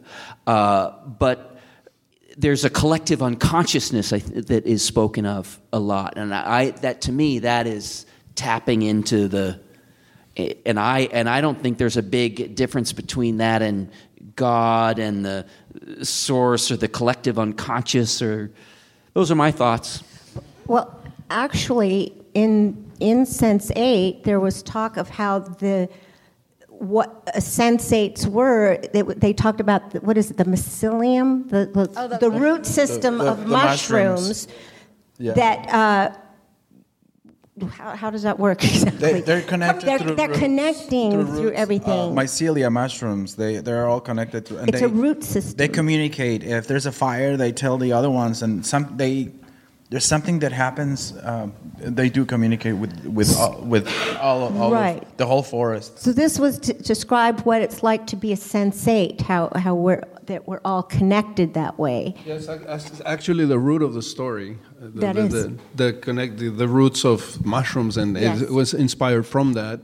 Uh, 0.47 0.91
but 1.07 1.59
there's 2.37 2.65
a 2.65 2.71
collective 2.71 3.23
unconsciousness 3.23 4.11
that 4.11 4.67
is 4.67 4.83
spoken 4.83 5.27
of 5.27 5.61
a 5.73 5.79
lot, 5.79 6.15
and 6.17 6.35
I 6.35 6.71
that 6.71 7.03
to 7.03 7.13
me 7.13 7.41
that 7.41 7.67
is 7.67 8.07
tapping 8.35 8.83
into 8.83 9.29
the, 9.29 9.61
and 10.37 10.79
I 10.81 11.01
and 11.13 11.29
I 11.29 11.41
don't 11.41 11.61
think 11.63 11.79
there's 11.79 11.97
a 11.97 12.03
big 12.03 12.55
difference 12.55 12.93
between 12.93 13.37
that 13.39 13.63
and 13.63 13.89
God 14.37 14.99
and 14.99 15.25
the 15.25 15.47
source 16.03 16.71
or 16.71 16.77
the 16.77 16.89
collective 16.89 17.39
unconscious 17.39 18.21
or 18.23 18.51
those 19.13 19.31
are 19.31 19.37
my 19.37 19.51
thoughts. 19.53 20.03
Well, 20.67 20.99
actually, 21.31 22.13
in 22.35 22.91
in 23.01 23.25
Sense8, 23.25 24.25
there 24.25 24.41
was 24.41 24.63
talk 24.63 24.97
of 24.97 25.09
how 25.09 25.39
the 25.41 25.89
what 26.69 27.31
uh, 27.35 27.39
sensates 27.39 28.27
were. 28.27 28.79
They, 28.93 29.03
they 29.03 29.33
talked 29.33 29.61
about 29.61 29.93
the, 29.93 30.01
what 30.01 30.19
is 30.19 30.31
it, 30.33 30.37
the 30.39 30.45
mycelium, 30.45 31.49
the 31.49 31.67
the, 31.67 31.93
Oh, 31.97 32.09
the- 32.09 32.19
the 32.19 32.31
root 32.31 32.67
system 32.67 33.19
the- 33.19 33.31
of 33.31 33.41
the 33.41 33.47
mushrooms. 33.47 34.29
mushrooms. 34.29 34.49
Yeah. 35.19 35.33
That. 35.35 35.69
Uh, 35.69 36.19
how, 37.71 37.95
how 37.95 38.11
does 38.11 38.23
that 38.25 38.39
work 38.39 38.65
exactly? 38.71 38.99
They, 38.99 39.21
they're 39.21 39.43
connected 39.43 39.87
They're, 39.87 39.99
through 39.99 40.17
they're 40.17 40.29
roots. 40.29 40.39
connecting 40.41 41.11
through, 41.13 41.43
roots. 41.45 41.57
everything. 41.59 41.91
Uh, 41.91 42.23
mycelia 42.23 42.71
mushrooms, 42.73 43.37
they, 43.37 43.59
they're 43.59 43.87
all 43.87 44.01
connected. 44.01 44.47
to. 44.47 44.59
and 44.59 44.69
it's 44.69 44.81
they, 44.81 44.87
a 44.87 44.89
root 44.89 45.23
system. 45.23 45.57
They 45.57 45.69
communicate. 45.69 46.43
If 46.43 46.67
there's 46.67 46.87
a 46.87 46.93
fire, 46.93 47.37
they 47.37 47.53
tell 47.53 47.79
the 47.79 47.93
other 47.93 48.11
ones, 48.11 48.43
and 48.43 48.65
some 48.67 48.97
they 48.97 49.31
there's 49.91 50.05
something 50.05 50.41
that 50.41 50.51
happens. 50.51 51.15
Um, 51.23 51.53
they 51.79 52.09
do 52.09 52.25
communicate 52.25 52.75
with 52.77 53.05
with 53.07 53.37
all, 53.39 53.61
with 53.61 53.87
all, 54.21 54.43
all 54.59 54.73
Right. 54.73 55.03
of 55.03 55.17
the 55.19 55.27
whole 55.27 55.43
forest. 55.45 55.99
So 56.01 56.13
this 56.13 56.39
was 56.41 56.59
to 56.61 56.73
describe 56.73 57.41
what 57.43 57.63
it's 57.63 57.83
like 57.85 58.07
to 58.09 58.17
be 58.17 58.33
a 58.33 58.37
sensate, 58.37 59.21
how, 59.21 59.51
how 59.55 59.75
we're, 59.77 60.03
that 60.27 60.47
we're 60.49 60.61
all 60.65 60.83
connected 60.83 61.55
that 61.55 61.79
way. 61.79 62.15
Yes, 62.25 62.49
ac- 62.49 62.65
ac- 62.69 63.03
actually, 63.05 63.45
the 63.47 63.59
root 63.59 63.83
of 63.83 63.95
the 63.95 64.03
story. 64.03 64.59
uh, 64.81 64.87
The, 64.95 65.01
That 65.01 65.15
the, 65.17 65.23
is. 65.23 65.33
The, 65.33 65.59
the 65.77 65.93
connect 65.93 66.39
the, 66.39 66.49
the 66.51 66.69
roots 66.69 67.05
of 67.05 67.45
mushrooms, 67.45 67.97
and 67.97 68.17
Yes. 68.17 68.41
it, 68.41 68.51
was 68.51 68.75
inspired 68.75 69.27
from 69.27 69.53
that. 69.55 69.81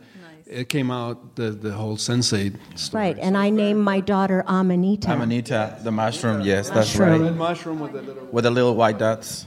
It 0.46 0.68
came 0.68 0.90
out 0.90 1.36
the 1.36 1.52
the 1.52 1.72
whole 1.72 1.96
sensei 1.96 2.50
story. 2.74 3.04
Right, 3.04 3.18
and 3.20 3.36
I 3.36 3.50
named 3.50 3.82
my 3.84 4.00
daughter 4.00 4.42
Amanita. 4.48 5.12
Amanita, 5.12 5.78
the 5.84 5.92
mushroom. 5.92 6.40
Yes, 6.40 6.68
that's 6.70 6.96
right. 6.96 7.20
Red 7.20 7.36
mushroom 7.36 7.78
with 7.78 7.92
the 7.92 8.02
little. 8.02 8.26
with 8.32 8.44
the 8.44 8.50
little 8.50 8.74
white 8.74 8.98
dots. 8.98 9.46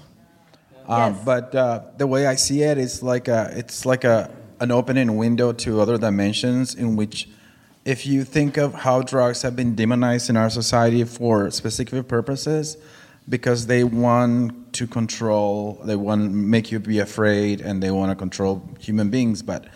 Um, 0.88 1.14
Yes. 1.14 1.26
But 1.26 1.56
uh, 1.56 1.82
the 1.98 2.08
way 2.08 2.26
I 2.28 2.36
see 2.36 2.62
it, 2.64 2.78
it's 2.78 3.02
like 3.04 3.28
a, 3.28 3.52
it's 3.56 3.86
like 3.86 4.04
a, 4.06 4.30
an 4.60 4.72
opening 4.72 5.16
window 5.18 5.52
to 5.54 5.80
other 5.82 5.98
dimensions 5.98 6.76
in 6.76 6.96
which, 6.96 7.28
if 7.86 8.06
you 8.06 8.24
think 8.24 8.58
of 8.58 8.74
how 8.74 9.02
drugs 9.02 9.42
have 9.42 9.56
been 9.56 9.76
demonized 9.76 10.30
in 10.30 10.38
our 10.38 10.50
society 10.50 11.04
for 11.04 11.52
specific 11.52 12.08
purposes, 12.08 12.78
because 13.28 13.68
they 13.68 13.84
want 13.84 14.74
to 14.74 14.88
control, 14.88 15.80
they 15.86 15.96
want 15.96 16.24
to 16.24 16.30
make 16.30 16.72
you 16.72 16.80
be 16.80 17.00
afraid, 17.00 17.62
and 17.62 17.82
they 17.82 17.92
want 17.92 18.12
to 18.12 18.16
control 18.16 18.62
human 18.80 19.10
beings. 19.10 19.42
But 19.42 19.68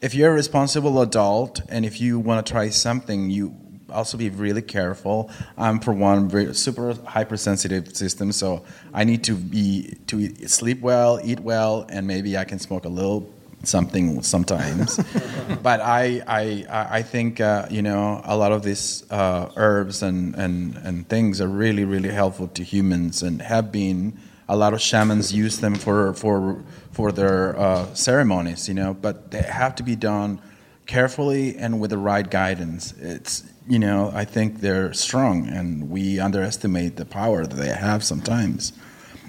if 0.00 0.14
you're 0.14 0.30
a 0.30 0.34
responsible 0.34 1.00
adult 1.00 1.60
and 1.68 1.84
if 1.84 2.00
you 2.00 2.18
want 2.18 2.44
to 2.44 2.52
try 2.52 2.68
something, 2.68 3.30
you 3.30 3.54
also 3.90 4.16
be 4.18 4.28
really 4.28 4.62
careful. 4.62 5.30
I'm 5.56 5.80
for 5.80 5.92
one 5.92 6.28
very 6.28 6.54
super 6.54 6.94
hypersensitive 7.06 7.96
system, 7.96 8.32
so 8.32 8.64
I 8.92 9.04
need 9.04 9.24
to 9.24 9.34
be 9.34 9.96
to 10.08 10.48
sleep 10.48 10.80
well, 10.80 11.20
eat 11.22 11.40
well, 11.40 11.86
and 11.88 12.06
maybe 12.06 12.36
I 12.36 12.44
can 12.44 12.58
smoke 12.58 12.84
a 12.84 12.88
little 12.88 13.33
something 13.66 14.22
sometimes. 14.22 14.96
but 15.62 15.80
I 15.80 16.22
I 16.26 16.66
I 16.98 17.02
think 17.02 17.40
uh, 17.40 17.66
you 17.70 17.82
know 17.82 18.20
a 18.24 18.36
lot 18.36 18.52
of 18.52 18.62
these 18.62 19.04
uh, 19.10 19.50
herbs 19.56 20.02
and, 20.02 20.34
and 20.34 20.76
and 20.78 21.08
things 21.08 21.40
are 21.40 21.48
really 21.48 21.84
really 21.84 22.10
helpful 22.10 22.48
to 22.48 22.62
humans 22.62 23.22
and 23.22 23.42
have 23.42 23.70
been. 23.72 24.18
A 24.46 24.56
lot 24.56 24.74
of 24.74 24.80
shamans 24.82 25.32
use 25.32 25.58
them 25.58 25.74
for 25.74 26.12
for 26.14 26.62
for 26.92 27.12
their 27.12 27.58
uh, 27.58 27.94
ceremonies, 27.94 28.68
you 28.68 28.74
know, 28.74 28.92
but 28.92 29.30
they 29.30 29.40
have 29.40 29.74
to 29.76 29.82
be 29.82 29.96
done 29.96 30.38
carefully 30.86 31.56
and 31.56 31.80
with 31.80 31.90
the 31.90 31.98
right 31.98 32.30
guidance. 32.30 32.92
It's 32.98 33.44
you 33.66 33.78
know 33.78 34.10
I 34.14 34.24
think 34.24 34.60
they're 34.60 34.92
strong, 34.92 35.48
and 35.48 35.90
we 35.90 36.20
underestimate 36.20 36.96
the 36.96 37.06
power 37.06 37.46
that 37.46 37.56
they 37.56 37.68
have 37.68 38.04
sometimes. 38.04 38.72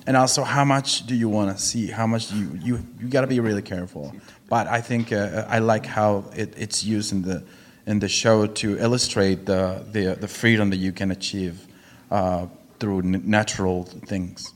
And 0.07 0.15
also, 0.15 0.43
how 0.43 0.63
much 0.63 1.07
do 1.07 1.15
you 1.15 1.27
want 1.29 1.55
to 1.55 1.61
see? 1.61 1.87
How 1.87 2.05
much 2.05 2.31
you 2.31 2.59
you 2.61 2.85
you 2.99 3.07
got 3.07 3.21
to 3.21 3.27
be 3.27 3.39
really 3.39 3.61
careful. 3.61 4.13
But 4.47 4.67
I 4.67 4.79
think 4.81 5.11
uh, 5.11 5.45
I 5.47 5.59
like 5.59 5.85
how 5.85 6.25
it, 6.35 6.53
it's 6.57 6.83
used 6.83 7.11
in 7.11 7.23
the 7.23 7.43
in 7.87 7.99
the 7.99 8.07
show 8.07 8.45
to 8.45 8.77
illustrate 8.77 9.45
the 9.45 9.83
the, 9.91 10.15
the 10.19 10.27
freedom 10.27 10.69
that 10.69 10.77
you 10.77 10.91
can 10.91 11.11
achieve 11.11 11.65
uh, 12.11 12.45
through 12.79 13.01
natural 13.01 13.83
things. 13.83 14.53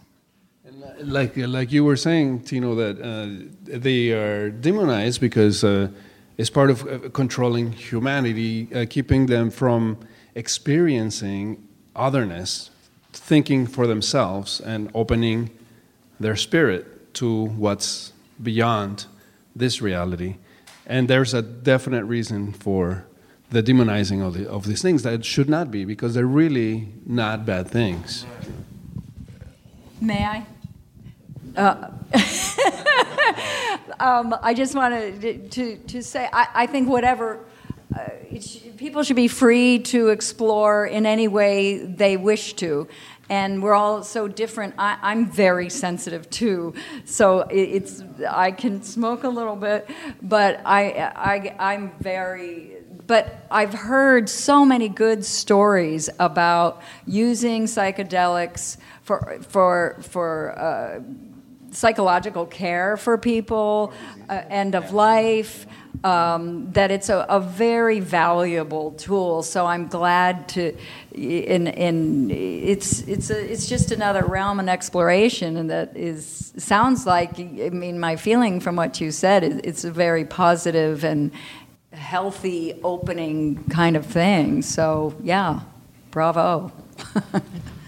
like 1.02 1.36
like 1.36 1.72
you 1.72 1.84
were 1.84 1.98
saying, 1.98 2.42
Tino, 2.42 2.76
that 2.76 3.02
uh, 3.02 3.80
they 3.80 4.12
are 4.12 4.52
demonized 4.52 5.20
because 5.20 5.64
uh, 5.64 5.88
it's 6.38 6.50
part 6.50 6.70
of 6.70 6.88
uh, 6.88 7.10
controlling 7.10 7.72
humanity, 7.72 8.68
uh, 8.74 8.86
keeping 8.90 9.26
them 9.26 9.50
from 9.50 9.98
experiencing 10.36 11.68
otherness, 11.96 12.70
thinking 13.14 13.68
for 13.68 13.88
themselves, 13.88 14.60
and 14.60 14.90
opening 14.94 15.50
their 16.20 16.36
spirit 16.36 17.14
to 17.16 17.46
what's 17.46 18.14
beyond 18.42 19.06
this 19.56 19.82
reality. 19.82 20.36
And 20.86 21.08
there's 21.08 21.34
a 21.34 21.42
definite 21.42 22.06
reason 22.06 22.54
for 22.54 23.06
the 23.52 23.64
demonizing 23.64 24.26
of, 24.26 24.36
the, 24.36 24.50
of 24.50 24.66
these 24.66 24.82
things 24.82 25.04
that 25.04 25.26
should 25.26 25.50
not 25.50 25.72
be 25.72 25.86
because 25.86 26.14
they're 26.14 26.26
really 26.26 26.88
not 27.06 27.46
bad 27.46 27.68
things. 27.68 28.26
May 30.02 30.24
I? 30.24 30.46
Uh, 31.56 31.92
um, 34.00 34.36
I 34.42 34.54
just 34.54 34.76
wanted 34.76 35.52
to, 35.52 35.78
to, 35.78 36.02
say 36.04 36.30
I, 36.32 36.48
I 36.54 36.66
think 36.68 36.88
whatever. 36.88 37.40
Uh, 38.00 38.40
people 38.78 39.04
should 39.04 39.16
be 39.16 39.28
free 39.28 39.80
to 39.80 40.10
explore 40.10 40.86
in 40.86 41.06
any 41.06 41.28
way 41.28 41.80
they 41.80 42.18
wish 42.18 42.54
to. 42.54 42.88
and 43.30 43.62
we're 43.62 43.76
all 43.76 44.04
so 44.04 44.28
different. 44.28 44.74
I, 44.78 44.98
I'm 45.02 45.30
very 45.30 45.70
sensitive 45.70 46.30
too, 46.30 46.74
so 47.06 47.42
it, 47.42 47.56
it's 47.60 48.04
I 48.28 48.52
can 48.52 48.82
smoke 48.82 49.24
a 49.24 49.30
little 49.30 49.56
bit, 49.56 49.88
but 50.22 50.62
I, 50.66 50.92
I 51.16 51.56
I'm 51.60 51.92
very 52.00 52.76
but 53.06 53.48
I've 53.50 53.74
heard 53.74 54.30
so 54.30 54.64
many 54.64 54.88
good 54.88 55.26
stories 55.26 56.12
about 56.20 56.82
using 57.08 57.66
psychedelics 57.66 58.78
for 59.02 59.40
for 59.42 59.98
for 60.02 60.60
uh, 60.60 61.00
psychological 61.72 62.46
care 62.46 62.98
for 62.98 63.18
people, 63.18 63.94
uh, 64.30 64.42
end 64.50 64.76
of 64.76 64.94
life. 64.94 65.66
Um, 66.04 66.72
that 66.74 66.92
it's 66.92 67.10
a, 67.10 67.26
a, 67.28 67.42
very 67.42 68.00
valuable 68.00 68.92
tool. 68.92 69.44
So 69.44 69.66
I'm 69.66 69.88
glad 69.88 70.48
to, 70.50 70.78
in 71.12 71.68
in 71.68 72.32
it's 72.32 73.02
it's 73.02 73.30
a, 73.30 73.52
it's 73.52 73.68
just 73.68 73.92
another 73.92 74.24
realm 74.24 74.62
and 74.62 74.70
exploration, 74.70 75.58
and 75.58 75.70
that 75.70 75.98
is 75.98 76.54
sounds 76.58 77.06
like. 77.06 77.38
I 77.40 77.70
mean, 77.72 78.00
my 78.00 78.16
feeling 78.16 78.62
from 78.62 78.78
what 78.78 79.02
you 79.02 79.12
said 79.12 79.44
is 79.44 79.60
it's 79.64 79.84
a 79.84 79.92
very 79.92 80.24
positive 80.24 81.04
and 81.04 81.32
healthy 81.92 82.80
opening 82.84 83.64
kind 83.66 83.98
of 83.98 84.06
thing. 84.06 84.62
So 84.62 85.16
yeah, 85.22 85.62
bravo. 86.12 86.72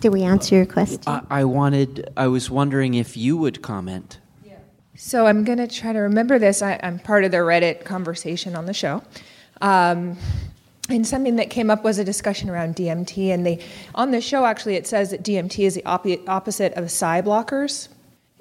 Did 0.00 0.10
we 0.10 0.22
answer 0.22 0.54
your 0.54 0.66
question? 0.66 1.02
I, 1.06 1.22
I, 1.30 1.44
wanted. 1.44 2.12
I 2.16 2.28
was 2.28 2.50
wondering 2.50 2.94
if 2.94 3.16
you 3.16 3.36
would 3.36 3.62
comment. 3.62 4.18
So 5.00 5.26
I'm 5.26 5.44
going 5.44 5.58
to 5.58 5.68
try 5.68 5.92
to 5.92 6.00
remember 6.00 6.40
this. 6.40 6.60
I, 6.60 6.72
am 6.72 6.98
part 6.98 7.22
of 7.22 7.30
the 7.30 7.36
Reddit 7.36 7.84
conversation 7.84 8.56
on 8.56 8.66
the 8.66 8.74
show. 8.74 9.00
Um, 9.60 10.16
and 10.90 11.06
something 11.06 11.36
that 11.36 11.50
came 11.50 11.70
up 11.70 11.84
was 11.84 11.98
a 11.98 12.04
discussion 12.04 12.50
around 12.50 12.74
DMT. 12.74 13.28
And 13.28 13.46
they, 13.46 13.64
on 13.94 14.10
the 14.10 14.20
show, 14.20 14.44
actually, 14.44 14.74
it 14.74 14.88
says 14.88 15.10
that 15.12 15.22
DMT 15.22 15.64
is 15.64 15.76
the 15.76 15.84
op- 15.84 16.28
opposite 16.28 16.72
of 16.74 16.90
psi 16.90 17.22
blockers. 17.22 17.88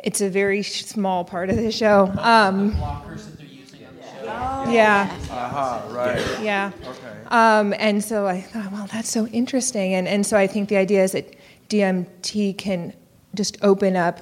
It's 0.03 0.19
a 0.19 0.31
very 0.31 0.63
small 0.63 1.23
part 1.23 1.51
of 1.51 1.57
the 1.57 1.71
show. 1.71 2.11
Um, 2.17 2.71
the 2.71 2.75
blockers 2.77 3.25
that 3.25 3.37
they're 3.37 3.45
using 3.45 3.85
on 3.85 3.95
the 3.95 4.03
show. 4.03 4.71
yeah. 4.71 5.15
Aha, 5.29 5.83
uh-huh, 5.85 5.95
right. 5.95 6.41
Yeah. 6.41 6.71
Okay. 6.83 7.17
Um, 7.27 7.75
and 7.77 8.03
so 8.03 8.25
I 8.25 8.41
thought, 8.41 8.71
well, 8.71 8.87
that's 8.91 9.11
so 9.11 9.27
interesting. 9.27 9.93
And, 9.93 10.07
and 10.07 10.25
so 10.25 10.37
I 10.37 10.47
think 10.47 10.69
the 10.69 10.77
idea 10.77 11.03
is 11.03 11.11
that 11.11 11.35
DMT 11.69 12.57
can 12.57 12.93
just 13.35 13.57
open 13.61 13.95
up 13.95 14.19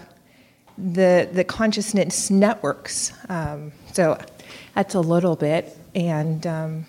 the, 0.77 1.29
the 1.31 1.43
consciousness 1.43 2.29
networks. 2.29 3.13
Um, 3.29 3.71
so 3.93 4.17
that's 4.73 4.93
a 4.93 4.99
little 4.99 5.35
bit. 5.35 5.77
And 5.93 6.45
um, 6.45 6.85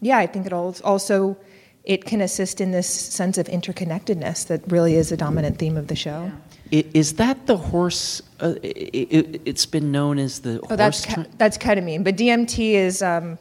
yeah, 0.00 0.18
I 0.18 0.26
think 0.26 0.46
it 0.46 0.52
also 0.52 1.36
it 1.84 2.04
can 2.04 2.20
assist 2.20 2.60
in 2.60 2.72
this 2.72 2.88
sense 2.88 3.38
of 3.38 3.46
interconnectedness 3.46 4.46
that 4.48 4.60
really 4.70 4.96
is 4.96 5.12
a 5.12 5.16
dominant 5.16 5.58
theme 5.58 5.76
of 5.76 5.86
the 5.88 5.96
show. 5.96 6.30
Is 6.70 7.14
that 7.14 7.46
the 7.46 7.56
horse? 7.56 8.22
Uh, 8.38 8.54
it, 8.62 9.44
has 9.46 9.66
been 9.66 9.90
known 9.90 10.18
as 10.18 10.40
the. 10.40 10.60
Oh, 10.70 10.76
that's 10.76 11.04
that's 11.36 11.58
ketamine, 11.58 12.04
but 12.04 12.16
DMT 12.16 12.74
is 12.74 13.02
um, 13.02 13.38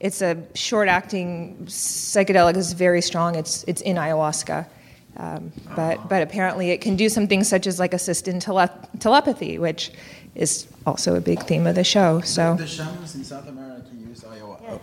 it's 0.00 0.22
a 0.22 0.42
short-acting 0.54 1.58
psychedelic. 1.66 2.56
It's 2.56 2.72
very 2.72 3.02
strong. 3.02 3.34
It's 3.34 3.64
it's 3.64 3.82
in 3.82 3.96
ayahuasca, 3.96 4.66
um, 5.20 5.52
but 5.76 6.08
but 6.08 6.22
apparently 6.22 6.70
it 6.70 6.80
can 6.80 6.96
do 6.96 7.08
some 7.10 7.26
things 7.26 7.46
such 7.46 7.66
as 7.66 7.78
like 7.78 7.92
assist 7.92 8.26
in 8.26 8.40
tele- 8.40 8.72
telepathy, 8.98 9.58
which 9.58 9.92
is 10.34 10.66
also 10.86 11.14
a 11.14 11.20
big 11.20 11.42
theme 11.42 11.66
of 11.66 11.74
the 11.74 11.84
show. 11.84 12.22
So 12.22 12.54
the, 12.54 12.62
the 12.62 12.68
shamans 12.68 13.14
in 13.14 13.24
South 13.24 13.46
America 13.46 13.88
use 13.94 14.24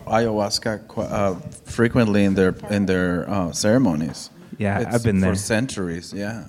ayahuasca 0.06 0.98
uh, 0.98 1.34
frequently 1.64 2.22
in 2.24 2.34
their 2.34 2.54
in 2.70 2.86
their 2.86 3.28
uh, 3.28 3.52
ceremonies. 3.52 4.30
Yeah, 4.58 4.80
it's 4.80 4.94
I've 4.94 5.02
been 5.02 5.20
there 5.20 5.32
for 5.32 5.38
centuries. 5.38 6.12
Yeah. 6.12 6.44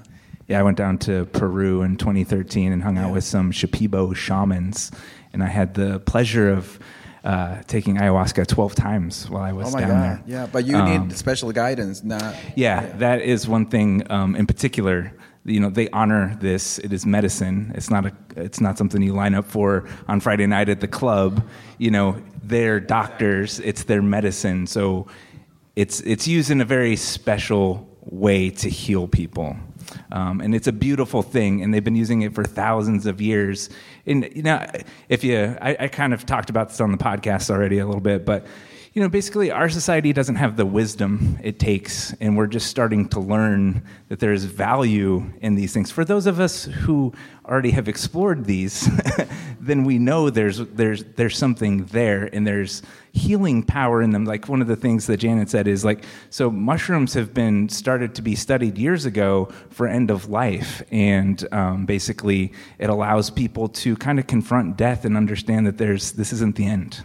Yeah, 0.48 0.60
I 0.60 0.64
went 0.64 0.78
down 0.78 0.98
to 1.00 1.26
Peru 1.26 1.84
in 1.84 1.98
2013 1.98 2.72
and 2.72 2.82
hung 2.82 2.98
out 2.98 3.14
with 3.14 3.24
some 3.24 3.52
Shipibo 3.52 4.16
shamans, 4.16 4.92
and 5.32 5.44
I 5.44 5.48
had 5.48 5.76
the 5.76 6.00
pleasure 6.00 6.50
of 6.50 6.80
uh, 7.24 7.62
taking 7.68 7.98
ayahuasca 7.98 8.48
12 8.48 8.76
times 8.76 9.30
while 9.30 9.44
I 9.44 9.52
was 9.52 9.68
oh 9.68 9.72
my 9.72 9.82
down 9.82 9.90
God. 9.90 10.04
there. 10.04 10.24
Yeah, 10.28 10.48
but 10.52 10.66
you 10.66 10.76
um, 10.78 11.08
need 11.08 11.18
special 11.18 11.52
guidance, 11.52 12.04
not. 12.04 12.22
Yeah, 12.56 12.82
yeah, 12.82 12.98
that 12.98 13.22
is 13.22 13.48
one 13.48 13.66
thing 13.66 14.10
um, 14.12 14.36
in 14.36 14.48
particular. 14.48 15.14
You 15.46 15.60
know, 15.60 15.70
they 15.70 15.90
honor 15.90 16.38
this. 16.40 16.80
It 16.80 16.94
is 16.94 17.06
medicine. 17.06 17.72
It's 17.76 17.90
not 17.90 18.06
a. 18.06 18.12
It's 18.36 18.62
not 18.62 18.78
something 18.78 19.02
you 19.02 19.14
line 19.14 19.36
up 19.36 19.46
for 19.46 19.88
on 20.08 20.20
Friday 20.20 20.46
night 20.46 20.70
at 20.70 20.82
the 20.82 20.88
club. 20.88 21.46
You 21.78 21.92
know, 21.92 22.22
they're 22.44 22.80
doctors. 22.80 23.60
It's 23.60 23.84
their 23.84 24.02
medicine. 24.02 24.68
So, 24.68 25.08
it's 25.76 26.02
it's 26.02 26.28
used 26.28 26.52
in 26.52 26.62
a 26.62 26.66
very 26.66 26.96
special 26.96 27.88
way 28.02 28.50
to 28.50 28.70
heal 28.70 29.08
people. 29.08 29.56
Um, 30.12 30.42
and 30.42 30.54
it's 30.56 30.68
a 30.68 30.72
beautiful 30.72 31.22
thing, 31.22 31.62
and 31.64 31.74
they've 31.74 31.84
been 31.84 31.96
using 31.96 32.22
it 32.22 32.34
for 32.34 32.44
thousands 32.44 33.06
of 33.06 33.22
years. 33.22 33.70
And 34.06 34.30
you 34.36 34.44
know, 34.44 34.66
if 35.08 35.24
you, 35.24 35.58
I, 35.62 35.78
I 35.80 35.88
kind 35.88 36.14
of 36.14 36.26
talked 36.26 36.50
about 36.50 36.70
this 36.70 36.82
on 36.82 36.92
the 36.92 36.98
podcast 36.98 37.50
already 37.50 37.80
a 37.80 37.86
little 37.86 38.02
bit, 38.02 38.26
but 38.26 38.46
you 38.94 39.04
know, 39.04 39.10
basically, 39.10 39.52
our 39.52 39.70
society 39.70 40.14
doesn't 40.14 40.36
have 40.36 40.58
the 40.58 40.66
wisdom 40.66 41.38
it 41.44 41.60
takes, 41.60 42.12
and 42.14 42.36
we're 42.36 42.48
just 42.48 42.68
starting 42.68 43.08
to 43.10 43.20
learn 43.20 43.84
that 44.08 44.20
there's 44.20 44.46
value 44.46 45.32
in 45.42 45.54
these 45.54 45.74
things. 45.74 45.92
For 45.92 46.04
those 46.04 46.26
of 46.26 46.40
us 46.40 46.66
who 46.66 47.14
already 47.46 47.70
have 47.72 47.88
explored 47.88 48.46
these, 48.46 48.90
then 49.60 49.84
we 49.84 50.00
know 50.00 50.32
there's 50.32 50.58
there's 50.58 51.04
there's 51.04 51.38
something 51.38 51.86
there, 51.86 52.30
and 52.34 52.48
there's 52.48 52.82
healing 53.12 53.62
power 53.62 54.02
in 54.02 54.10
them. 54.10 54.26
Like 54.26 54.50
one 54.50 54.60
of 54.60 54.68
the 54.68 54.76
things 54.76 55.06
that 55.06 55.18
Janet 55.18 55.52
said 55.52 55.68
is 55.68 55.86
like, 55.86 56.04
so 56.32 56.50
mushrooms 56.50 57.14
have 57.14 57.32
been 57.32 57.70
started 57.70 58.16
to 58.16 58.24
be 58.24 58.34
studied 58.34 58.80
years 58.80 59.06
ago 59.06 59.50
for 59.70 59.88
end 59.88 60.10
of 60.10 60.30
life, 60.30 60.82
and 60.92 61.48
um, 61.52 61.86
basically, 61.86 62.54
it 62.80 62.90
allows 62.90 63.30
people 63.30 63.70
to 63.70 63.96
kind 63.98 64.18
of 64.18 64.26
confront 64.26 64.78
death 64.78 65.06
and 65.06 65.16
understand 65.16 65.68
that 65.68 65.78
there's 65.78 66.14
this 66.14 66.34
isn't 66.34 66.56
the 66.56 66.66
end 66.66 67.04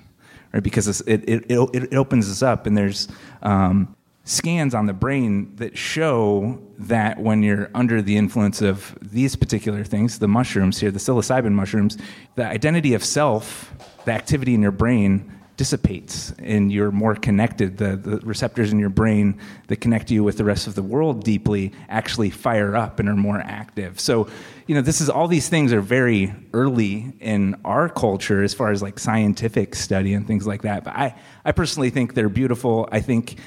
Because 0.62 1.01
it, 1.02 1.28
it, 1.28 1.44
it, 1.51 1.74
it, 1.74 1.94
opens 1.94 2.31
us 2.31 2.43
up, 2.43 2.66
and 2.66 2.76
there's 2.76 3.09
um, 3.43 3.94
scans 4.24 4.74
on 4.74 4.86
the 4.86 4.93
brain 4.93 5.55
that 5.56 5.76
show 5.76 6.60
that 6.78 7.18
when 7.18 7.43
you're 7.43 7.70
under 7.74 8.01
the 8.01 8.16
influence 8.16 8.62
of 8.62 8.97
these 9.02 9.36
particular 9.36 9.85
things, 9.85 10.18
the 10.18 10.28
mushrooms 10.28 10.81
here, 10.81 10.90
the 10.90 10.98
psilocybin 10.98 11.52
mushrooms, 11.52 11.98
the 12.35 12.47
identity 12.47 12.94
of 12.94 13.05
self, 13.05 13.72
the 14.05 14.12
activity 14.12 14.55
in 14.55 14.62
your 14.62 14.72
brain 14.72 15.31
dissipates 15.56 16.32
and 16.39 16.72
you're 16.72 16.90
more 16.90 17.14
connected. 17.14 17.78
The, 17.78 17.97
the 17.97 18.16
receptors 18.18 18.72
in 18.72 18.78
your 18.78 18.89
brain 18.89 19.39
that 19.68 19.76
connect 19.76 20.10
you 20.10 20.24
with 20.24 20.36
the 20.36 20.44
rest 20.44 20.66
of 20.66 20.74
the 20.74 20.82
world 20.82 21.24
deeply 21.24 21.72
actually 21.89 22.31
fire 22.31 22.74
up 22.74 22.98
and 22.98 23.09
are 23.09 23.16
more 23.16 23.40
active. 23.40 24.01
So, 24.01 24.28
you 24.66 24.74
know, 24.74 24.81
this 24.81 25.01
is 25.01 25.09
all 25.09 25.28
these 25.28 25.48
things 25.48 25.72
are 25.72 25.81
very 25.81 26.35
early 26.52 27.12
in 27.20 27.60
our 27.64 27.89
culture 27.89 28.43
as 28.43 28.55
far 28.55 28.70
as 28.70 28.82
like 28.82 28.98
scientific 28.98 29.74
study 29.74 30.14
and 30.14 30.26
things 30.26 30.47
like 30.47 30.62
that. 30.62 30.85
But 30.85 30.94
I, 30.97 31.14
I 31.44 31.52
personally 31.52 31.90
think 31.90 32.14
they're 32.14 32.28
beautiful. 32.28 32.89
I 32.90 33.01
think 33.01 33.39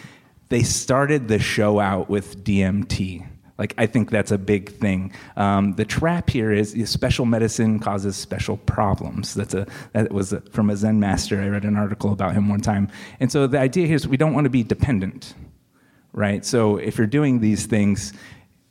they 0.50 0.64
started 0.64 1.28
the 1.28 1.40
show 1.40 1.80
out 1.80 2.10
with 2.10 2.44
DMT 2.44 3.28
like 3.58 3.74
I 3.78 3.86
think 3.86 4.12
that's 4.12 4.32
a 4.32 4.38
big 4.38 4.70
thing. 4.70 5.14
Um, 5.36 5.74
the 5.74 5.86
trap 5.86 6.30
here 6.30 6.52
is, 6.52 6.76
special 6.90 7.26
medicine 7.26 7.80
causes 7.80 8.16
special 8.16 8.58
problems. 8.58 9.34
That's 9.34 9.54
a 9.54 9.68
that 9.94 10.12
was 10.12 10.34
a, 10.34 10.42
from 10.42 10.70
a 10.70 10.76
Zen 10.76 11.00
master. 11.00 11.42
I 11.42 11.48
read 11.48 11.64
an 11.64 11.76
article 11.76 12.12
about 12.12 12.34
him 12.34 12.50
one 12.50 12.62
time, 12.62 12.90
and 13.20 13.32
so 13.32 13.48
the 13.48 13.60
idea 13.60 13.88
here 13.88 13.96
is 13.96 14.08
we 14.08 14.18
don't 14.18 14.34
want 14.34 14.46
to 14.46 14.50
be 14.50 14.64
dependent, 14.64 15.34
right? 16.14 16.46
So 16.46 16.78
if 16.78 16.98
you're 16.98 17.08
doing 17.08 17.40
these 17.40 17.66
things, 17.66 18.14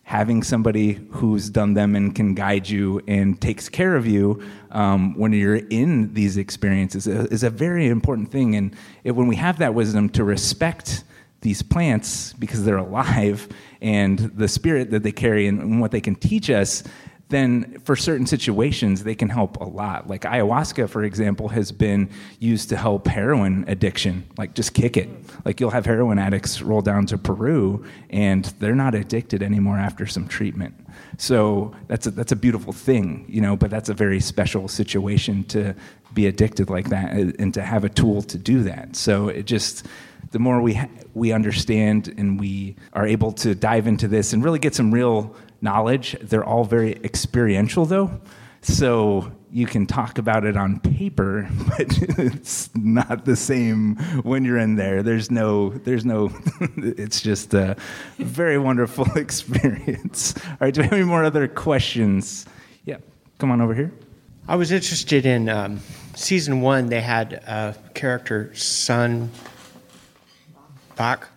having 0.07 0.41
somebody 0.41 0.93
who's 1.11 1.51
done 1.51 1.75
them 1.75 1.97
and 1.97 2.15
can 2.15 2.33
guide 2.33 2.69
you 2.69 3.03
and 3.09 3.41
takes 3.41 3.69
care 3.69 3.97
of 3.97 4.07
you 4.07 4.41
um, 4.71 5.19
when 5.19 5.33
you're 5.33 5.57
in 5.57 6.15
these 6.15 6.37
experiences 6.37 7.09
is 7.09 7.25
a, 7.25 7.33
is 7.33 7.43
a 7.43 7.51
very 7.51 7.89
important 7.89 8.31
thing. 8.31 8.55
And 8.55 8.73
it, 9.03 9.11
when 9.11 9.27
we 9.27 9.35
have 9.35 9.59
that 9.59 9.75
wisdom 9.75 10.09
to 10.11 10.23
respect 10.23 11.03
these 11.47 11.63
plants 11.63 12.33
because 12.33 12.65
they're 12.65 12.77
alive 12.77 13.49
and 13.81 14.19
the 14.19 14.49
spirit 14.49 14.91
that 14.91 15.05
they 15.05 15.13
carry 15.13 15.47
and 15.47 15.81
what 15.81 15.93
they 15.93 16.01
can 16.01 16.17
teach 16.17 16.51
us, 16.51 16.83
then 17.29 17.79
for 17.85 17.95
certain 17.95 18.27
situations 18.27 19.05
they 19.05 19.15
can 19.15 19.29
help 19.29 19.57
a 19.61 19.65
lot. 19.65 20.09
Like 20.09 20.23
ayahuasca, 20.23 20.89
for 20.91 21.05
example, 21.05 21.49
has 21.51 21.71
been 21.71 22.11
used 22.41 22.69
to 22.71 22.77
help 22.77 23.07
heroin 23.07 23.65
addiction. 23.69 24.27
Like 24.37 24.55
just 24.55 24.75
kick 24.75 24.97
it. 24.97 25.09
Like 25.45 25.61
you'll 25.61 25.71
have 25.71 25.87
heroin 25.87 26.19
addicts 26.19 26.61
roll 26.63 26.83
down 26.83 27.07
to 27.07 27.17
Peru 27.17 27.85
and 28.11 28.45
they're 28.59 28.75
not 28.75 28.97
addicted 28.97 29.41
anymore 29.41 29.79
after 29.79 30.05
some 30.05 30.27
treatment. 30.27 30.75
So 31.17 31.77
that's 31.87 32.09
a, 32.09 32.11
that's 32.11 32.33
a 32.33 32.37
beautiful 32.37 32.73
thing, 32.73 33.25
you 33.29 33.41
know. 33.41 33.57
But 33.57 33.71
that's 33.71 33.89
a 33.89 33.95
very 33.95 34.19
special 34.19 34.67
situation 34.67 35.45
to 35.45 35.77
be 36.13 36.27
addicted 36.27 36.71
like 36.71 36.89
that 36.89 37.13
and 37.13 37.55
to 37.55 37.63
have 37.63 37.85
a 37.85 37.89
tool 37.89 38.23
to 38.23 38.37
do 38.37 38.65
that. 38.65 38.97
So 38.97 39.29
it 39.29 39.45
just 39.45 39.87
the 40.31 40.39
more 40.39 40.61
we 40.61 40.75
ha- 40.75 40.89
we 41.15 41.33
understand 41.33 42.13
and 42.17 42.39
we 42.39 42.77
are 42.93 43.07
able 43.07 43.33
to 43.33 43.55
dive 43.55 43.87
into 43.87 44.09
this 44.09 44.33
and 44.33 44.45
really 44.45 44.59
get 44.59 44.75
some 44.75 44.93
real 44.93 45.35
knowledge. 45.61 46.17
They're 46.21 46.45
all 46.45 46.65
very 46.65 46.93
experiential, 47.05 47.87
though. 47.87 48.21
So 48.63 49.33
you 49.51 49.67
can 49.67 49.87
talk 49.87 50.19
about 50.19 50.45
it 50.45 50.57
on 50.57 50.81
paper, 50.81 51.49
but 51.69 51.87
it's 52.19 52.69
not 52.75 53.25
the 53.25 53.37
same 53.37 53.97
when 54.23 54.45
you're 54.45 54.59
in 54.59 54.77
there. 54.77 55.03
There's 55.03 55.31
no, 55.31 55.71
there's 55.71 56.05
no, 56.05 56.31
it's 56.77 57.21
just 57.21 57.55
a 57.55 57.77
very 58.19 58.59
wonderful 58.59 59.07
experience. 59.17 60.35
All 60.45 60.57
right, 60.61 60.75
do 60.75 60.81
we 60.81 60.85
have 60.85 60.93
any 60.93 61.05
more 61.05 61.25
other 61.25 61.47
questions? 61.49 62.47
Yeah, 62.85 62.99
come 63.39 63.51
on 63.51 63.61
over 63.61 63.75
here. 63.75 63.93
I 64.49 64.57
was 64.57 64.71
interested 64.73 65.27
in 65.27 65.49
um, 65.49 65.81
season 66.15 66.61
one, 66.61 66.87
they 66.87 67.01
had 67.01 67.33
a 67.33 67.77
character, 67.95 68.55
Sun 68.55 69.31
Bak, 70.97 71.29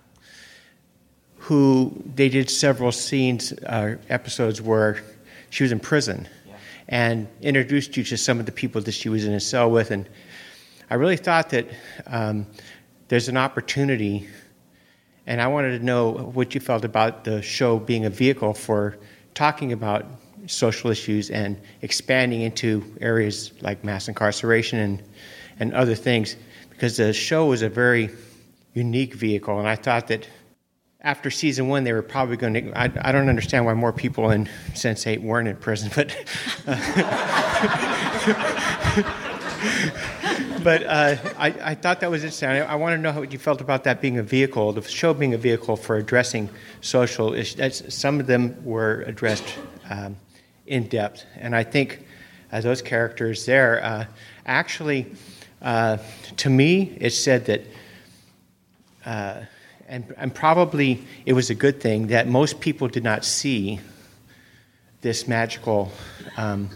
who 1.37 1.93
they 2.15 2.29
did 2.29 2.49
several 2.49 2.91
scenes, 2.91 3.53
uh, 3.53 3.95
episodes 4.09 4.61
where 4.61 5.01
she 5.49 5.63
was 5.63 5.71
in 5.71 5.79
prison 5.79 6.27
and 6.87 7.27
introduced 7.41 7.95
you 7.97 8.03
to 8.03 8.17
some 8.17 8.39
of 8.39 8.45
the 8.45 8.51
people 8.51 8.81
that 8.81 8.91
she 8.91 9.09
was 9.09 9.25
in 9.25 9.33
a 9.33 9.39
cell 9.39 9.69
with. 9.69 9.91
And 9.91 10.09
I 10.89 10.95
really 10.95 11.17
thought 11.17 11.49
that 11.49 11.67
um, 12.07 12.47
there's 13.09 13.27
an 13.29 13.37
opportunity, 13.37 14.27
and 15.27 15.41
I 15.41 15.47
wanted 15.47 15.77
to 15.77 15.85
know 15.85 16.11
what 16.11 16.55
you 16.55 16.61
felt 16.61 16.83
about 16.85 17.23
the 17.23 17.41
show 17.41 17.77
being 17.79 18.05
a 18.05 18.09
vehicle 18.09 18.53
for 18.53 18.97
talking 19.33 19.71
about 19.71 20.05
social 20.47 20.89
issues 20.89 21.29
and 21.29 21.59
expanding 21.81 22.41
into 22.41 22.83
areas 23.01 23.53
like 23.61 23.83
mass 23.83 24.07
incarceration 24.07 24.79
and, 24.79 25.03
and 25.59 25.73
other 25.73 25.95
things, 25.95 26.35
because 26.69 26.97
the 26.97 27.13
show 27.13 27.45
was 27.45 27.61
a 27.61 27.69
very 27.69 28.09
unique 28.79 29.13
vehicle, 29.13 29.59
and 29.59 29.67
I 29.67 29.75
thought 29.75 30.07
that 30.07 30.27
after 31.01 31.31
season 31.31 31.67
one, 31.67 31.83
they 31.83 31.93
were 31.93 32.01
probably 32.01 32.37
going 32.37 32.53
to. 32.55 32.77
I, 32.77 32.91
I 33.01 33.11
don't 33.11 33.29
understand 33.29 33.65
why 33.65 33.73
more 33.73 33.93
people 33.93 34.31
in 34.31 34.49
Sense8 34.73 35.21
weren't 35.21 35.47
in 35.47 35.55
prison, 35.57 35.91
but. 35.95 36.15
But 40.63 40.83
uh, 40.83 41.15
I, 41.37 41.47
I, 41.71 41.75
thought 41.75 42.01
that 42.01 42.11
was 42.11 42.23
interesting. 42.23 42.49
I, 42.49 42.59
I 42.59 42.75
want 42.75 42.93
to 42.93 43.01
know 43.01 43.13
how 43.13 43.21
you 43.21 43.39
felt 43.39 43.61
about 43.61 43.85
that 43.85 44.01
being 44.01 44.17
a 44.17 44.23
vehicle, 44.23 44.73
the 44.73 44.81
show 44.81 45.13
being 45.13 45.33
a 45.33 45.37
vehicle 45.37 45.77
for 45.77 45.95
addressing 45.95 46.49
social 46.81 47.33
issues. 47.33 47.93
Some 47.93 48.19
of 48.19 48.27
them 48.27 48.61
were 48.65 49.03
addressed 49.07 49.55
um, 49.89 50.17
in 50.67 50.87
depth, 50.87 51.25
and 51.37 51.55
I 51.55 51.63
think 51.63 52.05
uh, 52.51 52.59
those 52.59 52.81
characters 52.81 53.45
there 53.45 53.83
uh, 53.83 54.05
actually, 54.45 55.13
uh, 55.61 55.97
to 56.37 56.49
me, 56.49 56.97
it 56.99 57.11
said 57.11 57.45
that 57.45 57.61
uh, 59.05 59.41
and, 59.89 60.13
and 60.17 60.33
probably 60.33 61.03
it 61.25 61.33
was 61.33 61.49
a 61.49 61.55
good 61.55 61.81
thing 61.81 62.07
that 62.07 62.27
most 62.27 62.59
people 62.59 62.87
did 62.87 63.03
not 63.03 63.25
see 63.25 63.79
this 65.01 65.27
magical, 65.27 65.91
um, 66.37 66.69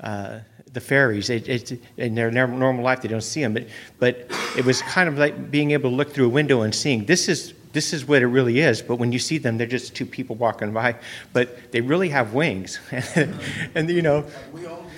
uh, 0.00 0.38
the 0.72 0.80
fairies. 0.80 1.30
It, 1.30 1.48
it, 1.48 1.82
in 1.96 2.14
their 2.14 2.30
normal 2.30 2.84
life, 2.84 3.02
they 3.02 3.08
don't 3.08 3.20
see 3.20 3.40
them. 3.40 3.54
But, 3.54 3.66
but 3.98 4.30
it 4.56 4.64
was 4.64 4.82
kind 4.82 5.08
of 5.08 5.18
like 5.18 5.50
being 5.50 5.72
able 5.72 5.90
to 5.90 5.96
look 5.96 6.12
through 6.12 6.26
a 6.26 6.30
window 6.30 6.62
and 6.62 6.74
seeing 6.74 7.04
this 7.06 7.28
is, 7.28 7.54
this 7.72 7.92
is 7.92 8.06
what 8.06 8.22
it 8.22 8.26
really 8.26 8.60
is. 8.60 8.82
But 8.82 8.96
when 8.96 9.10
you 9.10 9.18
see 9.18 9.38
them, 9.38 9.58
they're 9.58 9.66
just 9.66 9.96
two 9.96 10.06
people 10.06 10.36
walking 10.36 10.72
by. 10.72 10.96
But 11.32 11.72
they 11.72 11.80
really 11.80 12.10
have 12.10 12.34
wings. 12.34 12.78
and, 13.74 13.90
you 13.90 14.02
know. 14.02 14.24
We 14.52 14.66
all 14.66 14.82
do 14.82 14.88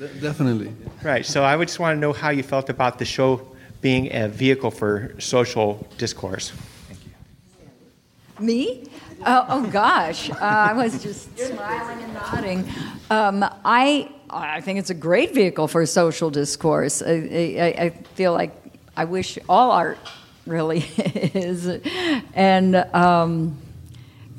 actually 0.00 0.20
definitely. 0.20 0.72
Right. 1.02 1.26
So 1.26 1.44
I 1.44 1.56
would 1.56 1.68
just 1.68 1.80
want 1.80 1.96
to 1.96 2.00
know 2.00 2.12
how 2.12 2.30
you 2.30 2.42
felt 2.42 2.70
about 2.70 2.98
the 2.98 3.04
show 3.04 3.53
being 3.84 4.10
a 4.14 4.28
vehicle 4.28 4.70
for 4.70 5.14
social 5.18 5.86
discourse. 5.98 6.52
Thank 6.88 7.00
you. 7.04 8.42
Me? 8.42 8.88
Oh, 9.26 9.44
oh 9.46 9.66
gosh, 9.66 10.30
uh, 10.30 10.36
I 10.40 10.72
was 10.72 11.02
just 11.02 11.38
smiling 11.38 12.02
and 12.02 12.14
nodding. 12.14 12.68
Um, 13.10 13.44
I 13.62 14.10
I 14.30 14.62
think 14.62 14.78
it's 14.78 14.88
a 14.88 14.94
great 14.94 15.34
vehicle 15.34 15.68
for 15.68 15.84
social 15.84 16.30
discourse. 16.30 17.02
I, 17.02 17.10
I, 17.10 17.74
I 17.84 17.90
feel 18.14 18.32
like 18.32 18.52
I 18.96 19.04
wish 19.04 19.38
all 19.50 19.70
art 19.70 19.98
really 20.46 20.78
is, 21.34 21.68
and 22.32 22.76
um, 22.76 23.58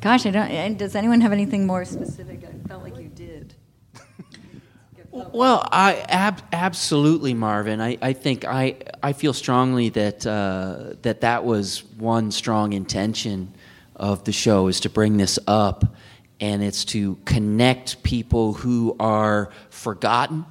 gosh, 0.01 0.25
I 0.25 0.31
don't. 0.31 0.75
Does 0.75 0.95
anyone 0.95 1.21
have 1.21 1.31
anything 1.31 1.67
more 1.67 1.85
specific? 1.85 2.39
I 2.43 2.67
felt 2.67 2.81
like 2.81 2.97
you 2.97 3.09
did. 3.09 3.53
Well, 5.15 5.65
I 5.71 6.03
ab- 6.09 6.41
absolutely, 6.51 7.33
Marvin. 7.33 7.79
I, 7.79 7.97
I 8.01 8.11
think 8.11 8.43
I 8.43 8.75
I 9.01 9.13
feel 9.13 9.31
strongly 9.31 9.87
that 9.89 10.27
uh, 10.27 10.95
that 11.03 11.21
that 11.21 11.45
was 11.45 11.85
one 11.85 12.31
strong 12.31 12.73
intention 12.73 13.53
of 13.95 14.25
the 14.25 14.33
show 14.33 14.67
is 14.67 14.81
to 14.81 14.89
bring 14.89 15.15
this 15.15 15.39
up, 15.47 15.85
and 16.41 16.61
it's 16.61 16.83
to 16.85 17.15
connect 17.23 18.03
people 18.03 18.51
who 18.51 18.97
are 18.99 19.51
forgotten, 19.69 20.45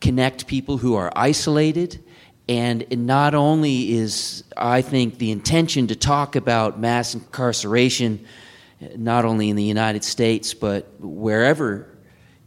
connect 0.00 0.48
people 0.48 0.78
who 0.78 0.96
are 0.96 1.12
isolated, 1.14 2.02
and 2.48 2.84
not 3.06 3.36
only 3.36 3.92
is 3.92 4.42
I 4.56 4.82
think 4.82 5.18
the 5.18 5.30
intention 5.30 5.86
to 5.86 5.94
talk 5.94 6.34
about 6.34 6.80
mass 6.80 7.14
incarceration, 7.14 8.26
not 8.96 9.24
only 9.24 9.48
in 9.48 9.54
the 9.54 9.62
United 9.62 10.02
States 10.02 10.54
but 10.54 10.88
wherever 10.98 11.86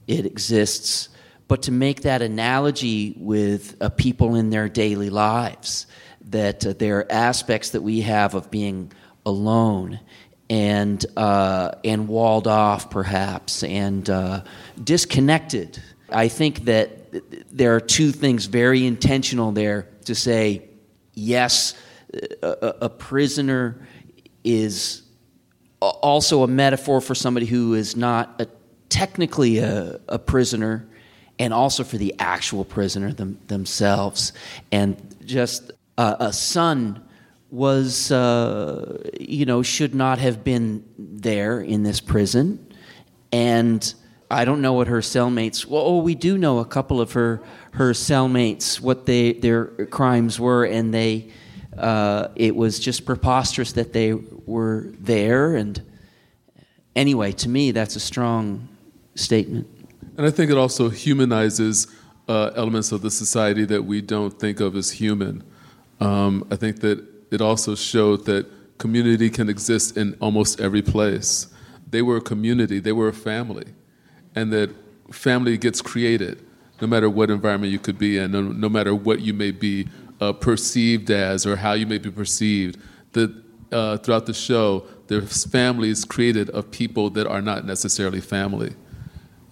it 0.05 0.25
exists 0.25 1.07
but 1.47 1.63
to 1.63 1.71
make 1.71 2.01
that 2.01 2.21
analogy 2.21 3.15
with 3.17 3.77
uh, 3.81 3.89
people 3.89 4.35
in 4.35 4.49
their 4.49 4.67
daily 4.67 5.09
lives, 5.09 5.87
that 6.29 6.65
uh, 6.65 6.73
there 6.73 6.99
are 6.99 7.11
aspects 7.11 7.71
that 7.71 7.81
we 7.81 8.01
have 8.01 8.33
of 8.33 8.49
being 8.49 8.91
alone 9.25 9.99
and 10.49 11.05
uh, 11.17 11.71
and 11.83 12.07
walled 12.07 12.47
off, 12.47 12.89
perhaps, 12.89 13.63
and 13.63 14.09
uh, 14.09 14.43
disconnected. 14.83 15.81
I 16.09 16.27
think 16.27 16.65
that 16.65 17.55
there 17.55 17.75
are 17.75 17.79
two 17.79 18.11
things 18.11 18.45
very 18.45 18.85
intentional 18.85 19.51
there 19.51 19.87
to 20.05 20.13
say, 20.13 20.69
yes, 21.13 21.73
a, 22.41 22.75
a 22.81 22.89
prisoner 22.89 23.87
is 24.43 25.01
also 25.79 26.43
a 26.43 26.47
metaphor 26.47 27.01
for 27.01 27.15
somebody 27.15 27.45
who 27.45 27.73
is 27.73 27.95
not 27.95 28.39
a, 28.39 28.47
technically 28.89 29.57
a, 29.57 29.99
a 30.07 30.19
prisoner 30.19 30.87
and 31.39 31.53
also 31.53 31.83
for 31.83 31.97
the 31.97 32.15
actual 32.19 32.65
prisoner 32.65 33.11
them, 33.11 33.39
themselves. 33.47 34.33
And 34.71 35.15
just 35.25 35.71
uh, 35.97 36.15
a 36.19 36.33
Sun 36.33 37.03
was, 37.51 38.11
uh, 38.11 39.01
you 39.19 39.45
know, 39.45 39.63
should 39.63 39.95
not 39.95 40.19
have 40.19 40.43
been 40.43 40.83
there 40.97 41.59
in 41.59 41.83
this 41.83 41.99
prison. 41.99 42.73
And 43.31 43.93
I 44.29 44.45
don't 44.45 44.61
know 44.61 44.73
what 44.73 44.87
her 44.87 44.99
cellmates. 44.99 45.65
Well, 45.65 45.81
oh, 45.81 45.99
we 45.99 46.15
do 46.15 46.37
know 46.37 46.59
a 46.59 46.65
couple 46.65 46.99
of 46.99 47.11
her 47.13 47.41
her 47.71 47.91
cellmates 47.91 48.79
what 48.79 49.05
they 49.05 49.33
their 49.33 49.65
crimes 49.87 50.39
were, 50.39 50.65
and 50.65 50.93
they. 50.93 51.31
Uh, 51.77 52.29
it 52.37 52.55
was 52.55 52.79
just 52.79 53.05
preposterous 53.05 53.73
that 53.73 53.91
they 53.91 54.13
were 54.13 54.93
there, 54.97 55.55
and 55.55 55.81
anyway, 56.95 57.33
to 57.33 57.49
me, 57.49 57.71
that's 57.71 57.97
a 57.97 57.99
strong 57.99 58.69
statement. 59.15 59.67
And 60.17 60.25
I 60.25 60.31
think 60.31 60.49
it 60.49 60.57
also 60.57 60.89
humanizes 60.89 61.87
uh, 62.27 62.51
elements 62.55 62.91
of 62.91 63.01
the 63.01 63.11
society 63.11 63.65
that 63.65 63.83
we 63.83 64.01
don't 64.01 64.31
think 64.39 64.59
of 64.59 64.75
as 64.75 64.91
human. 64.91 65.43
Um, 65.99 66.47
I 66.49 66.55
think 66.55 66.79
that 66.81 67.03
it 67.31 67.41
also 67.41 67.75
showed 67.75 68.25
that 68.25 68.47
community 68.77 69.29
can 69.29 69.49
exist 69.49 69.97
in 69.97 70.15
almost 70.19 70.59
every 70.59 70.81
place. 70.81 71.47
They 71.89 72.01
were 72.01 72.17
a 72.17 72.21
community, 72.21 72.79
they 72.79 72.91
were 72.91 73.09
a 73.09 73.13
family, 73.13 73.65
and 74.35 74.51
that 74.53 74.71
family 75.11 75.57
gets 75.57 75.81
created 75.81 76.41
no 76.81 76.87
matter 76.87 77.09
what 77.09 77.29
environment 77.29 77.71
you 77.71 77.79
could 77.79 77.97
be 77.97 78.17
in, 78.17 78.31
no, 78.31 78.41
no 78.41 78.67
matter 78.67 78.93
what 78.93 79.21
you 79.21 79.33
may 79.33 79.51
be 79.51 79.87
uh, 80.19 80.33
perceived 80.33 81.09
as 81.09 81.45
or 81.45 81.55
how 81.55 81.73
you 81.73 81.85
may 81.85 81.97
be 81.97 82.11
perceived. 82.11 82.77
That 83.13 83.33
uh, 83.71 83.97
throughout 83.97 84.25
the 84.25 84.33
show, 84.33 84.85
there's 85.07 85.45
families 85.45 86.03
created 86.03 86.49
of 86.49 86.69
people 86.71 87.09
that 87.11 87.27
are 87.27 87.41
not 87.41 87.65
necessarily 87.65 88.19
family 88.19 88.75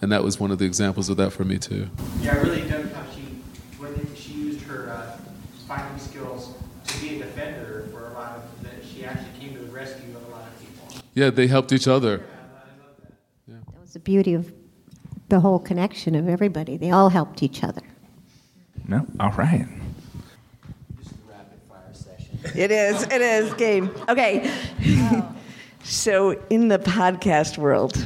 and 0.04 0.12
that 0.12 0.22
was 0.22 0.38
one 0.38 0.52
of 0.52 0.58
the 0.58 0.66
examples 0.66 1.08
of 1.08 1.16
that 1.16 1.32
for 1.32 1.46
me 1.46 1.58
too. 1.58 1.90
Yeah, 2.20 2.36
I 2.36 2.42
really 2.42 2.70
dug 2.70 2.92
how 2.92 3.04
she 3.16 3.22
when 3.80 4.16
she 4.16 4.34
used 4.34 4.62
her 4.64 4.90
uh, 4.90 5.18
fighting 5.66 5.98
skills 5.98 6.56
to 6.88 7.00
be 7.00 7.22
a 7.22 7.24
defender 7.24 7.88
for 7.90 8.10
a 8.10 8.14
lot 8.14 8.36
of 8.36 8.64
that. 8.64 8.84
She 8.86 9.06
actually 9.06 9.32
came 9.40 9.54
to 9.54 9.60
the 9.60 9.72
rescue 9.72 10.14
of 10.14 10.28
a 10.28 10.32
lot 10.32 10.42
of 10.42 10.60
people. 10.60 11.02
Yeah, 11.14 11.30
they 11.30 11.48
helped 11.48 11.72
each 11.72 11.88
other. 11.88 12.22
Yeah. 13.48 13.56
That 13.72 13.80
was 13.80 13.94
the 13.94 14.00
beauty 14.00 14.34
of 14.34 14.52
the 15.30 15.40
whole 15.40 15.60
connection 15.60 16.16
of 16.16 16.28
everybody. 16.28 16.76
They 16.76 16.92
all 16.92 17.08
helped 17.08 17.42
each 17.42 17.64
other. 17.64 17.82
No, 18.86 19.08
all 19.22 19.32
right. 19.32 19.66
It 22.54 22.72
is. 22.72 23.04
It 23.04 23.22
is 23.22 23.54
game. 23.54 23.90
Okay. 24.10 24.54
so 25.84 26.32
in 26.50 26.68
the 26.68 26.78
podcast 26.78 27.58
world 27.58 28.06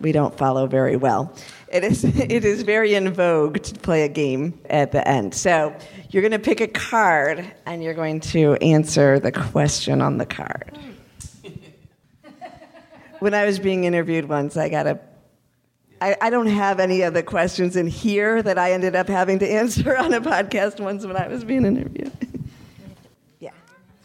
we 0.00 0.12
don't 0.12 0.36
follow 0.36 0.66
very 0.66 0.96
well. 0.96 1.34
It 1.68 1.84
is, 1.84 2.04
it 2.04 2.44
is 2.44 2.62
very 2.62 2.94
in 2.94 3.12
vogue 3.12 3.62
to 3.62 3.74
play 3.74 4.02
a 4.02 4.08
game 4.08 4.58
at 4.70 4.92
the 4.92 5.06
end. 5.06 5.34
So 5.34 5.74
you're 6.10 6.22
going 6.22 6.32
to 6.32 6.38
pick 6.38 6.60
a 6.60 6.68
card 6.68 7.50
and 7.66 7.82
you're 7.82 7.94
going 7.94 8.20
to 8.20 8.54
answer 8.54 9.18
the 9.18 9.32
question 9.32 10.00
on 10.00 10.18
the 10.18 10.26
card. 10.26 10.78
when 13.20 13.34
I 13.34 13.46
was 13.46 13.58
being 13.58 13.84
interviewed 13.84 14.28
once, 14.28 14.56
I 14.56 14.68
got 14.68 14.86
a 14.86 15.00
I, 16.02 16.16
I 16.20 16.30
don't 16.30 16.48
have 16.48 16.80
any 16.80 17.02
of 17.02 17.14
the 17.14 17.22
questions 17.22 17.76
in 17.76 17.86
here 17.86 18.42
that 18.42 18.58
I 18.58 18.72
ended 18.72 18.96
up 18.96 19.06
having 19.06 19.38
to 19.38 19.48
answer 19.60 19.96
on 19.96 20.12
a 20.12 20.20
podcast 20.20 20.80
once 20.80 21.06
when 21.06 21.16
I 21.16 21.28
was 21.28 21.44
being 21.44 21.64
interviewed. 21.64 22.21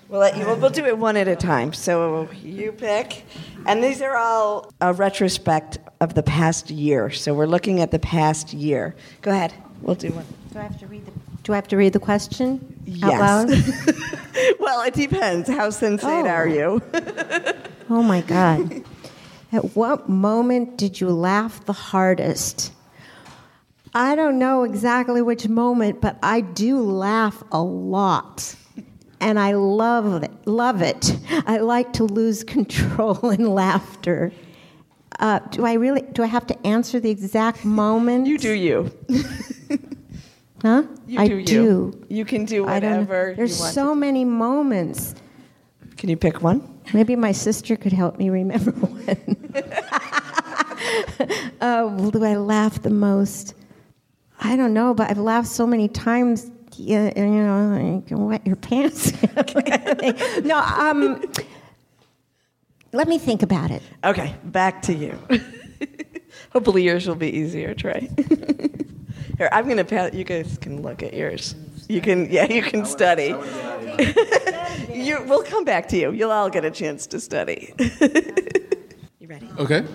We'll, 0.10 0.22
let 0.22 0.38
you, 0.38 0.46
we'll, 0.46 0.56
we'll 0.58 0.70
do 0.70 0.86
it 0.86 0.98
one 0.98 1.18
at 1.18 1.28
a 1.28 1.36
time. 1.36 1.74
So 1.74 2.30
you 2.42 2.72
pick. 2.72 3.24
And 3.66 3.84
these 3.84 4.02
are 4.02 4.16
all 4.16 4.72
a 4.80 4.94
retrospect 4.94 5.80
of 6.00 6.14
the 6.14 6.24
past 6.24 6.70
year. 6.70 7.12
So 7.12 7.34
we're 7.34 7.46
looking 7.48 7.82
at 7.82 7.92
the 7.92 8.00
past 8.00 8.54
year. 8.54 8.96
Go 9.22 9.32
ahead. 9.32 9.54
We'll 9.82 9.96
do 9.96 10.10
one. 10.12 10.26
Do 10.54 10.60
I 10.60 10.64
have 10.64 10.80
to 10.80 10.88
read 10.88 11.06
the, 11.06 11.12
do 11.44 11.52
I 11.54 11.56
have 11.58 11.68
to 11.70 11.78
read 11.78 11.92
the 11.94 12.00
question 12.00 12.80
Yes. 12.86 13.04
out 13.12 13.50
loud? 13.50 14.56
well, 14.60 14.82
it 14.84 14.94
depends. 14.94 15.50
How 15.50 15.70
sensate 15.70 16.24
Oh. 16.26 16.28
are 16.28 16.48
you? 16.48 16.82
Oh 17.90 18.04
my 18.04 18.20
God. 18.20 18.84
At 19.54 19.74
what 19.78 20.10
moment 20.10 20.78
did 20.78 21.00
you 21.00 21.10
laugh 21.10 21.64
the 21.66 21.72
hardest? 21.72 22.74
I 23.94 24.14
don't 24.14 24.38
know 24.40 24.64
exactly 24.64 25.22
which 25.22 25.48
moment, 25.48 26.02
but 26.02 26.18
I 26.22 26.42
do 26.42 26.82
laugh 26.82 27.42
a 27.50 27.62
lot. 27.62 28.56
And 29.20 29.40
I 29.40 29.54
love 29.54 30.24
it. 30.24 30.32
Love 30.46 30.82
it. 30.82 31.18
I 31.48 31.58
like 31.58 31.94
to 31.94 32.04
lose 32.04 32.44
control 32.56 33.30
in 33.32 33.46
laughter. 33.54 34.32
Uh, 35.20 35.40
do 35.50 35.66
I 35.66 35.74
really? 35.74 36.02
Do 36.02 36.22
I 36.22 36.28
have 36.28 36.46
to 36.48 36.68
answer 36.68 37.00
the 37.00 37.10
exact 37.10 37.66
moment? 37.66 38.28
You 38.28 38.38
do 38.38 38.52
you. 38.54 38.92
Huh? 40.64 40.84
You 41.06 41.20
I 41.20 41.28
do 41.28 41.36
you. 41.38 41.46
do. 41.46 42.06
You 42.10 42.26
can 42.26 42.44
do 42.44 42.64
whatever 42.64 43.36
There's 43.38 43.58
you 43.60 43.62
want. 43.64 43.74
so 43.76 43.94
many 43.94 44.26
moments. 44.26 45.14
Can 45.98 46.10
you 46.10 46.18
pick 46.18 46.42
one? 46.42 46.80
Maybe 46.96 47.16
my 47.16 47.32
sister 47.32 47.76
could 47.76 47.94
help 47.94 48.18
me 48.18 48.32
remember 48.32 48.72
one. 48.72 49.54
uh, 51.62 51.90
do 52.10 52.24
I 52.24 52.38
laugh 52.38 52.82
the 52.82 52.90
most? 52.90 53.54
I 54.40 54.56
don't 54.56 54.74
know, 54.74 54.96
but 54.96 55.12
I've 55.12 55.20
laughed 55.20 55.48
so 55.48 55.68
many 55.68 55.88
times. 55.88 56.50
You, 56.78 57.12
you 57.16 57.26
know, 57.26 57.96
you 57.96 58.04
can 58.06 58.26
wet 58.26 58.46
your 58.46 58.56
pants. 58.56 59.12
no, 60.44 60.60
um, 60.60 61.24
let 62.94 63.08
me 63.08 63.18
think 63.18 63.42
about 63.42 63.72
it. 63.72 63.82
Okay, 64.04 64.36
back 64.44 64.82
to 64.84 64.94
you. 64.94 65.18
Hopefully 66.52 66.84
yours 66.84 67.08
will 67.08 67.16
be 67.16 67.36
easier, 67.36 67.74
Trey. 67.74 68.10
Here, 69.38 69.50
I'm 69.52 69.68
gonna 69.68 69.84
pass. 69.84 70.14
You 70.14 70.24
guys 70.24 70.58
can 70.60 70.82
look 70.82 71.04
at 71.04 71.14
yours. 71.14 71.56
You 71.88 72.02
can, 72.02 72.30
yeah, 72.32 72.52
you 72.52 72.62
can 72.62 72.86
study. 72.86 73.36
you, 74.94 75.24
we'll 75.24 75.44
come 75.44 75.64
back 75.64 75.88
to 75.90 75.98
you. 75.98 76.12
You'll 76.12 76.32
all 76.32 76.50
get 76.50 76.66
a 76.66 76.72
chance 76.72 77.08
to 77.08 77.20
study. 77.20 77.74
you 79.20 79.28
ready? 79.28 79.48
Okay. 79.60 79.86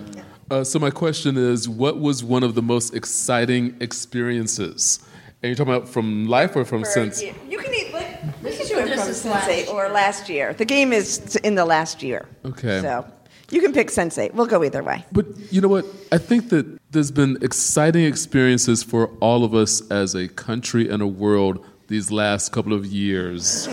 Uh, 0.49 0.63
so 0.63 0.79
my 0.79 0.89
question 0.89 1.37
is, 1.37 1.67
what 1.67 1.99
was 1.99 2.23
one 2.23 2.43
of 2.43 2.55
the 2.55 2.61
most 2.61 2.93
exciting 2.93 3.75
experiences? 3.79 4.99
And 5.43 5.49
you're 5.49 5.57
talking 5.57 5.73
about 5.73 5.89
from 5.89 6.25
life 6.29 6.55
or 6.55 6.63
from 6.63 6.85
since? 6.85 7.21
You, 7.21 7.35
you 7.49 7.57
can 7.57 7.73
eat. 7.73 7.93
Like, 7.93 8.23
we 8.41 8.55
can 8.55 8.65
do 8.65 8.79
it 8.79 8.87
from 8.97 9.09
Sense8 9.09 9.67
or 9.73 9.89
last 9.89 10.29
year. 10.29 10.53
The 10.53 10.63
game 10.63 10.93
is 10.93 11.35
in 11.43 11.55
the 11.55 11.65
last 11.65 12.01
year. 12.01 12.29
Okay. 12.45 12.79
So 12.79 13.05
you 13.51 13.59
can 13.59 13.73
pick 13.73 13.89
Sense8. 13.89 14.33
We'll 14.33 14.47
go 14.47 14.63
either 14.63 14.81
way. 14.81 15.03
But 15.11 15.25
you 15.51 15.59
know 15.59 15.67
what? 15.67 15.85
I 16.13 16.17
think 16.17 16.47
that 16.49 16.79
there's 16.91 17.11
been 17.11 17.37
exciting 17.41 18.05
experiences 18.05 18.83
for 18.83 19.07
all 19.19 19.43
of 19.43 19.53
us 19.53 19.85
as 19.91 20.15
a 20.15 20.29
country 20.29 20.87
and 20.87 21.01
a 21.01 21.07
world 21.07 21.65
these 21.89 22.09
last 22.09 22.53
couple 22.53 22.71
of 22.71 22.85
years. 22.85 23.67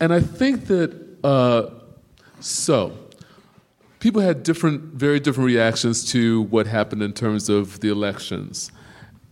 and 0.00 0.12
I 0.12 0.18
think 0.18 0.66
that, 0.66 1.00
uh, 1.22 1.70
so, 2.40 2.96
people 4.00 4.20
had 4.20 4.42
different, 4.42 4.94
very 4.94 5.20
different 5.20 5.46
reactions 5.46 6.04
to 6.12 6.42
what 6.42 6.66
happened 6.66 7.02
in 7.02 7.12
terms 7.12 7.48
of 7.48 7.80
the 7.80 7.88
elections. 7.88 8.70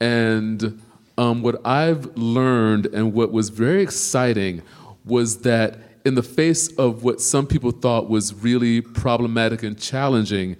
And 0.00 0.80
um, 1.18 1.42
what 1.42 1.64
I've 1.66 2.16
learned 2.16 2.86
and 2.86 3.12
what 3.12 3.32
was 3.32 3.48
very 3.48 3.82
exciting 3.82 4.62
was 5.04 5.38
that 5.38 5.78
in 6.04 6.14
the 6.14 6.22
face 6.22 6.72
of 6.76 7.02
what 7.02 7.20
some 7.20 7.46
people 7.46 7.70
thought 7.70 8.08
was 8.08 8.34
really 8.34 8.80
problematic 8.80 9.62
and 9.62 9.78
challenging, 9.78 10.56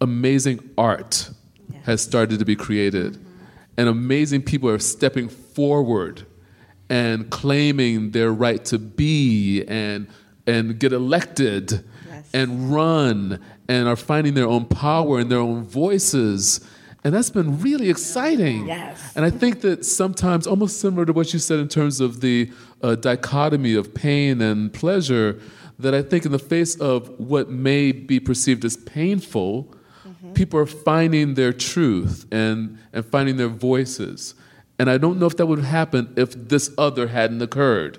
amazing 0.00 0.70
art 0.78 1.30
has 1.84 2.02
started 2.02 2.38
to 2.38 2.44
be 2.44 2.56
created. 2.56 3.18
And 3.76 3.88
amazing 3.88 4.42
people 4.42 4.70
are 4.70 4.78
stepping 4.78 5.28
forward 5.28 6.24
and 6.88 7.28
claiming 7.30 8.12
their 8.12 8.32
right 8.32 8.64
to 8.66 8.78
be 8.78 9.64
and, 9.66 10.06
and 10.46 10.78
get 10.78 10.92
elected 10.92 11.84
and 12.36 12.70
run 12.70 13.40
and 13.66 13.88
are 13.88 13.96
finding 13.96 14.34
their 14.34 14.46
own 14.46 14.66
power 14.66 15.18
and 15.18 15.30
their 15.32 15.38
own 15.38 15.64
voices. 15.64 16.60
And 17.02 17.14
that's 17.14 17.30
been 17.30 17.60
really 17.62 17.88
exciting. 17.88 18.66
Yes. 18.66 19.16
And 19.16 19.24
I 19.24 19.30
think 19.30 19.62
that 19.62 19.86
sometimes, 19.86 20.46
almost 20.46 20.78
similar 20.78 21.06
to 21.06 21.14
what 21.14 21.32
you 21.32 21.38
said 21.38 21.60
in 21.60 21.68
terms 21.68 21.98
of 21.98 22.20
the 22.20 22.52
uh, 22.82 22.96
dichotomy 22.96 23.74
of 23.74 23.94
pain 23.94 24.42
and 24.42 24.70
pleasure, 24.70 25.40
that 25.78 25.94
I 25.94 26.02
think 26.02 26.26
in 26.26 26.32
the 26.32 26.38
face 26.38 26.78
of 26.78 27.08
what 27.18 27.48
may 27.48 27.92
be 27.92 28.20
perceived 28.20 28.64
as 28.66 28.76
painful, 28.76 29.74
people 30.34 30.60
are 30.60 30.66
finding 30.66 31.34
their 31.34 31.54
truth 31.54 32.26
and, 32.30 32.78
and 32.92 33.04
finding 33.06 33.36
their 33.38 33.48
voices. 33.48 34.34
And 34.78 34.90
I 34.90 34.98
don't 34.98 35.18
know 35.18 35.26
if 35.26 35.38
that 35.38 35.46
would 35.46 35.64
happen 35.64 36.12
if 36.16 36.32
this 36.32 36.70
other 36.76 37.08
hadn't 37.08 37.40
occurred. 37.40 37.98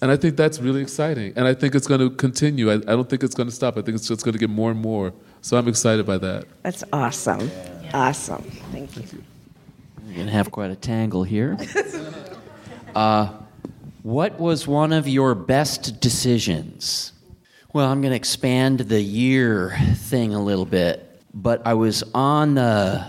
And 0.00 0.10
I 0.10 0.16
think 0.16 0.36
that's 0.36 0.60
really 0.60 0.80
exciting. 0.80 1.32
And 1.36 1.46
I 1.46 1.54
think 1.54 1.74
it's 1.74 1.86
going 1.86 2.00
to 2.00 2.10
continue. 2.10 2.70
I, 2.70 2.74
I 2.74 2.78
don't 2.78 3.08
think 3.08 3.22
it's 3.24 3.34
going 3.34 3.48
to 3.48 3.54
stop. 3.54 3.76
I 3.76 3.82
think 3.82 3.96
it's 3.96 4.06
just 4.06 4.24
going 4.24 4.32
to 4.32 4.38
get 4.38 4.50
more 4.50 4.70
and 4.70 4.80
more. 4.80 5.12
So 5.40 5.56
I'm 5.56 5.66
excited 5.66 6.06
by 6.06 6.18
that. 6.18 6.44
That's 6.62 6.84
awesome. 6.92 7.50
Awesome. 7.92 8.42
Thank 8.72 8.96
you. 8.96 9.24
We're 10.06 10.14
going 10.14 10.26
to 10.26 10.32
have 10.32 10.50
quite 10.50 10.70
a 10.70 10.76
tangle 10.76 11.24
here. 11.24 11.56
Uh, 12.94 13.32
what 14.02 14.38
was 14.40 14.66
one 14.66 14.92
of 14.92 15.06
your 15.06 15.34
best 15.34 16.00
decisions? 16.00 17.12
Well, 17.74 17.90
I'm 17.90 18.00
going 18.00 18.12
to 18.12 18.16
expand 18.16 18.80
the 18.80 19.00
year 19.00 19.76
thing 19.94 20.34
a 20.34 20.42
little 20.42 20.64
bit. 20.64 21.04
But 21.34 21.66
I 21.66 21.74
was 21.74 22.02
on 22.14 22.54
the 22.54 23.06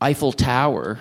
Eiffel 0.00 0.32
Tower 0.32 0.98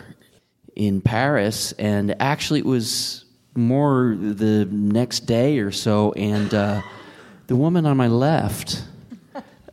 in 0.76 1.02
Paris, 1.02 1.72
and 1.73 2.15
actually, 2.22 2.60
it 2.60 2.65
was 2.65 3.26
more 3.60 4.15
the 4.18 4.65
next 4.65 5.22
day 5.22 5.60
or 5.60 5.72
so, 5.72 6.11
and 6.14 6.53
uh, 6.53 6.81
the 7.48 7.56
woman 7.56 7.86
on 7.86 7.98
my 7.98 8.07
left. 8.07 8.84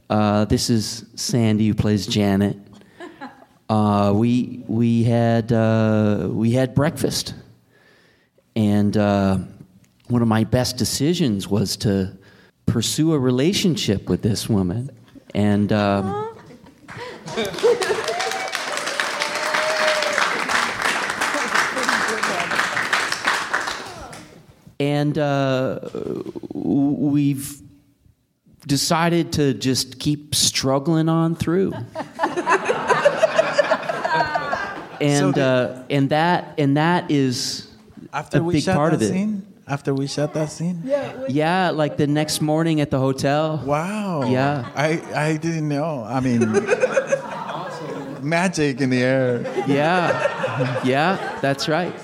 Uh, 0.08 0.44
this 0.44 0.70
is 0.70 1.04
Sandy, 1.16 1.68
who 1.68 1.74
plays 1.74 2.06
Janet. 2.06 2.56
Uh, 3.68 4.12
we 4.14 4.62
we 4.68 5.02
had 5.02 5.52
uh, 5.52 6.28
we 6.30 6.52
had 6.52 6.74
breakfast, 6.74 7.34
and 8.54 8.96
uh, 8.96 9.38
one 10.08 10.22
of 10.22 10.28
my 10.28 10.44
best 10.44 10.76
decisions 10.76 11.48
was 11.48 11.76
to 11.78 12.16
pursue 12.66 13.12
a 13.14 13.18
relationship 13.18 14.08
with 14.08 14.22
this 14.22 14.48
woman, 14.48 14.90
and. 15.34 15.72
Um, 15.72 16.34
and 24.80 25.16
uh, 25.18 25.78
we've 26.52 27.60
decided 28.66 29.32
to 29.34 29.54
just 29.54 29.98
keep 30.00 30.34
struggling 30.34 31.08
on 31.08 31.34
through. 31.36 31.72
and 35.00 35.34
the- 35.34 35.42
uh, 35.42 35.82
and 35.90 36.10
that 36.10 36.54
and 36.58 36.76
that 36.76 37.10
is 37.10 37.68
After 38.12 38.38
a 38.38 38.42
we 38.42 38.54
big 38.54 38.62
shot 38.64 38.76
part 38.76 38.90
that 38.92 38.96
of 38.96 39.02
it. 39.02 39.08
scene, 39.12 39.46
after 39.66 39.94
we 39.94 40.06
shot 40.06 40.32
that 40.34 40.50
scene, 40.50 40.82
Yeah, 41.28 41.70
like 41.70 41.96
the 41.96 42.06
next 42.06 42.40
morning 42.40 42.80
at 42.80 42.90
the 42.90 42.98
hotel. 42.98 43.62
wow. 43.64 44.22
Yeah. 44.28 44.64
I 44.74 45.00
I 45.14 45.36
didn't 45.36 45.68
know. 45.68 46.04
I 46.04 46.20
mean, 46.20 46.40
magic 48.22 48.80
in 48.80 48.90
the 48.90 49.02
air. 49.02 49.42
Yeah, 49.66 50.82
yeah, 50.84 51.38
that's 51.40 51.68
right. 51.68 51.94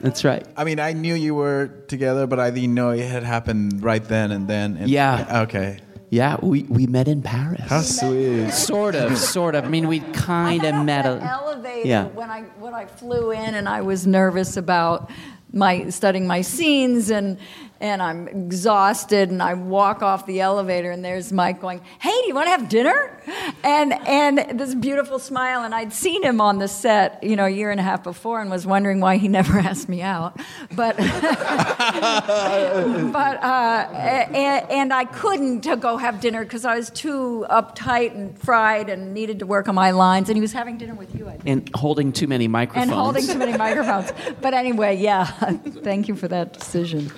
That's 0.00 0.24
right. 0.24 0.46
I 0.56 0.64
mean, 0.64 0.80
I 0.80 0.92
knew 0.92 1.14
you 1.14 1.34
were 1.34 1.68
together, 1.88 2.26
but 2.26 2.38
I 2.40 2.50
didn't 2.50 2.74
know 2.74 2.90
it 2.90 3.06
had 3.06 3.22
happened 3.22 3.82
right 3.82 4.02
then 4.02 4.30
and 4.32 4.48
then. 4.48 4.76
And- 4.78 4.88
Yeah. 4.90 5.42
Okay. 5.42 5.78
Yeah, 6.12 6.38
we, 6.42 6.64
we 6.64 6.86
met 6.88 7.06
in 7.06 7.22
Paris. 7.22 7.60
How 7.68 7.82
sweet. 7.82 8.50
Sort 8.50 8.96
of, 8.96 9.16
sort 9.16 9.54
of. 9.54 9.64
I 9.64 9.68
mean, 9.68 9.86
we 9.86 10.00
kind 10.00 10.64
of 10.64 10.74
met. 10.84 11.04
That 11.04 11.22
A, 11.22 11.24
elevator 11.24 11.86
Yeah. 11.88 12.06
when 12.08 12.28
I 12.30 12.42
when 12.58 12.74
I 12.74 12.86
flew 12.86 13.30
in 13.30 13.54
and 13.54 13.68
I 13.68 13.82
was 13.82 14.08
nervous 14.08 14.56
about 14.56 15.08
my 15.52 15.88
studying 15.90 16.26
my 16.26 16.40
scenes 16.40 17.10
and 17.10 17.38
and 17.80 18.02
I'm 18.02 18.28
exhausted, 18.28 19.30
and 19.30 19.42
I 19.42 19.54
walk 19.54 20.02
off 20.02 20.26
the 20.26 20.40
elevator, 20.40 20.90
and 20.90 21.04
there's 21.04 21.32
Mike 21.32 21.60
going, 21.60 21.80
"Hey, 21.98 22.10
do 22.10 22.26
you 22.28 22.34
want 22.34 22.46
to 22.46 22.50
have 22.50 22.68
dinner?" 22.68 23.20
And 23.64 23.92
and 24.06 24.58
this 24.60 24.74
beautiful 24.74 25.18
smile, 25.18 25.64
and 25.64 25.74
I'd 25.74 25.92
seen 25.92 26.22
him 26.22 26.40
on 26.40 26.58
the 26.58 26.68
set, 26.68 27.22
you 27.24 27.36
know, 27.36 27.46
a 27.46 27.50
year 27.50 27.70
and 27.70 27.80
a 27.80 27.82
half 27.82 28.02
before, 28.02 28.40
and 28.40 28.50
was 28.50 28.66
wondering 28.66 29.00
why 29.00 29.16
he 29.16 29.28
never 29.40 29.58
asked 29.58 29.88
me 29.88 30.02
out, 30.02 30.38
but 30.74 30.96
but 30.98 31.06
uh, 33.42 33.88
and, 34.34 34.70
and 34.70 34.92
I 34.92 35.06
couldn't 35.06 35.66
go 35.80 35.96
have 35.96 36.20
dinner 36.20 36.44
because 36.44 36.64
I 36.64 36.76
was 36.76 36.90
too 36.90 37.46
uptight 37.50 38.14
and 38.14 38.38
fried 38.38 38.90
and 38.90 39.14
needed 39.14 39.38
to 39.38 39.46
work 39.46 39.68
on 39.68 39.74
my 39.74 39.90
lines, 39.92 40.28
and 40.28 40.36
he 40.36 40.40
was 40.40 40.52
having 40.52 40.76
dinner 40.76 40.94
with 40.94 41.14
you, 41.14 41.28
I 41.28 41.32
think. 41.32 41.46
And 41.46 41.70
holding 41.74 42.12
too 42.12 42.26
many 42.26 42.48
microphones. 42.48 42.90
And 42.90 42.92
holding 42.92 43.26
too 43.26 43.38
many 43.38 43.56
microphones. 43.56 44.12
But 44.40 44.54
anyway, 44.54 44.96
yeah, 44.96 45.24
thank 45.82 46.08
you 46.08 46.14
for 46.14 46.28
that 46.28 46.52
decision. 46.52 47.10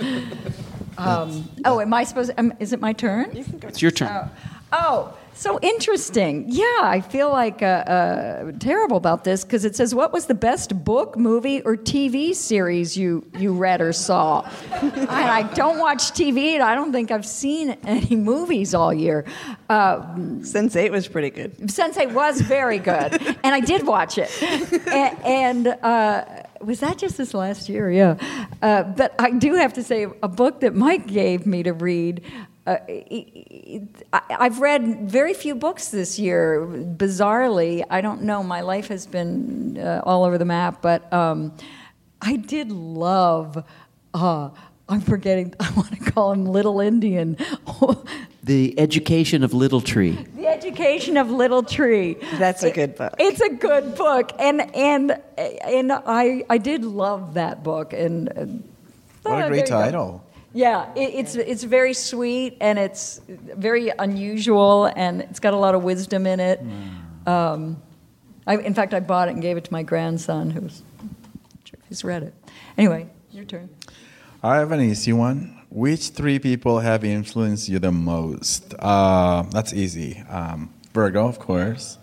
Um, 0.99 1.49
oh, 1.65 1.81
am 1.81 1.93
I 1.95 2.05
supposed? 2.05 2.33
Um, 2.39 2.53
is 2.61 2.73
it 2.73 2.81
my 2.81 2.93
turn? 2.93 3.31
It's 3.63 3.83
your 3.83 3.91
turn. 3.91 4.11
Oh, 4.11 4.31
oh 4.73 5.19
so 5.35 5.59
interesting. 5.61 6.45
Yeah, 6.49 6.81
I 6.83 7.01
feel 7.01 7.31
like 7.31 7.63
uh, 7.63 7.67
uh, 7.67 8.53
terrible 8.59 8.97
about 8.97 9.25
this 9.25 9.45
because 9.45 9.65
it 9.65 9.75
says, 9.75 9.95
"What 9.95 10.13
was 10.13 10.27
the 10.27 10.35
best 10.35 10.85
book, 10.85 11.17
movie, 11.17 11.63
or 11.63 11.77
TV 11.77 12.35
series 12.35 12.97
you 12.97 13.25
you 13.39 13.53
read 13.53 13.81
or 13.81 13.93
saw?" 13.93 14.49
and 14.73 15.11
I 15.11 15.43
don't 15.55 15.79
watch 15.79 16.13
TV, 16.13 16.55
and 16.55 16.63
I 16.63 16.75
don't 16.75 16.93
think 16.93 17.11
I've 17.11 17.27
seen 17.27 17.71
any 17.85 18.15
movies 18.15 18.75
all 18.75 18.93
year. 18.93 19.25
Uh, 19.69 20.03
Sense8 20.41 20.91
was 20.91 21.09
pretty 21.09 21.31
good. 21.31 21.57
Sense8 21.59 22.13
was 22.13 22.41
very 22.41 22.79
good, 22.79 23.15
and 23.43 23.55
I 23.55 23.61
did 23.61 23.87
watch 23.87 24.19
it. 24.19 24.31
and, 24.43 25.19
and 25.25 25.67
uh, 25.83 26.25
was 26.65 26.81
that 26.81 26.99
just 26.99 27.17
this 27.17 27.35
last 27.35 27.69
year? 27.69 27.91
Yeah. 27.91 28.17
Uh, 28.61 28.85
but 28.85 29.15
I 29.19 29.31
do 29.31 29.55
have 29.55 29.73
to 29.75 29.83
say, 29.83 30.07
a 30.23 30.29
book 30.29 30.61
that 30.61 30.75
Mike 30.75 31.07
gave 31.07 31.47
me 31.47 31.63
to 31.63 31.73
read. 31.73 32.23
Uh, 32.67 32.77
I've 34.13 34.61
read 34.61 35.11
very 35.11 35.35
few 35.35 35.55
books 35.55 35.89
this 35.89 36.19
year. 36.19 36.65
Bizarrely, 36.67 37.85
I 37.91 38.01
don't 38.01 38.23
know. 38.23 38.43
My 38.43 38.61
life 38.61 38.89
has 38.89 39.07
been 39.07 39.79
uh, 39.79 40.03
all 40.05 40.25
over 40.25 40.39
the 40.39 40.45
map, 40.45 40.81
but 40.81 41.13
um, 41.13 41.53
I 42.21 42.37
did 42.37 42.71
love. 42.71 43.65
I'm 44.93 45.01
forgetting. 45.01 45.55
I 45.61 45.71
want 45.73 45.91
to 45.93 46.11
call 46.11 46.33
him 46.33 46.45
Little 46.47 46.81
Indian. 46.81 47.37
The 48.45 48.77
Education 48.77 49.45
of 49.45 49.55
Little 49.55 49.81
Tree. 49.81 50.19
The 50.35 50.49
Education 50.49 51.17
of 51.17 51.31
Little 51.31 51.63
Tree. 51.63 52.17
That's 52.41 52.65
a 52.65 52.73
good 52.73 52.97
book. 52.97 53.15
It's 53.21 53.41
a 53.41 53.51
good 53.51 53.95
book, 53.95 54.33
and 54.41 54.63
and 54.75 55.17
and 55.39 55.93
I 55.93 56.45
I 56.51 56.59
did 56.59 56.85
love 56.85 57.35
that 57.35 57.63
book, 57.63 57.93
and 57.93 58.29
uh, 58.31 58.47
What 59.23 59.45
a 59.45 59.49
great 59.49 59.67
there 59.67 59.79
go. 59.79 59.85
title. 59.85 60.25
Yeah, 60.53 60.93
it, 60.97 61.15
it's 61.15 61.37
it's 61.37 61.63
very 61.63 61.95
sweet 61.95 62.57
and 62.61 62.81
it's 62.81 63.21
very 63.29 63.91
unusual 63.97 64.87
and 64.87 65.21
it's 65.21 65.39
got 65.39 65.55
a 65.55 65.57
lot 65.57 65.77
of 65.77 65.85
wisdom 65.85 66.27
in 66.27 66.41
it. 66.41 66.61
Um, 67.29 67.81
I, 68.45 68.57
in 68.57 68.75
fact, 68.75 68.93
I 68.93 68.99
bought 68.99 69.29
it 69.29 69.35
and 69.35 69.41
gave 69.41 69.57
it 69.57 69.63
to 69.67 69.73
my 69.73 69.85
grandson, 69.85 70.51
who's 70.51 70.83
who's 71.89 72.03
read 72.03 72.25
it. 72.25 72.35
Anyway, 72.77 73.09
your 73.31 73.45
turn. 73.45 73.69
I 74.45 74.57
have 74.57 74.73
an 74.73 74.81
easy 74.81 75.13
one. 75.13 75.57
Which 75.71 76.09
three 76.09 76.41
people 76.41 76.81
have 76.81 77.05
influenced 77.05 77.69
you 77.69 77.79
the 77.79 77.93
most? 77.93 78.75
Uh, 78.77 79.43
that's 79.53 79.73
easy. 79.73 80.19
Um, 80.29 80.75
Virgo, 80.93 81.29
of 81.29 81.39
course. 81.39 81.97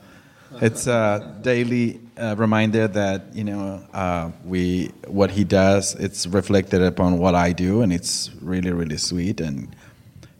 It's 0.61 0.87
a 0.87 1.35
daily 1.41 1.99
uh, 2.17 2.35
reminder 2.37 2.87
that 2.87 3.35
you 3.35 3.43
know 3.43 3.85
uh, 3.93 4.31
we 4.45 4.91
what 5.07 5.31
he 5.31 5.43
does. 5.43 5.95
It's 5.95 6.25
reflected 6.27 6.81
upon 6.81 7.19
what 7.19 7.35
I 7.35 7.51
do, 7.51 7.81
and 7.81 7.91
it's 7.91 8.31
really 8.41 8.71
really 8.71 8.97
sweet. 8.97 9.41
And 9.41 9.75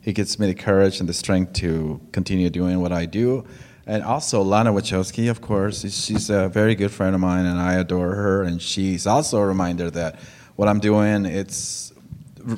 he 0.00 0.14
gives 0.14 0.38
me 0.38 0.46
the 0.46 0.54
courage 0.54 1.00
and 1.00 1.08
the 1.08 1.12
strength 1.12 1.52
to 1.60 2.00
continue 2.12 2.48
doing 2.48 2.80
what 2.80 2.92
I 2.92 3.04
do. 3.04 3.44
And 3.86 4.02
also 4.02 4.40
Lana 4.42 4.72
Wachowski, 4.72 5.30
of 5.30 5.42
course, 5.42 5.82
she's 5.82 6.30
a 6.30 6.48
very 6.48 6.74
good 6.74 6.92
friend 6.92 7.14
of 7.14 7.20
mine, 7.20 7.44
and 7.44 7.60
I 7.60 7.74
adore 7.74 8.14
her. 8.14 8.42
And 8.42 8.60
she's 8.60 9.06
also 9.06 9.38
a 9.38 9.46
reminder 9.46 9.90
that 9.90 10.18
what 10.60 10.68
I'm 10.68 10.78
doing, 10.78 11.24
it's 11.24 11.90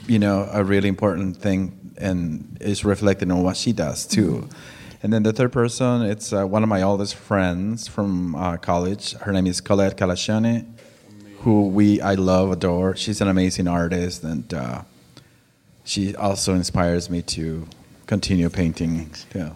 you 0.09 0.19
know 0.19 0.49
a 0.53 0.65
really 0.65 0.89
important 0.89 1.37
thing, 1.37 1.95
and 1.97 2.59
is 2.61 2.85
reflected 2.85 3.31
on 3.31 3.45
what 3.45 3.57
she 3.57 3.73
does 3.73 4.07
too. 4.07 4.49
And 5.05 5.13
then 5.13 5.23
the 5.23 5.33
third 5.33 5.53
person, 5.53 6.03
it's 6.03 6.33
uh, 6.33 6.45
one 6.45 6.65
of 6.65 6.69
my 6.69 6.83
oldest 6.83 7.15
friends 7.15 7.87
from 7.87 8.35
uh, 8.35 8.57
college. 8.57 9.13
Her 9.13 9.33
name 9.33 9.47
is 9.47 9.61
Colette 9.61 9.97
Kalashane, 9.97 10.67
who 11.43 11.69
we 11.69 12.01
I 12.01 12.15
love, 12.15 12.51
adore. 12.51 12.97
She's 12.97 13.21
an 13.21 13.29
amazing 13.29 13.69
artist, 13.69 14.25
and 14.25 14.53
uh, 14.53 14.83
she 15.85 16.17
also 16.17 16.55
inspires 16.55 17.09
me 17.09 17.23
to 17.37 17.69
continue 18.07 18.49
painting. 18.51 19.13
Yeah. 19.33 19.53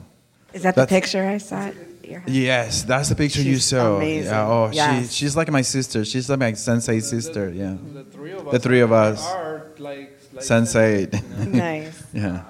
Is 0.53 0.63
that 0.63 0.77
the 0.77 0.87
picture 0.87 1.27
I 1.27 1.39
saw? 1.39 1.73
At 2.07 2.11
your 2.13 2.21
house? 2.21 2.31
Yes, 2.31 2.83
that's 2.85 3.09
the 3.09 3.15
picture 3.17 3.43
you 3.43 3.59
saw. 3.59 3.97
amazing. 3.97 4.31
Yeah, 4.33 4.47
oh, 4.47 4.71
Yes. 4.73 5.11
she, 5.13 5.25
she's 5.25 5.37
like 5.37 5.51
my 5.51 5.63
sister. 5.63 6.05
She's 6.05 6.31
like 6.31 6.39
my 6.39 6.53
Sense8 6.53 7.03
sister. 7.03 7.51
Yeah. 7.51 7.77
The 7.95 8.05
three 8.05 8.33
of 8.33 8.47
us. 8.47 8.53
The 8.53 8.59
three 8.59 8.81
of 8.81 8.93
us. 8.93 9.27
Are 9.27 9.67
like, 9.79 10.19
like 10.33 10.45
Sense8. 10.45 11.47
Nice. 11.53 12.03
yeah. 12.13 12.43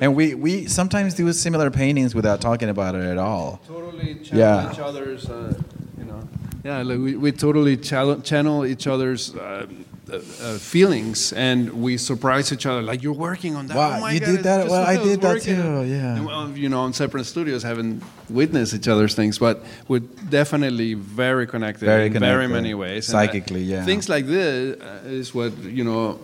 And 0.00 0.14
we, 0.14 0.34
we 0.34 0.66
sometimes 0.66 1.14
do 1.14 1.32
similar 1.32 1.70
paintings 1.70 2.14
without 2.14 2.40
talking 2.42 2.68
about 2.68 2.94
it 2.94 3.02
at 3.04 3.16
all. 3.18 3.60
totally 3.66 4.16
channel 4.16 4.38
Yeah. 4.38 4.72
each 4.72 4.78
other's, 4.78 5.28
uh, 5.30 5.54
you 5.98 6.04
know. 6.04 6.28
Yeah, 6.64 6.82
like 6.82 6.98
we, 6.98 7.16
we 7.16 7.32
totally 7.32 7.76
channel, 7.78 8.20
channel 8.20 8.66
each 8.66 8.86
other's 8.86 9.34
uh, 9.34 9.66
uh, 10.12 10.16
uh, 10.16 10.58
feelings, 10.58 11.32
and 11.32 11.70
we 11.82 11.96
surprise 11.98 12.52
each 12.52 12.66
other. 12.66 12.80
Like 12.82 13.02
you're 13.02 13.12
working 13.30 13.56
on 13.56 13.66
that. 13.66 13.76
Wow, 13.76 13.96
oh 13.96 14.00
my 14.00 14.12
you 14.12 14.20
God, 14.20 14.26
did 14.26 14.42
that? 14.44 14.68
Well, 14.68 14.82
I 14.86 14.96
did 15.02 15.20
that 15.20 15.34
working 15.34 15.56
too, 15.56 15.62
on." 15.62 15.88
yeah. 15.88 16.16
And, 16.16 16.26
well, 16.26 16.50
you 16.50 16.68
know, 16.68 16.80
on 16.80 16.92
separate 16.92 17.24
studios, 17.24 17.62
haven't 17.62 18.02
witnessed 18.30 18.74
each 18.74 18.88
other's 18.88 19.14
things, 19.14 19.38
but 19.38 19.64
we're 19.88 20.06
definitely 20.30 20.94
very 20.94 21.46
connected 21.46 21.86
Very 21.86 22.06
in 22.06 22.18
very 22.20 22.46
many 22.48 22.74
ways. 22.74 23.08
And 23.08 23.18
I- 23.18 23.26
Psychically, 23.26 23.62
yeah. 23.62 23.84
Things 23.84 24.08
like 24.08 24.26
this 24.26 24.80
uh, 24.80 25.00
is 25.06 25.34
what 25.34 25.52
you 25.64 25.84
know 25.84 26.18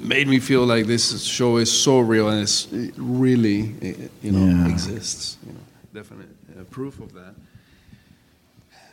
made 0.00 0.26
me 0.26 0.38
feel 0.40 0.64
like 0.64 0.86
this 0.86 1.22
show 1.22 1.58
is 1.58 1.70
so 1.70 2.00
real 2.00 2.28
and 2.28 2.40
it's 2.42 2.66
it 2.72 2.94
really 2.96 3.60
uh, 3.82 4.08
you 4.22 4.32
know 4.32 4.46
Yeah. 4.46 4.68
exists. 4.72 5.36
You 5.46 5.52
know, 5.52 5.60
definite 6.00 6.28
uh, 6.58 6.64
proof 6.70 6.98
of 7.00 7.12
that. 7.12 7.34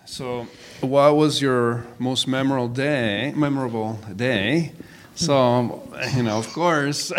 So, 0.09 0.47
what 0.81 1.15
was 1.15 1.39
your 1.39 1.85
most 1.99 2.27
memorable 2.27 2.67
day? 2.67 3.31
Memorable 3.35 3.99
day? 4.15 4.73
So, 5.13 5.83
you 6.15 6.23
know, 6.23 6.39
of 6.39 6.51
course, 6.51 7.13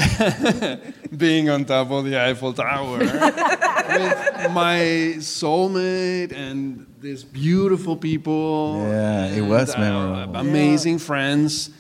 being 1.17 1.49
on 1.49 1.67
top 1.67 1.93
of 1.93 2.05
the 2.05 2.19
Eiffel 2.21 2.53
Tower 2.53 2.99
with 2.99 4.51
my 4.53 5.15
soulmate 5.23 6.33
and 6.33 6.85
these 7.01 7.23
beautiful 7.23 7.97
people. 7.97 8.83
Yeah, 8.89 9.27
it 9.37 9.43
was 9.43 9.73
and, 9.73 9.85
uh, 9.85 9.87
memorable. 9.87 10.37
amazing 10.41 10.99
friends. 10.99 11.71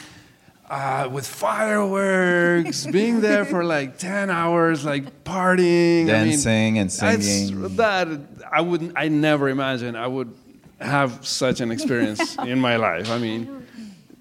Uh, 0.70 1.08
with 1.10 1.26
fireworks, 1.26 2.86
being 2.86 3.20
there 3.20 3.44
for 3.44 3.64
like 3.64 3.98
ten 3.98 4.30
hours, 4.30 4.84
like 4.84 5.24
partying, 5.24 6.02
I 6.02 6.22
mean, 6.22 6.30
Dancing 6.30 6.78
and 6.78 6.88
that's- 6.88 7.26
singing. 7.26 7.74
That 7.74 8.06
I 8.52 8.60
wouldn't. 8.60 8.92
I 8.94 9.08
never 9.08 9.48
imagined 9.48 9.96
I 9.98 10.06
would 10.06 10.32
have 10.80 11.24
such 11.26 11.60
an 11.60 11.70
experience 11.70 12.36
in 12.46 12.58
my 12.60 12.76
life. 12.76 13.10
I 13.10 13.18
mean, 13.18 13.66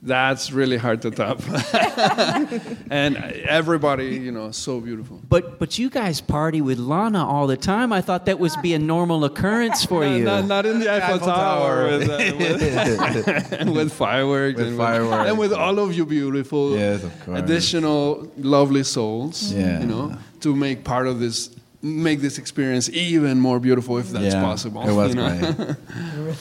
that's 0.02 0.52
really 0.52 0.78
hard 0.78 1.02
to 1.02 1.12
top. 1.12 1.42
and 2.90 3.18
everybody, 3.18 4.16
you 4.16 4.32
know, 4.32 4.52
so 4.52 4.80
beautiful. 4.80 5.20
But 5.28 5.60
but 5.60 5.78
you 5.78 5.90
guys 5.90 6.22
party 6.22 6.62
with 6.62 6.80
Lana 6.80 7.26
all 7.28 7.48
the 7.48 7.58
time. 7.58 7.92
I 7.92 8.02
thought 8.02 8.26
that 8.26 8.40
was 8.40 8.56
be 8.58 8.74
a 8.74 8.80
normal 8.80 9.26
occurrence 9.26 9.84
for 9.86 10.06
you. 10.06 10.24
Not, 10.24 10.46
not 10.46 10.66
in 10.66 10.80
the 10.80 10.90
Eiffel, 10.90 11.16
Eiffel 11.16 11.28
Tower, 11.28 11.90
Tower. 11.90 11.98
with, 11.98 12.10
uh, 12.10 13.60
with, 13.60 13.70
with 13.76 13.94
fireworks, 13.94 14.58
With 14.58 14.68
and, 14.70 14.78
fireworks. 14.78 15.30
and 15.30 15.38
with 15.38 15.54
all 15.54 15.80
of 15.80 15.94
you 15.94 16.06
beautiful, 16.06 16.76
Yes, 16.78 17.04
of 17.04 17.26
course. 17.26 17.40
additional 17.40 18.32
lovely 18.38 18.84
souls. 18.84 19.52
Yeah. 19.52 19.82
you 19.82 19.86
know, 19.86 20.16
to 20.42 20.56
make 20.56 20.86
part 20.86 21.08
of 21.08 21.20
this, 21.20 21.50
make 21.82 22.20
this 22.22 22.38
experience 22.38 22.90
even 22.90 23.40
more 23.40 23.60
beautiful 23.60 23.98
if 23.98 24.10
that's 24.10 24.34
Yeah, 24.34 24.44
possible. 24.44 24.88
it 24.88 24.94
was 24.94 25.16
you 25.16 25.22
know? 25.22 25.76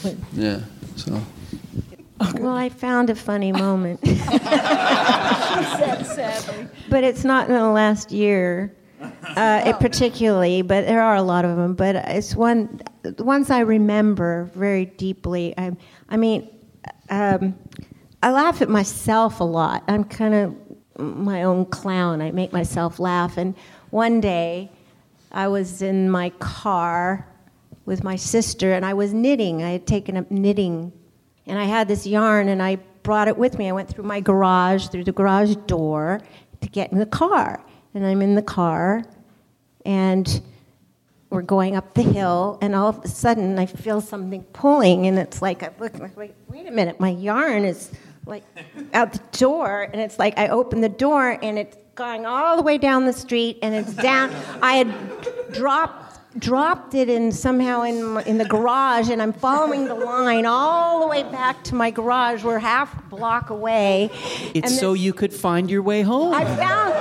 great. 0.01 0.17
yeah. 0.33 0.59
So. 0.95 1.21
Well, 2.39 2.55
I 2.55 2.69
found 2.69 3.09
a 3.09 3.15
funny 3.15 3.51
moment, 3.53 4.05
Sad, 4.99 6.05
sadly. 6.05 6.67
but 6.89 7.03
it's 7.05 7.23
not 7.23 7.47
in 7.47 7.53
the 7.55 7.67
last 7.69 8.11
year, 8.11 8.75
uh, 9.01 9.61
it 9.65 9.79
particularly. 9.79 10.61
But 10.61 10.85
there 10.85 11.01
are 11.01 11.15
a 11.15 11.21
lot 11.21 11.45
of 11.45 11.55
them. 11.55 11.75
But 11.75 11.95
it's 11.95 12.35
one, 12.35 12.81
the 13.03 13.23
ones 13.23 13.49
I 13.49 13.59
remember 13.61 14.49
very 14.53 14.85
deeply. 14.85 15.57
I, 15.57 15.71
I 16.09 16.17
mean, 16.17 16.49
um, 17.09 17.55
I 18.21 18.31
laugh 18.31 18.61
at 18.61 18.67
myself 18.69 19.39
a 19.39 19.45
lot. 19.45 19.83
I'm 19.87 20.03
kind 20.03 20.33
of 20.33 20.55
my 21.01 21.43
own 21.43 21.65
clown. 21.67 22.21
I 22.21 22.31
make 22.31 22.51
myself 22.51 22.99
laugh. 22.99 23.37
And 23.37 23.55
one 23.91 24.19
day, 24.19 24.69
I 25.31 25.47
was 25.47 25.81
in 25.81 26.09
my 26.09 26.29
car 26.39 27.27
with 27.85 28.03
my 28.03 28.15
sister, 28.15 28.73
and 28.73 28.85
I 28.85 28.93
was 28.93 29.13
knitting. 29.13 29.63
I 29.63 29.71
had 29.71 29.85
taken 29.87 30.17
up 30.17 30.29
knitting, 30.29 30.91
and 31.45 31.57
I 31.57 31.65
had 31.65 31.87
this 31.87 32.05
yarn, 32.05 32.49
and 32.49 32.61
I 32.61 32.77
brought 33.03 33.27
it 33.27 33.37
with 33.37 33.57
me. 33.57 33.69
I 33.69 33.71
went 33.71 33.89
through 33.89 34.05
my 34.05 34.19
garage, 34.19 34.87
through 34.87 35.03
the 35.05 35.11
garage 35.11 35.55
door, 35.67 36.21
to 36.61 36.69
get 36.69 36.91
in 36.91 36.99
the 36.99 37.05
car. 37.05 37.63
And 37.93 38.05
I'm 38.05 38.21
in 38.21 38.35
the 38.35 38.43
car, 38.43 39.03
and 39.85 40.41
we're 41.29 41.41
going 41.41 41.75
up 41.75 41.93
the 41.93 42.03
hill, 42.03 42.57
and 42.61 42.75
all 42.75 42.89
of 42.89 43.03
a 43.03 43.07
sudden 43.07 43.57
I 43.59 43.65
feel 43.65 44.01
something 44.01 44.43
pulling, 44.53 45.07
and 45.07 45.17
it's 45.17 45.41
like, 45.41 45.63
I 45.63 45.69
look, 45.79 45.97
like, 45.99 46.17
wait, 46.17 46.33
wait 46.47 46.67
a 46.67 46.71
minute, 46.71 46.99
my 46.99 47.09
yarn 47.09 47.65
is 47.65 47.91
like 48.25 48.43
out 48.93 49.13
the 49.13 49.21
door, 49.37 49.89
and 49.91 50.01
it's 50.01 50.19
like 50.19 50.37
I 50.37 50.49
open 50.49 50.81
the 50.81 50.89
door, 50.89 51.37
and 51.41 51.57
it's 51.57 51.77
going 51.99 52.25
all 52.25 52.55
the 52.55 52.63
way 52.63 52.77
down 52.77 53.05
the 53.05 53.11
street, 53.13 53.59
and 53.61 53.75
it's 53.75 53.93
down. 53.93 54.31
I 54.61 54.75
had 54.75 55.51
dropped 55.51 56.05
dropped 56.39 56.93
it 56.93 57.09
in 57.09 57.29
somehow 57.33 57.81
in 57.81 58.17
in 58.25 58.37
the 58.37 58.45
garage, 58.45 59.09
and 59.09 59.21
I'm 59.21 59.33
following 59.33 59.83
the 59.83 59.95
line 59.95 60.45
all 60.45 61.01
the 61.01 61.07
way 61.07 61.23
back 61.23 61.61
to 61.65 61.75
my 61.75 61.91
garage. 61.91 62.41
We're 62.41 62.59
half 62.59 62.97
a 62.97 63.01
block 63.13 63.49
away. 63.49 64.11
It's 64.53 64.71
and 64.71 64.79
so 64.79 64.93
you 64.93 65.11
could 65.11 65.33
find 65.33 65.69
your 65.69 65.81
way 65.81 66.01
home. 66.01 66.33
I 66.33 66.45
found 66.45 66.93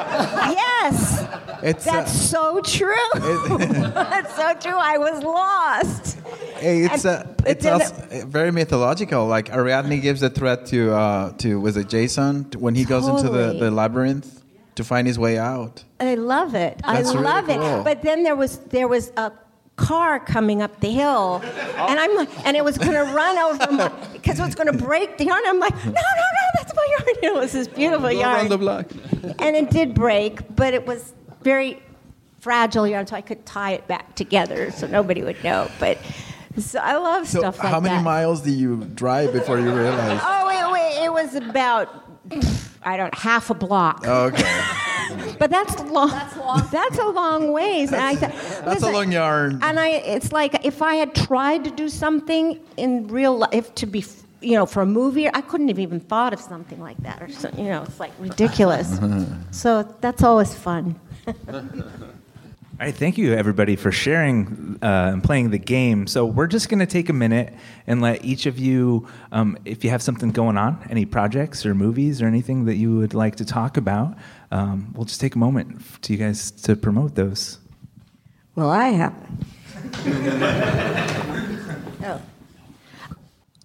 yes. 0.57 1.29
It's, 1.63 1.87
uh, 1.87 1.93
That's 1.93 2.13
so 2.13 2.61
true. 2.61 2.95
That's 3.15 4.35
so 4.35 4.55
true. 4.55 4.79
I 4.79 4.99
was 4.99 5.23
lost. 5.23 6.19
It's 6.61 7.05
And- 7.05 7.29
uh, 7.29 7.45
it's 7.47 7.67
also 7.67 7.95
uh, 7.95 8.27
very 8.27 8.51
mythological. 8.51 9.27
Like 9.29 9.51
Ariadne 9.51 10.01
gives 10.01 10.21
the 10.21 10.31
threat 10.31 10.67
to 10.67 10.93
uh, 10.93 11.33
to 11.39 11.61
was 11.61 11.77
it 11.77 11.89
Jason 11.89 12.51
when 12.59 12.75
he 12.75 12.85
goes 12.85 13.07
into 13.07 13.29
the, 13.29 13.53
the 13.61 13.71
labyrinth 13.71 14.39
to 14.79 14.85
find 14.85 15.07
his 15.07 15.19
way 15.19 15.37
out. 15.39 15.85
I 16.01 16.15
love 16.15 16.55
it. 16.55 16.81
That's 16.85 17.11
I 17.11 17.13
really 17.13 17.25
love 17.25 17.45
cool. 17.47 17.81
it. 17.81 17.85
But 17.85 18.03
then 18.03 18.23
there 18.23 18.35
was 18.37 18.59
there 18.71 18.89
was 18.89 19.13
a 19.17 19.31
car 19.77 20.19
coming 20.19 20.61
up 20.63 20.81
the 20.81 20.91
hill, 20.91 21.41
oh. 21.45 21.87
and 21.89 22.01
I'm 22.01 22.17
like- 22.17 22.47
and 22.47 22.57
it 22.57 22.65
was 22.65 22.79
going 22.79 22.95
to 22.95 23.05
run 23.15 23.39
over 23.39 23.73
my 23.73 23.89
because 24.13 24.39
it 24.41 24.43
was 24.43 24.55
going 24.55 24.67
to 24.73 24.79
break 24.87 25.19
the 25.19 25.27
yarn. 25.27 25.43
I'm 25.47 25.61
like, 25.61 25.75
no, 25.85 25.91
no, 25.91 25.93
no, 25.93 26.45
that's 26.57 26.75
my 26.75 26.87
yarn. 26.99 27.05
It 27.23 27.35
was 27.35 27.53
this 27.53 27.69
beautiful 27.69 28.09
Go 28.09 28.21
yarn, 28.21 28.37
around 28.37 28.49
the 28.51 28.59
block. 28.59 28.87
and 29.39 29.55
it 29.57 29.71
did 29.71 29.95
break, 29.95 30.55
but 30.57 30.73
it 30.75 30.87
was 30.87 31.13
very 31.43 31.81
fragile 32.41 32.87
yarn, 32.87 33.07
so 33.07 33.17
I 33.17 33.21
could 33.21 33.45
tie 33.45 33.73
it 33.73 33.87
back 33.89 34.15
together 34.15 34.71
so 34.71 34.87
nobody 34.87 35.23
would 35.23 35.43
know. 35.45 35.69
But 35.81 35.99
so 36.57 36.79
I 36.81 36.97
love 36.97 37.27
So 37.29 37.41
stuff 37.41 37.59
like 37.59 37.63
that. 37.65 37.71
how 37.73 37.81
many 37.81 37.97
that. 37.97 38.03
miles 38.05 38.41
do 38.43 38.51
you 38.51 38.77
drive 38.95 39.33
before 39.33 39.59
you 39.59 39.73
realize? 39.73 40.21
Oh, 40.25 40.49
it, 40.49 41.01
it, 41.01 41.05
it 41.07 41.13
was 41.13 41.35
about 41.35 41.89
I 42.83 42.97
don't 42.97 43.15
half 43.15 43.51
a 43.51 43.55
block. 43.55 44.03
Oh, 44.07 44.27
okay, 44.27 44.63
But 45.39 45.51
that's 45.51 45.79
long. 45.85 46.11
That's 46.11 46.37
long. 46.37 46.69
That's 46.71 46.99
a 46.99 47.07
long 47.07 47.53
ways. 47.53 47.93
and 47.93 48.03
I 48.03 48.15
th- 48.15 48.33
that's 48.65 48.83
a 48.83 48.91
long 48.91 49.11
yarn. 49.13 49.59
And 49.63 49.79
I, 49.81 49.89
it's 49.89 50.33
like 50.33 50.65
if 50.65 50.83
I 50.83 50.95
had 50.97 51.15
tried 51.15 51.65
to 51.65 51.71
do 51.71 51.89
something 51.89 52.61
in 52.77 53.09
real 53.09 53.39
life 53.39 53.75
to 53.77 53.87
be, 53.87 54.05
you 54.41 54.55
know, 54.55 54.67
for 54.67 54.83
a 54.83 54.87
movie, 54.87 55.29
I 55.29 55.41
couldn't 55.41 55.69
have 55.69 55.79
even 55.79 56.01
thought 56.01 56.33
of 56.33 56.41
something 56.41 56.81
like 56.81 56.99
that. 56.99 57.23
Or 57.23 57.29
so, 57.31 57.51
you 57.57 57.65
know, 57.65 57.83
it's 57.83 57.99
like 58.01 58.13
ridiculous. 58.19 58.99
so 59.51 59.83
that's 60.01 60.23
always 60.23 60.55
fun. 60.55 60.99
All 62.81 62.87
right, 62.87 62.95
thank 62.95 63.19
you 63.19 63.35
everybody 63.35 63.75
for 63.75 63.91
sharing 63.91 64.79
uh, 64.81 65.11
and 65.13 65.25
playing 65.25 65.51
the 65.51 65.59
game. 65.59 66.07
So 66.07 66.25
we're 66.25 66.47
just 66.47 66.69
going 66.69 66.79
to 66.79 66.87
take 66.87 67.09
a 67.09 67.13
minute 67.13 67.53
and 67.89 68.01
let 68.01 68.25
each 68.25 68.47
of 68.47 68.57
you, 68.57 69.09
um, 69.33 69.59
if 69.65 69.83
you 69.83 69.91
have 69.91 70.01
something 70.01 70.31
going 70.31 70.57
on, 70.57 70.87
any 70.89 71.05
projects 71.05 71.67
or 71.67 71.75
movies 71.75 72.23
or 72.23 72.29
anything 72.29 72.67
that 72.67 72.77
you 72.77 72.97
would 72.99 73.15
like 73.15 73.35
to 73.37 73.45
talk 73.45 73.79
about, 73.79 74.17
um, 74.53 74.93
we'll 74.95 75.07
just 75.07 75.21
take 75.21 75.35
a 75.35 75.39
moment 75.39 75.83
to 76.03 76.13
you 76.13 76.21
guys 76.21 76.53
to 76.53 76.77
promote 76.77 77.17
those. 77.17 77.59
Well, 78.55 78.71
I 78.71 78.91
have. 78.91 79.15
oh. 82.05 82.23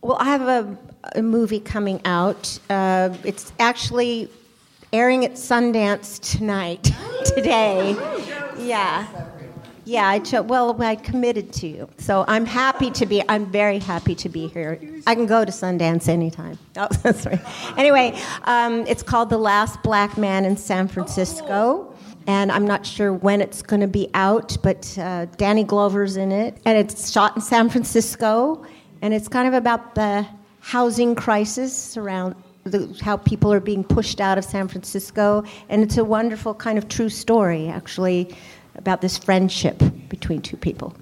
Well, 0.02 0.18
I 0.20 0.26
have 0.26 0.42
a, 0.42 0.76
a 1.14 1.22
movie 1.22 1.60
coming 1.60 2.02
out. 2.04 2.58
Uh, 2.68 3.16
it's 3.24 3.54
actually 3.60 4.32
airing 4.94 5.26
at 5.26 5.34
Sundance 5.34 6.20
tonight, 6.22 6.92
today. 7.26 7.96
Yeah. 8.60 9.08
Yeah, 9.86 10.08
I 10.08 10.20
cho- 10.20 10.44
well, 10.44 10.82
I 10.82 10.96
committed 10.96 11.52
to 11.54 11.68
you, 11.68 11.90
so 11.98 12.24
I'm 12.30 12.46
happy 12.46 12.90
to 12.92 13.06
be. 13.06 13.22
I'm 13.28 13.46
very 13.48 13.80
happy 13.80 14.16
to 14.16 14.30
be 14.30 14.48
here. 14.48 14.80
I 15.06 15.14
can 15.14 15.26
go 15.26 15.44
to 15.44 15.52
Sundance 15.52 16.08
anytime. 16.08 16.58
Oh, 16.78 16.88
that's 17.04 17.26
right. 17.26 17.40
Anyway, 17.78 18.20
um, 18.46 18.86
it's 18.88 19.04
called 19.04 19.30
The 19.30 19.38
Last 19.38 19.84
Black 19.84 20.18
Man 20.18 20.46
in 20.46 20.56
San 20.56 20.88
Francisco, 20.88 21.94
and 22.28 22.50
I'm 22.52 22.66
not 22.66 22.86
sure 22.86 23.12
when 23.12 23.42
it's 23.42 23.62
going 23.62 23.82
to 23.82 23.88
be 23.88 24.10
out, 24.14 24.56
but 24.64 24.98
uh, 24.98 25.26
Danny 25.38 25.64
Glover's 25.66 26.16
in 26.16 26.32
it, 26.32 26.58
and 26.66 26.78
it's 26.78 27.12
shot 27.12 27.36
in 27.36 27.42
San 27.42 27.70
Francisco, 27.70 28.66
and 29.02 29.14
it's 29.14 29.28
kind 29.28 29.50
of 29.50 29.54
about 29.54 29.96
the 29.96 30.26
housing 30.62 31.14
crisis 31.14 31.98
around 31.98 32.36
the, 32.64 32.98
how 33.02 33.18
people 33.18 33.52
are 33.52 33.60
being 33.60 33.84
pushed 33.84 34.22
out 34.22 34.38
of 34.38 34.46
San 34.46 34.68
Francisco, 34.68 35.44
and 35.70 35.84
it's 35.84 35.98
a 35.98 36.04
wonderful 36.04 36.54
kind 36.54 36.78
of 36.78 36.88
true 36.88 37.10
story, 37.10 37.68
actually, 37.68 38.36
about 38.76 39.02
this 39.02 39.18
friendship 39.18 39.82
between 40.10 40.42
two 40.42 40.58
people. 40.58 40.96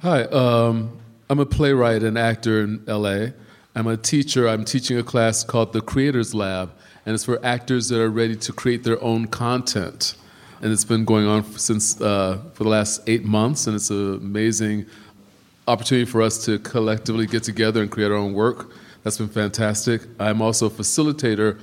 Hi, 0.00 0.22
um, 0.24 0.98
I'm 1.30 1.38
a 1.38 1.46
playwright 1.46 2.02
and 2.02 2.18
actor 2.18 2.60
in 2.62 2.84
LA. 2.86 3.28
I'm 3.74 3.86
a 3.86 3.96
teacher. 3.96 4.48
I'm 4.48 4.64
teaching 4.64 4.98
a 4.98 5.02
class 5.02 5.44
called 5.44 5.72
the 5.72 5.80
Creators 5.80 6.34
Lab, 6.34 6.72
and 7.06 7.14
it's 7.14 7.24
for 7.24 7.44
actors 7.44 7.88
that 7.88 8.00
are 8.00 8.10
ready 8.10 8.36
to 8.36 8.52
create 8.52 8.84
their 8.84 9.02
own 9.02 9.26
content. 9.26 10.14
And 10.60 10.72
it's 10.72 10.84
been 10.84 11.04
going 11.04 11.26
on 11.26 11.44
since 11.58 12.00
uh, 12.00 12.38
for 12.52 12.64
the 12.64 12.70
last 12.70 13.00
eight 13.06 13.24
months, 13.24 13.66
and 13.66 13.74
it's 13.74 13.90
an 13.90 14.14
amazing 14.14 14.86
opportunity 15.66 16.04
for 16.04 16.22
us 16.22 16.44
to 16.44 16.58
collectively 16.58 17.26
get 17.26 17.42
together 17.44 17.80
and 17.82 17.90
create 17.90 18.10
our 18.10 18.16
own 18.16 18.34
work. 18.34 18.70
That's 19.02 19.18
been 19.18 19.28
fantastic. 19.28 20.02
I'm 20.18 20.40
also 20.40 20.66
a 20.66 20.70
facilitator 20.70 21.60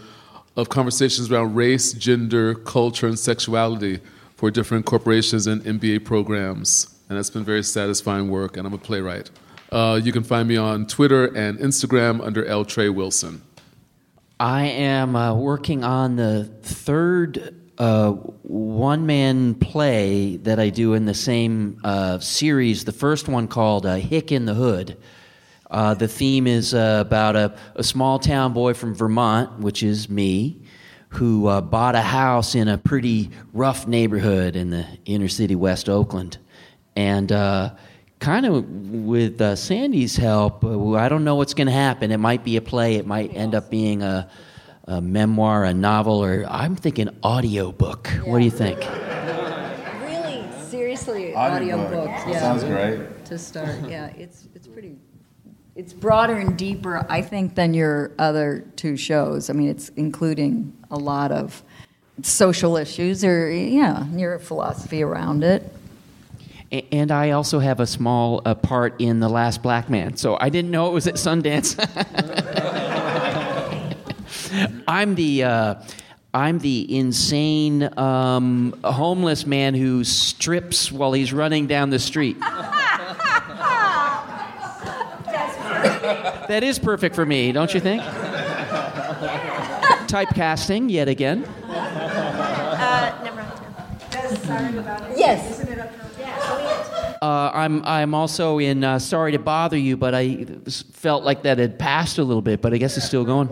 of 0.58 0.70
conversations 0.70 1.32
around 1.32 1.56
race, 1.56 1.94
gender, 1.94 2.54
culture, 2.54 3.08
and 3.08 3.18
sexuality 3.18 4.00
for 4.36 4.52
different 4.52 4.86
corporations 4.86 5.48
and 5.48 5.62
MBA 5.64 6.06
programs. 6.06 6.96
And 7.08 7.18
that's 7.18 7.30
been 7.30 7.46
very 7.46 7.64
satisfying 7.64 8.30
work, 8.30 8.58
and 8.58 8.68
I'm 8.68 8.74
a 8.74 8.78
playwright. 8.78 9.32
Uh, 9.72 10.00
you 10.04 10.12
can 10.12 10.24
find 10.24 10.48
me 10.48 10.58
on 10.58 10.86
Twitter 10.88 11.26
and 11.26 11.60
Instagram 11.60 12.26
under 12.26 12.46
L. 12.46 12.66
Trey 12.66 12.90
Wilson. 12.90 13.42
I 14.40 14.66
am 14.66 15.16
uh, 15.16 15.34
working 15.36 15.84
on 15.84 16.16
the 16.16 16.46
third 16.64 17.56
uh, 17.78 18.12
one 18.12 19.06
man 19.06 19.56
play 19.56 20.38
that 20.38 20.60
I 20.60 20.70
do 20.70 20.94
in 20.94 21.06
the 21.06 21.14
same 21.14 21.80
uh, 21.84 22.20
series. 22.20 22.86
The 22.86 22.92
first 22.92 23.28
one 23.28 23.48
called 23.48 23.86
uh, 23.86 23.96
Hick 23.96 24.32
in 24.32 24.46
the 24.46 24.54
Hood. 24.54 24.98
Uh, 25.70 25.94
the 25.94 26.08
theme 26.08 26.48
is 26.48 26.74
uh, 26.74 27.04
about 27.06 27.36
a, 27.36 27.56
a 27.76 27.84
small 27.84 28.18
town 28.18 28.54
boy 28.54 28.74
from 28.74 28.96
Vermont, 28.96 29.60
which 29.60 29.84
is 29.84 30.10
me, 30.10 30.62
who 31.10 31.48
uh, 31.48 31.62
bought 31.62 31.96
a 31.96 32.02
house 32.02 32.56
in 32.56 32.68
a 32.68 32.78
pretty 32.78 33.30
rough 33.54 33.88
neighborhood 33.88 34.56
in 34.56 34.72
the 34.72 34.86
inner 35.06 35.28
city 35.28 35.56
West 35.56 35.88
Oakland. 35.88 36.38
And 36.96 37.32
uh, 37.32 37.76
kind 38.20 38.46
of 38.48 38.68
with 38.92 39.40
uh, 39.42 39.56
Sandy's 39.56 40.16
help, 40.18 40.64
uh, 40.64 40.94
I 40.94 41.08
don't 41.08 41.24
know 41.24 41.36
what's 41.36 41.54
going 41.54 41.68
to 41.68 41.74
happen. 41.74 42.12
It 42.12 42.18
might 42.18 42.44
be 42.44 42.58
a 42.58 42.62
play, 42.62 42.96
it 42.96 43.06
might 43.06 43.36
end 43.36 43.54
up 43.54 43.70
being 43.70 44.02
a, 44.02 44.30
a 44.86 45.02
memoir, 45.02 45.66
a 45.66 45.74
novel, 45.74 46.24
or 46.24 46.46
I'm 46.50 46.76
thinking 46.76 47.10
audiobook. 47.24 48.08
What 48.26 48.40
do 48.40 48.44
you 48.46 48.52
think? 48.52 48.80
Really, 50.02 50.48
seriously, 50.68 51.36
Audiobook. 51.36 51.92
audiobooks. 51.92 52.28
Yeah. 52.28 52.40
Sounds 52.40 52.64
great. 52.64 53.26
To 53.26 53.38
start, 53.38 53.88
yeah, 53.88 54.08
it's 54.18 54.48
it's 54.56 54.68
pretty. 54.68 54.98
It's 55.80 55.94
broader 55.94 56.36
and 56.36 56.58
deeper, 56.58 57.06
I 57.08 57.22
think, 57.22 57.56
than 57.56 57.74
your 57.74 58.12
other 58.20 58.66
two 58.76 58.98
shows. 58.98 59.50
I 59.50 59.54
mean, 59.54 59.70
it's 59.70 59.88
including 59.96 60.78
a 60.92 60.98
lot 60.98 61.32
of 61.32 61.64
social 62.22 62.76
issues 62.76 63.24
or 63.24 63.50
yeah, 63.50 64.06
your 64.08 64.40
philosophy 64.40 65.02
around 65.02 65.42
it. 65.42 65.74
And 66.92 67.14
I 67.14 67.32
also 67.32 67.60
have 67.60 67.80
a 67.80 67.88
small 67.88 68.42
uh, 68.44 68.56
part 68.56 69.00
in 69.00 69.22
The 69.22 69.30
Last 69.30 69.64
Black 69.64 69.90
Man, 69.90 70.18
so 70.18 70.38
I 70.42 70.50
didn't 70.50 70.70
know 70.70 70.88
it 70.88 70.94
was 70.94 71.08
at 71.08 71.14
Sundance. 71.14 71.78
I'm 74.86 75.16
the 75.16 75.44
uh, 75.46 75.76
I'm 76.34 76.60
the 76.60 76.94
insane 76.94 77.98
um, 77.98 78.78
homeless 78.84 79.46
man 79.46 79.76
who 79.76 80.04
strips 80.04 80.92
while 80.92 81.14
he's 81.14 81.32
running 81.32 81.68
down 81.68 81.90
the 81.90 82.00
street. 82.00 82.36
that 86.50 86.64
is 86.64 86.80
perfect 86.80 87.16
for 87.16 87.26
me, 87.26 87.52
don't 87.52 87.74
you 87.74 87.80
think? 87.80 88.02
Typecasting 90.10 90.90
yet 90.90 91.08
again. 91.08 91.48
Yes. 95.16 95.64
Uh, 97.22 97.52
I'm 97.54 97.86
I'm 97.86 98.16
also 98.16 98.58
in 98.58 98.84
uh, 98.84 98.98
Sorry 98.98 99.34
to 99.34 99.40
Bother 99.40 99.78
You, 99.78 99.96
but 99.96 100.16
I 100.16 100.46
felt 100.94 101.24
like 101.24 101.44
that 101.44 101.60
had 101.60 101.78
passed 101.78 102.18
a 102.18 102.24
little 102.24 102.42
bit, 102.42 102.62
but 102.62 102.74
I 102.74 102.78
guess 102.78 102.98
it's 102.98 103.06
still 103.06 103.26
going. 103.26 103.50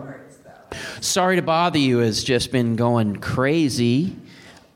Sorry 1.00 1.36
to 1.36 1.42
Bother 1.42 1.78
You 1.78 1.98
has 1.98 2.24
just 2.24 2.50
been 2.50 2.74
going 2.74 3.16
crazy. 3.16 4.16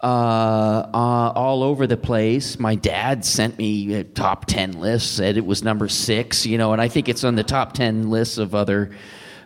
Uh, 0.03 0.89
uh, 0.93 1.33
all 1.37 1.63
over 1.63 1.87
the 1.87 1.97
place. 1.97 2.59
My 2.59 2.75
dad 2.75 3.25
sent 3.25 3.57
me 3.57 3.95
a 3.95 4.03
top 4.03 4.47
10 4.47 4.81
list, 4.81 5.15
said 5.15 5.37
it 5.37 5.47
was 5.47 5.63
number 5.63 5.89
six, 5.89 6.45
you 6.45 6.59
know, 6.59 6.73
and 6.73 6.83
I 6.83 6.89
think 6.89 7.09
it's 7.09 7.23
on 7.23 7.37
the 7.37 7.45
top 7.45 7.73
10 7.75 8.11
lists 8.11 8.37
of 8.37 8.53
other 8.53 8.91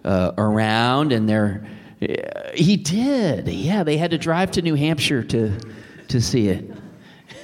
uh, 0.03 0.33
around, 0.39 1.13
and 1.13 1.29
they're 1.29 1.67
he 2.55 2.77
did. 2.77 3.49
Yeah, 3.49 3.83
they 3.83 3.97
had 3.97 4.11
to 4.13 4.19
drive 4.19 4.51
to 4.53 4.63
New 4.63 4.75
Hampshire 4.75 5.23
to 5.25 5.59
to 6.09 6.21
see 6.21 6.49
it. 6.49 6.71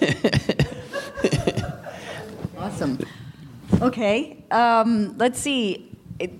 Awesome. 2.62 2.96
Okay, 3.80 4.44
um, 4.52 5.18
let's 5.18 5.40
see. 5.40 5.90
It, 6.20 6.30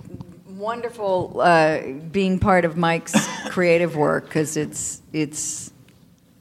wonderful 0.47 1.40
uh, 1.40 1.81
being 2.12 2.39
part 2.39 2.65
of 2.65 2.77
Mike's 2.77 3.27
creative 3.49 3.97
work 3.97 4.27
because 4.27 4.57
it's 4.57 5.03
it's 5.12 5.72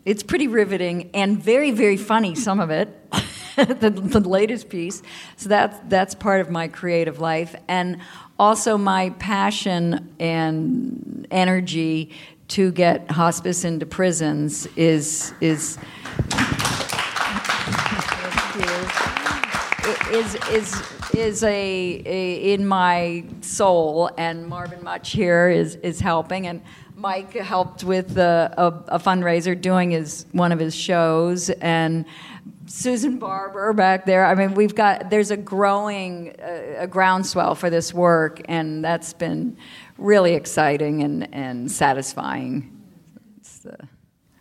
it's 0.06 0.23
pretty 0.23 0.48
riveting 0.48 1.11
and 1.14 1.41
very 1.41 1.72
very 1.72 1.98
funny. 1.98 2.36
Some 2.36 2.60
of 2.60 2.69
it, 2.69 3.11
the, 3.56 3.90
the 3.90 4.19
latest 4.19 4.69
piece. 4.69 5.02
So 5.38 5.49
that's 5.49 5.78
that's 5.88 6.15
part 6.15 6.41
of 6.41 6.49
my 6.49 6.68
creative 6.68 7.19
life 7.19 7.56
and 7.68 7.99
also 8.40 8.78
my 8.78 9.11
passion 9.11 10.15
and 10.19 11.28
energy 11.30 12.11
to 12.49 12.72
get 12.72 13.10
hospice 13.11 13.64
into 13.64 13.86
prisons 13.86 14.68
is 14.76 15.34
is 15.40 15.78
is 20.11 20.36
is 20.52 20.82
is 21.14 21.44
a, 21.44 22.03
a 22.06 22.53
in 22.53 22.65
my 22.65 23.23
soul, 23.41 24.10
and 24.18 24.48
Marvin 24.48 24.84
Much 24.84 25.11
here 25.11 25.49
is 25.49 25.76
is 25.78 25.99
helping, 25.99 26.48
and 26.48 26.61
Mike 26.95 27.34
helped 27.34 27.84
with 27.84 28.13
the, 28.13 28.53
a, 28.57 28.68
a 28.95 28.99
fundraiser 28.99 29.59
doing 29.59 29.91
his 29.91 30.26
one 30.31 30.51
of 30.51 30.59
his 30.59 30.76
shows, 30.76 31.49
and 31.49 32.05
Susan 32.68 33.18
Barber 33.19 33.73
back 33.73 34.05
there. 34.05 34.26
I 34.26 34.35
mean, 34.35 34.53
we've 34.53 34.76
got 34.76 35.09
there's 35.09 35.31
a 35.31 35.38
growing 35.38 36.35
uh, 36.41 36.76
a 36.80 36.88
groundswell 36.88 37.55
for 37.55 37.69
this 37.69 37.93
work, 37.93 38.41
and 38.45 38.84
that's 38.84 39.13
been 39.13 39.57
really 39.97 40.34
exciting 40.35 41.01
and 41.03 41.34
and 41.34 41.72
satisfying. 41.72 42.69
It's, 43.39 43.65
uh, 43.65 43.76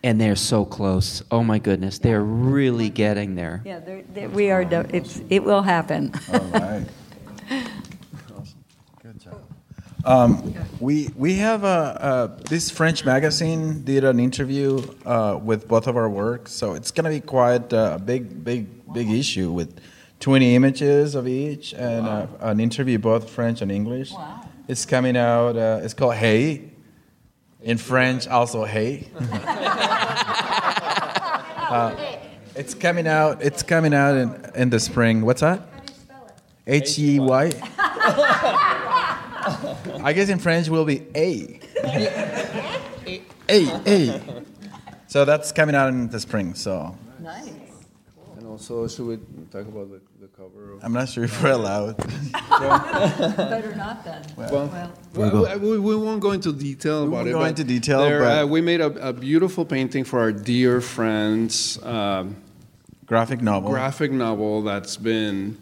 And 0.02 0.20
they're 0.20 0.36
so 0.36 0.64
close. 0.64 1.22
Oh 1.30 1.42
my 1.42 1.58
goodness, 1.58 1.98
they're 1.98 2.22
really 2.24 2.90
getting 2.90 3.34
there. 3.36 3.62
yeah, 3.64 3.78
they're, 3.80 4.02
they're, 4.14 4.28
we 4.28 4.50
are. 4.50 4.64
do- 4.64 4.86
It's 4.92 5.22
it 5.30 5.42
will 5.44 5.62
happen. 5.62 6.12
All 6.32 6.40
right. 6.40 6.86
Good 9.02 9.18
job. 9.20 9.40
Um, 10.04 10.54
we 10.80 11.10
we 11.16 11.34
have 11.36 11.64
a, 11.64 12.38
a 12.38 12.48
this 12.48 12.70
French 12.70 13.04
magazine 13.04 13.82
did 13.84 14.04
an 14.04 14.18
interview 14.18 14.82
uh, 15.04 15.38
with 15.42 15.68
both 15.68 15.86
of 15.86 15.96
our 15.96 16.08
work, 16.08 16.48
so 16.48 16.74
it's 16.74 16.90
gonna 16.90 17.10
be 17.10 17.20
quite 17.20 17.72
uh, 17.72 17.96
a 17.96 17.98
big 17.98 18.42
big 18.44 18.92
big 18.92 19.10
issue 19.10 19.50
with 19.52 19.78
20 20.20 20.54
images 20.54 21.14
of 21.14 21.26
each 21.28 21.72
and 21.74 22.06
uh, 22.06 22.26
an 22.40 22.60
interview 22.60 22.98
both 22.98 23.30
French 23.30 23.62
and 23.62 23.70
English. 23.70 24.12
Wow. 24.12 24.46
It's 24.68 24.84
coming 24.84 25.16
out. 25.16 25.56
Uh, 25.56 25.80
it's 25.82 25.94
called 25.94 26.14
Hey. 26.14 26.70
In 27.62 27.76
French, 27.76 28.26
also 28.28 28.64
Hey. 28.64 29.08
Uh, 31.70 31.94
it's 32.56 32.74
coming 32.74 33.06
out. 33.06 33.40
It's 33.40 33.62
coming 33.62 33.94
out 33.94 34.16
in, 34.16 34.44
in 34.56 34.70
the 34.70 34.80
spring. 34.80 35.22
What's 35.22 35.40
that? 35.40 35.60
H 36.66 36.98
E 36.98 37.20
Y. 37.20 37.52
I 40.02 40.12
guess 40.12 40.28
in 40.28 40.38
French 40.38 40.68
will 40.68 40.84
be 40.84 41.06
A. 41.14 41.60
A 43.04 43.22
A. 43.48 44.20
So 45.06 45.24
that's 45.24 45.52
coming 45.52 45.74
out 45.74 45.88
in 45.88 46.08
the 46.08 46.20
spring. 46.20 46.54
So 46.54 46.96
nice. 47.20 47.48
And 48.36 48.46
also, 48.46 48.86
should 48.88 49.06
we 49.06 49.16
talk 49.50 49.66
about 49.66 49.90
the, 49.90 50.00
the 50.20 50.28
cover? 50.28 50.74
Of, 50.74 50.84
I'm 50.84 50.92
not 50.92 51.08
sure 51.08 51.24
if 51.24 51.42
we're 51.42 51.50
allowed. 51.50 51.96
Better 52.60 53.74
not 53.76 54.04
then. 54.04 54.22
well, 54.36 54.70
well, 55.14 55.58
we, 55.58 55.78
we 55.78 55.96
won't 55.96 56.20
go 56.20 56.30
into 56.32 56.52
detail 56.52 57.02
We 57.02 57.08
about 57.08 57.16
won't 57.16 57.28
it. 57.28 57.32
go 57.32 57.44
into 57.44 57.64
detail, 57.64 58.02
there, 58.04 58.20
but- 58.20 58.44
uh, 58.44 58.46
we 58.46 58.60
made 58.60 58.80
a, 58.80 59.08
a 59.08 59.12
beautiful 59.12 59.64
painting 59.64 60.04
for 60.04 60.20
our 60.20 60.32
dear 60.32 60.80
friends. 60.80 61.82
Um, 61.82 62.36
Graphic 63.06 63.42
novel. 63.42 63.70
graphic 63.70 64.12
novel 64.12 64.62
that's 64.62 64.96
been 64.96 65.58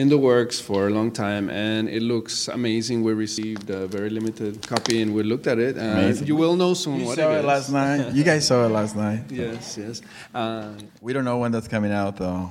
in 0.00 0.08
the 0.08 0.16
works 0.16 0.58
for 0.68 0.86
a 0.88 0.90
long 0.90 1.10
time, 1.12 1.50
and 1.50 1.88
it 1.88 2.02
looks 2.02 2.48
amazing. 2.48 3.02
We 3.08 3.12
received 3.12 3.68
a 3.70 3.86
very 3.86 4.08
limited 4.18 4.66
copy, 4.66 5.02
and 5.02 5.14
we 5.14 5.22
looked 5.22 5.46
at 5.46 5.58
it. 5.58 5.76
Uh, 5.76 5.80
Amazing. 5.80 6.26
you 6.26 6.36
will 6.36 6.56
know 6.56 6.72
soon 6.74 7.00
You 7.00 7.06
what 7.06 7.16
saw 7.18 7.30
it 7.32 7.36
it 7.36 7.38
is. 7.40 7.44
last 7.44 7.68
night. 7.70 8.14
You 8.14 8.24
guys 8.24 8.46
saw 8.46 8.64
it 8.66 8.70
last 8.80 8.94
night. 8.96 9.22
Yes, 9.30 9.76
yes. 9.84 10.00
Uh, 10.34 10.72
We 11.02 11.12
don't 11.14 11.24
know 11.30 11.38
when 11.42 11.52
that's 11.52 11.68
coming 11.68 11.92
out 11.92 12.16
though. 12.16 12.50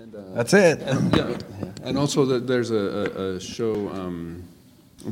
and, 0.00 0.14
uh, 0.14 0.20
That's 0.36 0.54
it. 0.54 0.76
and, 0.90 1.02
yeah, 1.16 1.86
and 1.86 1.94
also 1.98 2.24
the, 2.30 2.38
there's 2.50 2.70
a, 2.70 2.84
a, 3.02 3.36
a 3.36 3.40
show, 3.40 3.74
um, 4.00 4.42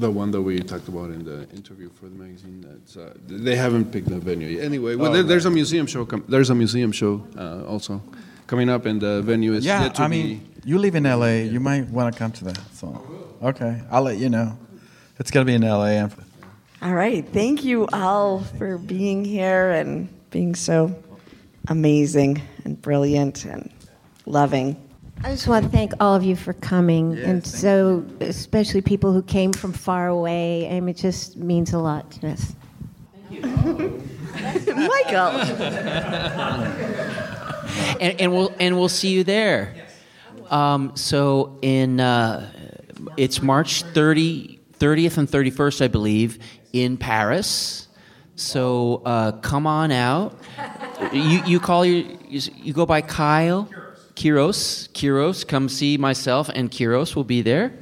the 0.04 0.10
one 0.10 0.30
that 0.30 0.42
we 0.48 0.54
talked 0.72 0.88
about 0.88 1.10
in 1.16 1.22
the 1.30 1.38
interview 1.58 1.88
for 1.98 2.06
the 2.12 2.16
magazine. 2.24 2.64
That's, 2.68 2.96
uh, 2.96 3.12
they 3.28 3.56
haven't 3.64 3.86
picked 3.92 4.08
the 4.08 4.18
venue 4.30 4.48
yet. 4.48 4.64
Anyway, 4.64 4.94
well, 4.96 5.10
Oh, 5.10 5.14
there, 5.14 5.22
there's 5.30 5.46
a 5.46 5.50
museum 5.60 5.86
show. 5.86 6.04
Com- 6.06 6.24
there's 6.28 6.50
a 6.50 6.54
museum 6.54 6.92
show 6.92 7.12
uh, 7.36 7.72
also 7.72 8.00
coming 8.46 8.68
up, 8.68 8.86
and 8.86 9.00
the 9.00 9.22
venue 9.22 9.52
is 9.54 9.64
Yeah, 9.64 9.84
yet 9.84 9.94
to 9.96 10.02
I 10.02 10.08
be. 10.08 10.22
mean, 10.22 10.40
you 10.64 10.78
live 10.78 10.94
in 10.94 11.04
LA. 11.04 11.42
You 11.52 11.60
might 11.60 11.88
want 11.88 12.12
to 12.12 12.18
come 12.18 12.32
to 12.32 12.44
that. 12.44 12.60
So, 12.72 13.00
okay, 13.42 13.82
I'll 13.90 14.02
let 14.02 14.18
you 14.18 14.28
know. 14.28 14.56
It's 15.18 15.30
gonna 15.30 15.44
be 15.46 15.54
in 15.54 15.62
LA. 15.62 16.08
All 16.82 16.92
right. 16.94 17.26
Thank 17.32 17.64
you 17.64 17.86
all 17.92 18.40
for 18.58 18.76
being 18.78 19.24
here 19.24 19.70
and 19.70 20.08
being 20.30 20.54
so 20.54 20.94
amazing 21.68 22.42
and 22.64 22.80
brilliant 22.80 23.44
and 23.46 23.70
loving. 24.26 24.76
I 25.24 25.30
just 25.30 25.48
want 25.48 25.64
to 25.64 25.70
thank 25.70 25.92
all 25.98 26.14
of 26.14 26.22
you 26.22 26.36
for 26.36 26.52
coming, 26.52 27.12
Yes, 27.12 27.24
and 27.26 27.42
thank 27.42 27.56
so 27.56 28.04
especially 28.20 28.82
people 28.82 29.12
who 29.14 29.22
came 29.22 29.52
from 29.54 29.72
far 29.72 30.08
away. 30.08 30.68
I 30.68 30.78
mean, 30.80 30.90
it 30.90 30.98
just 30.98 31.36
means 31.38 31.72
a 31.72 31.78
lot 31.78 32.10
to 32.20 32.28
us. 32.28 32.52
Thank 33.30 33.44
you. 33.46 34.02
Michael. 34.74 35.32
and, 38.00 38.20
and 38.20 38.32
we'll 38.32 38.52
and 38.58 38.76
we'll 38.78 38.88
see 38.88 39.10
you 39.10 39.24
there. 39.24 39.74
Um, 40.50 40.96
so 40.96 41.58
in 41.62 42.00
uh, 42.00 42.50
it's 43.16 43.42
March 43.42 43.82
30, 43.82 44.60
30th 44.78 45.18
and 45.18 45.28
31st, 45.28 45.82
I 45.82 45.88
believe, 45.88 46.38
in 46.72 46.96
Paris. 46.96 47.88
So 48.36 49.02
uh, 49.04 49.32
come 49.32 49.66
on 49.66 49.90
out. 49.90 50.38
You 51.12 51.42
you 51.44 51.60
call 51.60 51.84
your 51.84 52.04
you, 52.28 52.40
you 52.56 52.72
go 52.72 52.86
by 52.86 53.00
Kyle, 53.00 53.68
Kiros, 54.14 54.88
Kiros. 54.90 55.46
Come 55.46 55.68
see 55.68 55.96
myself 55.96 56.50
and 56.54 56.70
Kiros 56.70 57.16
will 57.16 57.24
be 57.24 57.42
there. 57.42 57.72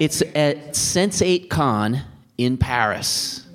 It's 0.00 0.22
at 0.22 0.72
Sense8 0.72 1.48
Con 1.48 2.00
in 2.36 2.56
Paris, 2.56 3.46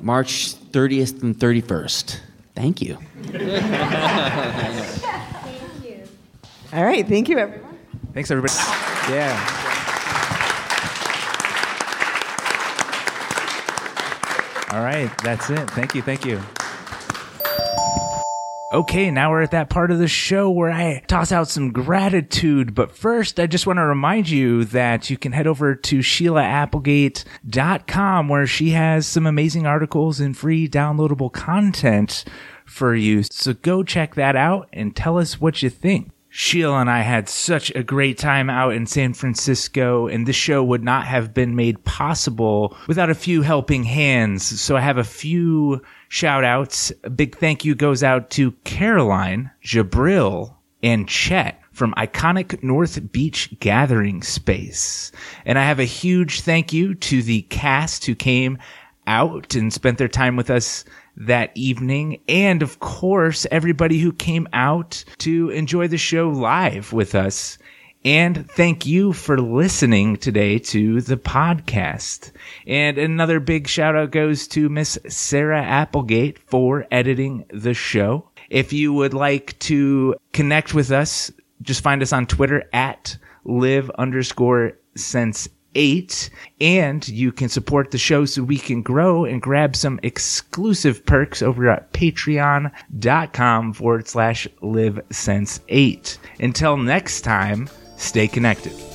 March 0.00 0.54
30th 0.54 1.22
and 1.22 1.34
31st. 1.34 2.20
Thank 2.58 2.82
you. 2.82 2.98
All 6.72 6.84
right. 6.84 7.06
Thank 7.06 7.28
you, 7.28 7.38
everyone. 7.38 7.78
Thanks, 8.12 8.30
everybody. 8.30 8.52
Yeah. 9.12 9.58
All 14.70 14.82
right, 14.82 15.10
that's 15.24 15.48
it. 15.48 15.70
Thank 15.70 15.94
you, 15.94 16.02
thank 16.02 16.26
you. 16.26 16.42
Okay, 18.70 19.10
now 19.10 19.30
we're 19.30 19.40
at 19.40 19.52
that 19.52 19.70
part 19.70 19.90
of 19.90 19.98
the 19.98 20.08
show 20.08 20.50
where 20.50 20.70
I 20.70 21.02
toss 21.06 21.32
out 21.32 21.48
some 21.48 21.72
gratitude. 21.72 22.74
But 22.74 22.94
first, 22.94 23.40
I 23.40 23.46
just 23.46 23.66
want 23.66 23.78
to 23.78 23.86
remind 23.86 24.28
you 24.28 24.66
that 24.66 25.08
you 25.08 25.16
can 25.16 25.32
head 25.32 25.46
over 25.46 25.74
to 25.74 26.00
SheilaApplegate.com 26.00 28.28
where 28.28 28.46
she 28.46 28.72
has 28.72 29.06
some 29.06 29.26
amazing 29.26 29.66
articles 29.66 30.20
and 30.20 30.36
free 30.36 30.68
downloadable 30.68 31.32
content 31.32 32.26
for 32.66 32.94
you. 32.94 33.22
So 33.22 33.54
go 33.54 33.82
check 33.82 34.16
that 34.16 34.36
out 34.36 34.68
and 34.70 34.94
tell 34.94 35.16
us 35.16 35.40
what 35.40 35.62
you 35.62 35.70
think. 35.70 36.10
Sheila 36.28 36.80
and 36.80 36.90
I 36.90 37.00
had 37.00 37.30
such 37.30 37.74
a 37.74 37.82
great 37.82 38.18
time 38.18 38.50
out 38.50 38.74
in 38.74 38.86
San 38.86 39.14
Francisco, 39.14 40.08
and 40.08 40.26
this 40.26 40.36
show 40.36 40.62
would 40.62 40.84
not 40.84 41.06
have 41.06 41.32
been 41.32 41.56
made 41.56 41.84
possible 41.84 42.76
without 42.86 43.08
a 43.08 43.14
few 43.14 43.40
helping 43.40 43.84
hands. 43.84 44.60
So 44.60 44.76
I 44.76 44.80
have 44.80 44.98
a 44.98 45.04
few 45.04 45.80
shout 46.08 46.44
outs. 46.44 46.92
A 47.04 47.10
big 47.10 47.36
thank 47.36 47.64
you 47.64 47.74
goes 47.74 48.02
out 48.02 48.30
to 48.30 48.52
Caroline, 48.64 49.50
Jabril, 49.62 50.54
and 50.82 51.08
Chet 51.08 51.60
from 51.72 51.94
iconic 51.94 52.62
North 52.62 53.12
Beach 53.12 53.54
Gathering 53.60 54.22
Space. 54.22 55.12
And 55.44 55.58
I 55.58 55.64
have 55.64 55.78
a 55.78 55.84
huge 55.84 56.40
thank 56.40 56.72
you 56.72 56.94
to 56.96 57.22
the 57.22 57.42
cast 57.42 58.06
who 58.06 58.14
came 58.14 58.58
out 59.06 59.54
and 59.54 59.72
spent 59.72 59.98
their 59.98 60.08
time 60.08 60.36
with 60.36 60.50
us 60.50 60.84
that 61.16 61.50
evening. 61.54 62.20
And 62.28 62.62
of 62.62 62.80
course, 62.80 63.46
everybody 63.50 63.98
who 63.98 64.12
came 64.12 64.48
out 64.52 65.04
to 65.18 65.50
enjoy 65.50 65.88
the 65.88 65.98
show 65.98 66.28
live 66.28 66.92
with 66.92 67.14
us. 67.14 67.58
And 68.04 68.48
thank 68.52 68.86
you 68.86 69.12
for 69.12 69.38
listening 69.40 70.16
today 70.18 70.58
to 70.60 71.00
the 71.00 71.16
podcast. 71.16 72.30
And 72.66 72.96
another 72.96 73.40
big 73.40 73.66
shout 73.66 73.96
out 73.96 74.12
goes 74.12 74.46
to 74.48 74.68
Miss 74.68 74.98
Sarah 75.08 75.62
Applegate 75.62 76.38
for 76.38 76.86
editing 76.90 77.44
the 77.52 77.74
show. 77.74 78.30
If 78.50 78.72
you 78.72 78.92
would 78.92 79.14
like 79.14 79.58
to 79.60 80.14
connect 80.32 80.74
with 80.74 80.92
us, 80.92 81.32
just 81.60 81.82
find 81.82 82.00
us 82.00 82.12
on 82.12 82.26
Twitter 82.26 82.64
at 82.72 83.16
live 83.44 83.90
underscore 83.98 84.74
sense 84.94 85.48
8. 85.74 86.30
And 86.60 87.06
you 87.08 87.32
can 87.32 87.48
support 87.48 87.90
the 87.90 87.98
show 87.98 88.24
so 88.24 88.42
we 88.42 88.58
can 88.58 88.80
grow 88.82 89.24
and 89.24 89.42
grab 89.42 89.76
some 89.76 90.00
exclusive 90.02 91.04
perks 91.04 91.42
over 91.42 91.68
at 91.68 91.92
patreon.com 91.92 93.72
forward 93.72 94.08
slash 94.08 94.48
live 94.62 95.00
sense 95.10 95.60
8. 95.68 96.18
Until 96.40 96.76
next 96.76 97.22
time, 97.22 97.68
stay 97.98 98.28
connected. 98.28 98.87